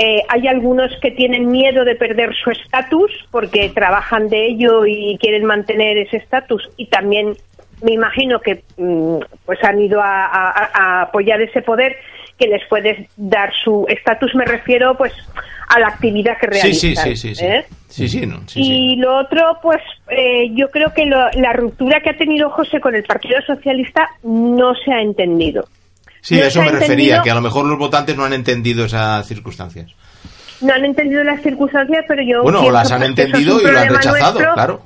Eh, 0.00 0.22
hay 0.28 0.46
algunos 0.46 0.92
que 1.02 1.10
tienen 1.10 1.48
miedo 1.48 1.84
de 1.84 1.96
perder 1.96 2.30
su 2.34 2.50
estatus 2.50 3.10
porque 3.32 3.68
trabajan 3.70 4.28
de 4.28 4.46
ello 4.46 4.86
y 4.86 5.18
quieren 5.20 5.44
mantener 5.44 5.98
ese 5.98 6.18
estatus 6.18 6.70
y 6.76 6.86
también 6.86 7.36
me 7.82 7.92
imagino 7.94 8.40
que 8.40 8.62
mm, 8.76 9.16
pues 9.44 9.58
han 9.64 9.80
ido 9.80 10.00
a, 10.00 10.24
a- 10.26 10.70
a 10.72 11.02
apoyar 11.02 11.40
ese 11.42 11.62
poder 11.62 11.96
que 12.38 12.46
les 12.46 12.64
puede 12.68 13.08
dar 13.16 13.52
su 13.64 13.86
estatus 13.88 14.32
me 14.36 14.44
refiero 14.44 14.96
pues 14.96 15.12
a 15.68 15.80
la 15.80 15.88
actividad 15.88 16.38
que 16.38 16.46
Sí, 16.52 16.72
sí, 16.74 16.94
realizan 16.94 17.04
sí, 17.04 17.16
sí, 17.16 17.34
sí. 17.34 17.44
¿eh? 17.44 17.64
Sí, 17.88 18.08
sí, 18.08 18.26
no, 18.26 18.40
sí, 18.46 18.60
y 18.60 18.64
sí. 18.64 18.96
lo 18.96 19.16
otro, 19.16 19.58
pues 19.62 19.80
eh, 20.10 20.48
yo 20.54 20.68
creo 20.70 20.92
que 20.94 21.06
lo- 21.06 21.30
la 21.32 21.52
ruptura 21.54 22.00
que 22.00 22.10
ha 22.10 22.16
tenido 22.16 22.50
José 22.50 22.80
con 22.80 22.94
el 22.94 23.02
Partido 23.02 23.40
Socialista 23.46 24.08
no 24.22 24.74
se 24.76 24.92
ha 24.92 25.00
entendido. 25.02 25.64
Sí, 26.20 26.40
a 26.40 26.46
eso 26.46 26.62
me 26.62 26.70
refería, 26.70 27.22
que 27.22 27.30
a 27.30 27.34
lo 27.34 27.40
mejor 27.40 27.66
los 27.66 27.78
votantes 27.78 28.16
no 28.16 28.24
han 28.24 28.32
entendido 28.32 28.84
esas 28.84 29.26
circunstancias. 29.26 29.92
No 30.60 30.74
han 30.74 30.84
entendido 30.84 31.22
las 31.24 31.42
circunstancias, 31.42 32.04
pero 32.08 32.22
yo. 32.22 32.42
Bueno, 32.42 32.70
las 32.70 32.90
han 32.90 33.02
entendido 33.04 33.60
y 33.60 33.64
lo 33.64 33.78
han 33.78 33.88
rechazado, 33.88 34.32
nuestro. 34.34 34.54
claro. 34.54 34.82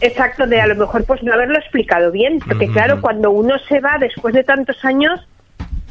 Exacto, 0.00 0.46
de 0.48 0.60
a 0.60 0.66
lo 0.66 0.74
mejor 0.74 1.04
pues 1.04 1.22
no 1.22 1.32
haberlo 1.32 1.58
explicado 1.58 2.10
bien, 2.10 2.40
porque 2.40 2.66
claro, 2.68 3.00
cuando 3.00 3.30
uno 3.30 3.54
se 3.68 3.78
va 3.78 3.98
después 4.00 4.34
de 4.34 4.42
tantos 4.42 4.84
años, 4.84 5.20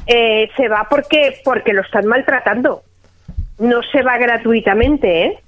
eh, 0.05 0.49
se 0.57 0.67
va 0.67 0.85
porque 0.89 1.39
porque 1.45 1.71
lo 1.71 1.81
están 1.81 2.05
maltratando. 2.07 2.83
No 3.59 3.81
se 3.83 4.01
va 4.01 4.17
gratuitamente, 4.17 5.25
¿eh? 5.27 5.39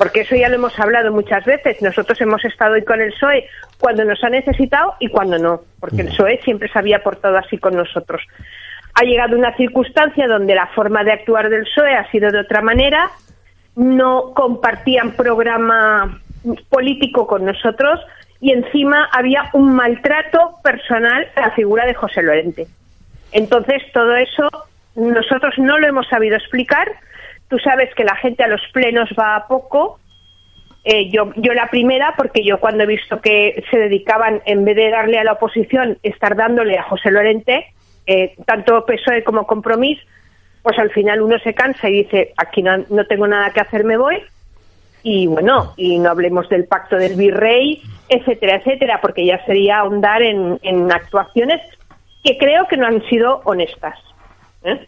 Porque 0.00 0.22
eso 0.22 0.34
ya 0.34 0.48
lo 0.48 0.54
hemos 0.54 0.80
hablado 0.80 1.12
muchas 1.12 1.44
veces. 1.44 1.82
Nosotros 1.82 2.18
hemos 2.22 2.42
estado 2.46 2.72
hoy 2.72 2.84
con 2.84 3.02
el 3.02 3.12
PSOE 3.12 3.46
cuando 3.78 4.02
nos 4.02 4.24
ha 4.24 4.30
necesitado 4.30 4.94
y 4.98 5.08
cuando 5.08 5.36
no, 5.36 5.60
porque 5.78 6.00
el 6.00 6.08
PSOE 6.08 6.40
siempre 6.42 6.70
se 6.70 6.78
había 6.78 7.02
portado 7.02 7.36
así 7.36 7.58
con 7.58 7.76
nosotros. 7.76 8.22
Ha 8.94 9.04
llegado 9.04 9.36
una 9.36 9.54
circunstancia 9.58 10.26
donde 10.26 10.54
la 10.54 10.68
forma 10.68 11.04
de 11.04 11.12
actuar 11.12 11.50
del 11.50 11.64
PSOE 11.64 11.96
ha 11.96 12.10
sido 12.10 12.30
de 12.30 12.40
otra 12.40 12.62
manera 12.62 13.10
no 13.76 14.32
compartían 14.32 15.12
programa 15.12 16.18
político 16.70 17.26
con 17.26 17.44
nosotros 17.44 18.00
y 18.40 18.52
encima 18.52 19.06
había 19.12 19.50
un 19.52 19.74
maltrato 19.74 20.56
personal 20.64 21.28
a 21.36 21.40
la 21.42 21.50
figura 21.50 21.84
de 21.84 21.92
José 21.92 22.22
Lorente. 22.22 22.66
Entonces, 23.32 23.82
todo 23.92 24.16
eso 24.16 24.48
nosotros 24.96 25.58
no 25.58 25.78
lo 25.78 25.86
hemos 25.86 26.08
sabido 26.08 26.36
explicar. 26.36 26.90
Tú 27.50 27.58
sabes 27.58 27.92
que 27.94 28.04
la 28.04 28.14
gente 28.16 28.44
a 28.44 28.48
los 28.48 28.62
plenos 28.72 29.10
va 29.18 29.36
a 29.36 29.46
poco. 29.48 29.98
Eh, 30.84 31.10
yo, 31.10 31.32
yo 31.36 31.52
la 31.52 31.68
primera, 31.68 32.14
porque 32.16 32.42
yo 32.42 32.58
cuando 32.58 32.84
he 32.84 32.86
visto 32.86 33.20
que 33.20 33.62
se 33.70 33.76
dedicaban, 33.76 34.40
en 34.46 34.64
vez 34.64 34.76
de 34.76 34.88
darle 34.88 35.18
a 35.18 35.24
la 35.24 35.32
oposición, 35.32 35.98
estar 36.02 36.36
dándole 36.36 36.78
a 36.78 36.84
José 36.84 37.10
Lorente, 37.10 37.66
eh, 38.06 38.36
tanto 38.46 38.86
PSOE 38.86 39.24
como 39.24 39.46
Compromís, 39.46 39.98
pues 40.62 40.78
al 40.78 40.90
final 40.90 41.20
uno 41.22 41.38
se 41.40 41.52
cansa 41.52 41.88
y 41.88 42.04
dice, 42.04 42.32
aquí 42.36 42.62
no, 42.62 42.78
no 42.88 43.04
tengo 43.06 43.26
nada 43.26 43.50
que 43.50 43.60
hacer, 43.60 43.84
me 43.84 43.96
voy. 43.96 44.22
Y 45.02 45.26
bueno, 45.26 45.72
y 45.76 45.98
no 45.98 46.10
hablemos 46.10 46.48
del 46.48 46.66
pacto 46.66 46.96
del 46.96 47.16
virrey, 47.16 47.82
etcétera, 48.08 48.56
etcétera, 48.56 49.00
porque 49.00 49.26
ya 49.26 49.44
sería 49.44 49.80
ahondar 49.80 50.22
en, 50.22 50.58
en 50.62 50.92
actuaciones 50.92 51.60
que 52.22 52.38
creo 52.38 52.68
que 52.68 52.76
no 52.76 52.86
han 52.86 53.02
sido 53.08 53.40
honestas. 53.44 53.98
¿eh? 54.62 54.86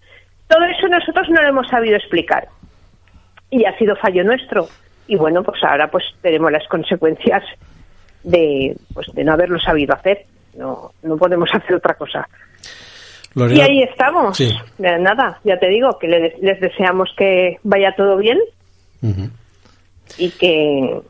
Todo 0.52 0.64
eso 0.66 0.86
nosotros 0.88 1.28
no 1.30 1.40
lo 1.42 1.48
hemos 1.48 1.68
sabido 1.68 1.96
explicar. 1.96 2.48
Y 3.50 3.64
ha 3.64 3.76
sido 3.78 3.96
fallo 3.96 4.22
nuestro. 4.24 4.68
Y 5.06 5.16
bueno, 5.16 5.42
pues 5.42 5.62
ahora 5.64 5.88
pues 5.90 6.04
tenemos 6.20 6.50
las 6.52 6.66
consecuencias 6.68 7.42
de, 8.22 8.76
pues, 8.94 9.06
de 9.14 9.24
no 9.24 9.32
haberlo 9.32 9.58
sabido 9.58 9.94
hacer. 9.94 10.26
No, 10.56 10.92
no 11.02 11.16
podemos 11.16 11.48
hacer 11.54 11.76
otra 11.76 11.94
cosa. 11.94 12.28
Lorena, 13.34 13.58
Y 13.58 13.62
ahí 13.62 13.82
estamos. 13.82 14.36
Sí. 14.36 14.52
Nada, 14.78 15.38
ya 15.44 15.58
te 15.58 15.68
digo 15.68 15.98
que 15.98 16.06
le- 16.08 16.36
les 16.42 16.60
deseamos 16.60 17.10
que 17.16 17.58
vaya 17.62 17.94
todo 17.96 18.16
bien 18.18 18.38
y 20.18 20.30
que, 20.32 21.00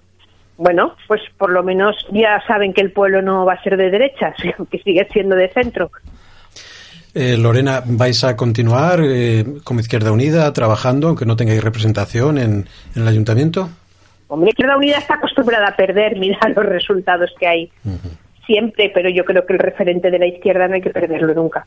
bueno, 0.57 0.95
pues 1.09 1.21
por 1.37 1.51
lo 1.51 1.63
menos 1.65 1.97
ya 2.13 2.41
saben 2.47 2.73
que 2.73 2.81
el 2.81 2.93
pueblo 2.93 3.23
no 3.23 3.45
va 3.45 3.55
a 3.55 3.63
ser 3.63 3.77
de 3.77 3.91
derechas, 3.91 4.37
que 4.71 4.79
sigue 4.79 5.07
siendo 5.13 5.35
de 5.35 5.49
centro. 5.49 5.91
Eh, 7.15 7.37
Lorena, 7.37 7.83
¿vais 7.85 8.25
a 8.25 8.37
continuar 8.37 9.01
eh, 9.05 9.45
como 9.65 9.81
Izquierda 9.81 10.13
Unida 10.13 10.51
trabajando, 10.53 11.09
aunque 11.09 11.27
no 11.27 11.37
tengáis 11.37 11.63
representación 11.63 12.39
en, 12.39 12.67
en 12.95 13.03
el 13.03 13.09
ayuntamiento? 13.09 13.69
Hombre, 14.29 14.51
Izquierda 14.51 14.79
Unida 14.79 14.97
está 14.97 15.15
acostumbrada 15.15 15.69
a 15.69 15.77
perder, 15.77 16.17
mira 16.19 16.39
los 16.55 16.65
resultados 16.65 17.31
que 17.39 17.47
hay 17.47 17.73
siempre, 18.47 18.91
pero 18.95 19.11
yo 19.11 19.25
creo 19.25 19.45
que 19.47 19.53
el 19.53 19.59
referente 19.59 20.11
de 20.11 20.19
la 20.19 20.27
izquierda 20.27 20.69
no 20.69 20.75
hay 20.75 20.81
que 20.81 20.91
perderlo 20.91 21.35
nunca. 21.35 21.67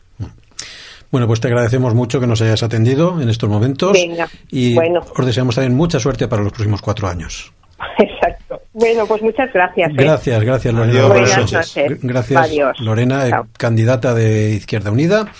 Bueno, 1.11 1.27
pues 1.27 1.39
te 1.39 1.47
agradecemos 1.47 1.93
mucho 1.93 2.19
que 2.19 2.27
nos 2.27 2.41
hayas 2.41 2.63
atendido 2.63 3.21
en 3.21 3.29
estos 3.29 3.49
momentos 3.49 3.93
Venga, 3.93 4.27
y 4.49 4.73
bueno. 4.73 5.01
os 5.15 5.25
deseamos 5.25 5.55
también 5.55 5.75
mucha 5.75 5.99
suerte 5.99 6.27
para 6.27 6.41
los 6.41 6.51
próximos 6.51 6.81
cuatro 6.81 7.07
años. 7.07 7.53
Exacto. 7.99 8.44
Bueno, 8.77 9.05
pues 9.07 9.21
muchas 9.21 9.51
gracias. 9.53 9.89
¿eh? 9.91 9.95
Gracias, 9.95 10.43
gracias 10.43 10.73
Lorena. 10.73 10.93
Adiós, 10.99 11.07
Buenas 11.09 11.37
noches. 11.37 11.53
noches. 11.53 11.91
G- 11.91 11.99
Gracias 12.01 12.41
Adiós. 12.45 12.79
Lorena, 12.81 13.27
eh, 13.27 13.31
candidata 13.57 14.13
de 14.13 14.51
Izquierda 14.51 14.91
Unida, 14.91 15.31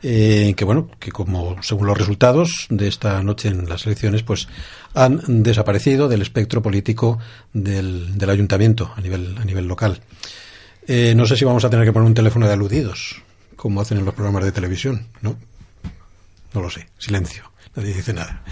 eh, 0.00 0.54
que 0.56 0.64
bueno, 0.64 0.88
que 1.00 1.10
como 1.10 1.60
según 1.60 1.88
los 1.88 1.98
resultados 1.98 2.66
de 2.70 2.86
esta 2.86 3.20
noche 3.24 3.48
en 3.48 3.68
las 3.68 3.84
elecciones, 3.86 4.22
pues 4.22 4.46
han 4.94 5.20
desaparecido 5.42 6.08
del 6.08 6.22
espectro 6.22 6.62
político 6.62 7.18
del, 7.52 8.16
del 8.16 8.30
ayuntamiento 8.30 8.92
a 8.96 9.00
nivel 9.00 9.36
a 9.40 9.44
nivel 9.44 9.66
local. 9.66 9.98
Eh, 10.86 11.14
no 11.16 11.26
sé 11.26 11.36
si 11.36 11.44
vamos 11.44 11.64
a 11.64 11.70
tener 11.70 11.84
que 11.84 11.92
poner 11.92 12.06
un 12.06 12.14
teléfono 12.14 12.46
de 12.46 12.52
aludidos, 12.52 13.22
como 13.56 13.80
hacen 13.80 13.98
en 13.98 14.04
los 14.04 14.14
programas 14.14 14.44
de 14.44 14.52
televisión, 14.52 15.08
¿no? 15.20 15.34
No 16.52 16.60
lo 16.60 16.70
sé. 16.70 16.86
Silencio. 16.98 17.50
Nadie 17.76 17.94
dice 17.94 18.12
nada. 18.12 18.42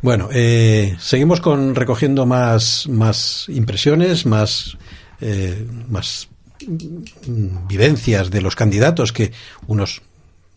Bueno, 0.00 0.28
eh, 0.32 0.96
seguimos 0.98 1.40
con 1.40 1.74
recogiendo 1.74 2.26
más, 2.26 2.88
más 2.88 3.46
impresiones, 3.48 4.24
más, 4.26 4.78
eh, 5.20 5.66
más 5.88 6.28
vivencias 6.66 8.30
de 8.30 8.40
los 8.40 8.56
candidatos 8.56 9.12
que 9.12 9.32
unos 9.66 10.02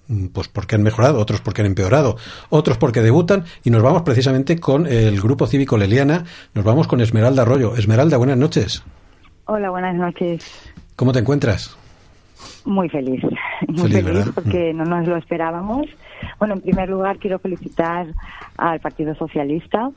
mm, 0.08 0.28
pues 0.28 0.48
porque 0.48 0.76
han 0.76 0.84
mejorado, 0.84 1.20
otros 1.20 1.42
porque 1.42 1.62
han 1.62 1.68
empeorado, 1.68 2.18
otros 2.50 2.78
porque 2.78 3.02
debutan 3.02 3.44
y 3.64 3.72
nos 3.72 3.84
vamos 3.84 4.04
precisamente 4.04 4.58
con 4.60 4.86
el 4.86 5.20
grupo 5.20 5.48
cívico 5.48 5.78
Leliana, 5.78 6.24
nos 6.54 6.64
vamos 6.64 6.88
con 6.88 7.02
Esmeralda 7.02 7.42
Arroyo. 7.42 7.76
Esmeralda, 7.76 8.18
buenas 8.18 8.38
noches. 8.38 8.84
Hola, 9.46 9.70
buenas 9.70 9.96
noches. 9.96 10.46
¿Cómo 10.96 11.12
te 11.12 11.20
encuentras? 11.20 11.76
Muy 12.66 12.90
feliz, 12.90 13.22
muy 13.68 13.78
Feliz, 13.78 13.96
feliz, 13.96 14.04
¿verdad? 14.06 14.26
Mm. 14.28 14.34
porque 14.34 14.74
no 14.74 14.86
nos 14.86 15.08
lo 15.08 15.18
esperábamos. 15.18 15.88
Bueno, 16.40 16.56
en 16.56 16.62
primer 16.62 16.90
lugar 16.90 17.18
quiero 17.18 17.40
felicitar 17.40 18.08
al 18.58 18.80
Partido 18.80 19.16
Socialista 19.16 19.92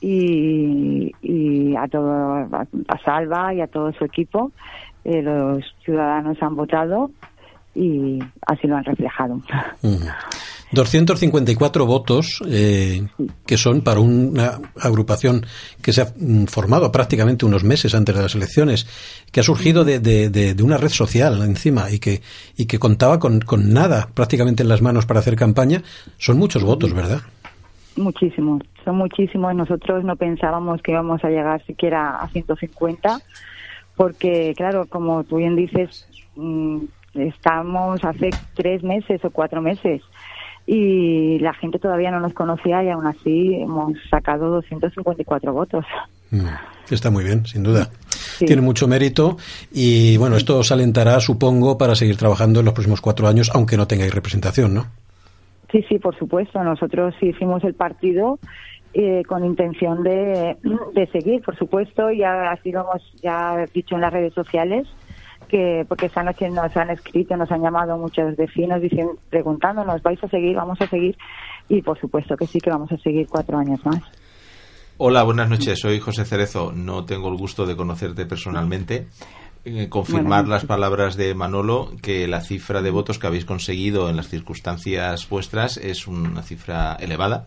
y, 0.00 1.14
y 1.20 1.76
a 1.76 1.88
todo 1.88 2.12
a, 2.12 2.66
Salva 3.04 3.54
y 3.54 3.60
a 3.60 3.66
todo 3.66 3.92
su 3.92 4.04
equipo. 4.04 4.52
Eh, 5.04 5.22
los 5.22 5.64
ciudadanos 5.84 6.36
han 6.42 6.56
votado 6.56 7.10
y 7.74 8.18
así 8.46 8.66
lo 8.66 8.76
han 8.76 8.84
reflejado. 8.84 9.40
254 10.72 11.86
votos 11.86 12.42
eh, 12.48 13.06
que 13.46 13.56
son 13.56 13.80
para 13.80 14.00
una 14.00 14.60
agrupación 14.80 15.46
que 15.82 15.92
se 15.92 16.02
ha 16.02 16.12
mm, 16.16 16.44
formado 16.44 16.92
prácticamente 16.92 17.46
unos 17.46 17.64
meses 17.64 17.94
antes 17.94 18.14
de 18.14 18.22
las 18.22 18.34
elecciones, 18.34 18.86
que 19.32 19.40
ha 19.40 19.42
surgido 19.42 19.84
de, 19.84 19.98
de- 19.98 20.28
de- 20.30 20.54
de 20.54 20.62
una 20.62 20.76
red 20.76 20.90
social 20.90 21.42
encima 21.42 21.90
y 21.90 21.98
que, 21.98 22.20
y 22.56 22.66
que 22.66 22.78
contaba 22.78 23.18
con, 23.18 23.40
con 23.40 23.72
nada 23.72 24.08
prácticamente 24.12 24.62
en 24.62 24.68
las 24.68 24.82
manos 24.82 25.06
para 25.06 25.20
hacer 25.20 25.36
campaña. 25.36 25.82
Son 26.18 26.38
muchos 26.38 26.62
votos, 26.62 26.92
¿verdad? 26.92 27.20
Muchísimos, 27.96 28.62
son 28.84 28.96
muchísimos. 28.96 29.54
Nosotros 29.54 30.04
no 30.04 30.16
pensábamos 30.16 30.82
que 30.82 30.92
íbamos 30.92 31.24
a 31.24 31.28
llegar 31.30 31.64
siquiera 31.66 32.18
a 32.18 32.28
150, 32.28 33.20
porque, 33.96 34.54
claro, 34.56 34.86
como 34.86 35.24
tú 35.24 35.36
bien 35.38 35.56
dices, 35.56 36.06
mm, 36.36 36.78
estamos 37.14 38.04
hace 38.04 38.30
tres 38.54 38.82
meses 38.84 39.24
o 39.24 39.30
cuatro 39.30 39.60
meses 39.60 40.02
y 40.70 41.38
la 41.38 41.54
gente 41.54 41.78
todavía 41.78 42.10
no 42.10 42.20
nos 42.20 42.34
conocía 42.34 42.84
y 42.84 42.90
aún 42.90 43.06
así 43.06 43.54
hemos 43.54 43.94
sacado 44.10 44.50
254 44.50 45.50
votos. 45.50 45.86
Mm, 46.30 46.44
Está 46.90 47.10
muy 47.10 47.24
bien, 47.24 47.46
sin 47.46 47.62
duda. 47.62 47.88
Sí. 48.10 48.44
Tiene 48.44 48.60
mucho 48.60 48.86
mérito 48.86 49.38
y 49.72 50.18
bueno, 50.18 50.36
esto 50.36 50.58
os 50.58 50.70
alentará, 50.70 51.20
supongo, 51.20 51.78
para 51.78 51.94
seguir 51.94 52.18
trabajando 52.18 52.60
en 52.60 52.66
los 52.66 52.74
próximos 52.74 53.00
cuatro 53.00 53.28
años, 53.28 53.50
aunque 53.54 53.78
no 53.78 53.86
tengáis 53.86 54.14
representación, 54.14 54.74
¿no? 54.74 54.84
Sí, 55.72 55.82
sí, 55.88 55.98
por 55.98 56.14
supuesto. 56.18 56.62
Nosotros 56.62 57.14
hicimos 57.22 57.64
el 57.64 57.72
partido 57.72 58.38
eh, 58.92 59.22
con 59.26 59.46
intención 59.46 60.02
de, 60.02 60.58
de 60.94 61.06
seguir, 61.06 61.40
por 61.42 61.56
supuesto, 61.56 62.10
y 62.10 62.22
así 62.22 62.72
lo 62.72 62.80
hemos 62.80 63.02
ya 63.22 63.64
dicho 63.72 63.94
en 63.94 64.02
las 64.02 64.12
redes 64.12 64.34
sociales, 64.34 64.86
que 65.48 65.84
porque 65.88 66.06
esta 66.06 66.22
noche 66.22 66.48
nos 66.50 66.76
han 66.76 66.90
escrito, 66.90 67.36
nos 67.36 67.50
han 67.50 67.62
llamado 67.62 67.96
muchos 67.98 68.36
vecinos 68.36 68.80
diciendo, 68.80 69.16
preguntándonos, 69.30 70.02
¿vais 70.02 70.22
a 70.22 70.28
seguir? 70.28 70.56
¿Vamos 70.56 70.80
a 70.80 70.86
seguir? 70.86 71.16
Y 71.68 71.82
por 71.82 71.98
supuesto 71.98 72.36
que 72.36 72.46
sí, 72.46 72.60
que 72.60 72.70
vamos 72.70 72.92
a 72.92 72.98
seguir 72.98 73.26
cuatro 73.28 73.58
años 73.58 73.84
más. 73.84 74.02
Hola, 74.98 75.22
buenas 75.22 75.48
noches. 75.48 75.78
Soy 75.78 76.00
José 76.00 76.24
Cerezo. 76.24 76.72
No 76.72 77.04
tengo 77.04 77.28
el 77.28 77.36
gusto 77.36 77.66
de 77.66 77.76
conocerte 77.76 78.26
personalmente. 78.26 79.06
Eh, 79.64 79.88
confirmar 79.88 80.48
las 80.48 80.64
palabras 80.64 81.16
de 81.16 81.34
Manolo 81.34 81.92
que 82.00 82.26
la 82.26 82.40
cifra 82.40 82.80
de 82.80 82.90
votos 82.90 83.18
que 83.18 83.26
habéis 83.26 83.44
conseguido 83.44 84.08
en 84.08 84.16
las 84.16 84.28
circunstancias 84.28 85.28
vuestras 85.28 85.76
es 85.76 86.06
una 86.06 86.42
cifra 86.42 86.96
elevada. 87.00 87.46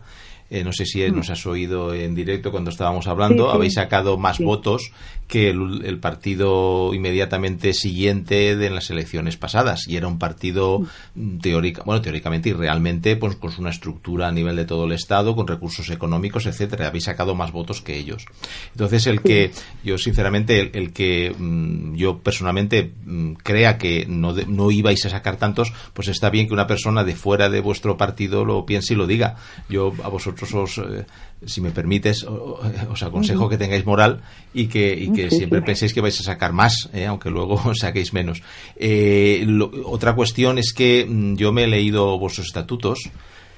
Eh, 0.54 0.64
no 0.64 0.72
sé 0.72 0.84
si 0.84 1.00
nos 1.10 1.30
has 1.30 1.46
oído 1.46 1.94
en 1.94 2.14
directo 2.14 2.50
cuando 2.50 2.68
estábamos 2.70 3.06
hablando. 3.06 3.44
Mm. 3.44 3.46
Sí, 3.46 3.50
sí. 3.52 3.56
Habéis 3.56 3.74
sacado 3.74 4.18
más 4.18 4.36
Sí. 4.36 4.44
votos 4.44 4.92
que 5.26 5.48
el, 5.48 5.82
el 5.86 5.98
partido 5.98 6.92
inmediatamente 6.92 7.72
siguiente 7.72 8.54
de 8.54 8.68
las 8.68 8.90
elecciones 8.90 9.38
pasadas. 9.38 9.88
Y 9.88 9.96
era 9.96 10.06
un 10.08 10.18
partido 10.18 10.82
mm, 11.14 11.38
teórica, 11.38 11.82
bueno, 11.86 12.02
teóricamente 12.02 12.50
y 12.50 12.52
realmente, 12.52 13.16
pues 13.16 13.36
con 13.36 13.50
una 13.58 13.70
estructura 13.70 14.28
a 14.28 14.32
nivel 14.32 14.56
de 14.56 14.66
todo 14.66 14.84
el 14.84 14.92
Estado, 14.92 15.34
con 15.34 15.46
recursos 15.48 15.88
económicos, 15.88 16.44
etcétera. 16.44 16.88
Habéis 16.88 17.04
sacado 17.04 17.34
más 17.34 17.50
votos 17.50 17.80
que 17.80 17.96
ellos. 17.96 18.26
Entonces, 18.72 19.06
el 19.06 19.22
que, 19.22 19.52
yo 19.82 19.96
sinceramente, 19.96 20.60
el, 20.60 20.70
el 20.74 20.92
que 20.92 21.34
mm, 21.36 21.94
yo 21.94 22.18
personalmente 22.18 22.92
mm, 23.06 23.32
crea 23.42 23.78
que 23.78 24.04
no, 24.06 24.34
de- 24.34 24.44
no 24.44 24.70
ibais 24.70 25.06
a 25.06 25.08
sacar 25.10 25.36
tantos, 25.38 25.72
pues 25.94 26.08
está 26.08 26.28
bien 26.28 26.46
que 26.46 26.52
una 26.52 26.66
persona 26.66 27.04
de 27.04 27.14
fuera 27.14 27.48
de 27.48 27.60
vuestro 27.60 27.96
partido 27.96 28.44
lo 28.44 28.66
piense 28.66 28.92
y 28.92 28.96
lo 28.98 29.06
diga. 29.06 29.36
Yo 29.70 29.94
a 30.04 30.08
vosotros 30.08 30.41
os, 30.54 30.78
eh, 30.78 31.04
si 31.46 31.60
me 31.60 31.70
permites, 31.70 32.24
os 32.24 33.02
aconsejo 33.02 33.48
que 33.48 33.58
tengáis 33.58 33.86
moral 33.86 34.22
y 34.54 34.66
que, 34.66 34.92
y 34.94 35.12
que 35.12 35.30
Sí, 35.30 35.36
siempre 35.38 35.60
sí. 35.60 35.66
penséis 35.66 35.92
que 35.94 36.00
vais 36.00 36.18
a 36.18 36.22
sacar 36.22 36.52
más, 36.52 36.88
eh, 36.92 37.06
aunque 37.06 37.30
luego 37.30 37.74
saquéis 37.78 38.12
menos. 38.12 38.42
Eh, 38.76 39.44
lo- 39.46 39.70
otra 39.86 40.14
cuestión 40.14 40.58
es 40.58 40.72
que 40.72 41.06
mm, 41.08 41.36
yo 41.36 41.52
me 41.52 41.64
he 41.64 41.66
leído 41.66 42.18
vuestros 42.18 42.46
estatutos, 42.48 42.98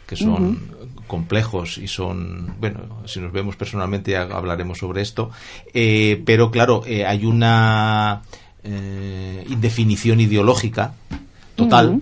que 0.07 0.17
son 0.17 0.61
complejos 1.07 1.79
y 1.79 1.89
son, 1.89 2.55
bueno, 2.61 3.03
si 3.07 3.21
nos 3.21 3.33
vemos 3.33 3.57
personalmente 3.57 4.11
ya 4.13 4.23
hablaremos 4.23 4.77
sobre 4.79 5.01
esto, 5.01 5.31
pero 5.73 6.51
claro, 6.51 6.83
hay 6.85 7.25
una 7.25 8.21
indefinición 9.49 10.21
ideológica 10.21 10.95
total 11.57 12.01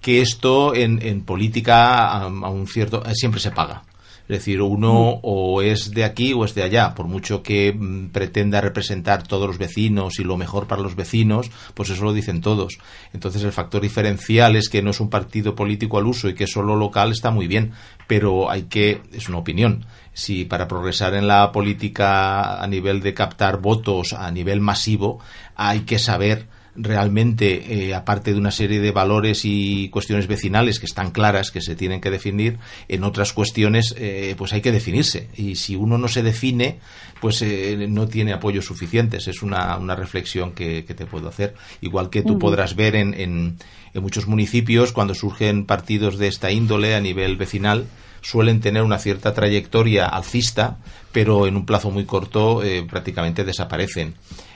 que 0.00 0.20
esto 0.20 0.74
en, 0.74 1.00
en 1.02 1.22
política 1.22 1.94
a, 2.08 2.22
a 2.24 2.28
un 2.50 2.66
cierto 2.66 3.02
siempre 3.14 3.40
se 3.40 3.50
paga 3.52 3.82
Es 4.26 4.38
decir, 4.38 4.62
uno 4.62 5.20
o 5.22 5.60
es 5.60 5.90
de 5.90 6.02
aquí 6.02 6.32
o 6.32 6.46
es 6.46 6.54
de 6.54 6.62
allá. 6.62 6.94
Por 6.94 7.06
mucho 7.06 7.42
que 7.42 7.72
mm, 7.72 8.08
pretenda 8.08 8.62
representar 8.62 9.26
todos 9.26 9.46
los 9.46 9.58
vecinos 9.58 10.18
y 10.18 10.24
lo 10.24 10.38
mejor 10.38 10.66
para 10.66 10.80
los 10.80 10.96
vecinos, 10.96 11.50
pues 11.74 11.90
eso 11.90 12.04
lo 12.04 12.14
dicen 12.14 12.40
todos. 12.40 12.78
Entonces 13.12 13.42
el 13.42 13.52
factor 13.52 13.82
diferencial 13.82 14.56
es 14.56 14.70
que 14.70 14.82
no 14.82 14.90
es 14.90 15.00
un 15.00 15.10
partido 15.10 15.54
político 15.54 15.98
al 15.98 16.06
uso 16.06 16.28
y 16.28 16.34
que 16.34 16.44
es 16.44 16.52
solo 16.52 16.74
local 16.74 17.12
está 17.12 17.30
muy 17.30 17.46
bien, 17.46 17.72
pero 18.06 18.50
hay 18.50 18.62
que, 18.62 19.02
es 19.12 19.28
una 19.28 19.38
opinión, 19.38 19.84
si 20.14 20.46
para 20.46 20.68
progresar 20.68 21.14
en 21.14 21.26
la 21.26 21.52
política 21.52 22.62
a 22.62 22.66
nivel 22.66 23.00
de 23.00 23.12
captar 23.12 23.60
votos 23.60 24.12
a 24.12 24.30
nivel 24.30 24.60
masivo 24.60 25.18
hay 25.56 25.80
que 25.80 25.98
saber 25.98 26.46
realmente, 26.76 27.88
eh, 27.88 27.94
aparte 27.94 28.32
de 28.32 28.38
una 28.38 28.50
serie 28.50 28.80
de 28.80 28.90
valores 28.90 29.44
y 29.44 29.88
cuestiones 29.90 30.26
vecinales 30.26 30.80
que 30.80 30.86
están 30.86 31.10
claras, 31.10 31.50
que 31.50 31.60
se 31.60 31.76
tienen 31.76 32.00
que 32.00 32.10
definir, 32.10 32.58
en 32.88 33.04
otras 33.04 33.32
cuestiones, 33.32 33.94
eh, 33.98 34.34
pues 34.36 34.52
hay 34.52 34.60
que 34.60 34.72
definirse. 34.72 35.28
Y 35.36 35.56
si 35.56 35.76
uno 35.76 35.98
no 35.98 36.08
se 36.08 36.22
define, 36.22 36.78
pues 37.20 37.42
eh, 37.42 37.86
no 37.88 38.08
tiene 38.08 38.32
apoyos 38.32 38.64
suficientes. 38.64 39.28
Es 39.28 39.42
una, 39.42 39.76
una 39.76 39.94
reflexión 39.94 40.52
que, 40.52 40.82
te 40.82 41.06
puedo 41.06 41.28
hacer. 41.28 41.54
Igual 41.80 42.10
que 42.10 42.22
tú 42.22 42.38
podrás 42.38 42.76
ver 42.76 42.94
en, 42.96 43.14
en, 43.14 43.56
en 43.94 44.02
muchos 44.02 44.26
municipios, 44.26 44.92
cuando 44.92 45.14
surgen 45.14 45.66
partidos 45.66 46.18
de 46.18 46.28
esta 46.28 46.50
índole 46.50 46.94
a 46.94 47.00
nivel 47.00 47.36
vecinal, 47.36 47.86
suelen 48.24 48.60
tener 48.60 48.82
una 48.82 48.98
cierta 48.98 49.34
trayectoria 49.34 50.06
alcista, 50.06 50.78
pero 51.12 51.46
en 51.46 51.56
un 51.56 51.66
plazo 51.66 51.92
muy 51.92 52.04
corto 52.06 52.62
prácticamente 52.88 53.44
desaparecen. 53.44 54.14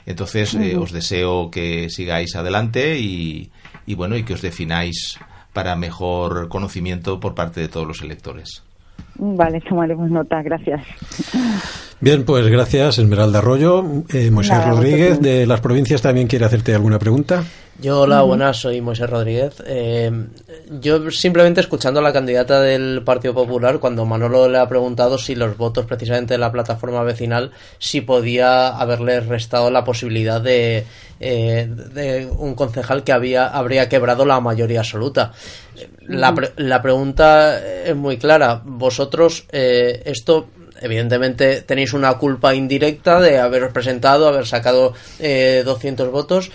Entonces, 0.08 0.54
eh, 0.54 0.74
os 0.78 0.90
deseo 0.90 1.50
que 1.50 1.90
sigáis 1.90 2.34
adelante 2.34 2.98
y, 2.98 3.50
y, 3.84 3.94
bueno, 3.94 4.16
y 4.16 4.22
que 4.22 4.32
os 4.32 4.40
defináis 4.40 5.18
para 5.52 5.76
mejor 5.76 6.48
conocimiento 6.48 7.20
por 7.20 7.34
parte 7.34 7.60
de 7.60 7.68
todos 7.68 7.86
los 7.86 8.00
electores. 8.00 8.62
Vale, 9.16 9.60
tomaremos 9.60 10.10
nota, 10.10 10.40
gracias. 10.40 10.80
Bien, 12.00 12.24
pues 12.24 12.46
gracias, 12.46 12.98
Esmeralda 12.98 13.40
Arroyo. 13.40 13.84
Eh, 14.12 14.30
Moisés 14.30 14.64
Rodríguez, 14.64 15.20
de 15.20 15.46
las 15.46 15.60
provincias, 15.60 16.00
también 16.00 16.28
quiere 16.28 16.44
hacerte 16.44 16.72
alguna 16.72 17.00
pregunta. 17.00 17.44
Yo, 17.80 18.02
hola, 18.02 18.22
buenas, 18.22 18.56
soy 18.56 18.80
Moisés 18.80 19.10
Rodríguez. 19.10 19.54
Eh, 19.66 20.10
yo 20.80 21.10
simplemente 21.10 21.60
escuchando 21.60 21.98
a 21.98 22.02
la 22.02 22.12
candidata 22.12 22.60
del 22.60 23.02
Partido 23.04 23.34
Popular, 23.34 23.80
cuando 23.80 24.04
Manolo 24.04 24.48
le 24.48 24.58
ha 24.58 24.68
preguntado 24.68 25.18
si 25.18 25.34
los 25.34 25.56
votos 25.56 25.86
precisamente 25.86 26.34
de 26.34 26.38
la 26.38 26.52
plataforma 26.52 27.02
vecinal, 27.02 27.50
si 27.78 28.00
podía 28.00 28.68
haberle 28.68 29.20
restado 29.20 29.70
la 29.70 29.84
posibilidad 29.84 30.40
de, 30.40 30.86
eh, 31.18 31.68
de 31.94 32.26
un 32.26 32.54
concejal 32.54 33.02
que 33.04 33.12
había, 33.12 33.46
habría 33.48 33.88
quebrado 33.88 34.24
la 34.24 34.40
mayoría 34.40 34.80
absoluta. 34.80 35.32
La, 36.06 36.34
la 36.56 36.82
pregunta 36.82 37.60
es 37.84 37.94
muy 37.94 38.18
clara. 38.18 38.60
Vosotros, 38.64 39.46
eh, 39.52 40.02
esto 40.04 40.48
evidentemente 40.80 41.62
tenéis 41.62 41.92
una 41.92 42.14
culpa 42.18 42.54
indirecta 42.54 43.20
de 43.20 43.38
haberos 43.38 43.72
presentado, 43.72 44.28
haber 44.28 44.46
sacado 44.46 44.94
eh, 45.18 45.62
200 45.64 46.10
votos, 46.10 46.50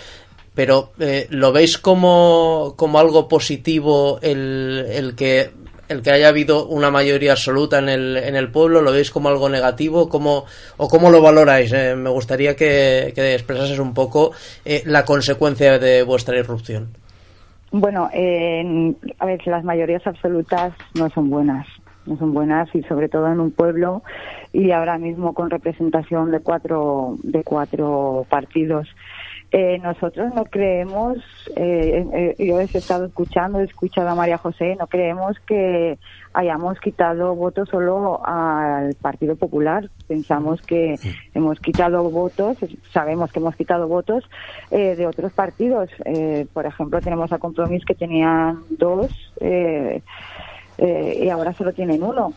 pero 0.54 0.92
eh, 1.00 1.26
¿lo 1.30 1.52
veis 1.52 1.78
como, 1.78 2.74
como 2.76 2.98
algo 2.98 3.28
positivo 3.28 4.18
el, 4.22 4.86
el, 4.88 5.16
que 5.16 5.50
el 5.88 6.00
que 6.02 6.12
haya 6.12 6.28
habido 6.28 6.66
una 6.66 6.90
mayoría 6.90 7.32
absoluta 7.32 7.78
en 7.78 7.88
el, 7.88 8.16
en 8.16 8.36
el 8.36 8.50
pueblo? 8.50 8.80
¿Lo 8.80 8.92
veis 8.92 9.10
como 9.10 9.28
algo 9.28 9.48
negativo? 9.48 10.08
¿Cómo, 10.08 10.44
¿O 10.76 10.88
cómo 10.88 11.10
lo 11.10 11.20
valoráis? 11.20 11.72
Eh, 11.72 11.96
me 11.96 12.10
gustaría 12.10 12.54
que, 12.54 13.12
que 13.14 13.34
expresases 13.34 13.78
un 13.78 13.92
poco 13.92 14.32
eh, 14.64 14.82
la 14.86 15.04
consecuencia 15.04 15.78
de 15.78 16.02
vuestra 16.04 16.38
irrupción. 16.38 16.88
Bueno, 17.72 18.04
a 18.04 19.26
ver, 19.26 19.46
las 19.46 19.64
mayorías 19.64 20.06
absolutas 20.06 20.72
no 20.94 21.10
son 21.10 21.28
buenas 21.28 21.66
no 22.06 22.16
son 22.16 22.34
buenas 22.34 22.68
y 22.74 22.82
sobre 22.82 23.08
todo 23.08 23.30
en 23.30 23.40
un 23.40 23.50
pueblo 23.50 24.02
y 24.52 24.70
ahora 24.70 24.98
mismo 24.98 25.34
con 25.34 25.50
representación 25.50 26.30
de 26.30 26.40
cuatro 26.40 27.16
de 27.22 27.42
cuatro 27.42 28.26
partidos. 28.28 28.88
Eh, 29.50 29.78
nosotros 29.78 30.34
no 30.34 30.44
creemos 30.46 31.18
eh, 31.54 32.04
eh, 32.12 32.44
yo 32.44 32.58
he 32.58 32.64
estado 32.64 33.04
escuchando 33.04 33.60
he 33.60 33.64
escuchado 33.64 34.08
a 34.08 34.14
María 34.16 34.36
José 34.36 34.74
no 34.76 34.88
creemos 34.88 35.38
que 35.46 35.96
hayamos 36.32 36.80
quitado 36.80 37.36
votos 37.36 37.68
solo 37.68 38.20
al 38.26 38.94
Partido 38.94 39.36
Popular. 39.36 39.88
Pensamos 40.08 40.60
que 40.62 40.96
hemos 41.34 41.60
quitado 41.60 42.02
votos 42.10 42.56
sabemos 42.92 43.30
que 43.30 43.38
hemos 43.38 43.54
quitado 43.54 43.86
votos 43.86 44.28
de 44.70 45.06
otros 45.06 45.32
partidos. 45.32 45.90
Por 46.52 46.66
ejemplo 46.66 47.00
tenemos 47.00 47.32
a 47.32 47.38
Compromís 47.38 47.84
que 47.84 47.94
tenían 47.94 48.58
dos 48.70 49.12
eh, 49.40 50.02
y 50.78 51.28
ahora 51.28 51.52
solo 51.52 51.72
tienen 51.72 52.02
uno. 52.02 52.34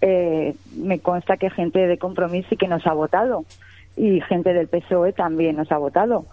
Eh, 0.00 0.54
me 0.76 1.00
consta 1.00 1.36
que 1.36 1.50
gente 1.50 1.86
de 1.86 1.98
compromiso 1.98 2.48
sí 2.50 2.56
que 2.56 2.68
nos 2.68 2.86
ha 2.86 2.92
votado 2.92 3.44
y 3.96 4.20
gente 4.20 4.52
del 4.52 4.68
PSOE 4.68 5.12
también 5.12 5.56
nos 5.56 5.72
ha 5.72 5.78
votado. 5.78 6.26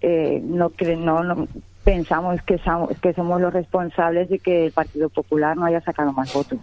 Eh, 0.00 0.40
no, 0.42 0.72
no, 0.98 1.22
no 1.22 1.48
pensamos 1.84 2.42
que 2.42 2.58
somos, 2.58 2.90
que 3.00 3.12
somos 3.12 3.40
los 3.40 3.52
responsables 3.52 4.28
de 4.28 4.40
que 4.40 4.66
el 4.66 4.72
Partido 4.72 5.08
Popular 5.08 5.56
no 5.56 5.66
haya 5.66 5.80
sacado 5.80 6.12
más 6.12 6.32
votos. 6.32 6.58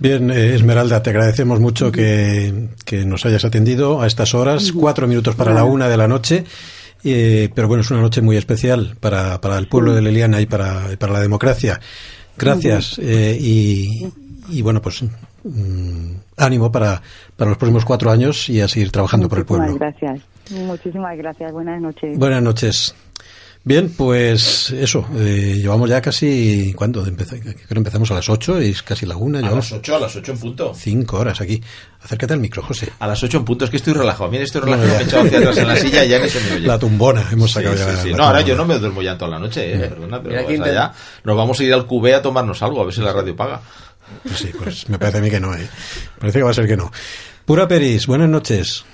Bien, 0.00 0.30
Esmeralda, 0.30 1.02
te 1.02 1.10
agradecemos 1.10 1.60
mucho 1.60 1.92
que, 1.92 2.70
que, 2.86 3.04
nos 3.04 3.26
hayas 3.26 3.44
atendido 3.44 4.00
a 4.00 4.06
estas 4.06 4.34
horas, 4.34 4.72
cuatro 4.72 5.06
minutos 5.06 5.36
para 5.36 5.52
la 5.52 5.64
una 5.64 5.88
de 5.88 5.96
la 5.98 6.08
noche. 6.08 6.44
pero 7.02 7.68
bueno, 7.68 7.82
es 7.82 7.90
una 7.90 8.00
noche 8.00 8.22
muy 8.22 8.36
especial 8.36 8.96
para, 8.98 9.40
para 9.42 9.58
el 9.58 9.68
pueblo 9.68 9.92
de 9.92 10.00
Leliana 10.00 10.40
y 10.40 10.46
para, 10.46 10.96
para 10.98 11.12
la 11.12 11.20
democracia. 11.20 11.80
Gracias. 12.36 12.98
Eh, 12.98 13.36
y, 13.40 14.62
bueno, 14.62 14.80
pues 14.80 15.02
mm, 15.02 16.12
ánimo 16.36 16.70
para, 16.72 17.00
para 17.36 17.50
los 17.50 17.58
próximos 17.58 17.84
cuatro 17.84 18.10
años 18.10 18.48
y 18.48 18.60
a 18.60 18.68
seguir 18.68 18.90
trabajando 18.90 19.28
por 19.28 19.38
el 19.38 19.44
pueblo. 19.44 19.74
gracias. 19.74 20.20
Muchísimas 20.50 21.16
gracias. 21.16 21.52
Buenas 21.52 21.80
noches. 21.80 22.18
Buenas 22.18 22.42
noches. 22.42 22.94
Bien, 23.62 23.92
pues 23.94 24.70
eso, 24.70 25.06
eh, 25.16 25.56
llevamos 25.58 25.90
ya 25.90 26.00
casi, 26.00 26.72
¿cuándo? 26.74 27.02
Creo 27.04 27.28
que 27.28 27.74
empezamos 27.74 28.10
a 28.10 28.14
las 28.14 28.28
8 28.30 28.62
y 28.62 28.70
es 28.70 28.82
casi 28.82 29.04
la 29.04 29.16
una. 29.16 29.40
A 29.40 29.50
las 29.50 29.70
8, 29.70 29.96
a 29.96 30.00
las 30.00 30.16
8 30.16 30.32
en 30.32 30.38
punto. 30.38 30.74
Cinco 30.74 31.18
horas 31.18 31.42
aquí. 31.42 31.62
Acércate 32.02 32.32
al 32.32 32.40
micro, 32.40 32.62
José. 32.62 32.90
A 32.98 33.06
las 33.06 33.22
8 33.22 33.36
en 33.36 33.44
punto, 33.44 33.66
es 33.66 33.70
que 33.70 33.76
estoy 33.76 33.92
relajado. 33.92 34.30
Mira, 34.30 34.44
estoy 34.44 34.62
relajado, 34.62 34.88
me 34.88 34.96
he 34.96 35.02
echado 35.02 35.24
hacia 35.24 35.38
atrás 35.38 35.58
en 35.58 35.68
la 35.68 35.76
silla 35.76 36.04
y 36.06 36.08
ya 36.08 36.18
no 36.18 36.26
se 36.26 36.40
me 36.40 36.52
oye. 36.54 36.66
La 36.66 36.78
tumbona, 36.78 37.26
hemos 37.30 37.52
sacado 37.52 37.74
ya. 37.76 37.96
Sí, 37.98 38.14
no, 38.14 38.24
ahora 38.24 38.40
yo 38.40 38.56
no 38.56 38.64
me 38.64 38.78
duermo 38.78 39.02
ya 39.02 39.18
toda 39.18 39.32
la 39.32 39.38
noche, 39.38 39.74
eh, 39.74 39.78
perdona, 39.78 40.22
pero 40.22 40.64
allá, 40.64 40.92
nos 41.24 41.36
vamos 41.36 41.60
a 41.60 41.64
ir 41.64 41.74
al 41.74 41.86
QB 41.86 42.14
a 42.14 42.22
tomarnos 42.22 42.62
algo, 42.62 42.80
a 42.80 42.84
ver 42.86 42.94
si 42.94 43.02
la 43.02 43.12
radio 43.12 43.36
paga. 43.36 43.60
Pues 44.22 44.38
sí, 44.38 44.50
pues 44.58 44.88
me 44.88 44.98
parece 44.98 45.18
a 45.18 45.20
mí 45.20 45.28
que 45.30 45.38
no, 45.38 45.54
eh. 45.54 45.68
Parece 46.18 46.38
que 46.38 46.42
va 46.44 46.50
a 46.50 46.54
ser 46.54 46.66
que 46.66 46.78
no. 46.78 46.90
Pura 47.44 47.68
Peris, 47.68 48.06
buenas 48.06 48.30
noches. 48.30 48.86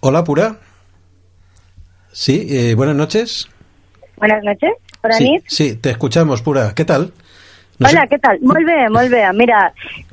Hola, 0.00 0.22
Pura. 0.22 0.60
Sí, 2.18 2.48
eh, 2.50 2.74
buenas 2.74 2.96
noches. 2.96 3.48
Buenas 4.16 4.42
noches, 4.42 4.72
para 5.00 5.14
sí. 5.14 5.38
Sí, 5.46 5.76
te 5.76 5.90
escuchamos, 5.90 6.42
Pura. 6.42 6.74
¿Qué 6.74 6.84
tal? 6.84 7.12
No 7.78 7.86
Hola, 7.86 8.00
sé... 8.00 8.08
què 8.10 8.18
tal? 8.18 8.40
Molt 8.42 8.66
bé, 8.66 8.78
molt 8.90 9.06
bé. 9.12 9.20
Mira, 9.38 9.60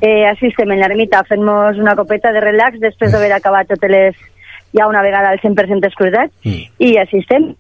eh, 0.06 0.22
així 0.30 0.52
estem 0.52 0.70
en 0.70 0.84
l'ermita, 0.84 1.24
fem-nos 1.26 1.80
una 1.82 1.96
copeta 1.98 2.30
de 2.30 2.44
relax 2.46 2.78
després 2.84 3.10
d'haver 3.10 3.32
acabat 3.34 3.74
totes 3.74 3.90
les 3.90 4.22
ya 4.78 4.86
una 4.86 5.02
vegada 5.02 5.32
al 5.34 5.42
100% 5.42 5.90
escrutat 5.90 6.30
mm. 6.44 6.78
y 6.78 6.98
así 7.02 7.24
estem. 7.24 7.56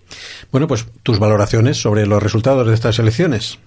Bueno, 0.51 0.67
pues 0.67 0.85
tus 1.01 1.17
valoraciones 1.17 1.81
sobre 1.81 2.05
los 2.05 2.22
resultados 2.22 2.67
de 2.67 2.76
estas 2.76 2.99
elecciones. 2.99 3.57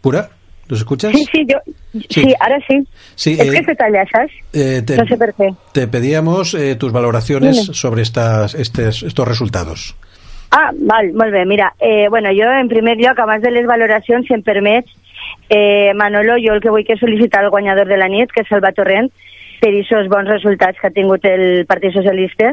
¿Pura? 0.00 0.30
¿Los 0.68 0.80
escuchas? 0.80 1.12
Sí, 1.12 1.24
sí, 1.32 1.46
yo, 1.46 1.58
sí. 1.92 2.06
sí 2.08 2.34
ahora 2.40 2.58
sí. 2.66 2.86
sí 3.14 3.32
es 3.32 3.46
eh, 3.46 3.50
que 3.52 3.64
se 3.64 3.74
talla, 3.76 4.04
¿sabes? 4.10 4.32
Eh, 4.52 4.82
te, 4.84 4.96
no 4.96 5.06
sé 5.06 5.16
por 5.16 5.32
qué. 5.34 5.50
Te 5.72 5.86
pedíamos 5.86 6.54
eh, 6.54 6.74
tus 6.74 6.92
valoraciones 6.92 7.62
Dime. 7.62 7.74
sobre 7.74 8.02
estas, 8.02 8.54
estes, 8.54 9.02
estos 9.02 9.28
resultados. 9.28 9.96
Ah, 10.50 10.70
val, 10.74 11.12
molt 11.12 11.32
bé. 11.32 11.44
Mira, 11.44 11.74
eh, 11.78 12.08
bueno, 12.08 12.30
jo 12.30 12.50
en 12.50 12.68
primer 12.68 12.96
lloc, 12.98 13.18
abans 13.18 13.42
de 13.42 13.50
les 13.50 13.66
valoracions, 13.66 14.26
si 14.26 14.34
em 14.34 14.42
permets, 14.42 14.90
eh, 15.48 15.92
Manolo, 15.94 16.36
jo 16.42 16.54
el 16.54 16.62
que 16.62 16.70
vull 16.70 16.86
que 16.86 16.98
sol·licitar 16.98 17.44
al 17.44 17.50
guanyador 17.50 17.86
de 17.86 17.98
la 17.98 18.08
nit, 18.08 18.32
que 18.32 18.42
és 18.42 18.50
Salva 18.50 18.72
Torrent, 18.74 19.10
per 19.60 19.72
aquests 19.72 20.10
bons 20.12 20.30
resultats 20.30 20.78
que 20.80 20.90
ha 20.90 20.94
tingut 20.94 21.24
el 21.24 21.64
Partit 21.66 21.94
Socialista 21.94 22.52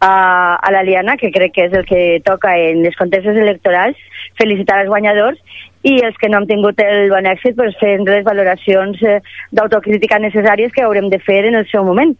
a, 0.00 0.12
a 0.56 0.72
l'Aliana, 0.72 1.16
que 1.16 1.30
crec 1.32 1.54
que 1.54 1.66
és 1.68 1.76
el 1.76 1.84
que 1.88 2.20
toca 2.24 2.56
en 2.58 2.82
les 2.84 2.96
contestes 2.96 3.36
electorals, 3.36 3.98
felicitar 4.40 4.80
els 4.82 4.90
guanyadors 4.92 5.38
i 5.82 5.94
els 6.04 6.16
que 6.20 6.28
no 6.28 6.40
hem 6.40 6.48
tingut 6.48 6.80
el 6.84 7.08
bon 7.12 7.28
èxit 7.30 7.56
pues, 7.56 7.76
fent 7.80 8.04
les 8.08 8.24
valoracions 8.24 9.00
eh, 9.02 9.20
d'autocrítica 9.56 10.20
necessàries 10.20 10.72
que 10.74 10.84
haurem 10.84 11.08
de 11.12 11.20
fer 11.24 11.44
en 11.48 11.56
el 11.60 11.66
seu 11.70 11.86
moment. 11.86 12.12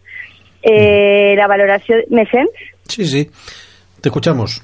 Eh, 0.61 1.33
la 1.37 1.47
valoració... 1.49 2.01
¿Me 2.09 2.25
sents? 2.29 2.65
Sí, 2.89 3.05
sí. 3.05 3.29
Te 4.01 4.09
escuchamos. 4.09 4.61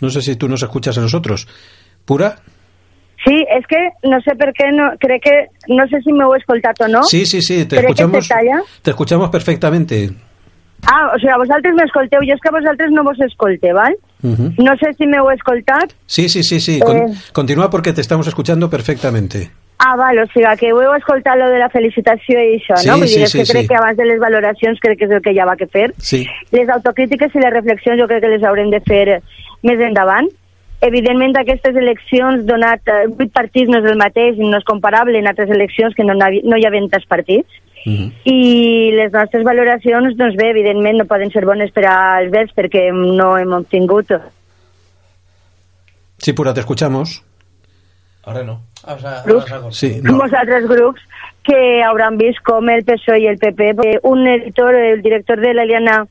No 0.00 0.10
sé 0.10 0.20
si 0.20 0.36
tú 0.36 0.48
nos 0.48 0.62
escuchas 0.62 0.98
a 0.98 1.00
nosotros. 1.00 1.48
¿Pura? 2.04 2.36
Sí, 3.24 3.40
és 3.48 3.64
que 3.64 3.80
no 4.04 4.18
sé 4.20 4.34
per 4.36 4.50
què, 4.52 4.68
no, 4.76 4.90
crec 5.00 5.22
que, 5.24 5.36
no 5.72 5.86
sé 5.88 6.02
si 6.04 6.12
m'heu 6.12 6.34
escoltat 6.36 6.82
o 6.84 6.88
no. 6.92 7.04
Sí, 7.08 7.24
sí, 7.24 7.40
sí, 7.40 7.64
te 7.64 7.80
escuchamos, 7.80 8.28
te, 8.82 8.90
escuchamos 8.90 9.30
perfectamente. 9.30 10.10
Ah, 10.84 11.08
o 11.14 11.16
sigui, 11.16 11.32
vosaltres 11.40 11.72
m'escolteu, 11.78 12.20
jo 12.28 12.36
és 12.36 12.42
que 12.44 12.52
vosaltres 12.52 12.92
no 12.92 13.06
vos 13.06 13.22
escolte, 13.24 13.72
val? 13.72 13.96
Ujú. 14.24 14.54
No 14.64 14.72
sé 14.80 14.94
si 14.96 15.06
m'heu 15.06 15.28
escoltat. 15.30 15.92
Sí, 16.06 16.28
sí, 16.28 16.42
sí, 16.42 16.58
sí. 16.60 16.78
Eh. 16.78 16.84
Con- 16.84 17.12
continúa 17.32 17.68
porque 17.70 17.92
te 17.92 18.00
estamos 18.00 18.26
escuchando 18.26 18.70
perfectamente. 18.70 19.50
Ah, 19.78 19.96
val, 19.96 20.16
o 20.18 20.26
sigui 20.32 20.46
que 20.56 20.70
heu 20.70 20.94
escoltat 20.96 21.36
lo 21.36 21.48
de 21.50 21.58
la 21.58 21.68
felicitació 21.68 22.40
i 22.40 22.56
això, 22.56 22.76
Sí, 22.80 22.88
no? 22.88 22.96
Vull 22.96 23.08
sí, 23.08 23.18
dir, 23.18 23.24
és 23.26 23.32
sí, 23.32 23.38
que 23.42 23.44
crec 23.52 23.62
sí. 23.62 23.68
que 23.68 23.76
abans 23.76 23.98
de 23.98 24.06
les 24.06 24.20
valoracions 24.22 24.80
crec 24.80 24.98
que 24.98 25.04
és 25.04 25.10
el 25.10 25.20
que 25.20 25.34
ja 25.36 25.44
va 25.44 25.56
que 25.60 25.66
fer. 25.66 25.92
Sí. 25.98 26.24
Les 26.52 26.68
autocrítiques 26.70 27.34
i 27.34 27.42
les 27.42 27.52
reflexions 27.52 28.00
jo 28.00 28.06
crec 28.08 28.22
que 28.22 28.32
les 28.32 28.42
haurem 28.44 28.70
de 28.70 28.80
fer 28.80 29.20
més 29.62 29.80
endavant. 29.80 30.30
Evidentment, 30.80 31.36
aquestes 31.36 31.76
eleccions, 31.76 32.46
donat 32.46 32.80
eh, 32.88 33.06
vuit 33.08 33.32
partits 33.32 33.68
no 33.68 33.78
és 33.82 33.90
el 33.90 33.96
mateix, 33.98 34.38
no 34.38 34.56
és 34.56 34.64
comparable 34.64 35.18
en 35.18 35.28
altres 35.28 35.50
eleccions 35.50 35.94
que 35.94 36.04
no, 36.04 36.14
no 36.14 36.56
hi 36.56 36.66
havia 36.66 36.88
tants 36.88 37.06
partits. 37.08 37.60
I 37.84 38.90
les 38.96 39.12
nostres 39.12 39.44
valoracions, 39.44 40.16
doncs 40.16 40.36
bé, 40.40 40.50
evidentment 40.54 40.96
no 40.98 41.04
poden 41.04 41.30
ser 41.30 41.44
bones 41.44 41.70
per 41.70 41.84
als 41.90 42.30
verds 42.32 42.54
perquè 42.56 42.86
no 42.94 43.36
hem 43.38 43.52
obtingut 43.52 44.12
Sí, 46.18 46.32
Pura, 46.32 46.54
te 46.54 46.60
escuchamos. 46.60 47.22
Ahora 48.22 48.42
no. 48.42 48.62
O 48.86 48.98
sea, 48.98 49.22
Grups. 49.26 49.76
Sí, 49.76 50.00
no. 50.02 50.14
molts 50.16 50.32
altres 50.34 50.66
grups 50.68 51.00
que 51.44 51.82
hauran 51.84 52.16
vist 52.16 52.40
com 52.44 52.68
el 52.72 52.84
PSOE 52.84 53.18
i 53.20 53.26
el 53.28 53.36
PP, 53.38 53.98
un 54.08 54.26
editor, 54.26 54.74
el 54.74 55.02
director 55.02 55.40
de 55.40 55.52
l'Aliana 55.52 56.06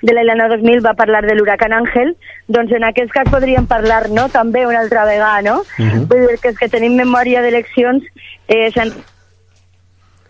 de 0.00 0.14
l'Aliana 0.14 0.46
2000 0.48 0.80
va 0.86 0.94
parlar 0.94 1.24
de 1.26 1.34
l'huracan 1.34 1.72
Àngel, 1.74 2.14
doncs 2.46 2.72
en 2.72 2.84
aquest 2.86 3.10
cas 3.12 3.28
podríem 3.28 3.66
parlar 3.66 4.08
no? 4.14 4.28
també 4.30 4.64
una 4.66 4.78
altra 4.80 5.04
vegada, 5.04 5.42
no? 5.42 5.64
Mhm. 5.76 6.06
Vull 6.08 6.26
dir 6.28 6.38
que 6.40 6.48
és 6.54 6.58
que 6.58 6.68
tenim 6.68 6.94
memòria 6.96 7.42
d'eleccions 7.42 8.04
eh, 8.46 8.70
s'han- 8.72 8.94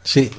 Sí. 0.03 0.31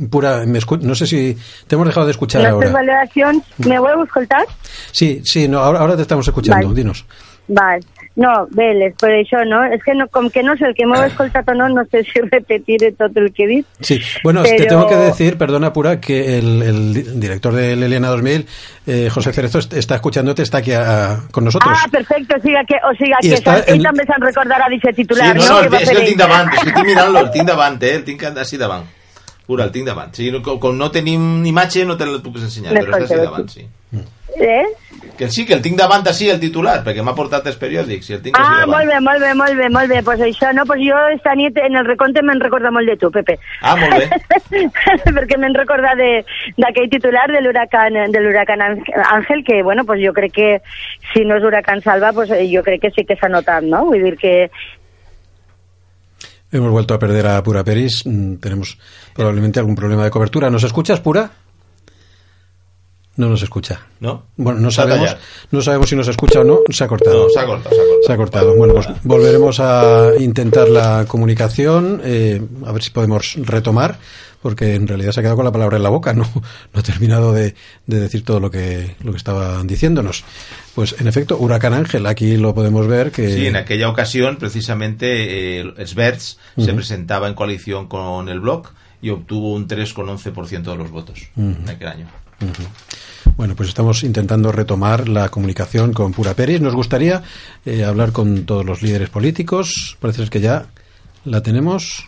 Eh, 0.00 0.06
Pura, 0.10 0.44
me 0.46 0.58
escu- 0.58 0.80
no 0.80 0.94
sé 0.94 1.06
si 1.06 1.36
te 1.66 1.74
hemos 1.74 1.86
dejado 1.86 2.06
de 2.06 2.12
escuchar 2.12 2.42
nostres 2.42 2.70
ahora. 2.70 2.80
valoracions... 2.86 3.42
M'heu 3.66 4.02
escoltat? 4.04 4.48
Sí, 4.92 5.20
sí, 5.24 5.48
no, 5.48 5.58
ahora, 5.58 5.80
ahora 5.80 5.96
te 5.96 6.02
estamos 6.02 6.26
escuchando. 6.26 6.66
Vale. 6.68 6.76
Dinos. 6.76 7.04
Val. 7.48 7.80
No, 8.18 8.48
bé, 8.50 8.74
les, 8.74 8.94
per 8.98 9.12
això, 9.14 9.38
no? 9.46 9.60
És 9.72 9.78
que 9.84 9.94
no, 9.94 10.08
com 10.10 10.26
que 10.28 10.42
no 10.42 10.56
sé 10.58 10.66
el 10.66 10.74
que 10.74 10.84
m'heu 10.84 11.04
escoltat 11.06 11.46
o 11.48 11.54
no, 11.54 11.68
no 11.70 11.84
sé 11.86 12.02
si 12.12 12.18
repetiré 12.20 12.90
tot 12.98 13.16
el 13.16 13.28
que 13.32 13.44
he 13.44 13.46
dit. 13.46 13.66
Sí, 13.80 14.00
bueno, 14.24 14.42
te 14.42 14.66
tengo 14.66 14.88
que 14.88 14.96
decir, 14.96 15.38
perdona 15.38 15.72
Pura, 15.72 16.00
que 16.00 16.36
el, 16.38 16.60
el 16.62 16.92
di- 16.94 17.02
director 17.14 17.54
de 17.54 17.76
Leliana 17.76 18.08
2000, 18.08 18.44
eh, 18.88 19.08
José 19.08 19.32
Cerezo, 19.32 19.60
est- 19.60 19.72
está 19.72 19.94
escuchándote, 19.94 20.42
está 20.42 20.58
aquí 20.58 20.72
a- 20.72 21.20
con 21.30 21.44
nosotros. 21.44 21.70
Ah, 21.72 21.86
perfecte, 21.92 22.34
o 22.36 22.42
sigui 22.42 22.56
que, 22.66 22.74
o 22.84 22.92
sigui 22.98 23.12
que 23.22 23.34
està 23.38 23.62
ell 23.68 23.76
en- 23.78 23.82
també 23.86 24.02
se'n 24.04 24.20
recordarà 24.20 24.66
d'aquest 24.68 24.96
Sí, 24.96 25.02
titular, 25.04 25.36
no, 25.36 25.46
no? 25.46 25.62
no, 25.62 25.70
Que 25.70 25.76
el, 25.76 25.82
és 25.84 25.90
que 25.90 25.96
el 26.02 26.06
tinc 26.10 26.18
davant, 26.18 26.52
és 26.52 26.72
que 26.72 26.82
mirant-lo, 26.90 27.20
el 27.20 27.30
tinc 27.30 27.46
davant, 27.46 27.82
eh? 27.84 27.94
El 27.94 28.04
tinc 28.04 28.24
així 28.34 28.58
davant. 28.58 28.82
Pura, 29.48 29.64
el 29.64 29.72
tinc 29.72 29.86
davant. 29.88 30.12
Sí, 30.14 30.28
no, 30.30 30.42
com, 30.44 30.76
no 30.76 30.90
tenim 30.92 31.42
imatge 31.48 31.86
no 31.88 31.96
te 31.96 32.04
la 32.06 32.20
puc 32.20 32.36
ensenyar, 32.36 32.74
però 32.76 32.98
és 33.00 33.08
coses, 33.08 33.22
davant, 33.24 33.48
sí. 33.48 33.64
Eh? 34.38 34.66
Que 35.16 35.26
sí, 35.32 35.46
que 35.48 35.54
el 35.56 35.62
tinc 35.64 35.78
davant 35.80 36.04
així, 36.06 36.28
el 36.30 36.38
titular, 36.38 36.82
perquè 36.84 37.02
m'ha 37.02 37.14
portat 37.16 37.46
els 37.48 37.56
periòdics 37.58 38.10
i 38.10 38.14
el 38.18 38.20
tinc 38.22 38.36
Ah, 38.38 38.42
davant. 38.60 38.68
molt 38.74 38.90
bé, 38.92 38.98
molt 39.00 39.22
bé, 39.24 39.30
molt 39.34 39.56
bé, 39.56 39.68
molt 39.72 39.88
bé. 39.90 40.02
Pues 40.04 40.20
això, 40.20 40.52
no? 40.54 40.66
Pues 40.68 40.82
jo 40.84 40.98
esta 41.14 41.32
nit 41.34 41.56
en 41.64 41.74
el 41.80 41.86
recompte 41.88 42.22
me'n 42.22 42.38
recorda 42.44 42.70
molt 42.70 42.86
de 42.86 42.96
tu, 43.00 43.10
Pepe. 43.10 43.38
Ah, 43.62 43.74
molt 43.80 43.96
bé. 43.96 44.60
perquè 45.16 45.38
me'n 45.40 45.56
recorda 45.56 45.94
de- 45.96 46.24
d'aquell 46.60 46.90
titular 46.92 47.26
de 47.32 47.40
l'huracan 47.40 47.96
de 48.12 48.20
l'huracan 48.20 48.60
Àngel, 48.60 49.42
que, 49.48 49.62
bueno, 49.62 49.84
pues 49.88 50.04
jo 50.04 50.12
crec 50.12 50.32
que 50.36 50.50
si 51.14 51.24
no 51.24 51.36
és 51.40 51.42
huracan 51.48 51.80
Salva, 51.82 52.12
pues 52.12 52.28
jo 52.52 52.62
crec 52.62 52.82
que 52.82 52.90
sí 52.94 53.04
que 53.08 53.16
s'ha 53.16 53.28
notat, 53.32 53.64
no? 53.64 53.86
Vull 53.86 54.04
dir 54.04 54.16
que 54.20 54.50
Hemos 56.50 56.70
vuelto 56.70 56.94
a 56.94 56.98
perder 56.98 57.26
a 57.26 57.42
Pura 57.42 57.62
Peris. 57.64 58.04
Mm, 58.06 58.36
Tenemos 58.36 58.78
probablemente 59.14 59.58
algún 59.58 59.74
problema 59.74 60.04
de 60.04 60.10
cobertura. 60.10 60.50
¿Nos 60.50 60.64
escuchas, 60.64 61.00
Pura? 61.00 61.30
No 63.16 63.28
nos 63.28 63.42
escucha. 63.42 63.80
¿No? 63.98 64.26
Bueno, 64.36 64.60
no 64.60 64.70
sabemos, 64.70 65.16
no 65.50 65.60
sabemos 65.60 65.88
si 65.88 65.96
nos 65.96 66.06
escucha 66.06 66.38
o 66.40 66.44
no. 66.44 66.60
Se 66.70 66.84
ha 66.84 66.86
cortado. 66.86 67.24
No, 67.24 67.28
se 67.30 67.40
ha 67.40 67.46
cortado, 67.46 67.74
se 67.74 67.80
ha 67.80 67.84
cortado. 67.84 68.02
Se 68.06 68.12
ha 68.12 68.16
cortado. 68.16 68.54
Bueno, 68.54 68.74
pues 68.74 68.86
volveremos 69.02 69.58
a 69.58 70.12
intentar 70.20 70.68
la 70.68 71.04
comunicación, 71.08 72.00
eh, 72.04 72.40
a 72.64 72.70
ver 72.70 72.80
si 72.80 72.90
podemos 72.90 73.34
retomar, 73.38 73.98
porque 74.42 74.74
en 74.74 74.86
realidad 74.86 75.12
se 75.12 75.20
ha 75.20 75.22
quedado 75.22 75.36
con 75.36 75.44
la 75.44 75.52
palabra 75.52 75.76
en 75.76 75.82
la 75.82 75.88
boca, 75.88 76.12
no, 76.12 76.22
no 76.34 76.80
ha 76.80 76.82
terminado 76.82 77.32
de, 77.32 77.54
de 77.86 78.00
decir 78.00 78.24
todo 78.24 78.40
lo 78.40 78.50
que, 78.50 78.94
lo 79.02 79.12
que 79.12 79.16
estaban 79.18 79.66
diciéndonos. 79.66 80.24
Pues 80.74 80.94
en 80.98 81.08
efecto, 81.08 81.36
Huracán 81.38 81.74
Ángel, 81.74 82.06
aquí 82.06 82.36
lo 82.36 82.54
podemos 82.54 82.86
ver 82.86 83.10
que... 83.10 83.32
Sí, 83.34 83.46
en 83.46 83.56
aquella 83.56 83.88
ocasión, 83.88 84.36
precisamente, 84.36 85.60
eh, 85.60 85.86
Sverts 85.86 86.38
se 86.56 86.72
presentaba 86.74 87.28
en 87.28 87.34
coalición 87.34 87.88
con 87.88 88.28
el 88.28 88.40
Bloc 88.40 88.72
y 89.02 89.10
obtuvo 89.10 89.54
un 89.54 89.66
3,11% 89.68 90.62
de 90.62 90.76
los 90.76 90.90
votos 90.90 91.20
Ujú. 91.36 91.56
en 91.62 91.68
aquel 91.68 91.88
año. 91.88 92.08
Bueno, 93.36 93.54
pues 93.56 93.68
estamos 93.68 94.02
intentando 94.04 94.52
retomar 94.52 95.08
la 95.08 95.28
comunicación 95.28 95.92
con 95.92 96.12
Pura 96.12 96.34
Peris. 96.34 96.60
Nos 96.60 96.74
gustaría 96.74 97.22
eh, 97.64 97.84
hablar 97.84 98.12
con 98.12 98.44
todos 98.44 98.64
los 98.64 98.82
líderes 98.82 99.10
políticos. 99.10 99.96
Parece 100.00 100.28
que 100.28 100.40
ya 100.40 100.66
la 101.24 101.42
tenemos. 101.42 102.04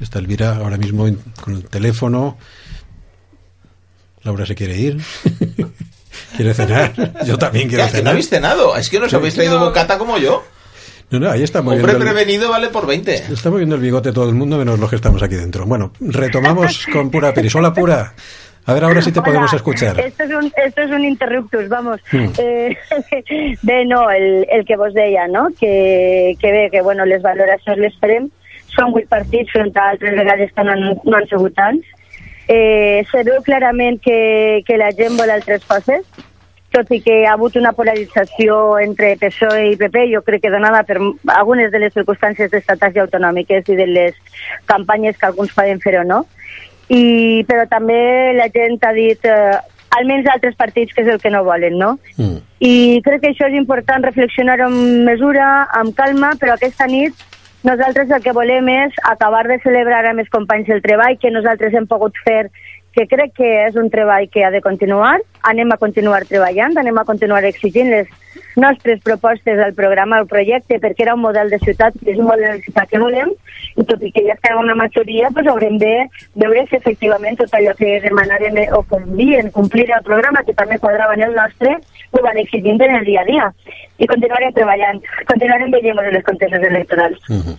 Está 0.00 0.18
Elvira 0.18 0.56
ahora 0.56 0.76
mismo 0.76 1.06
con 1.42 1.54
el 1.56 1.64
teléfono. 1.64 2.36
Laura 4.22 4.46
se 4.46 4.54
quiere 4.54 4.76
ir. 4.76 4.98
quiere 6.36 6.54
cenar. 6.54 6.92
Yo 7.24 7.38
también 7.38 7.68
quiero 7.68 7.84
Ya, 7.84 7.90
que 7.90 7.92
no 7.94 7.98
cenar. 7.98 8.10
habéis 8.12 8.28
cenado, 8.28 8.76
es 8.76 8.88
que 8.90 8.98
no 8.98 9.04
os 9.06 9.10
Sí. 9.10 9.16
habéis 9.16 9.34
traído 9.34 9.58
bocata 9.60 9.98
como 9.98 10.18
yo. 10.18 10.44
No, 11.10 11.18
no, 11.20 11.30
ahí 11.30 11.42
está 11.42 11.60
Hombre 11.60 11.76
el, 11.92 11.98
prevenido 11.98 12.50
vale 12.50 12.68
por 12.68 12.86
20. 12.86 13.14
está 13.32 13.48
moviendo 13.50 13.76
el 13.76 13.80
bigote 13.80 14.12
todo 14.12 14.28
el 14.28 14.34
mundo, 14.34 14.58
menos 14.58 14.78
los 14.78 14.90
que 14.90 14.96
estamos 14.96 15.22
aquí 15.22 15.36
dentro. 15.36 15.64
Bueno, 15.64 15.92
retomamos 16.00 16.86
con 16.92 17.10
Pura 17.10 17.32
Peris. 17.32 17.54
Hola, 17.54 17.72
Pura. 17.72 18.12
A 18.66 18.74
ver 18.74 18.84
ahora 18.84 19.00
sí 19.00 19.10
te 19.10 19.20
Hola, 19.20 19.28
podemos 19.28 19.52
escuchar. 19.54 19.98
Esto 19.98 20.24
es 20.24 20.30
un, 20.30 20.52
esto 20.62 20.82
es 20.82 20.90
un 20.90 21.02
interruptus, 21.02 21.66
vamos. 21.70 21.98
Mm. 22.12 22.26
Eh, 22.36 22.76
bé, 23.62 23.86
no, 23.86 24.10
el, 24.10 24.46
el 24.50 24.66
que 24.66 24.76
vos 24.76 24.92
deia, 24.92 25.26
no? 25.26 25.48
Que, 25.58 26.36
que 26.38 26.52
bé, 26.52 26.68
que 26.70 26.82
bueno, 26.82 27.06
les 27.06 27.22
valoracions 27.22 27.78
les 27.78 27.96
farem. 27.98 28.28
Són 28.74 28.92
vuit 28.94 29.08
partits 29.10 29.52
front 29.54 29.72
a 29.76 29.90
altres 29.94 30.16
vegades 30.18 30.52
que 30.54 30.64
no 30.64 30.74
han, 30.74 30.84
no 31.04 31.16
han 31.16 31.28
sigut 31.30 31.54
tants. 31.58 31.86
Eh, 32.48 33.04
se 33.10 33.22
veu 33.28 33.42
clarament 33.44 34.00
que, 34.00 34.62
que 34.66 34.78
la 34.80 34.90
gent 34.96 35.18
vol 35.18 35.30
altres 35.30 35.64
coses, 35.68 36.06
tot 36.72 36.90
i 36.92 37.00
que 37.04 37.16
ha 37.26 37.34
hagut 37.34 37.56
una 37.60 37.72
polarització 37.76 38.78
entre 38.80 39.14
PSOE 39.20 39.72
i 39.72 39.76
PP, 39.80 40.04
jo 40.12 40.22
crec 40.24 40.44
que 40.44 40.52
donada 40.52 40.82
per 40.88 40.98
algunes 41.34 41.72
de 41.72 41.80
les 41.82 41.94
circumstàncies 41.96 42.52
estatals 42.60 42.96
i 42.96 43.02
autonòmiques 43.04 43.68
i 43.68 43.76
de 43.76 43.86
les 43.88 44.16
campanyes 44.68 45.16
que 45.16 45.28
alguns 45.28 45.52
poden 45.56 45.80
fer 45.84 45.98
o 46.00 46.04
no. 46.08 46.22
I, 46.88 47.44
però 47.48 47.66
també 47.68 48.32
la 48.36 48.48
gent 48.52 48.80
ha 48.84 48.94
dit, 48.96 49.24
eh, 49.28 49.58
almenys 49.98 50.28
altres 50.32 50.56
partits, 50.56 50.94
que 50.94 51.04
és 51.04 51.08
el 51.12 51.20
que 51.20 51.32
no 51.32 51.44
volen, 51.44 51.78
no? 51.80 51.96
Mm. 52.16 52.38
I 52.64 53.00
crec 53.04 53.22
que 53.22 53.32
això 53.32 53.48
és 53.48 53.56
important 53.56 54.04
reflexionar 54.04 54.58
amb 54.64 55.04
mesura, 55.08 55.48
amb 55.80 55.96
calma, 55.96 56.34
però 56.40 56.56
aquesta 56.56 56.88
nit 56.88 57.27
nosaltres 57.62 58.10
el 58.10 58.22
que 58.22 58.34
volem 58.36 58.68
és 58.72 58.98
acabar 59.10 59.46
de 59.48 59.58
celebrar 59.64 60.04
amb 60.06 60.22
els 60.22 60.30
companys 60.34 60.68
el 60.70 60.82
treball 60.82 61.18
que 61.18 61.32
nosaltres 61.34 61.74
hem 61.74 61.86
pogut 61.90 62.16
fer, 62.24 62.50
que 62.98 63.06
crec 63.06 63.34
que 63.38 63.48
és 63.66 63.76
un 63.76 63.90
treball 63.90 64.28
que 64.32 64.44
ha 64.44 64.50
de 64.50 64.62
continuar. 64.64 65.18
Anem 65.46 65.70
a 65.72 65.78
continuar 65.78 66.24
treballant, 66.26 66.74
anem 66.78 66.98
a 66.98 67.06
continuar 67.06 67.44
exigint 67.46 67.92
les 67.92 68.08
nostres 68.58 69.00
propostes 69.02 69.60
al 69.62 69.74
programa, 69.74 70.18
al 70.18 70.26
projecte, 70.26 70.80
perquè 70.82 71.04
era 71.06 71.14
un 71.14 71.22
model 71.22 71.50
de 71.50 71.60
ciutat, 71.62 71.94
que 72.02 72.10
és 72.12 72.18
un 72.18 72.26
model 72.26 72.56
de 72.56 72.64
ciutat 72.66 72.90
que 72.90 72.98
volem, 72.98 73.30
i 73.78 73.84
tot 73.86 74.02
i 74.02 74.10
que 74.14 74.24
ja 74.26 74.34
està 74.34 74.56
una 74.58 74.74
majoria, 74.78 75.30
doncs 75.30 75.52
haurem 75.52 75.78
de 75.78 75.92
veure 76.42 76.64
si 76.66 76.78
efectivament 76.80 77.38
tot 77.38 77.54
allò 77.54 77.76
que 77.78 78.00
demanarem 78.02 78.58
o 78.74 78.82
convien 78.90 79.52
complir 79.54 79.86
el 79.94 80.02
programa, 80.04 80.42
que 80.42 80.56
també 80.58 80.80
quadrava 80.82 81.14
en 81.14 81.28
el 81.28 81.38
nostre, 81.38 81.78
ho 82.10 82.22
van 82.22 82.38
exigint 82.38 82.80
en 82.80 82.94
el 82.96 83.04
dia 83.04 83.20
a 83.20 83.24
dia. 83.24 83.52
I 83.98 84.06
continuarem 84.06 84.52
treballant, 84.54 85.00
continuarem 85.26 85.70
veient 85.70 85.98
en 85.98 86.12
les 86.14 86.24
conteses 86.24 86.62
electorals. 86.62 87.18
Ujú. 87.28 87.56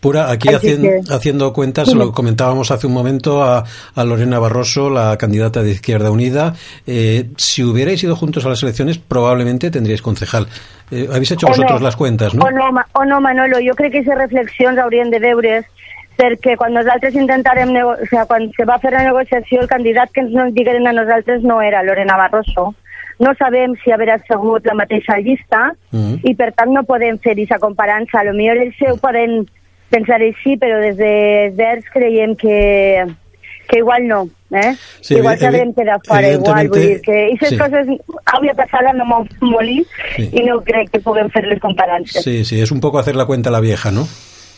Pura, 0.00 0.30
aquí 0.30 0.48
Así 0.48 0.56
hacien- 0.68 0.82
que- 0.82 1.12
haciendo 1.14 1.52
cuentas, 1.52 1.92
lo 1.94 2.12
comentábamos 2.12 2.70
hace 2.70 2.86
un 2.86 2.94
momento 2.94 3.42
a, 3.42 3.64
a 3.94 4.04
Lorena 4.04 4.38
Barroso, 4.38 4.88
la 4.88 5.16
candidata 5.18 5.62
de 5.62 5.72
Izquierda 5.72 6.10
Unida. 6.10 6.54
Eh, 6.86 7.26
si 7.36 7.62
hubierais 7.64 8.02
ido 8.02 8.16
juntos 8.16 8.46
a 8.46 8.48
las 8.48 8.62
elecciones, 8.62 8.98
probablemente 8.98 9.70
tendríais 9.70 10.00
concejal. 10.00 10.46
Eh, 10.90 11.06
habéis 11.12 11.32
hecho 11.32 11.46
O 11.46 11.50
vosotros 11.50 11.80
no. 11.80 11.84
las 11.84 11.96
cuentas, 11.96 12.34
¿no? 12.34 12.44
O 12.44 12.50
no, 12.50 12.70
o 12.94 13.04
no, 13.04 13.20
Manolo, 13.20 13.58
jo 13.58 13.74
crec 13.74 13.92
que 13.92 13.98
aquestes 13.98 14.18
reflexions 14.18 14.78
haurien 14.78 15.10
de 15.10 15.18
veure's 15.18 15.64
perquè 16.16 16.54
quan 16.56 16.74
nosaltres 16.74 17.14
intentarem, 17.14 17.70
o 17.82 17.96
sigui, 18.04 18.26
quan 18.28 18.50
se 18.52 18.64
va 18.68 18.78
fer 18.78 18.92
la 18.92 19.04
negociació, 19.04 19.62
el 19.62 19.68
candidat 19.68 20.10
que 20.12 20.20
ens 20.20 20.32
digueren 20.54 20.86
a 20.86 20.92
nosaltres 20.92 21.42
no 21.42 21.62
era 21.62 21.82
Lorena 21.82 22.16
Barroso. 22.16 22.74
No 23.20 23.34
sabem 23.38 23.74
si 23.84 23.92
haurà 23.92 24.16
sigut 24.26 24.64
la 24.66 24.74
mateixa 24.74 25.18
llista 25.20 25.74
Mhm. 25.92 26.20
i 26.24 26.34
per 26.34 26.52
tant 26.56 26.72
no 26.72 26.82
podem 26.88 27.18
fer 27.20 27.32
aquesta 27.36 27.58
comparança. 27.60 28.20
A 28.20 28.24
lo 28.24 28.32
millor 28.34 28.56
ells 28.56 28.74
ho 28.88 28.96
poden 28.96 29.46
pensar 29.90 30.20
així, 30.22 30.56
però 30.56 30.80
des 30.80 30.96
de 30.96 31.52
Verds 31.54 31.84
creiem 31.92 32.34
que, 32.36 33.04
que 33.68 33.78
igual 33.78 34.06
no. 34.08 34.28
Eh? 34.50 34.72
Sí, 35.00 35.14
igual 35.14 35.36
evi- 35.36 35.40
s'haurem 35.44 35.72
quedat 35.74 36.06
fora, 36.06 36.28
igual. 36.32 36.66
Vull 36.68 36.78
evidentemente, 36.78 36.88
dir 36.88 37.00
que 37.02 37.24
aquestes 37.34 37.48
sí. 37.50 37.58
coses 37.58 37.86
hauria 38.32 38.54
passat 38.54 38.94
no 38.96 39.04
m'ho 39.04 39.20
morir 39.42 39.84
Sí. 40.16 40.28
i 40.32 40.42
no 40.42 40.60
crec 40.62 40.90
que 40.90 40.98
puguem 41.00 41.28
fer 41.30 41.44
les 41.46 41.60
comparances. 41.60 42.24
Sí, 42.24 42.44
sí, 42.44 42.60
es 42.60 42.72
un 42.72 42.80
poco 42.80 42.98
hacer 42.98 43.14
la 43.16 43.26
cuenta 43.26 43.50
la 43.50 43.60
vieja, 43.60 43.90
¿no? 43.92 44.08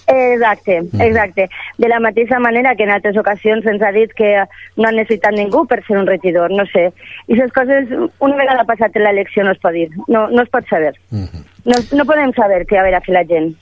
Exacte, 0.07 0.79
exacte. 0.99 1.49
De 1.79 1.89
la 1.89 2.01
mateixa 2.01 2.39
manera 2.41 2.75
que 2.75 2.83
en 2.85 2.91
altres 2.91 3.17
ocasions 3.17 3.65
ens 3.71 3.83
ha 3.83 3.93
dit 3.95 4.11
que 4.19 4.33
no 4.77 4.89
ha 4.89 4.93
necessitat 4.93 5.33
ningú 5.37 5.65
per 5.71 5.79
ser 5.87 5.97
un 6.01 6.07
regidor, 6.07 6.51
no 6.51 6.67
sé. 6.73 6.89
I 7.29 7.37
aquestes 7.39 7.53
coses, 7.55 7.93
una 8.19 8.37
vegada 8.37 8.65
passat 8.69 8.97
l'elecció 8.99 9.45
no 9.47 9.53
es 9.55 9.61
pot 9.63 9.73
dir, 9.73 9.89
no, 10.09 10.27
no 10.29 10.43
es 10.43 10.51
pot 10.51 10.67
saber. 10.69 10.95
No, 11.11 11.79
no 11.95 12.05
podem 12.09 12.33
saber 12.35 12.65
què 12.67 12.81
haurà 12.81 13.01
fet 13.05 13.15
la 13.15 13.25
gent. 13.31 13.53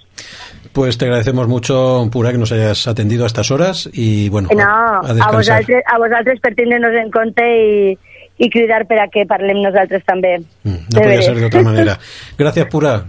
Pues 0.73 0.97
te 0.99 1.07
agradecemos 1.07 1.49
mucho, 1.49 2.09
Pura, 2.13 2.31
que 2.33 2.39
nos 2.39 2.53
hayas 2.53 2.87
atendido 2.89 3.25
a 3.25 3.27
estas 3.27 3.51
horas 3.51 3.89
y 3.93 4.29
bueno, 4.29 4.49
No, 4.55 4.63
a, 4.63 4.97
a 4.97 4.99
a 4.99 5.15
descansar. 5.15 5.35
vosaltres, 5.35 5.83
a 5.87 5.99
vosaltres 5.99 6.41
per 6.41 6.55
tindre-nos 6.55 6.95
en 6.95 7.11
compte 7.11 7.45
i, 7.45 7.99
i 8.41 8.49
cridar 8.49 8.87
per 8.89 8.99
a 9.03 9.09
que 9.13 9.27
parlem 9.29 9.61
nosaltres 9.61 10.03
també. 10.09 10.39
No 10.65 10.79
podía 10.97 11.23
ser 11.23 11.37
de 11.37 11.47
otra 11.47 11.63
manera. 11.63 11.99
Gracias, 12.41 12.67
Pura. 12.73 13.05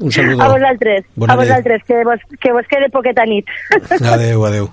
Un 0.00 0.10
saludo. 0.12 0.42
A 0.42 0.48
vosaltres, 0.50 1.04
Bona 1.14 1.32
a 1.32 1.36
nit. 1.36 1.46
vosaltres, 1.46 1.84
que 1.86 2.02
vos, 2.04 2.20
que 2.40 2.52
vos 2.52 2.66
quede 2.68 2.90
poqueta 2.90 3.24
nit. 3.24 3.46
Adeu, 4.02 4.44
adeu. 4.46 4.70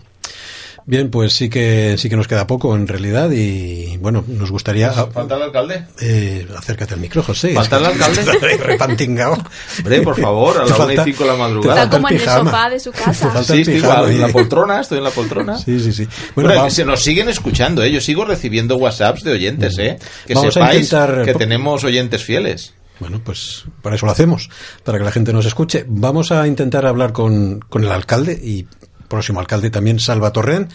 Bien, 0.85 1.09
pues 1.11 1.33
sí 1.33 1.49
que 1.49 1.95
sí 1.97 2.09
que 2.09 2.15
nos 2.15 2.27
queda 2.27 2.47
poco 2.47 2.75
en 2.75 2.87
realidad 2.87 3.29
y 3.31 3.97
bueno, 3.97 4.23
nos 4.27 4.49
gustaría 4.51 4.91
¿Falta 4.91 5.35
el 5.35 5.43
alcalde? 5.43 5.85
eh, 6.01 6.47
acércate 6.57 6.95
al 6.95 6.99
micro, 6.99 7.21
José. 7.23 7.53
¿Falta 7.53 7.77
el 7.77 7.85
alcalde? 7.85 8.57
repantingao. 8.57 9.37
Hombre, 9.79 10.01
por 10.01 10.19
favor, 10.19 10.57
a 10.57 10.65
la 10.65 10.65
una 10.65 10.73
y 10.73 10.77
falta- 10.97 11.03
cinco 11.05 11.23
de 11.23 11.29
la 11.29 11.35
madrugada. 11.37 11.75
falta 11.81 11.83
Está 11.83 11.97
como 11.97 12.07
en 12.09 12.13
el 12.15 12.19
pijama. 12.21 12.51
sofá 12.51 12.69
de 12.69 12.79
su 12.79 12.91
casa. 13.05 13.31
falta 13.31 13.43
Sí, 13.53 13.61
estoy 13.61 13.75
en 14.15 14.21
la 14.21 14.27
poltrona, 14.29 14.81
estoy 14.81 14.97
en 14.97 15.03
la 15.03 15.11
poltrona. 15.11 15.57
Sí, 15.65 15.79
sí, 15.79 15.93
sí. 15.93 16.07
Bueno, 16.35 16.49
Bueno, 16.49 16.69
se 16.69 16.83
nos 16.85 17.01
siguen 17.03 17.29
escuchando, 17.29 17.83
¿eh? 17.83 17.91
Yo 17.91 18.01
sigo 18.01 18.25
recibiendo 18.25 18.75
WhatsApps 18.77 19.23
de 19.23 19.31
oyentes, 19.33 19.77
¿eh? 19.77 19.97
Que 20.25 20.33
Vamos 20.33 20.57
a 20.57 20.59
sepáis 20.59 20.81
intentar- 20.91 21.23
que 21.25 21.33
tenemos 21.35 21.83
oyentes 21.83 22.23
fieles. 22.23 22.73
Bueno, 22.99 23.19
pues 23.23 23.63
para 23.81 23.95
eso 23.95 24.05
lo 24.05 24.11
hacemos, 24.11 24.49
para 24.83 24.99
que 24.99 25.03
la 25.03 25.11
gente 25.11 25.33
nos 25.33 25.45
escuche. 25.47 25.85
Vamos 25.87 26.31
a 26.31 26.45
intentar 26.45 26.85
hablar 26.85 27.11
con, 27.13 27.59
con 27.59 27.83
el 27.83 27.91
alcalde 27.91 28.33
y 28.33 28.67
próximo 29.11 29.39
alcalde 29.39 29.69
también, 29.69 29.99
Salva 29.99 30.31
Torren, 30.31 30.69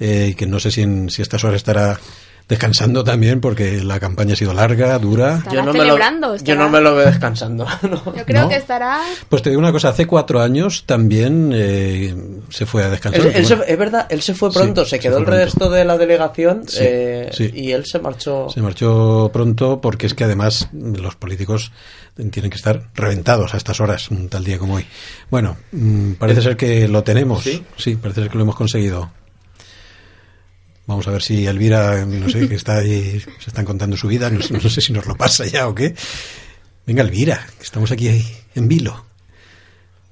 eh, 0.00 0.34
que 0.36 0.46
no 0.46 0.58
sé 0.58 0.72
si, 0.72 0.82
en, 0.82 1.10
si 1.10 1.22
estas 1.22 1.44
horas 1.44 1.56
estará 1.56 2.00
descansando 2.48 3.02
también 3.04 3.40
porque 3.40 3.82
la 3.82 3.98
campaña 4.00 4.34
ha 4.34 4.36
sido 4.36 4.52
larga, 4.52 4.98
dura. 4.98 5.42
Yo 5.52 5.62
no, 5.62 5.72
me 5.72 5.84
lo, 5.84 5.96
yo 6.38 6.54
no 6.56 6.68
me 6.68 6.80
lo 6.80 6.94
veo 6.94 7.06
descansando. 7.06 7.66
no. 7.82 8.14
Yo 8.16 8.24
creo 8.26 8.42
¿No? 8.42 8.48
que 8.48 8.56
estará... 8.56 9.00
Pues 9.28 9.42
te 9.42 9.50
digo 9.50 9.60
una 9.60 9.72
cosa, 9.72 9.88
hace 9.90 10.06
cuatro 10.06 10.40
años 10.40 10.84
también 10.86 11.50
eh, 11.54 12.14
se 12.50 12.66
fue 12.66 12.84
a 12.84 12.90
descansar. 12.90 13.20
Él- 13.22 13.26
él 13.34 13.42
Bueno, 13.46 13.64
se- 13.64 13.72
es 13.72 13.78
verdad, 13.78 14.06
él 14.10 14.22
se 14.22 14.34
fue 14.34 14.50
pronto, 14.52 14.84
se 14.84 14.90
se 14.92 15.00
quedó 15.00 15.18
el 15.18 15.24
pronto. 15.24 15.44
resto 15.44 15.70
de 15.70 15.84
la 15.84 15.96
delegación 15.96 16.64
Sí, 16.68 16.78
eh, 16.80 17.30
sí. 17.32 17.50
y 17.54 17.72
él 17.72 17.86
se 17.86 17.98
marchó. 17.98 18.48
Se 18.50 18.60
marchó 18.60 19.30
pronto 19.32 19.80
porque 19.80 20.06
es 20.06 20.14
que 20.14 20.24
además 20.24 20.68
los 20.72 21.16
políticos 21.16 21.72
tienen 22.30 22.50
que 22.50 22.56
estar 22.56 22.88
reventados 22.94 23.54
a 23.54 23.56
estas 23.56 23.80
horas, 23.80 24.10
un 24.10 24.28
tal 24.28 24.44
día 24.44 24.58
como 24.58 24.74
hoy. 24.74 24.86
Bueno, 25.30 25.56
mm, 25.72 26.12
parece 26.14 26.42
ser 26.42 26.56
que 26.56 26.86
lo 26.88 27.02
tenemos. 27.02 27.42
¿Sí? 27.42 27.64
Sí, 27.76 27.96
parece 27.96 28.20
ser 28.22 28.30
que 28.30 28.36
lo 28.36 28.42
hemos 28.44 28.56
conseguido. 28.56 29.10
Vamos 30.92 31.08
a 31.08 31.12
ver 31.12 31.22
si 31.22 31.46
Elvira, 31.46 32.04
no 32.04 32.28
sé, 32.28 32.46
que 32.48 32.54
está 32.54 32.76
ahí, 32.76 33.18
se 33.38 33.48
están 33.50 33.64
contando 33.64 33.96
su 33.96 34.08
vida, 34.08 34.28
no, 34.28 34.42
sé- 34.42 34.52
no 34.52 34.60
sé 34.60 34.80
si 34.82 34.92
nos 34.92 35.06
lo 35.06 35.14
pasa 35.14 35.46
ya 35.46 35.66
o 35.66 35.74
qué. 35.74 35.94
Venga, 36.86 37.02
Elvira, 37.02 37.40
que 37.56 37.62
estamos 37.64 37.90
aquí 37.92 38.10
en 38.54 38.68
vilo. 38.68 39.04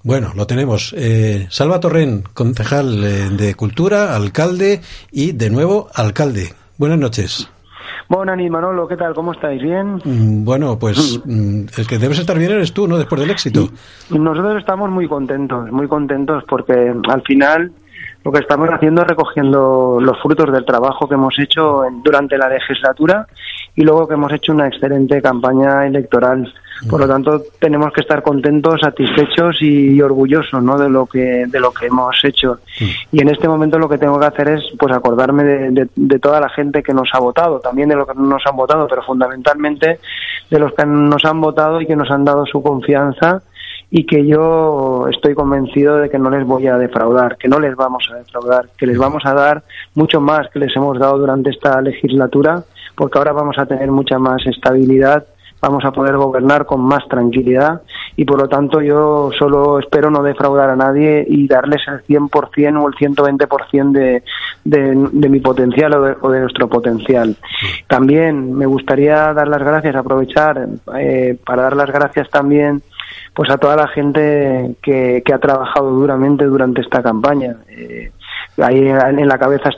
Bueno, 0.03 0.33
lo 0.35 0.47
tenemos. 0.47 0.95
Eh, 0.97 1.47
Salva 1.51 1.81
Torren, 1.81 2.23
concejal 2.33 3.05
eh, 3.05 3.29
de 3.31 3.55
Cultura, 3.55 4.17
alcalde 4.17 4.81
y 5.13 5.33
de 5.33 5.51
nuevo 5.51 5.89
alcalde. 5.95 6.55
Buenas 6.79 6.99
noches. 6.99 7.47
Buenas 8.09 8.37
noches, 8.39 8.51
Manolo, 8.51 8.89
¿qué 8.89 8.97
tal? 8.97 9.13
¿Cómo 9.15 9.33
estáis? 9.33 9.61
¿Bien? 9.63 9.97
Mm, 10.03 10.45
Bueno, 10.45 10.79
pues 10.79 11.21
mm, 11.27 11.65
el 11.77 11.87
que 11.87 11.99
debes 11.99 12.19
estar 12.19 12.39
bien 12.39 12.53
eres 12.53 12.73
tú, 12.73 12.89
¿no? 12.89 12.97
Después 12.97 13.21
del 13.21 13.31
éxito. 13.31 13.69
Nosotros 14.09 14.57
estamos 14.59 14.91
muy 14.91 15.07
contentos, 15.07 15.71
muy 15.71 15.87
contentos 15.87 16.43
porque 16.49 16.73
al 17.09 17.23
final 17.23 17.71
lo 18.25 18.33
que 18.33 18.41
estamos 18.41 18.69
haciendo 18.69 19.03
es 19.03 19.09
recogiendo 19.09 19.99
los 20.01 20.21
frutos 20.21 20.53
del 20.53 20.65
trabajo 20.65 21.09
que 21.09 21.15
hemos 21.15 21.39
hecho 21.39 21.85
en- 21.85 22.03
durante 22.03 22.37
la 22.37 22.49
legislatura 22.49 23.27
y 23.75 23.83
luego 23.83 24.07
que 24.07 24.15
hemos 24.15 24.33
hecho 24.33 24.53
una 24.53 24.67
excelente 24.69 25.23
campaña 25.23 25.87
electoral. 25.87 26.53
Por 26.89 27.01
lo 27.01 27.07
tanto, 27.09 27.43
tenemos 27.61 27.93
que 27.93 28.01
estar 28.01 28.23
contentos, 28.23 28.81
satisfechos 28.81 29.57
y 29.61 30.01
orgullosos 30.01 30.63
¿no? 30.63 30.79
de 30.79 30.89
lo 30.89 31.05
que 31.07 31.45
de 31.47 31.61
lo 31.61 31.73
que 31.73 31.87
hemos 31.87 32.23
hecho. 32.25 32.59
Y 33.13 33.21
en 33.21 33.29
este 33.29 33.49
momento 33.49 33.79
lo 33.79 33.87
que 33.89 33.99
tengo 33.99 34.19
que 34.19 34.25
hacer 34.27 34.49
es 34.49 34.63
pues 34.79 34.91
acordarme 34.95 35.45
de, 35.45 35.71
de- 35.73 35.89
de 35.95 36.19
toda 36.19 36.41
la 36.41 36.49
gente 36.49 36.83
que 36.83 36.95
nos 36.95 37.09
ha 37.13 37.19
votado, 37.21 37.61
también 37.61 37.91
de 37.91 37.97
los 37.97 38.07
que 38.09 38.15
no 38.15 38.23
nos 38.27 38.43
han 38.47 38.57
votado, 38.57 38.87
pero 38.89 39.03
fundamentalmente 39.03 39.99
de 40.51 40.59
los 40.59 40.73
que 40.73 40.87
nos 40.87 41.23
han 41.27 41.41
votado 41.41 41.81
y 41.83 41.87
que 41.87 41.97
nos 41.97 42.11
han 42.11 42.25
dado 42.25 42.47
su 42.47 42.63
confianza 42.63 43.43
y 43.91 44.07
que 44.07 44.25
yo 44.27 45.09
estoy 45.09 45.35
convencido 45.35 45.97
de 45.97 46.09
que 46.09 46.19
no 46.19 46.31
les 46.31 46.47
voy 46.47 46.67
a 46.69 46.79
defraudar, 46.79 47.37
que 47.37 47.49
no 47.49 47.59
les 47.59 47.75
vamos 47.75 48.09
a 48.13 48.17
defraudar, 48.17 48.69
que 48.79 48.87
les 48.87 48.97
vamos 48.97 49.23
a 49.27 49.35
dar 49.35 49.65
mucho 49.95 50.21
más 50.21 50.49
que 50.51 50.61
les 50.61 50.75
hemos 50.77 50.99
dado 50.99 51.19
durante 51.19 51.51
esta 51.51 51.81
legislatura, 51.81 52.63
porque 52.95 53.19
ahora 53.19 53.33
vamos 53.33 53.59
a 53.59 53.67
tener 53.67 53.91
mucha 53.91 54.19
más 54.19 54.47
estabilidad, 54.47 55.27
vamos 55.61 55.85
a 55.85 55.91
poder 55.91 56.17
gobernar 56.17 56.67
con 56.67 56.81
más 56.81 57.07
tranquilidad 57.09 57.83
y 58.17 58.25
por 58.25 58.39
lo 58.39 58.49
tanto 58.49 58.81
yo 58.81 59.31
solo 59.37 59.79
espero 59.79 60.11
no 60.11 60.23
defraudar 60.23 60.71
a 60.71 60.77
nadie 60.77 61.25
y 61.29 61.47
darles 61.49 61.83
el 61.89 62.03
100% 62.05 62.83
o 62.83 62.89
el 62.89 62.95
120% 62.95 63.93
de, 63.93 64.23
de, 64.65 65.09
de 65.13 65.29
mi 65.29 65.41
potencial 65.41 65.95
o 65.95 66.03
de, 66.03 66.17
o 66.21 66.31
de 66.31 66.41
nuestro 66.41 66.69
potencial. 66.69 67.37
También 67.89 68.55
me 68.55 68.67
gustaría 68.67 69.35
dar 69.35 69.49
las 69.49 69.61
gracias, 69.61 69.97
aprovechar 69.97 70.69
eh, 70.97 71.37
para 71.45 71.63
dar 71.63 71.77
las 71.77 71.91
gracias 71.91 72.31
también 72.31 72.83
pues 73.35 73.51
a 73.51 73.59
toda 73.59 73.77
la 73.77 73.89
gente 73.89 74.75
que, 74.83 75.23
ha 75.33 75.39
trabajado 75.39 75.91
duramente 75.91 76.45
durante 76.45 76.81
esta 76.83 77.03
campaña. 77.03 77.57
Eh, 77.69 78.11
ahí 78.59 78.79
en 78.89 79.29
la 79.29 79.39
cabeza 79.39 79.71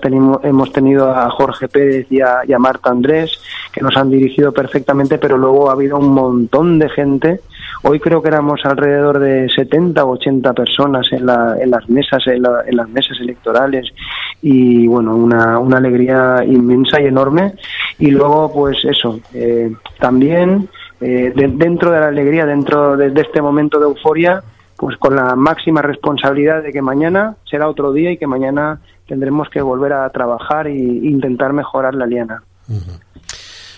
hemos 0.42 0.72
tenido 0.72 1.10
a 1.14 1.30
Jorge 1.30 1.68
Pérez 1.68 2.06
y 2.10 2.20
a, 2.20 2.40
y 2.46 2.52
a 2.52 2.58
Marta 2.58 2.90
Andrés, 2.90 3.40
que 3.72 3.80
nos 3.80 3.96
han 3.96 4.10
dirigido 4.10 4.52
perfectamente, 4.52 5.18
pero 5.18 5.36
luego 5.36 5.68
ha 5.68 5.74
habido 5.74 5.98
un 5.98 6.12
montón 6.12 6.78
de 6.78 6.88
gente. 6.88 7.40
Hoy 7.84 8.00
creo 8.00 8.22
que 8.22 8.28
éramos 8.28 8.60
alrededor 8.64 9.18
de 9.18 9.48
70 9.50 10.04
o 10.04 10.12
80 10.12 10.52
personas 10.54 11.06
en, 11.12 11.26
la- 11.26 11.56
en 11.60 11.70
las 11.70 11.88
mesas 11.88 12.26
en, 12.26 12.42
la- 12.42 12.62
en 12.66 12.76
las 12.76 12.88
mesas 12.88 13.18
electorales 13.20 13.86
y 14.40 14.86
bueno 14.86 15.14
una, 15.16 15.58
una 15.58 15.78
alegría 15.78 16.42
inmensa 16.46 17.00
y 17.00 17.06
enorme 17.06 17.54
y 17.98 18.10
luego 18.10 18.52
pues 18.52 18.84
eso 18.84 19.18
eh, 19.34 19.72
también 19.98 20.68
eh, 21.02 21.32
de- 21.34 21.48
dentro 21.48 21.90
de 21.90 22.00
la 22.00 22.08
alegría 22.08 22.46
dentro 22.46 22.96
de, 22.96 23.10
de 23.10 23.20
este 23.20 23.42
momento 23.42 23.78
de 23.78 23.86
euforia 23.86 24.42
pues 24.76 24.96
con 24.96 25.14
la 25.14 25.36
máxima 25.36 25.80
responsabilidad 25.82 26.62
de 26.62 26.72
que 26.72 26.82
mañana 26.82 27.36
será 27.48 27.68
otro 27.68 27.92
día 27.92 28.10
y 28.12 28.16
que 28.18 28.26
mañana 28.26 28.80
tendremos 29.06 29.48
que 29.50 29.60
volver 29.62 29.92
a 29.92 30.08
trabajar 30.10 30.66
e 30.66 30.74
intentar 30.74 31.52
mejorar 31.52 31.94
la 31.94 32.06
liana. 32.06 32.42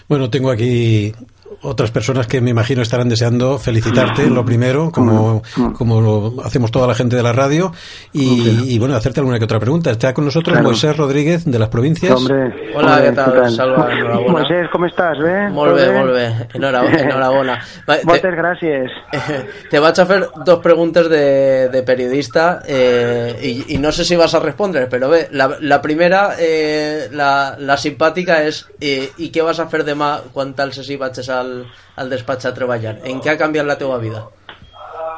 Bueno, 0.09 0.31
tengo 0.31 0.51
aquí 0.51 1.13
otras 1.63 1.91
personas 1.91 2.27
que 2.27 2.41
me 2.41 2.51
imagino 2.51 2.83
estarán 2.83 3.09
deseando 3.09 3.59
felicitarte, 3.59 4.29
lo 4.29 4.45
primero, 4.45 4.91
como, 4.91 5.43
como 5.77 6.01
lo 6.01 6.35
hacemos 6.45 6.71
toda 6.71 6.87
la 6.87 6.95
gente 6.95 7.17
de 7.17 7.23
la 7.23 7.33
radio, 7.33 7.73
y, 8.13 8.73
y, 8.75 8.79
bueno, 8.79 8.95
hacerte 8.97 9.21
alguna 9.21 9.39
que 9.39 9.45
otra 9.45 9.61
pregunta. 9.61 9.91
Está 9.91 10.13
con 10.15 10.25
nosotros 10.25 10.53
Claro. 10.55 10.69
Moisés 10.69 10.97
Rodríguez, 10.97 11.45
de 11.45 11.59
las 11.59 11.69
provincias. 11.69 12.13
Hombre, 12.15 12.53
Hola, 12.75 12.95
hombre, 12.97 13.05
¿qué 13.11 13.13
tal? 13.17 13.51
Salva, 13.51 13.93
enhorabuena. 13.93 14.33
Moisés, 14.33 14.69
com 14.73 14.85
estàs? 14.87 15.19
Bé? 15.23 15.49
Molt 15.51 15.73
Tot 15.73 15.81
bé, 15.81 15.89
bé? 15.89 15.99
molt 15.99 16.13
bé. 16.13 16.27
Enhora- 16.55 16.85
enhorabona. 17.05 17.59
Va, 17.89 17.97
te- 18.19 18.31
gràcies. 18.35 18.91
Te 19.71 19.81
vaig 19.81 20.01
a 20.01 20.07
fer 20.07 20.21
dos 20.45 20.61
preguntes 20.63 21.09
de, 21.09 21.69
de 21.73 21.83
periodista 21.83 22.63
eh, 22.67 23.37
y, 23.43 23.75
y 23.75 23.79
no 23.79 23.91
sé 23.93 24.05
si 24.05 24.17
vas 24.17 24.35
a 24.35 24.41
responder, 24.41 24.89
pero 24.89 25.09
ve, 25.09 25.29
la, 25.33 25.57
la 25.61 25.81
primera, 25.83 26.35
eh, 26.39 27.09
la, 27.13 27.57
la 27.59 27.77
simpàtica 27.77 28.43
és 28.45 28.65
eh, 28.81 29.11
i 29.19 29.31
què 29.35 29.43
vas 29.45 29.59
a 29.61 29.67
fer 29.71 29.83
demà 29.87 30.17
quan 30.33 30.53
tal 30.55 30.73
si 30.75 30.97
vaig 31.01 31.17
al, 31.41 31.53
al 31.97 32.11
despatx 32.11 32.47
a 32.47 32.55
treballar? 32.57 32.99
En 33.05 33.21
què 33.21 33.35
ha 33.35 33.41
canviat 33.41 33.67
la 33.67 33.79
teva 33.81 33.99
vida? 34.03 34.25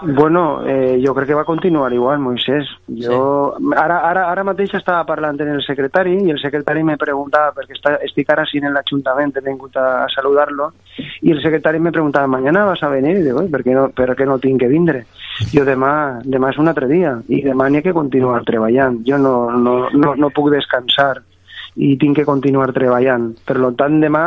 Bueno, 0.03 0.63
eh, 0.67 1.01
jo 1.05 1.15
crec 1.15 1.29
que 1.29 1.35
va 1.35 1.45
continuar 1.45 1.93
igual, 1.93 2.19
Moisés. 2.19 2.69
Jo 2.87 3.57
ara, 3.77 3.99
ara, 4.09 4.27
ara 4.31 4.45
mateix 4.45 4.75
estava 4.77 5.07
parlant 5.09 5.41
amb 5.41 5.55
el 5.55 5.63
secretari 5.65 6.17
i 6.21 6.33
el 6.35 6.41
secretari 6.41 6.83
me 6.85 6.99
preguntava, 7.01 7.55
perquè 7.57 7.77
està, 7.77 7.95
estic 8.05 8.31
ara 8.33 8.45
sin 8.51 8.67
en 8.69 8.75
l'Ajuntament, 8.77 9.33
he 9.37 9.45
vingut 9.47 9.77
a, 9.77 10.05
a 10.05 10.09
saludar-lo, 10.13 10.71
i 11.23 11.33
el 11.33 11.41
secretari 11.43 11.81
me 11.81 11.93
preguntava, 11.93 12.27
mañana 12.27 12.67
vas 12.67 12.83
a 12.83 12.93
venir? 12.93 13.17
I 13.17 13.23
dic, 13.23 13.37
"Oi, 13.37 13.49
per 13.49 13.63
què 13.65 13.75
no, 13.75 13.89
per 13.89 14.15
què 14.15 14.27
no 14.27 14.39
tinc 14.39 14.61
que 14.61 14.69
vindre? 14.69 15.07
Jo 15.53 15.65
demà, 15.65 16.21
demà 16.25 16.51
és 16.51 16.59
un 16.59 16.69
altre 16.69 16.89
dia, 16.89 17.17
i 17.29 17.43
demà 17.43 17.69
n'hi 17.69 17.79
ha 17.79 17.83
que 17.83 17.97
continuar 17.97 18.45
treballant. 18.45 19.01
Jo 19.07 19.19
no, 19.19 19.51
no, 19.51 19.89
no, 19.93 20.15
no 20.15 20.31
puc 20.31 20.51
descansar 20.53 21.23
i 21.77 21.95
tinc 22.01 22.17
que 22.19 22.25
continuar 22.25 22.73
treballant. 22.77 23.31
Per 23.47 23.57
tant, 23.77 23.99
demà 24.01 24.25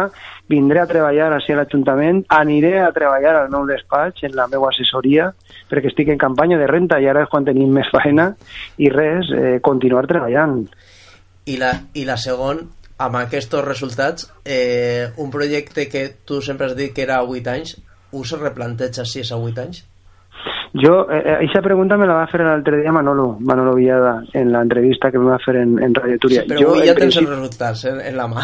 vindré 0.49 0.81
a 0.81 0.87
treballar 0.89 1.31
així 1.33 1.53
a 1.53 1.59
l'Ajuntament, 1.59 2.23
aniré 2.33 2.75
a 2.81 2.91
treballar 2.93 3.35
al 3.37 3.51
meu 3.53 3.65
despatx, 3.69 4.23
en 4.27 4.35
la 4.37 4.47
meva 4.51 4.69
assessoria, 4.69 5.29
perquè 5.69 5.91
estic 5.91 6.09
en 6.13 6.21
campanya 6.21 6.59
de 6.61 6.69
renta 6.69 6.99
i 7.01 7.07
ara 7.09 7.25
és 7.25 7.31
quan 7.31 7.45
tenim 7.45 7.73
més 7.73 7.89
feina, 7.93 8.31
i 8.77 8.89
res, 8.93 9.33
eh, 9.33 9.57
continuar 9.65 10.07
treballant. 10.09 10.63
I 11.49 11.57
la, 11.61 11.73
i 11.97 12.05
la 12.05 12.17
segon, 12.21 12.63
amb 12.99 13.21
aquests 13.21 13.61
resultats, 13.65 14.29
eh, 14.45 15.09
un 15.17 15.29
projecte 15.31 15.87
que 15.89 16.07
tu 16.25 16.41
sempre 16.41 16.67
has 16.67 16.75
dit 16.77 16.93
que 16.93 17.05
era 17.05 17.21
a 17.21 17.25
8 17.25 17.53
anys, 17.53 17.77
us 18.11 18.33
replanteja 18.37 19.05
si 19.05 19.21
és 19.21 19.31
a 19.31 19.37
8 19.37 19.65
anys? 19.65 19.85
Jo, 20.73 21.07
eh, 21.09 21.37
esa 21.49 21.61
pregunta 21.61 21.97
me 21.97 22.05
la 22.05 22.13
va 22.13 22.23
a 22.23 22.27
fer 22.29 22.41
l'altre 22.45 22.77
dia 22.81 22.91
Manolo, 22.91 23.37
Manolo 23.39 23.73
Villada, 23.75 24.23
en 24.33 24.51
la 24.51 24.61
entrevista 24.61 25.09
que 25.11 25.17
me 25.17 25.25
va 25.31 25.35
a 25.35 25.43
fer 25.43 25.55
en, 25.57 25.77
en 25.81 25.95
Radio 25.95 26.19
Túria. 26.19 26.43
Però 26.47 26.59
Jo, 26.61 26.73
avui 26.75 26.85
ja 26.87 26.93
tens 26.93 27.15
principi- 27.15 27.25
els 27.25 27.37
resultats 27.39 27.85
en, 27.89 28.01
en 28.01 28.17
la 28.17 28.27
mà. 28.29 28.43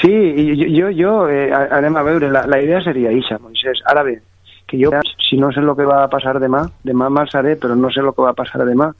Sí, 0.00 0.10
i 0.12 0.44
jo, 0.56 0.68
jo, 0.70 0.90
jo 0.96 1.14
eh, 1.28 1.50
anem 1.52 1.96
a 1.98 2.02
veure, 2.06 2.30
la, 2.30 2.44
la 2.46 2.60
idea 2.62 2.80
seria 2.82 3.10
ixa, 3.12 3.38
Moisés. 3.42 3.82
Ara 3.90 4.02
bé, 4.06 4.20
que 4.66 4.78
jo, 4.80 4.90
si 5.28 5.36
no 5.36 5.50
sé 5.52 5.60
el 5.60 5.74
que 5.76 5.84
va 5.84 6.04
a 6.04 6.08
passar 6.10 6.38
demà, 6.40 6.62
demà 6.86 7.10
marxaré, 7.10 7.56
però 7.60 7.74
no 7.76 7.90
sé 7.90 8.00
el 8.00 8.12
que 8.14 8.22
va 8.22 8.30
a 8.30 8.38
passar 8.38 8.64
demà. 8.66 8.92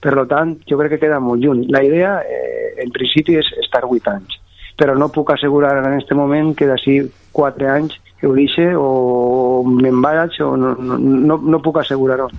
Per 0.00 0.12
lo 0.14 0.26
tant, 0.28 0.54
jo 0.68 0.78
crec 0.78 0.96
que 0.96 1.02
queda 1.06 1.18
molt 1.20 1.42
lluny. 1.42 1.66
La 1.72 1.82
idea, 1.82 2.20
eh, 2.22 2.74
en 2.84 2.92
principi, 2.92 3.36
és 3.40 3.48
estar 3.64 3.84
8 3.88 4.12
anys, 4.12 4.36
però 4.76 4.94
no 4.96 5.08
puc 5.08 5.32
assegurar 5.32 5.78
en 5.80 5.88
aquest 5.94 6.12
moment 6.12 6.52
que 6.54 6.68
d'ací 6.68 7.00
4 7.32 7.70
anys 7.72 7.96
que 8.20 8.28
deixe 8.32 8.70
o 8.76 9.62
vaig 10.02 10.40
o 10.40 10.56
no, 10.56 10.74
no, 10.74 11.36
no, 11.36 11.60
puc 11.62 11.78
assegurar-ho. 11.82 12.30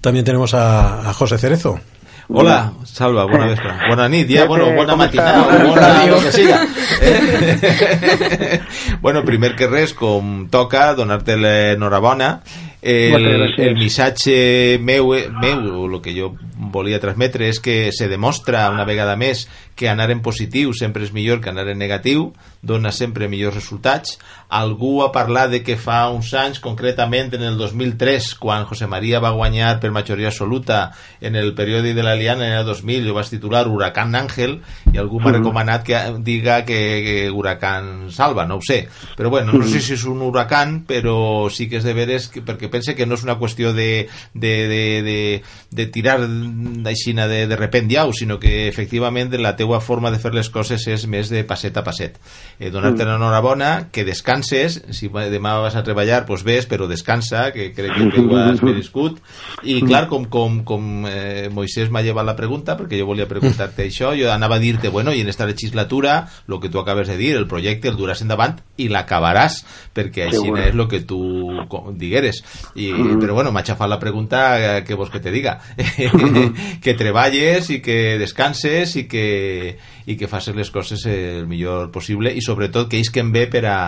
También 0.00 0.24
tenemos 0.24 0.54
a, 0.54 1.08
a 1.08 1.12
José 1.14 1.38
Cerezo. 1.38 1.80
Hola, 2.28 2.72
Salva, 2.84 3.24
bona 3.24 3.46
vespre. 3.46 3.70
Bona 3.88 4.08
nit, 4.08 4.30
ja, 4.30 4.44
Eh, 4.44 4.46
bueno, 4.46 4.68
eh, 4.68 4.74
com 4.74 4.96
matinada, 4.96 5.64
bona 5.64 6.06
lo 6.06 6.20
que 6.20 6.32
siga. 6.32 6.66
Eh? 7.02 8.60
bueno, 9.02 9.24
primer 9.24 9.54
que 9.54 9.66
res, 9.66 9.92
com 9.92 10.48
toca, 10.48 10.94
donar-te 10.94 11.36
l'enhorabona. 11.36 12.40
El, 12.80 13.54
el 13.56 13.76
missatge 13.76 14.78
meu, 14.80 15.14
meu, 15.40 15.84
el 15.86 16.00
que 16.04 16.12
jo 16.16 16.34
volia 16.72 17.00
transmetre 17.00 17.48
és 17.48 17.60
que 17.60 17.92
se 17.96 18.08
demostra 18.12 18.66
una 18.72 18.84
vegada 18.84 19.16
més 19.16 19.46
que 19.76 19.88
anar 19.88 20.10
en 20.12 20.20
positiu 20.20 20.74
sempre 20.76 21.04
és 21.04 21.14
millor 21.16 21.40
que 21.40 21.48
anar 21.48 21.64
en 21.72 21.80
negatiu, 21.80 22.34
dona 22.64 22.92
sempre 22.92 23.28
millors 23.28 23.54
resultats. 23.54 24.18
Algú 24.54 25.02
ha 25.02 25.10
parlat 25.12 25.50
de 25.52 25.60
que 25.66 25.76
fa 25.80 26.08
uns 26.12 26.32
anys, 26.38 26.60
concretament 26.62 27.32
en 27.36 27.42
el 27.46 27.56
2003, 27.58 28.34
quan 28.40 28.66
José 28.68 28.86
María 28.90 29.20
va 29.20 29.34
guanyar 29.34 29.78
per 29.82 29.90
majoria 29.92 30.30
absoluta 30.30 30.92
en 31.20 31.36
el 31.36 31.54
període 31.54 31.94
de 31.94 32.02
la 32.02 32.14
Liana 32.14 32.46
en 32.46 32.58
el 32.58 32.66
2000, 32.66 33.08
jo 33.08 33.16
vaig 33.16 33.30
titular 33.32 33.66
Huracán 33.68 34.14
Ángel, 34.14 34.60
i 34.92 35.00
algú 35.00 35.20
m'ha 35.20 35.34
recomanat 35.34 35.84
que 35.86 36.00
diga 36.24 36.62
que, 36.64 36.78
que 37.04 37.30
Huracán 37.30 38.10
Salva, 38.14 38.46
no 38.46 38.60
ho 38.60 38.64
sé. 38.64 38.84
Però 39.16 39.30
bueno, 39.30 39.52
no 39.52 39.66
sé 39.66 39.80
si 39.80 39.94
és 39.98 40.04
un 40.08 40.22
huracán, 40.22 40.82
però 40.88 41.50
sí 41.50 41.68
que 41.68 41.80
és 41.80 41.86
de 41.86 41.96
veres, 41.96 42.28
que, 42.32 42.44
perquè 42.44 42.70
pense 42.72 42.94
que 42.94 43.06
no 43.06 43.18
és 43.18 43.24
una 43.26 43.38
qüestió 43.40 43.74
de, 43.76 44.06
de, 44.32 44.54
de, 44.70 44.84
de, 45.04 45.18
de 45.70 45.86
tirar 45.92 46.18
d'aixina 46.24 47.26
de, 47.28 47.44
de 47.50 47.58
rependiau, 47.58 48.12
sinó 48.14 48.38
que 48.40 48.68
efectivament 48.68 49.32
la 49.40 49.56
teua 49.58 49.80
forma 49.82 50.12
de 50.14 50.20
fer 50.22 50.34
les 50.34 50.50
coses 50.52 50.86
és 50.90 51.08
més 51.10 51.30
de 51.32 51.42
passet 51.48 51.76
a 51.76 51.84
passet. 51.86 52.20
Eh, 52.58 52.70
Donar-te 52.70 53.04
Mm. 53.04 53.08
l'enhorabona, 53.08 53.88
que 53.90 54.04
descanses, 54.04 54.82
si 54.90 55.08
demà 55.08 55.56
vas 55.60 55.74
a 55.76 55.82
treballar, 55.82 56.24
doncs 56.26 56.44
ves, 56.44 56.68
però 56.68 56.86
descansa, 56.86 57.50
que 57.52 57.72
crec 57.74 57.92
que 58.12 58.20
ho 58.20 58.36
has 58.36 58.62
merescut. 58.62 59.18
I 59.62 59.80
clar, 59.82 60.08
com, 60.08 60.24
com, 60.26 60.62
com 60.64 61.06
eh, 61.08 61.48
Moisés 61.52 61.90
m'ha 61.90 62.02
llevat 62.02 62.24
la 62.26 62.36
pregunta, 62.36 62.76
perquè 62.78 62.98
jo 63.00 63.06
volia 63.06 63.26
preguntar-te 63.28 63.86
això, 63.88 64.12
jo 64.18 64.30
anava 64.32 64.56
a 64.56 64.58
dir-te, 64.62 64.88
bueno, 64.88 65.12
i 65.12 65.20
en 65.22 65.28
esta 65.28 65.46
legislatura, 65.46 66.28
el 66.48 66.60
que 66.60 66.68
tu 66.68 66.78
acabes 66.78 67.08
de 67.08 67.16
dir, 67.16 67.34
el 67.36 67.46
projecte 67.48 67.88
el 67.88 67.96
duràs 67.96 68.22
endavant 68.22 68.60
i 68.76 68.88
l'acabaràs, 68.88 69.64
perquè 69.94 70.28
així 70.28 70.36
Seguro. 70.44 70.62
és 70.62 70.74
el 70.74 70.88
que 70.88 71.00
tu 71.00 71.20
digueres. 71.96 72.44
I, 72.76 72.92
Mm. 72.94 73.18
Però 73.20 73.34
bueno, 73.34 73.50
m'ha 73.52 73.62
xafat 73.64 73.88
la 73.88 73.98
pregunta, 73.98 74.78
eh, 74.78 74.84
que 74.84 74.94
vols 74.94 75.10
que 75.10 75.20
te 75.20 75.30
diga? 75.30 75.58
que 76.82 76.94
treballes 76.94 77.70
i 77.70 77.80
que 77.82 78.16
descanses 78.20 78.94
i 79.00 79.04
que, 79.10 79.76
i 80.06 80.16
que 80.16 80.28
facis 80.28 80.54
les 80.56 80.70
coses 80.70 81.04
el 81.10 81.46
millor 81.50 81.90
possible 81.94 82.32
i 82.34 82.40
sobretot 82.44 82.90
que 82.90 83.00
isquen 83.00 83.32
bé 83.32 83.46
per 83.50 83.64
a, 83.70 83.78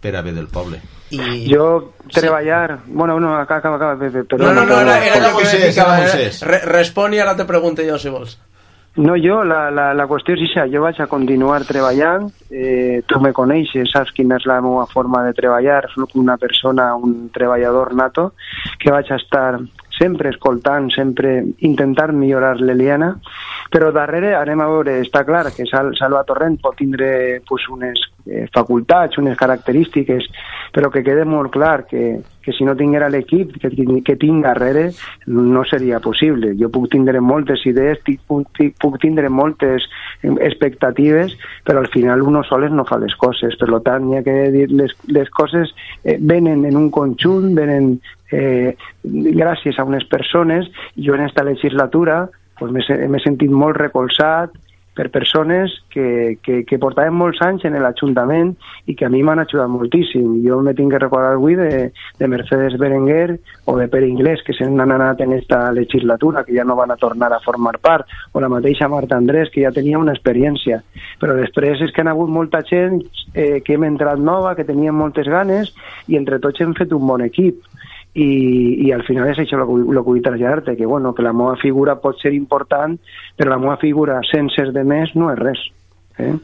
per 0.00 0.16
a 0.16 0.22
bé 0.26 0.34
del 0.36 0.50
poble. 0.52 0.82
I... 1.10 1.46
Jo 1.50 1.94
treballar... 2.12 2.80
Bueno, 2.86 3.18
no, 3.20 3.34
acaba, 3.36 3.58
acaba, 3.58 3.76
acaba, 3.76 3.98
Pepe, 3.98 4.24
però... 4.24 4.44
No, 4.44 4.52
no, 4.52 4.66
no, 4.66 4.80
era, 4.82 5.00
era 5.06 5.16
allò 5.30 5.38
que? 5.38 5.46
Moisés. 5.46 6.42
Re, 6.46 6.62
respon 6.70 7.14
i 7.14 7.22
ara 7.22 7.36
te 7.38 7.46
pregunto 7.48 7.86
jo, 7.86 7.98
si 7.98 8.12
vols. 8.12 8.38
No, 8.96 9.14
jo, 9.14 9.44
la, 9.46 9.68
la, 9.70 9.92
la 9.94 10.04
qüestió 10.10 10.34
és 10.34 10.48
això, 10.48 10.64
jo 10.66 10.80
vaig 10.82 10.98
a 10.98 11.06
continuar 11.06 11.62
treballant, 11.62 12.26
eh, 12.50 13.02
tu 13.06 13.20
me 13.22 13.30
coneixes, 13.32 13.92
saps 13.94 14.10
quina 14.16 14.40
és 14.40 14.46
la 14.50 14.58
meva 14.64 14.82
forma 14.90 15.22
de 15.28 15.34
treballar, 15.36 15.84
soc 15.94 16.16
una 16.18 16.34
persona, 16.42 16.88
un 16.98 17.28
treballador 17.30 17.94
nato, 17.94 18.32
que 18.82 18.90
vaig 18.90 19.12
a 19.12 19.20
estar 19.22 19.60
sempre 20.00 20.30
escoltant, 20.32 20.88
sempre 20.94 21.44
intentar 21.68 22.10
millorar 22.16 22.56
l'Eliana, 22.60 23.12
però 23.70 23.90
darrere 23.92 24.32
anem 24.34 24.64
a 24.64 24.68
veure, 24.70 24.96
està 25.04 25.22
clar 25.28 25.50
que 25.52 25.68
Sal, 25.68 25.92
Salva 25.98 26.24
Torrent 26.24 26.56
pot 26.64 26.78
tindre 26.80 27.42
pues, 27.46 27.68
unes 27.68 28.00
eh, 28.24 28.46
facultats, 28.54 29.20
unes 29.20 29.36
característiques, 29.38 30.30
però 30.72 30.88
que 30.90 31.04
quede 31.04 31.26
molt 31.28 31.52
clar 31.52 31.84
que, 31.90 32.22
que 32.42 32.52
si 32.52 32.64
no 32.64 32.76
tinguera 32.76 33.10
l'equip 33.12 33.56
que, 33.60 33.70
que 34.04 34.16
tinc 34.16 34.44
darrere 34.44 34.90
no 35.26 35.64
seria 35.68 36.00
possible. 36.00 36.54
Jo 36.58 36.70
puc 36.72 36.88
tindre 36.92 37.20
moltes 37.20 37.64
idees, 37.68 38.00
puc, 38.26 38.62
puc 38.80 38.98
tindre 39.02 39.28
moltes 39.28 39.86
expectatives, 40.22 41.36
però 41.66 41.82
al 41.84 41.90
final 41.92 42.22
uno 42.22 42.42
soles 42.48 42.72
no 42.72 42.86
fa 42.88 42.98
les 43.02 43.14
coses. 43.20 43.58
Per 43.60 43.68
tant, 43.84 44.08
hi 44.08 44.18
ha 44.18 44.24
que 44.26 44.38
dir 44.54 44.66
les, 44.72 44.96
les 45.08 45.30
coses 45.30 45.74
eh, 46.04 46.16
venen 46.20 46.64
en 46.68 46.80
un 46.80 46.90
conjunt, 46.94 47.52
venen 47.56 47.92
eh, 48.32 48.76
gràcies 49.04 49.78
a 49.78 49.84
unes 49.84 50.06
persones. 50.08 50.70
Jo 50.96 51.16
en 51.16 51.26
esta 51.28 51.44
legislatura 51.44 52.24
pues, 52.58 52.72
m'he 52.72 53.22
sentit 53.24 53.52
molt 53.52 53.78
recolzat 53.80 54.56
per 55.00 55.08
persones 55.10 55.72
que, 55.88 56.36
que, 56.44 56.58
que 56.68 56.78
portaven 56.78 57.14
molts 57.16 57.40
anys 57.40 57.64
en 57.64 57.78
l'Ajuntament 57.80 58.50
i 58.84 58.92
que 58.98 59.06
a 59.06 59.08
mi 59.08 59.22
m'han 59.24 59.40
ajudat 59.40 59.70
moltíssim. 59.72 60.42
Jo 60.44 60.58
me 60.60 60.74
tinc 60.76 60.92
que 60.92 61.00
recordar 61.00 61.38
avui 61.38 61.56
de, 61.56 61.70
de 62.20 62.28
Mercedes 62.28 62.76
Berenguer 62.76 63.38
o 63.64 63.78
de 63.78 63.88
Pere 63.88 64.10
Inglés, 64.10 64.44
que 64.44 64.52
se 64.52 64.68
n'han 64.68 64.92
anat 64.92 65.22
en 65.24 65.32
esta 65.38 65.62
legislatura, 65.72 66.44
que 66.44 66.52
ja 66.52 66.66
no 66.68 66.76
van 66.76 66.92
a 66.92 66.98
tornar 67.00 67.32
a 67.32 67.40
formar 67.40 67.78
part, 67.80 68.12
o 68.32 68.44
la 68.44 68.52
mateixa 68.52 68.90
Marta 68.92 69.16
Andrés, 69.16 69.48
que 69.48 69.64
ja 69.64 69.72
tenia 69.72 69.98
una 69.98 70.12
experiència. 70.12 70.82
Però 71.22 71.38
després 71.38 71.80
és 71.80 71.96
que 71.96 72.04
han 72.04 72.12
hagut 72.12 72.28
molta 72.28 72.60
gent 72.68 73.00
eh, 73.32 73.62
que 73.64 73.78
hem 73.78 73.88
entrat 73.88 74.20
nova, 74.20 74.52
que 74.58 74.68
tenien 74.68 75.00
moltes 75.00 75.32
ganes, 75.32 75.72
i 76.12 76.20
entre 76.20 76.42
tots 76.44 76.60
hem 76.60 76.76
fet 76.76 76.92
un 76.92 77.08
bon 77.08 77.24
equip 77.24 77.69
i, 78.14 78.86
i 78.86 78.92
al 78.92 79.04
final 79.06 79.28
és 79.30 79.38
això 79.38 79.58
el 79.60 79.66
que, 79.68 80.02
vull- 80.02 80.22
traslladar-te, 80.24 80.76
que, 80.76 80.86
bueno, 80.86 81.14
que 81.14 81.22
la 81.22 81.32
meva 81.32 81.56
figura 81.62 81.98
pot 82.00 82.18
ser 82.20 82.32
important, 82.34 82.98
però 83.36 83.50
la 83.54 83.58
meva 83.62 83.76
figura 83.78 84.20
sense 84.30 84.70
de 84.72 84.84
més 84.84 85.14
no 85.14 85.30
és 85.32 85.38
res. 85.38 85.66
Eh? 86.18 86.34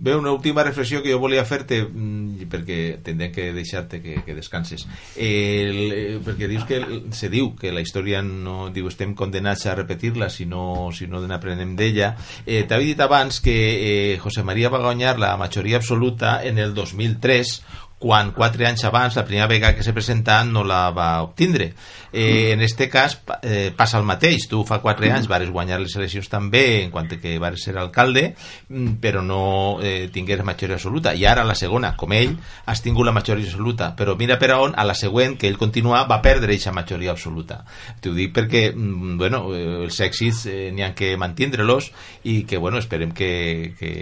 Bé, 0.00 0.12
una 0.14 0.30
última 0.30 0.62
reflexió 0.62 1.00
que 1.02 1.10
jo 1.10 1.18
volia 1.18 1.42
fer-te, 1.44 1.80
mm, 1.82 2.44
perquè 2.46 2.76
tindrem 3.02 3.32
que 3.34 3.48
deixar-te 3.52 3.98
que, 4.00 4.20
que 4.22 4.34
descanses. 4.36 4.84
El, 5.16 5.78
eh, 5.90 6.20
perquè 6.22 6.46
dius 6.46 6.62
que 6.68 6.78
se 7.10 7.26
diu 7.32 7.48
que 7.58 7.72
la 7.74 7.82
història 7.82 8.20
no 8.22 8.68
diu 8.70 8.86
estem 8.86 9.16
condenats 9.18 9.66
a 9.66 9.74
repetir-la 9.74 10.28
si 10.30 10.46
no, 10.46 10.90
si 10.94 11.08
no 11.10 11.18
n'aprenem 11.26 11.74
d'ella. 11.74 12.12
Eh, 12.46 12.62
T'havia 12.70 12.92
dit 12.92 13.02
abans 13.02 13.40
que 13.42 13.56
eh, 14.14 14.18
José 14.22 14.44
María 14.46 14.70
va 14.70 14.78
guanyar 14.86 15.18
la 15.18 15.36
majoria 15.36 15.78
absoluta 15.82 16.44
en 16.46 16.58
el 16.62 16.74
2003 16.78 17.56
quan 17.98 18.30
quatre 18.32 18.66
anys 18.66 18.84
abans, 18.86 19.16
la 19.18 19.24
primera 19.26 19.48
vegada 19.50 19.74
que 19.74 19.82
se 19.82 19.92
presenta 19.92 20.42
no 20.44 20.62
la 20.64 20.88
va 20.94 21.22
obtindre. 21.22 21.72
Eh, 22.12 22.52
en 22.52 22.62
este 22.62 22.88
cas 22.88 23.20
eh, 23.42 23.72
passa 23.76 23.98
el 23.98 24.04
mateix. 24.04 24.48
Tu 24.48 24.62
fa 24.68 24.80
quatre 24.84 25.10
anys 25.12 25.28
vares 25.28 25.50
guanyar 25.52 25.80
les 25.82 25.94
eleccions 25.96 26.28
també 26.32 26.84
en 26.84 26.92
quant 26.94 27.08
que 27.08 27.36
vares 27.40 27.64
ser 27.64 27.76
alcalde, 27.78 28.34
mm, 28.68 28.98
però 29.02 29.22
no 29.24 29.78
eh, 29.82 30.08
tingués 30.12 30.42
majoria 30.44 30.78
absoluta. 30.78 31.14
I 31.14 31.26
ara 31.28 31.44
la 31.44 31.56
segona, 31.58 31.94
com 31.96 32.12
ell, 32.16 32.36
has 32.66 32.82
tingut 32.84 33.06
la 33.06 33.12
majoria 33.12 33.44
absoluta. 33.44 33.92
Però 33.96 34.16
mira 34.16 34.38
per 34.38 34.52
a 34.54 34.60
on, 34.64 34.74
a 34.76 34.84
la 34.88 34.96
següent, 34.96 35.36
que 35.38 35.48
ell 35.48 35.58
continua, 35.60 36.04
va 36.08 36.20
perdre 36.24 36.54
aquesta 36.54 36.72
majoria 36.72 37.12
absoluta. 37.12 37.62
T'ho 38.00 38.14
dic 38.16 38.32
perquè, 38.36 38.72
mm, 38.74 39.16
bueno, 39.18 39.44
eh, 39.54 39.84
els 39.88 40.00
èxits 40.00 40.46
eh, 40.46 40.70
n'hi 40.72 40.84
ha 40.86 40.94
que 40.94 41.16
mantindre-los 41.16 41.92
i 42.24 42.42
que, 42.48 42.56
bueno, 42.56 42.78
esperem 42.78 43.12
que, 43.12 43.74
que, 43.78 43.92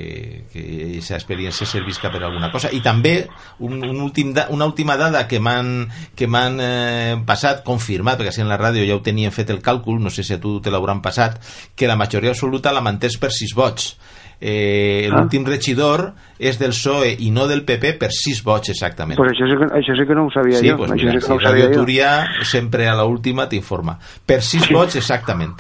que 0.53 0.65
aquesta 0.91 1.19
experiència 1.19 1.67
servisca 1.67 2.11
per 2.13 2.23
alguna 2.23 2.51
cosa. 2.53 2.71
I 2.73 2.81
també 2.85 3.17
un, 3.59 3.83
un 3.85 4.01
últim 4.01 4.33
da, 4.37 4.47
una 4.51 4.67
última 4.67 4.97
dada 4.97 5.27
que 5.29 5.41
m'han 5.43 6.61
eh, 6.61 7.17
passat, 7.27 7.65
confirmat, 7.97 8.19
perquè 8.21 8.29
així 8.33 8.43
en 8.45 8.49
la 8.53 8.59
ràdio 8.61 8.85
ja 8.87 8.95
ho 8.97 9.03
tenien 9.03 9.33
fet 9.33 9.51
el 9.51 9.63
càlcul, 9.65 9.99
no 10.01 10.11
sé 10.11 10.23
si 10.23 10.35
a 10.35 10.41
tu 10.41 10.61
te 10.61 10.71
l'hauran 10.71 11.01
passat, 11.03 11.41
que 11.75 11.87
la 11.89 11.97
majoria 11.97 12.31
absoluta 12.31 12.73
la 12.73 12.81
mantens 12.85 13.17
per 13.19 13.33
sis 13.33 13.55
vots. 13.55 13.97
Eh, 14.39 15.09
Ah. 15.11 15.17
L'últim 15.17 15.47
regidor 15.47 16.13
és 16.39 16.59
del 16.59 16.71
PSOE 16.75 17.15
i 17.25 17.31
no 17.31 17.47
del 17.49 17.63
PP 17.65 17.95
per 17.99 18.11
sis 18.13 18.43
vots 18.45 18.69
exactament. 18.69 19.17
Pues 19.17 19.33
això 19.33 19.47
sí 19.49 19.57
que, 19.57 19.65
això 19.79 19.97
sí 19.97 20.07
que 20.07 20.15
no 20.15 20.27
ho 20.27 20.31
sabia 20.31 20.59
Sí, 20.59 20.69
jo. 20.69 20.77
pues 20.77 20.91
això 20.91 21.07
mira, 21.07 21.13
sí 21.13 21.17
que 21.17 21.25
si 21.25 21.29
no 21.31 21.37
ho 21.37 21.41
sabia 21.41 21.65
jo. 21.69 21.73
Túria 21.73 22.27
sempre 22.45 22.87
a 22.89 22.95
la 22.95 23.05
última 23.05 23.49
t'informa. 23.49 23.99
Per 24.27 24.43
sis 24.43 24.69
vots 24.71 24.97
exactament. 24.97 25.55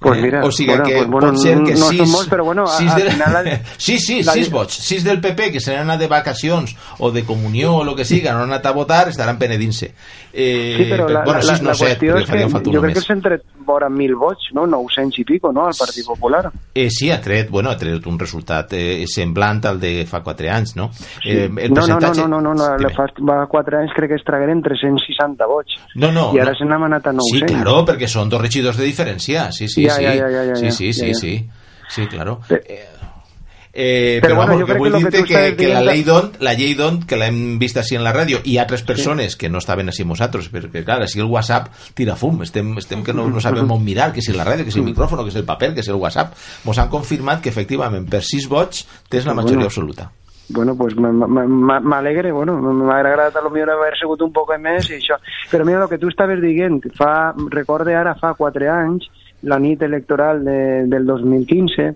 Pues 0.00 0.18
Eh, 0.18 0.22
mira, 0.22 0.44
o 0.44 0.50
sigui 0.52 0.68
bueno, 0.68 0.84
que 0.84 0.96
pues 0.96 1.08
bueno, 1.08 1.30
pot 1.32 1.38
ser 1.38 1.62
que 1.64 1.74
no 1.74 1.88
sis, 1.88 1.98
són 1.98 2.10
molts, 2.10 2.28
però 2.30 2.44
bueno, 2.44 2.66
sis 2.66 2.90
al 2.92 3.00
del, 3.02 3.10
final 3.12 3.60
sí, 3.78 3.98
sí, 3.98 4.22
la- 4.22 4.32
sis 4.32 4.50
vots, 4.50 4.74
sis 4.74 5.04
del 5.04 5.20
PP 5.20 5.50
que 5.52 5.60
se 5.60 5.72
n'han 5.72 5.88
anat 5.88 6.00
de 6.00 6.06
vacacions 6.08 6.74
o 6.98 7.10
de 7.10 7.24
comunió 7.24 7.74
o 7.76 7.82
el 7.88 7.94
que 7.96 8.04
siga, 8.04 8.32
no 8.32 8.38
han 8.42 8.50
anat 8.52 8.66
a 8.66 8.72
votar, 8.72 9.08
estaran 9.08 9.38
penedint-se. 9.38 9.94
Eh, 10.36 10.74
Sí, 10.76 10.84
però 10.90 11.06
la, 11.08 11.22
bueno, 11.22 11.40
la, 11.46 11.52
la, 11.52 11.58
no 11.62 11.74
set, 11.78 12.00
qüestió 12.00 12.16
és 12.18 12.26
que 12.26 12.70
jo 12.74 12.80
crec 12.82 12.96
que 12.98 13.02
s'han 13.04 13.20
tret 13.22 13.44
vora 13.64 13.86
mil 13.88 14.16
vots, 14.18 14.48
no? 14.56 14.64
900 14.66 15.20
i 15.22 15.24
pico, 15.28 15.52
no?, 15.54 15.68
al 15.68 15.76
Partit 15.78 16.04
Popular. 16.04 16.50
Eh, 16.74 16.88
sí, 16.90 17.10
ha 17.14 17.20
tret, 17.22 17.48
bueno, 17.50 17.70
ha 17.70 17.78
tret 17.78 18.06
un 18.10 18.18
resultat 18.18 18.74
eh, 18.74 19.04
semblant 19.06 19.62
al 19.70 19.78
de 19.78 19.92
fa 20.10 20.24
4 20.26 20.50
anys, 20.50 20.74
no? 20.76 20.90
Eh, 21.24 21.46
el 21.46 21.70
no, 21.72 21.86
no, 21.86 21.86
no, 21.86 21.98
percentatge... 22.00 22.26
no, 22.26 22.40
no, 22.40 22.40
no, 22.40 22.54
no, 22.58 22.76
no 22.82 22.90
fa, 22.96 23.06
va 23.22 23.46
4 23.46 23.78
anys 23.84 23.94
crec 23.94 24.10
que 24.10 24.18
es 24.18 24.26
tragueren 24.26 24.60
360 24.66 25.46
vots. 25.46 25.78
No, 25.94 26.10
no, 26.10 26.32
I 26.34 26.42
ara 26.42 26.50
no. 26.50 26.58
se 26.58 26.66
n'han 26.66 26.88
anat 26.90 27.06
a 27.06 27.14
900. 27.14 27.38
Sí, 27.38 27.54
claro, 27.54 27.76
perquè 27.86 28.10
són 28.10 28.32
dos 28.32 28.42
regidors 28.42 28.76
de 28.80 28.90
diferència. 28.90 29.52
Sí, 29.54 29.68
sí, 29.68 29.86
Ja, 29.86 29.94
sí. 30.00 30.04
ja, 30.08 30.16
ja, 30.18 30.28
ja, 30.34 30.44
ja, 30.50 30.56
sí, 30.58 30.66
ja, 30.66 30.72
sí, 30.72 30.92
sí, 30.92 31.00
ja, 31.00 31.12
ja. 31.14 31.20
sí. 31.20 31.64
Sí, 31.94 32.06
claro. 32.10 32.40
Eh, 32.50 32.88
eh, 33.74 34.18
Però 34.22 34.34
però, 34.34 34.36
bueno, 34.36 34.52
vamos, 34.52 34.60
jo 34.62 34.66
que 34.66 34.78
vull 34.78 34.88
que 34.88 34.92
lo 34.92 34.98
que 34.98 35.04
dir-te 35.04 35.24
que, 35.26 35.34
estàs 35.34 35.56
que, 35.58 35.68
la 35.74 35.82
llei 35.82 36.04
d'ont, 36.06 36.38
la 36.40 36.54
llei 36.54 36.74
d'ont, 36.78 37.02
que 37.10 37.18
l'hem 37.18 37.58
vist 37.58 37.76
així 37.82 37.98
en 37.98 38.04
la 38.06 38.14
ràdio, 38.14 38.40
i 38.46 38.56
altres 38.62 38.86
persones 38.86 39.34
que 39.36 39.50
no 39.50 39.58
estaven 39.58 39.90
així 39.90 40.06
nosaltres, 40.06 40.48
perquè, 40.52 40.84
clar, 40.86 41.00
així 41.02 41.20
el 41.20 41.30
WhatsApp 41.30 41.68
tira 41.98 42.14
fum, 42.16 42.40
estem, 42.46 42.76
estem 42.78 43.02
que 43.04 43.12
no, 43.12 43.26
no 43.28 43.42
sabem 43.42 43.70
on 43.70 43.84
mirar, 43.84 44.12
que 44.14 44.22
si 44.22 44.32
la 44.32 44.46
ràdio, 44.46 44.64
que 44.64 44.74
si 44.74 44.78
el 44.78 44.86
micròfon, 44.86 45.24
que 45.24 45.34
si 45.34 45.42
el 45.42 45.48
paper, 45.48 45.74
que 45.74 45.82
si 45.82 45.90
el 45.90 45.98
WhatsApp, 45.98 46.36
mos 46.64 46.78
han 46.78 46.92
confirmat 46.92 47.42
que 47.42 47.50
efectivament 47.50 48.06
per 48.10 48.22
sis 48.22 48.46
vots 48.48 48.86
tens 49.10 49.26
la 49.26 49.34
majoria 49.34 49.64
Bueno. 49.64 49.66
absoluta. 49.66 50.10
Bueno, 50.48 50.76
pues 50.76 50.94
m'alegre, 50.96 52.30
bueno, 52.30 52.58
m'ha 52.60 52.98
agradat 52.98 53.36
a 53.36 53.40
lo 53.40 53.50
millor 53.50 53.70
haver 53.70 53.96
sigut 53.96 54.20
un 54.20 54.32
poc 54.32 54.52
més 54.60 54.90
i 54.90 54.98
això. 54.98 55.16
Però 55.50 55.64
mira, 55.64 55.82
el 55.82 55.88
que 55.88 55.98
tu 55.98 56.10
estaves 56.12 56.40
dient, 56.42 56.82
fa, 56.98 57.32
recorde 57.50 57.94
ara 57.96 58.12
fa 58.20 58.34
4 58.36 58.68
anys, 58.68 59.08
la 59.42 59.58
nit 59.58 59.80
electoral 59.82 60.44
de, 60.44 60.84
del 60.86 61.06
2015, 61.06 61.94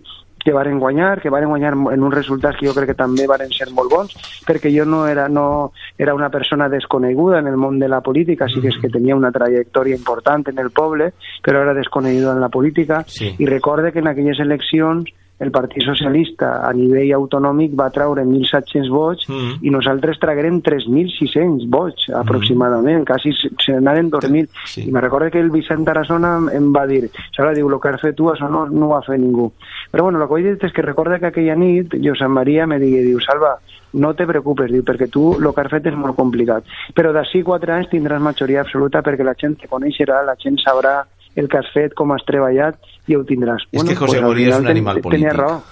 que 0.49 0.55
varen 0.57 0.79
guanyar, 0.81 1.20
que 1.20 1.29
varen 1.29 1.51
guanyar 1.53 1.75
en 1.93 2.03
uns 2.03 2.15
resultats 2.15 2.57
que 2.57 2.65
jo 2.66 2.73
crec 2.73 2.95
que 2.95 2.97
també 2.97 3.27
varen 3.29 3.51
ser 3.53 3.69
molt 3.77 3.93
bons, 3.93 4.15
perquè 4.49 4.73
jo 4.73 4.87
no 4.89 5.03
era, 5.07 5.27
no 5.29 5.73
era 5.99 6.15
una 6.16 6.31
persona 6.33 6.70
desconeguda 6.73 7.43
en 7.43 7.49
el 7.53 7.59
món 7.61 7.79
de 7.79 7.89
la 7.89 8.01
política, 8.01 8.49
sí 8.49 8.62
que 8.65 8.73
és 8.73 8.79
que 8.81 8.89
tenia 8.89 9.16
una 9.16 9.31
trajectòria 9.31 9.99
important 9.99 10.49
en 10.49 10.59
el 10.65 10.70
poble, 10.73 11.12
però 11.45 11.61
era 11.66 11.75
desconeguda 11.77 12.33
en 12.33 12.41
la 12.41 12.49
política, 12.49 13.05
Sí. 13.07 13.35
i 13.39 13.47
recorde 13.47 13.93
que 13.93 13.99
en 13.99 14.09
aquelles 14.09 14.41
eleccions 14.41 15.05
el 15.39 15.52
Partit 15.55 15.85
Socialista 15.86 16.66
a 16.66 16.73
nivell 16.74 17.12
autonòmic 17.15 17.77
va 17.78 17.90
traure 17.94 18.24
1.700 18.27 18.90
vots 18.90 19.28
Mm. 19.28 19.59
i 19.62 19.70
nosaltres 19.70 20.19
traguérem 20.19 20.60
3.600 20.62 21.69
vots 21.70 22.09
aproximadament, 22.15 23.05
quasi 23.06 23.32
se 23.32 23.73
n'anaven 23.73 24.10
2.000. 24.10 24.48
Sí. 24.66 24.89
I 24.89 24.93
me 24.93 25.01
recordo 25.01 25.31
que 25.31 25.40
el 25.40 25.51
Vicent 25.51 25.85
Tarazona 25.85 26.39
em 26.52 26.73
va 26.74 26.86
dir, 26.86 27.10
Sara, 27.36 27.52
diu, 27.55 27.69
el 27.69 27.81
que 27.81 27.89
has 27.89 28.01
fet 28.01 28.16
tu, 28.16 28.31
això 28.31 28.48
no, 28.51 28.66
no 28.66 28.89
ho 28.89 28.97
ha 28.97 29.02
fet 29.02 29.20
ningú. 29.20 29.52
Però 29.90 30.05
bueno, 30.05 30.19
el 30.19 30.27
que 30.27 30.35
vull 30.35 30.43
dir 30.43 30.56
és 30.60 30.73
que 30.73 30.82
recorda 30.82 31.19
que 31.19 31.27
aquella 31.31 31.56
nit 31.56 31.94
Josep 32.02 32.28
Maria 32.28 32.66
me 32.66 32.78
digui, 32.78 33.02
diu, 33.06 33.20
Salva, 33.20 33.59
no 33.93 34.15
te 34.15 34.27
preocupes, 34.27 34.70
diu, 34.70 34.82
perquè 34.85 35.09
tu 35.10 35.35
el 35.39 35.52
que 35.55 35.60
has 35.60 35.70
fet 35.70 35.86
és 35.86 35.97
molt 35.97 36.16
complicat. 36.16 36.65
Però 36.94 37.12
d'ací 37.12 37.43
quatre 37.43 37.73
anys 37.73 37.89
tindràs 37.93 38.20
majoria 38.20 38.60
absoluta 38.62 39.02
perquè 39.02 39.24
la 39.24 39.36
gent 39.39 39.56
te 39.56 39.69
coneixerà, 39.69 40.24
la 40.24 40.36
gent 40.36 40.59
sabrà 40.59 41.05
el 41.39 41.48
que 41.48 41.59
has 41.59 41.70
fet, 41.73 41.94
com 41.94 42.10
has 42.12 42.24
treballat 42.27 42.77
i 43.06 43.15
ho 43.16 43.23
tindràs. 43.24 43.65
És 43.73 43.85
que 43.85 43.94
José 43.97 44.19
al 44.19 44.24
Moria 44.24 44.48
és 44.55 44.59
un 44.59 44.66
animal 44.66 44.97
ten- 44.97 45.02
polític. 45.02 45.32
raó, 45.32 45.62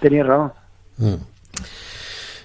tenia 0.00 0.24
raó. 0.24 0.52
Mm. 0.98 1.14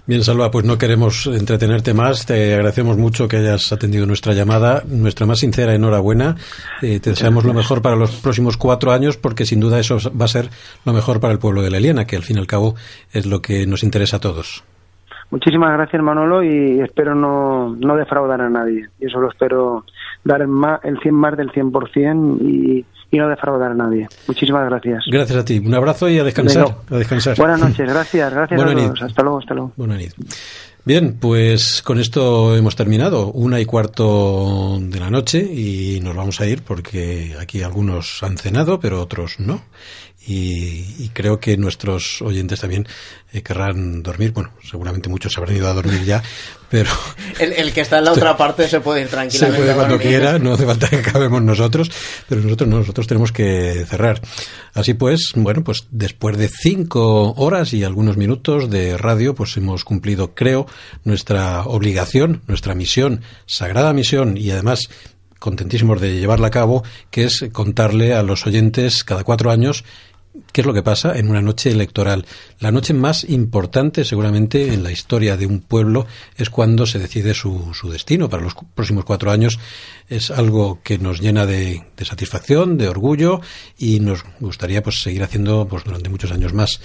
Bien, 0.08 0.24
Salva, 0.24 0.52
pues 0.52 0.64
no 0.66 0.78
queremos 0.78 1.26
entretenerte 1.26 1.96
más. 1.96 2.28
Te 2.28 2.54
agradecemos 2.54 2.96
mucho 2.96 3.28
que 3.28 3.38
hayas 3.38 3.72
atendido 3.72 4.06
nuestra 4.06 4.34
llamada. 4.34 4.84
Nuestra 4.88 5.26
más 5.26 5.40
sincera 5.40 5.74
enhorabuena. 5.74 6.36
Eh, 6.84 7.00
te 7.00 7.10
deseamos 7.10 7.44
lo 7.44 7.56
mejor 7.56 7.82
para 7.82 7.96
los 7.96 8.12
próximos 8.18 8.56
cuatro 8.56 8.92
años 8.92 9.18
porque 9.18 9.48
sin 9.48 9.60
duda 9.60 9.80
eso 9.80 9.98
va 10.12 10.26
a 10.26 10.28
ser 10.28 10.50
lo 10.86 10.94
mejor 10.94 11.20
para 11.20 11.34
el 11.34 11.40
pueblo 11.40 11.64
de 11.64 11.72
la 11.72 11.78
Eliana, 11.78 12.06
que 12.06 12.16
al 12.16 12.22
fin 12.22 12.38
y 12.38 12.40
al 12.40 12.46
cabo 12.46 12.76
es 13.14 13.26
lo 13.26 13.42
que 13.42 13.66
nos 13.66 13.82
interesa 13.82 14.18
a 14.18 14.20
todos. 14.20 14.64
Muchísimas 15.32 15.74
gracias 15.74 16.02
Manolo 16.02 16.44
y 16.44 16.80
espero 16.82 17.16
no, 17.16 17.76
no 17.76 17.96
defraudar 17.96 18.42
a 18.42 18.50
nadie. 18.50 18.88
Y 19.00 19.06
eso 19.08 19.20
lo 19.20 19.30
espero 19.30 19.84
dar 20.24 20.42
el, 20.42 20.48
ma- 20.48 20.80
el 20.84 21.00
100 21.00 21.14
más 21.16 21.36
del 21.36 21.52
100% 21.52 22.38
y, 22.42 22.86
y 23.12 23.18
no 23.18 23.28
defraudar 23.28 23.72
a 23.72 23.76
nadie. 23.76 24.08
Muchísimas 24.28 24.70
gracias. 24.70 25.04
Gracias 25.12 25.38
a 25.40 25.44
ti. 25.46 25.60
Un 25.60 25.74
abrazo 25.74 26.08
y 26.10 26.20
a 26.20 26.24
descansar. 26.24 26.68
A 26.90 26.96
descansar. 26.98 27.36
Buenas 27.38 27.60
noches, 27.60 27.90
gracias, 27.92 28.34
gracias 28.34 28.62
a 28.62 28.66
todos. 28.66 29.02
Hasta 29.02 29.24
luego, 29.24 29.40
hasta 29.40 29.54
luego. 29.56 29.72
Buena 29.76 29.98
nit. 29.98 30.14
Bien, 30.86 31.18
pues 31.20 31.82
con 31.82 32.00
esto 32.00 32.56
hemos 32.56 32.76
terminado. 32.76 33.32
Una 33.32 33.60
y 33.60 33.66
cuarto 33.66 34.78
de 34.80 35.00
la 35.00 35.10
noche 35.10 35.40
y 35.40 36.00
nos 36.04 36.16
vamos 36.16 36.40
a 36.42 36.46
ir 36.46 36.62
porque 36.62 37.34
aquí 37.42 37.64
algunos 37.64 38.22
han 38.22 38.38
cenado, 38.38 38.80
pero 38.80 39.02
otros 39.02 39.40
no. 39.40 39.62
Y, 40.28 40.96
y 40.98 41.10
creo 41.14 41.40
que 41.40 41.56
nuestros 41.56 42.22
oyentes 42.22 42.60
también 42.60 42.88
eh, 43.32 43.44
querrán 43.44 44.02
dormir. 44.02 44.32
Bueno, 44.32 44.52
seguramente 44.64 45.08
muchos 45.08 45.38
habrán 45.38 45.56
ido 45.56 45.68
a 45.70 45.74
dormir 45.74 46.04
ya, 46.04 46.24
pero 46.70 46.90
El, 47.38 47.54
el 47.54 47.72
que 47.74 47.82
está 47.82 48.00
en 48.00 48.06
la 48.06 48.12
otra 48.14 48.36
parte 48.36 48.68
se 48.68 48.80
puede 48.80 49.02
ir 49.02 49.08
se 49.08 49.12
tranquilamente. 49.12 49.58
puede 49.58 49.72
a 49.72 49.76
cuando 49.76 49.96
dormir. 49.96 50.08
quiera, 50.10 50.40
no 50.40 50.54
hace 50.54 50.66
falta 50.66 50.90
que 50.90 50.96
acabemos 50.96 51.42
nosotros, 51.44 51.92
pero 52.28 52.42
nosotros 52.42 52.70
no, 52.70 52.80
nosotros 52.80 53.06
tenemos 53.08 53.32
que 53.32 53.86
cerrar. 53.88 54.20
Así 54.74 54.96
pues, 54.96 55.32
bueno, 55.36 55.64
pues 55.64 55.88
después 55.92 56.38
de 56.38 56.50
cinco 56.50 57.34
horas 57.34 57.74
y 57.74 57.84
algunos 57.84 58.18
minutos 58.18 58.70
de 58.72 58.98
radio, 58.98 59.36
pues 59.36 59.56
hemos 59.58 59.84
cumplido, 59.84 60.34
creo, 60.34 60.66
nuestra 61.04 61.62
obligación, 61.66 62.42
nuestra 62.48 62.74
misión, 62.74 63.22
sagrada 63.46 63.94
misión 63.94 64.38
y 64.38 64.50
además 64.52 64.90
contentísimos 65.40 66.02
de 66.02 66.18
llevarla 66.20 66.48
a 66.48 66.52
cabo, 66.52 66.84
que 67.12 67.26
es 67.26 67.46
contarle 67.52 68.16
a 68.16 68.24
los 68.24 68.48
oyentes 68.48 69.04
cada 69.04 69.24
cuatro 69.24 69.52
años 69.52 69.84
¿Qué 70.52 70.62
es 70.62 70.68
lo 70.68 70.74
que 70.74 70.84
pasa 70.84 71.18
en 71.18 71.30
una 71.30 71.42
noche 71.42 71.72
electoral? 71.72 72.26
La 72.60 72.72
noche 72.72 72.94
más 72.94 73.24
importante 73.26 74.06
seguramente 74.06 74.74
en 74.74 74.84
la 74.84 74.92
historia 74.92 75.38
de 75.38 75.46
un 75.46 75.60
pueblo 75.60 76.08
es 76.38 76.50
cuando 76.50 76.86
se 76.86 77.00
decide 77.00 77.34
su, 77.34 77.74
su 77.74 77.90
destino 77.90 78.30
para 78.30 78.44
los 78.44 78.56
próximos 78.74 79.06
cuatro 79.06 79.32
años. 79.32 79.60
Es 80.08 80.32
algo 80.32 80.80
que 80.84 80.98
nos 80.98 81.20
llena 81.20 81.46
de, 81.46 81.84
de 81.98 82.06
satisfacción, 82.06 82.78
de 82.78 82.88
orgullo 82.88 83.42
y 83.78 84.00
nos 84.00 84.24
gustaría 84.40 84.82
pues 84.82 85.02
seguir 85.02 85.24
haciendo 85.24 85.68
pues 85.68 85.84
durante 85.84 86.10
muchos 86.10 86.32
años 86.32 86.54
más. 86.54 86.80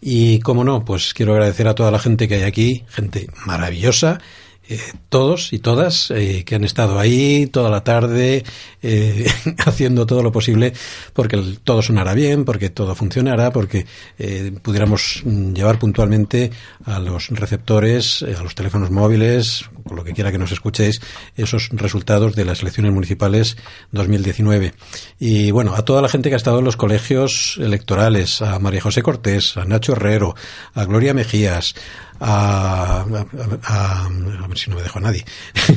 Y 0.00 0.40
como 0.40 0.64
no, 0.64 0.84
pues 0.84 1.12
quiero 1.12 1.32
agradecer 1.32 1.68
a 1.68 1.74
toda 1.74 1.90
la 1.90 1.98
gente 1.98 2.26
que 2.26 2.36
hay 2.36 2.42
aquí, 2.42 2.84
gente 2.88 3.28
maravillosa, 3.44 4.20
eh, 4.72 4.78
todos 5.08 5.52
y 5.52 5.58
todas 5.58 6.12
eh, 6.12 6.44
que 6.46 6.54
han 6.54 6.62
estado 6.62 7.00
ahí 7.00 7.48
toda 7.48 7.70
la 7.70 7.82
tarde 7.82 8.44
eh, 8.80 9.26
haciendo 9.66 10.06
todo 10.06 10.22
lo 10.22 10.30
posible 10.30 10.72
porque 11.12 11.36
todo 11.64 11.82
sonara 11.82 12.14
bien, 12.14 12.44
porque 12.44 12.70
todo 12.70 12.94
funcionara, 12.94 13.50
porque 13.50 13.86
pudiéramos 14.62 15.22
mm, 15.24 15.54
llevar 15.54 15.80
puntualmente 15.80 16.52
a 16.84 17.00
los 17.00 17.30
receptores, 17.30 18.22
a 18.22 18.44
los 18.44 18.54
teléfonos 18.54 18.92
móviles, 18.92 19.64
con 19.82 19.96
lo 19.96 20.04
que 20.04 20.12
quiera 20.12 20.30
que 20.30 20.38
nos 20.38 20.52
escuchéis, 20.52 21.00
esos 21.36 21.70
resultados 21.72 22.36
de 22.36 22.44
las 22.44 22.62
elecciones 22.62 22.92
municipales 22.92 23.56
2019. 23.90 24.74
Y 25.18 25.50
bueno, 25.50 25.74
a 25.74 25.84
toda 25.84 26.00
la 26.00 26.08
gente 26.08 26.28
que 26.28 26.36
ha 26.36 26.36
estado 26.36 26.60
en 26.60 26.64
los 26.64 26.76
colegios 26.76 27.58
electorales, 27.60 28.40
a 28.40 28.60
María 28.60 28.82
José 28.82 29.02
Cortés, 29.02 29.56
a 29.56 29.64
Nacho 29.64 29.94
Herrero, 29.94 30.36
a 30.74 30.84
Gloria 30.84 31.12
Mejías, 31.12 31.74
a, 32.20 33.00
a- 33.00 33.26
a- 33.64 34.06
a 34.06 34.46
ver 34.48 34.58
si 34.58 34.70
no 34.70 34.76
me 34.76 34.82
dejo 34.82 34.98
a 34.98 35.02
nadie. 35.02 35.24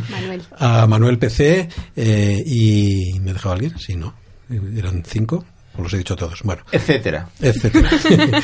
Manuel. 0.10 0.41
a 0.60 0.88
Manuel 0.88 1.18
PC 1.18 1.70
eh, 1.95 2.44
y 2.45 3.20
me 3.22 3.32
he 3.32 3.34
dejado 3.34 3.53
alguien, 3.56 3.78
sí, 3.80 3.95
no, 3.95 4.14
eran 4.76 5.03
cinco, 5.06 5.45
os 5.76 5.80
los 5.84 5.94
he 5.94 5.98
dicho 5.98 6.15
todos. 6.15 6.41
Bueno, 6.44 6.64
Etcétera. 6.72 7.28
etcétera. 7.41 7.90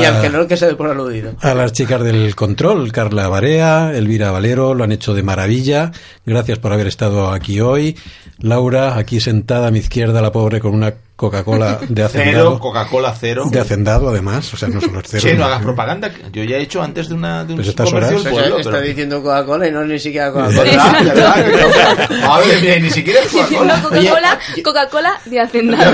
Y 0.00 0.04
al 0.04 0.22
que 0.22 0.30
no, 0.30 0.46
que 0.46 0.56
se 0.56 0.66
dé 0.66 0.74
por 0.76 0.88
aludido. 0.88 1.34
A 1.40 1.52
las 1.54 1.72
chicas 1.72 2.02
del 2.02 2.34
control, 2.34 2.90
Carla 2.92 3.28
Barea, 3.28 3.92
Elvira 3.94 4.30
Valero, 4.30 4.72
lo 4.74 4.84
han 4.84 4.92
hecho 4.92 5.14
de 5.14 5.22
maravilla. 5.22 5.92
Gracias 6.24 6.58
por 6.58 6.72
haber 6.72 6.86
estado 6.86 7.30
aquí 7.32 7.60
hoy. 7.60 7.96
Laura, 8.40 8.96
aquí 8.96 9.18
sentada 9.20 9.66
a 9.68 9.70
mi 9.70 9.80
izquierda, 9.80 10.22
la 10.22 10.30
pobre 10.30 10.60
con 10.60 10.72
una 10.74 10.94
Coca-Cola 11.16 11.80
de 11.88 11.88
Cero, 11.88 12.06
hacendado. 12.06 12.58
Coca-Cola 12.60 13.12
cero. 13.18 13.44
De 13.50 13.58
hacendado, 13.58 14.08
además. 14.10 14.54
O 14.54 14.56
sea, 14.56 14.68
no 14.68 14.80
solo 14.80 15.00
es 15.00 15.06
cero. 15.08 15.22
Che, 15.24 15.34
no 15.34 15.44
hagas 15.46 15.62
propaganda. 15.62 16.08
Yo 16.32 16.44
ya 16.44 16.56
he 16.58 16.62
hecho 16.62 16.80
antes 16.80 17.08
de, 17.08 17.14
una, 17.16 17.42
de 17.44 17.54
un 17.54 17.56
Pues 17.56 17.68
estas 17.68 17.90
comercio 17.90 18.18
horas- 18.20 18.32
pueblo. 18.32 18.58
está 18.58 18.70
pero- 18.70 18.82
diciendo 18.84 19.22
Coca-Cola 19.24 19.66
y 19.66 19.72
no 19.72 19.84
ni 19.84 19.98
siquiera. 19.98 20.30
Coca-Cola. 20.30 21.00
¿Verdad? 21.02 22.10
Madre 22.28 22.80
ni 22.80 22.90
siquiera 22.90 23.20
es 23.22 23.28
Coca-Cola. 23.32 23.82
Coca-Cola, 23.82 24.38
Coca-Cola 24.62 25.12
de 25.24 25.40
hacendado. 25.40 25.92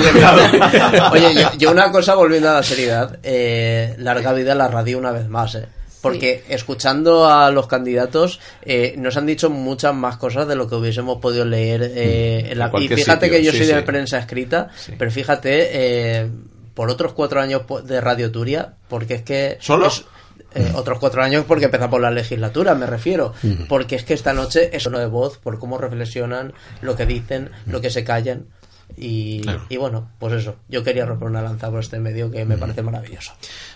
Oye, 1.12 1.34
yo, 1.34 1.48
yo 1.56 1.70
una 1.70 1.90
cosa 1.90 2.14
volviendo 2.14 2.50
a 2.50 2.54
la 2.54 2.62
seriedad, 2.62 3.18
eh, 3.22 3.94
larga 3.98 4.34
vida 4.34 4.52
a 4.52 4.56
la 4.56 4.68
radio 4.68 4.98
una 4.98 5.12
vez 5.12 5.26
más, 5.28 5.54
eh. 5.54 5.64
Porque 6.04 6.44
escuchando 6.48 7.26
a 7.28 7.50
los 7.50 7.66
candidatos 7.66 8.40
eh, 8.62 8.94
nos 8.98 9.16
han 9.16 9.26
dicho 9.26 9.50
muchas 9.50 9.94
más 9.94 10.16
cosas 10.16 10.46
de 10.46 10.54
lo 10.54 10.68
que 10.68 10.76
hubiésemos 10.76 11.18
podido 11.18 11.44
leer 11.44 11.82
eh, 11.94 12.48
en 12.52 12.58
la... 12.58 12.70
Y 12.78 12.88
fíjate 12.88 13.26
sitio, 13.26 13.38
que 13.38 13.44
yo 13.44 13.50
sí, 13.52 13.58
soy 13.58 13.66
de 13.66 13.78
sí. 13.78 13.82
prensa 13.84 14.18
escrita, 14.18 14.68
pero 14.98 15.10
fíjate, 15.10 15.68
eh, 15.72 16.28
por 16.74 16.90
otros 16.90 17.12
cuatro 17.12 17.40
años 17.40 17.62
de 17.84 18.00
Radio 18.00 18.30
Turia, 18.30 18.74
porque 18.88 19.14
es 19.14 19.22
que... 19.22 19.58
¿Solo? 19.60 19.86
es- 19.88 20.04
eh, 20.56 20.70
otros 20.76 21.00
cuatro 21.00 21.20
años 21.20 21.44
porque 21.48 21.64
empezamos 21.64 22.00
la 22.00 22.12
legislatura, 22.12 22.76
me 22.76 22.86
refiero. 22.86 23.32
Ujú. 23.42 23.64
Porque 23.68 23.96
es 23.96 24.04
que 24.04 24.14
esta 24.14 24.32
noche 24.32 24.70
es 24.72 24.86
uno 24.86 25.00
de 25.00 25.06
voz, 25.06 25.38
por 25.38 25.58
cómo 25.58 25.78
reflexionan, 25.78 26.52
lo 26.80 26.94
que 26.94 27.06
dicen, 27.06 27.50
lo 27.66 27.80
que 27.80 27.90
se 27.90 28.04
callan. 28.04 28.46
Y, 28.96 29.42
y 29.68 29.76
bueno, 29.76 30.10
pues 30.18 30.34
eso, 30.34 30.56
yo 30.68 30.84
quería 30.84 31.04
romper 31.04 31.28
una 31.28 31.42
lanza 31.42 31.70
por 31.70 31.80
este 31.80 31.98
medio 31.98 32.30
que 32.30 32.44
me 32.44 32.56
parece 32.56 32.82
maravilloso. 32.82 33.32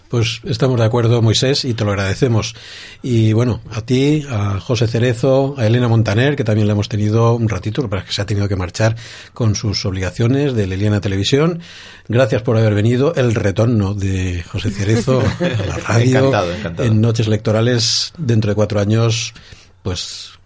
Pues 0.08 0.40
estamos 0.44 0.78
de 0.78 0.86
acuerdo, 0.86 1.20
Moisés, 1.20 1.64
y 1.66 1.74
te 1.74 1.84
lo 1.84 1.90
agradecemos. 1.90 2.54
Y 3.02 3.34
bueno, 3.34 3.60
a 3.72 3.82
ti, 3.82 4.24
a 4.30 4.58
José 4.58 4.86
Cerezo, 4.86 5.54
a 5.58 5.66
Elena 5.66 5.88
Montaner, 5.88 6.34
que 6.34 6.44
también 6.44 6.66
le 6.66 6.72
hemos 6.72 6.88
tenido 6.88 7.34
un 7.34 7.48
ratito, 7.48 7.88
para 7.90 8.04
que 8.04 8.12
se 8.12 8.22
ha 8.22 8.26
tenido 8.26 8.48
que 8.48 8.56
marchar 8.56 8.96
con 9.34 9.54
sus 9.54 9.84
obligaciones 9.84 10.54
de 10.54 10.66
Leliana 10.66 11.00
Televisión. 11.00 11.60
Gracias 12.08 12.42
por 12.42 12.56
haber 12.56 12.74
venido. 12.74 13.14
El 13.16 13.34
retorno 13.34 13.92
de 13.92 14.42
José 14.44 14.70
Cerezo 14.70 15.20
a 15.20 15.66
la 15.66 15.76
radio 15.88 16.18
Encantado, 16.18 16.54
encantado. 16.54 16.88
en 16.88 17.00
noches 17.02 17.26
electorales 17.26 18.12
dentro 18.16 18.50
de 18.50 18.54
cuatro 18.54 18.80
años, 18.80 19.34
pues 19.82 20.37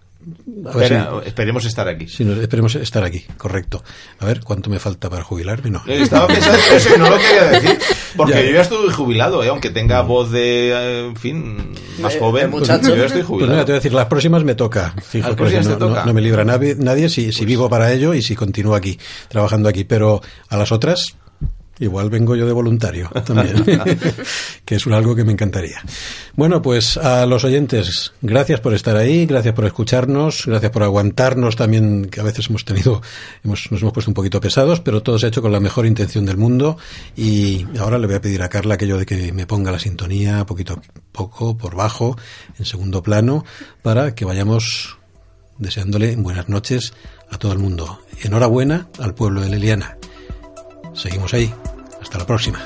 a 0.67 0.77
ver 0.77 0.83
Espera, 0.85 1.11
si- 1.23 1.29
esperemos 1.29 1.65
estar 1.65 1.89
aquí. 1.89 2.05
esperemos 2.05 2.75
estar 2.77 3.03
aquí, 3.05 3.25
correcto. 3.37 3.83
A 4.21 4.27
ver, 4.27 4.41
¿cuánto 4.41 4.71
me 4.71 4.79
falta 4.79 5.11
para 5.11 5.23
jubilarme? 5.25 5.71
No. 5.71 5.83
Eh, 5.87 6.03
Estaba 6.03 6.27
pensando 6.29 6.59
en 6.71 6.77
eso 6.77 6.89
y 6.95 6.99
no 6.99 7.11
lo 7.11 7.17
quería 7.19 7.45
decir. 7.45 7.79
Porque 8.17 8.35
Ya. 8.35 8.43
yo 8.43 8.51
ya 8.53 8.61
estoy 8.63 8.91
jubilado, 8.91 9.43
¿eh? 9.43 9.49
aunque 9.49 9.71
tenga 9.71 10.03
voz 10.03 10.31
de, 10.31 11.07
en 11.09 11.17
fin, 11.17 11.73
más 12.01 12.15
Eh, 12.15 12.19
joven. 12.19 12.51
Yo 12.53 12.61
ya 12.65 12.75
estoy 12.77 13.09
Pues 13.09 13.25
jubilado. 13.27 13.53
mira, 13.53 13.65
te 13.65 13.73
voy 13.73 13.77
a 13.77 13.81
decir, 13.81 13.93
las 13.95 14.07
próximas 14.07 14.45
me 14.45 14.55
toca. 14.55 14.95
Fijo, 15.03 15.29
Las 15.29 15.37
porque 15.37 15.53
próximas 15.53 15.67
no, 15.67 15.73
te 15.75 15.79
toca. 15.95 16.05
no 16.05 16.13
me 16.15 16.21
libra 16.21 16.45
nadie, 16.45 16.77
nadie 16.79 17.09
si, 17.09 17.33
si 17.33 17.45
vivo 17.45 17.69
para 17.71 17.93
ello 17.93 18.13
y 18.15 18.23
si 18.23 18.37
continúo 18.37 18.75
aquí, 18.75 18.99
trabajando 19.29 19.69
aquí. 19.69 19.85
Pero 19.85 20.21
a 20.49 20.57
las 20.57 20.73
otras, 20.73 21.17
igual 21.79 22.11
vengo 22.11 22.37
yo 22.37 22.47
de 22.47 22.53
voluntario 22.53 23.09
también, 23.25 23.65
que 24.65 24.75
es 24.75 24.87
algo 24.87 25.15
que 25.17 25.25
me 25.25 25.33
encantaría. 25.33 25.83
Bueno, 26.35 26.63
pues 26.63 26.97
a 26.97 27.27
los 27.27 27.45
oyentes, 27.45 28.13
gracias 28.21 28.61
por 28.61 28.75
estar 28.75 28.97
ahí, 28.97 29.27
gracias 29.27 29.55
por 29.55 29.65
escucharnos, 29.65 30.47
gracias 30.47 30.71
por 30.71 30.83
aguantarnos 30.83 31.57
también, 31.57 32.07
que 32.07 32.21
a 32.21 32.25
veces 32.25 32.49
hemos 32.49 32.65
tenido, 32.65 33.03
hemos, 33.45 33.71
nos 33.71 33.81
hemos 33.81 33.93
puesto 33.93 34.11
un 34.11 34.15
poquito 34.15 34.41
pesados, 34.41 34.81
pero 34.81 35.03
todo 35.03 35.19
se 35.19 35.27
ha 35.27 35.29
hecho 35.29 35.43
con 35.43 35.53
la 35.53 35.61
mejor 35.61 35.87
intención 35.87 36.27
del 36.27 36.37
mundo. 36.37 36.77
Y 37.17 37.67
ahora 37.79 37.99
le 37.99 38.07
voy 38.07 38.17
a 38.17 38.21
pedir 38.21 38.43
a 38.43 38.49
Carla 38.49 38.75
aquello 38.75 38.99
de 38.99 39.07
que 39.07 39.33
me 39.33 39.47
ponga 39.47 39.73
la 39.73 39.79
sintonía 39.79 40.45
poquito 40.47 40.75
a 40.75 40.83
poco, 41.13 41.57
por 41.57 41.75
bajo, 41.75 42.17
en 42.59 42.65
segundo 42.65 43.03
plano, 43.03 43.45
para 43.83 44.15
que 44.15 44.25
vayamos 44.25 44.99
deseándole 45.59 46.17
buenas 46.17 46.49
noches 46.49 46.93
a 47.31 47.39
todo 47.39 47.53
el 47.53 47.59
mundo. 47.59 48.01
Enhorabuena 48.23 48.89
al 48.99 49.15
pueblo 49.15 49.41
de 49.41 49.49
Leliana. 49.51 49.97
Seguimos 50.95 51.33
ahí. 51.35 51.53
Hasta 52.01 52.19
la 52.19 52.27
próxima. 52.27 52.61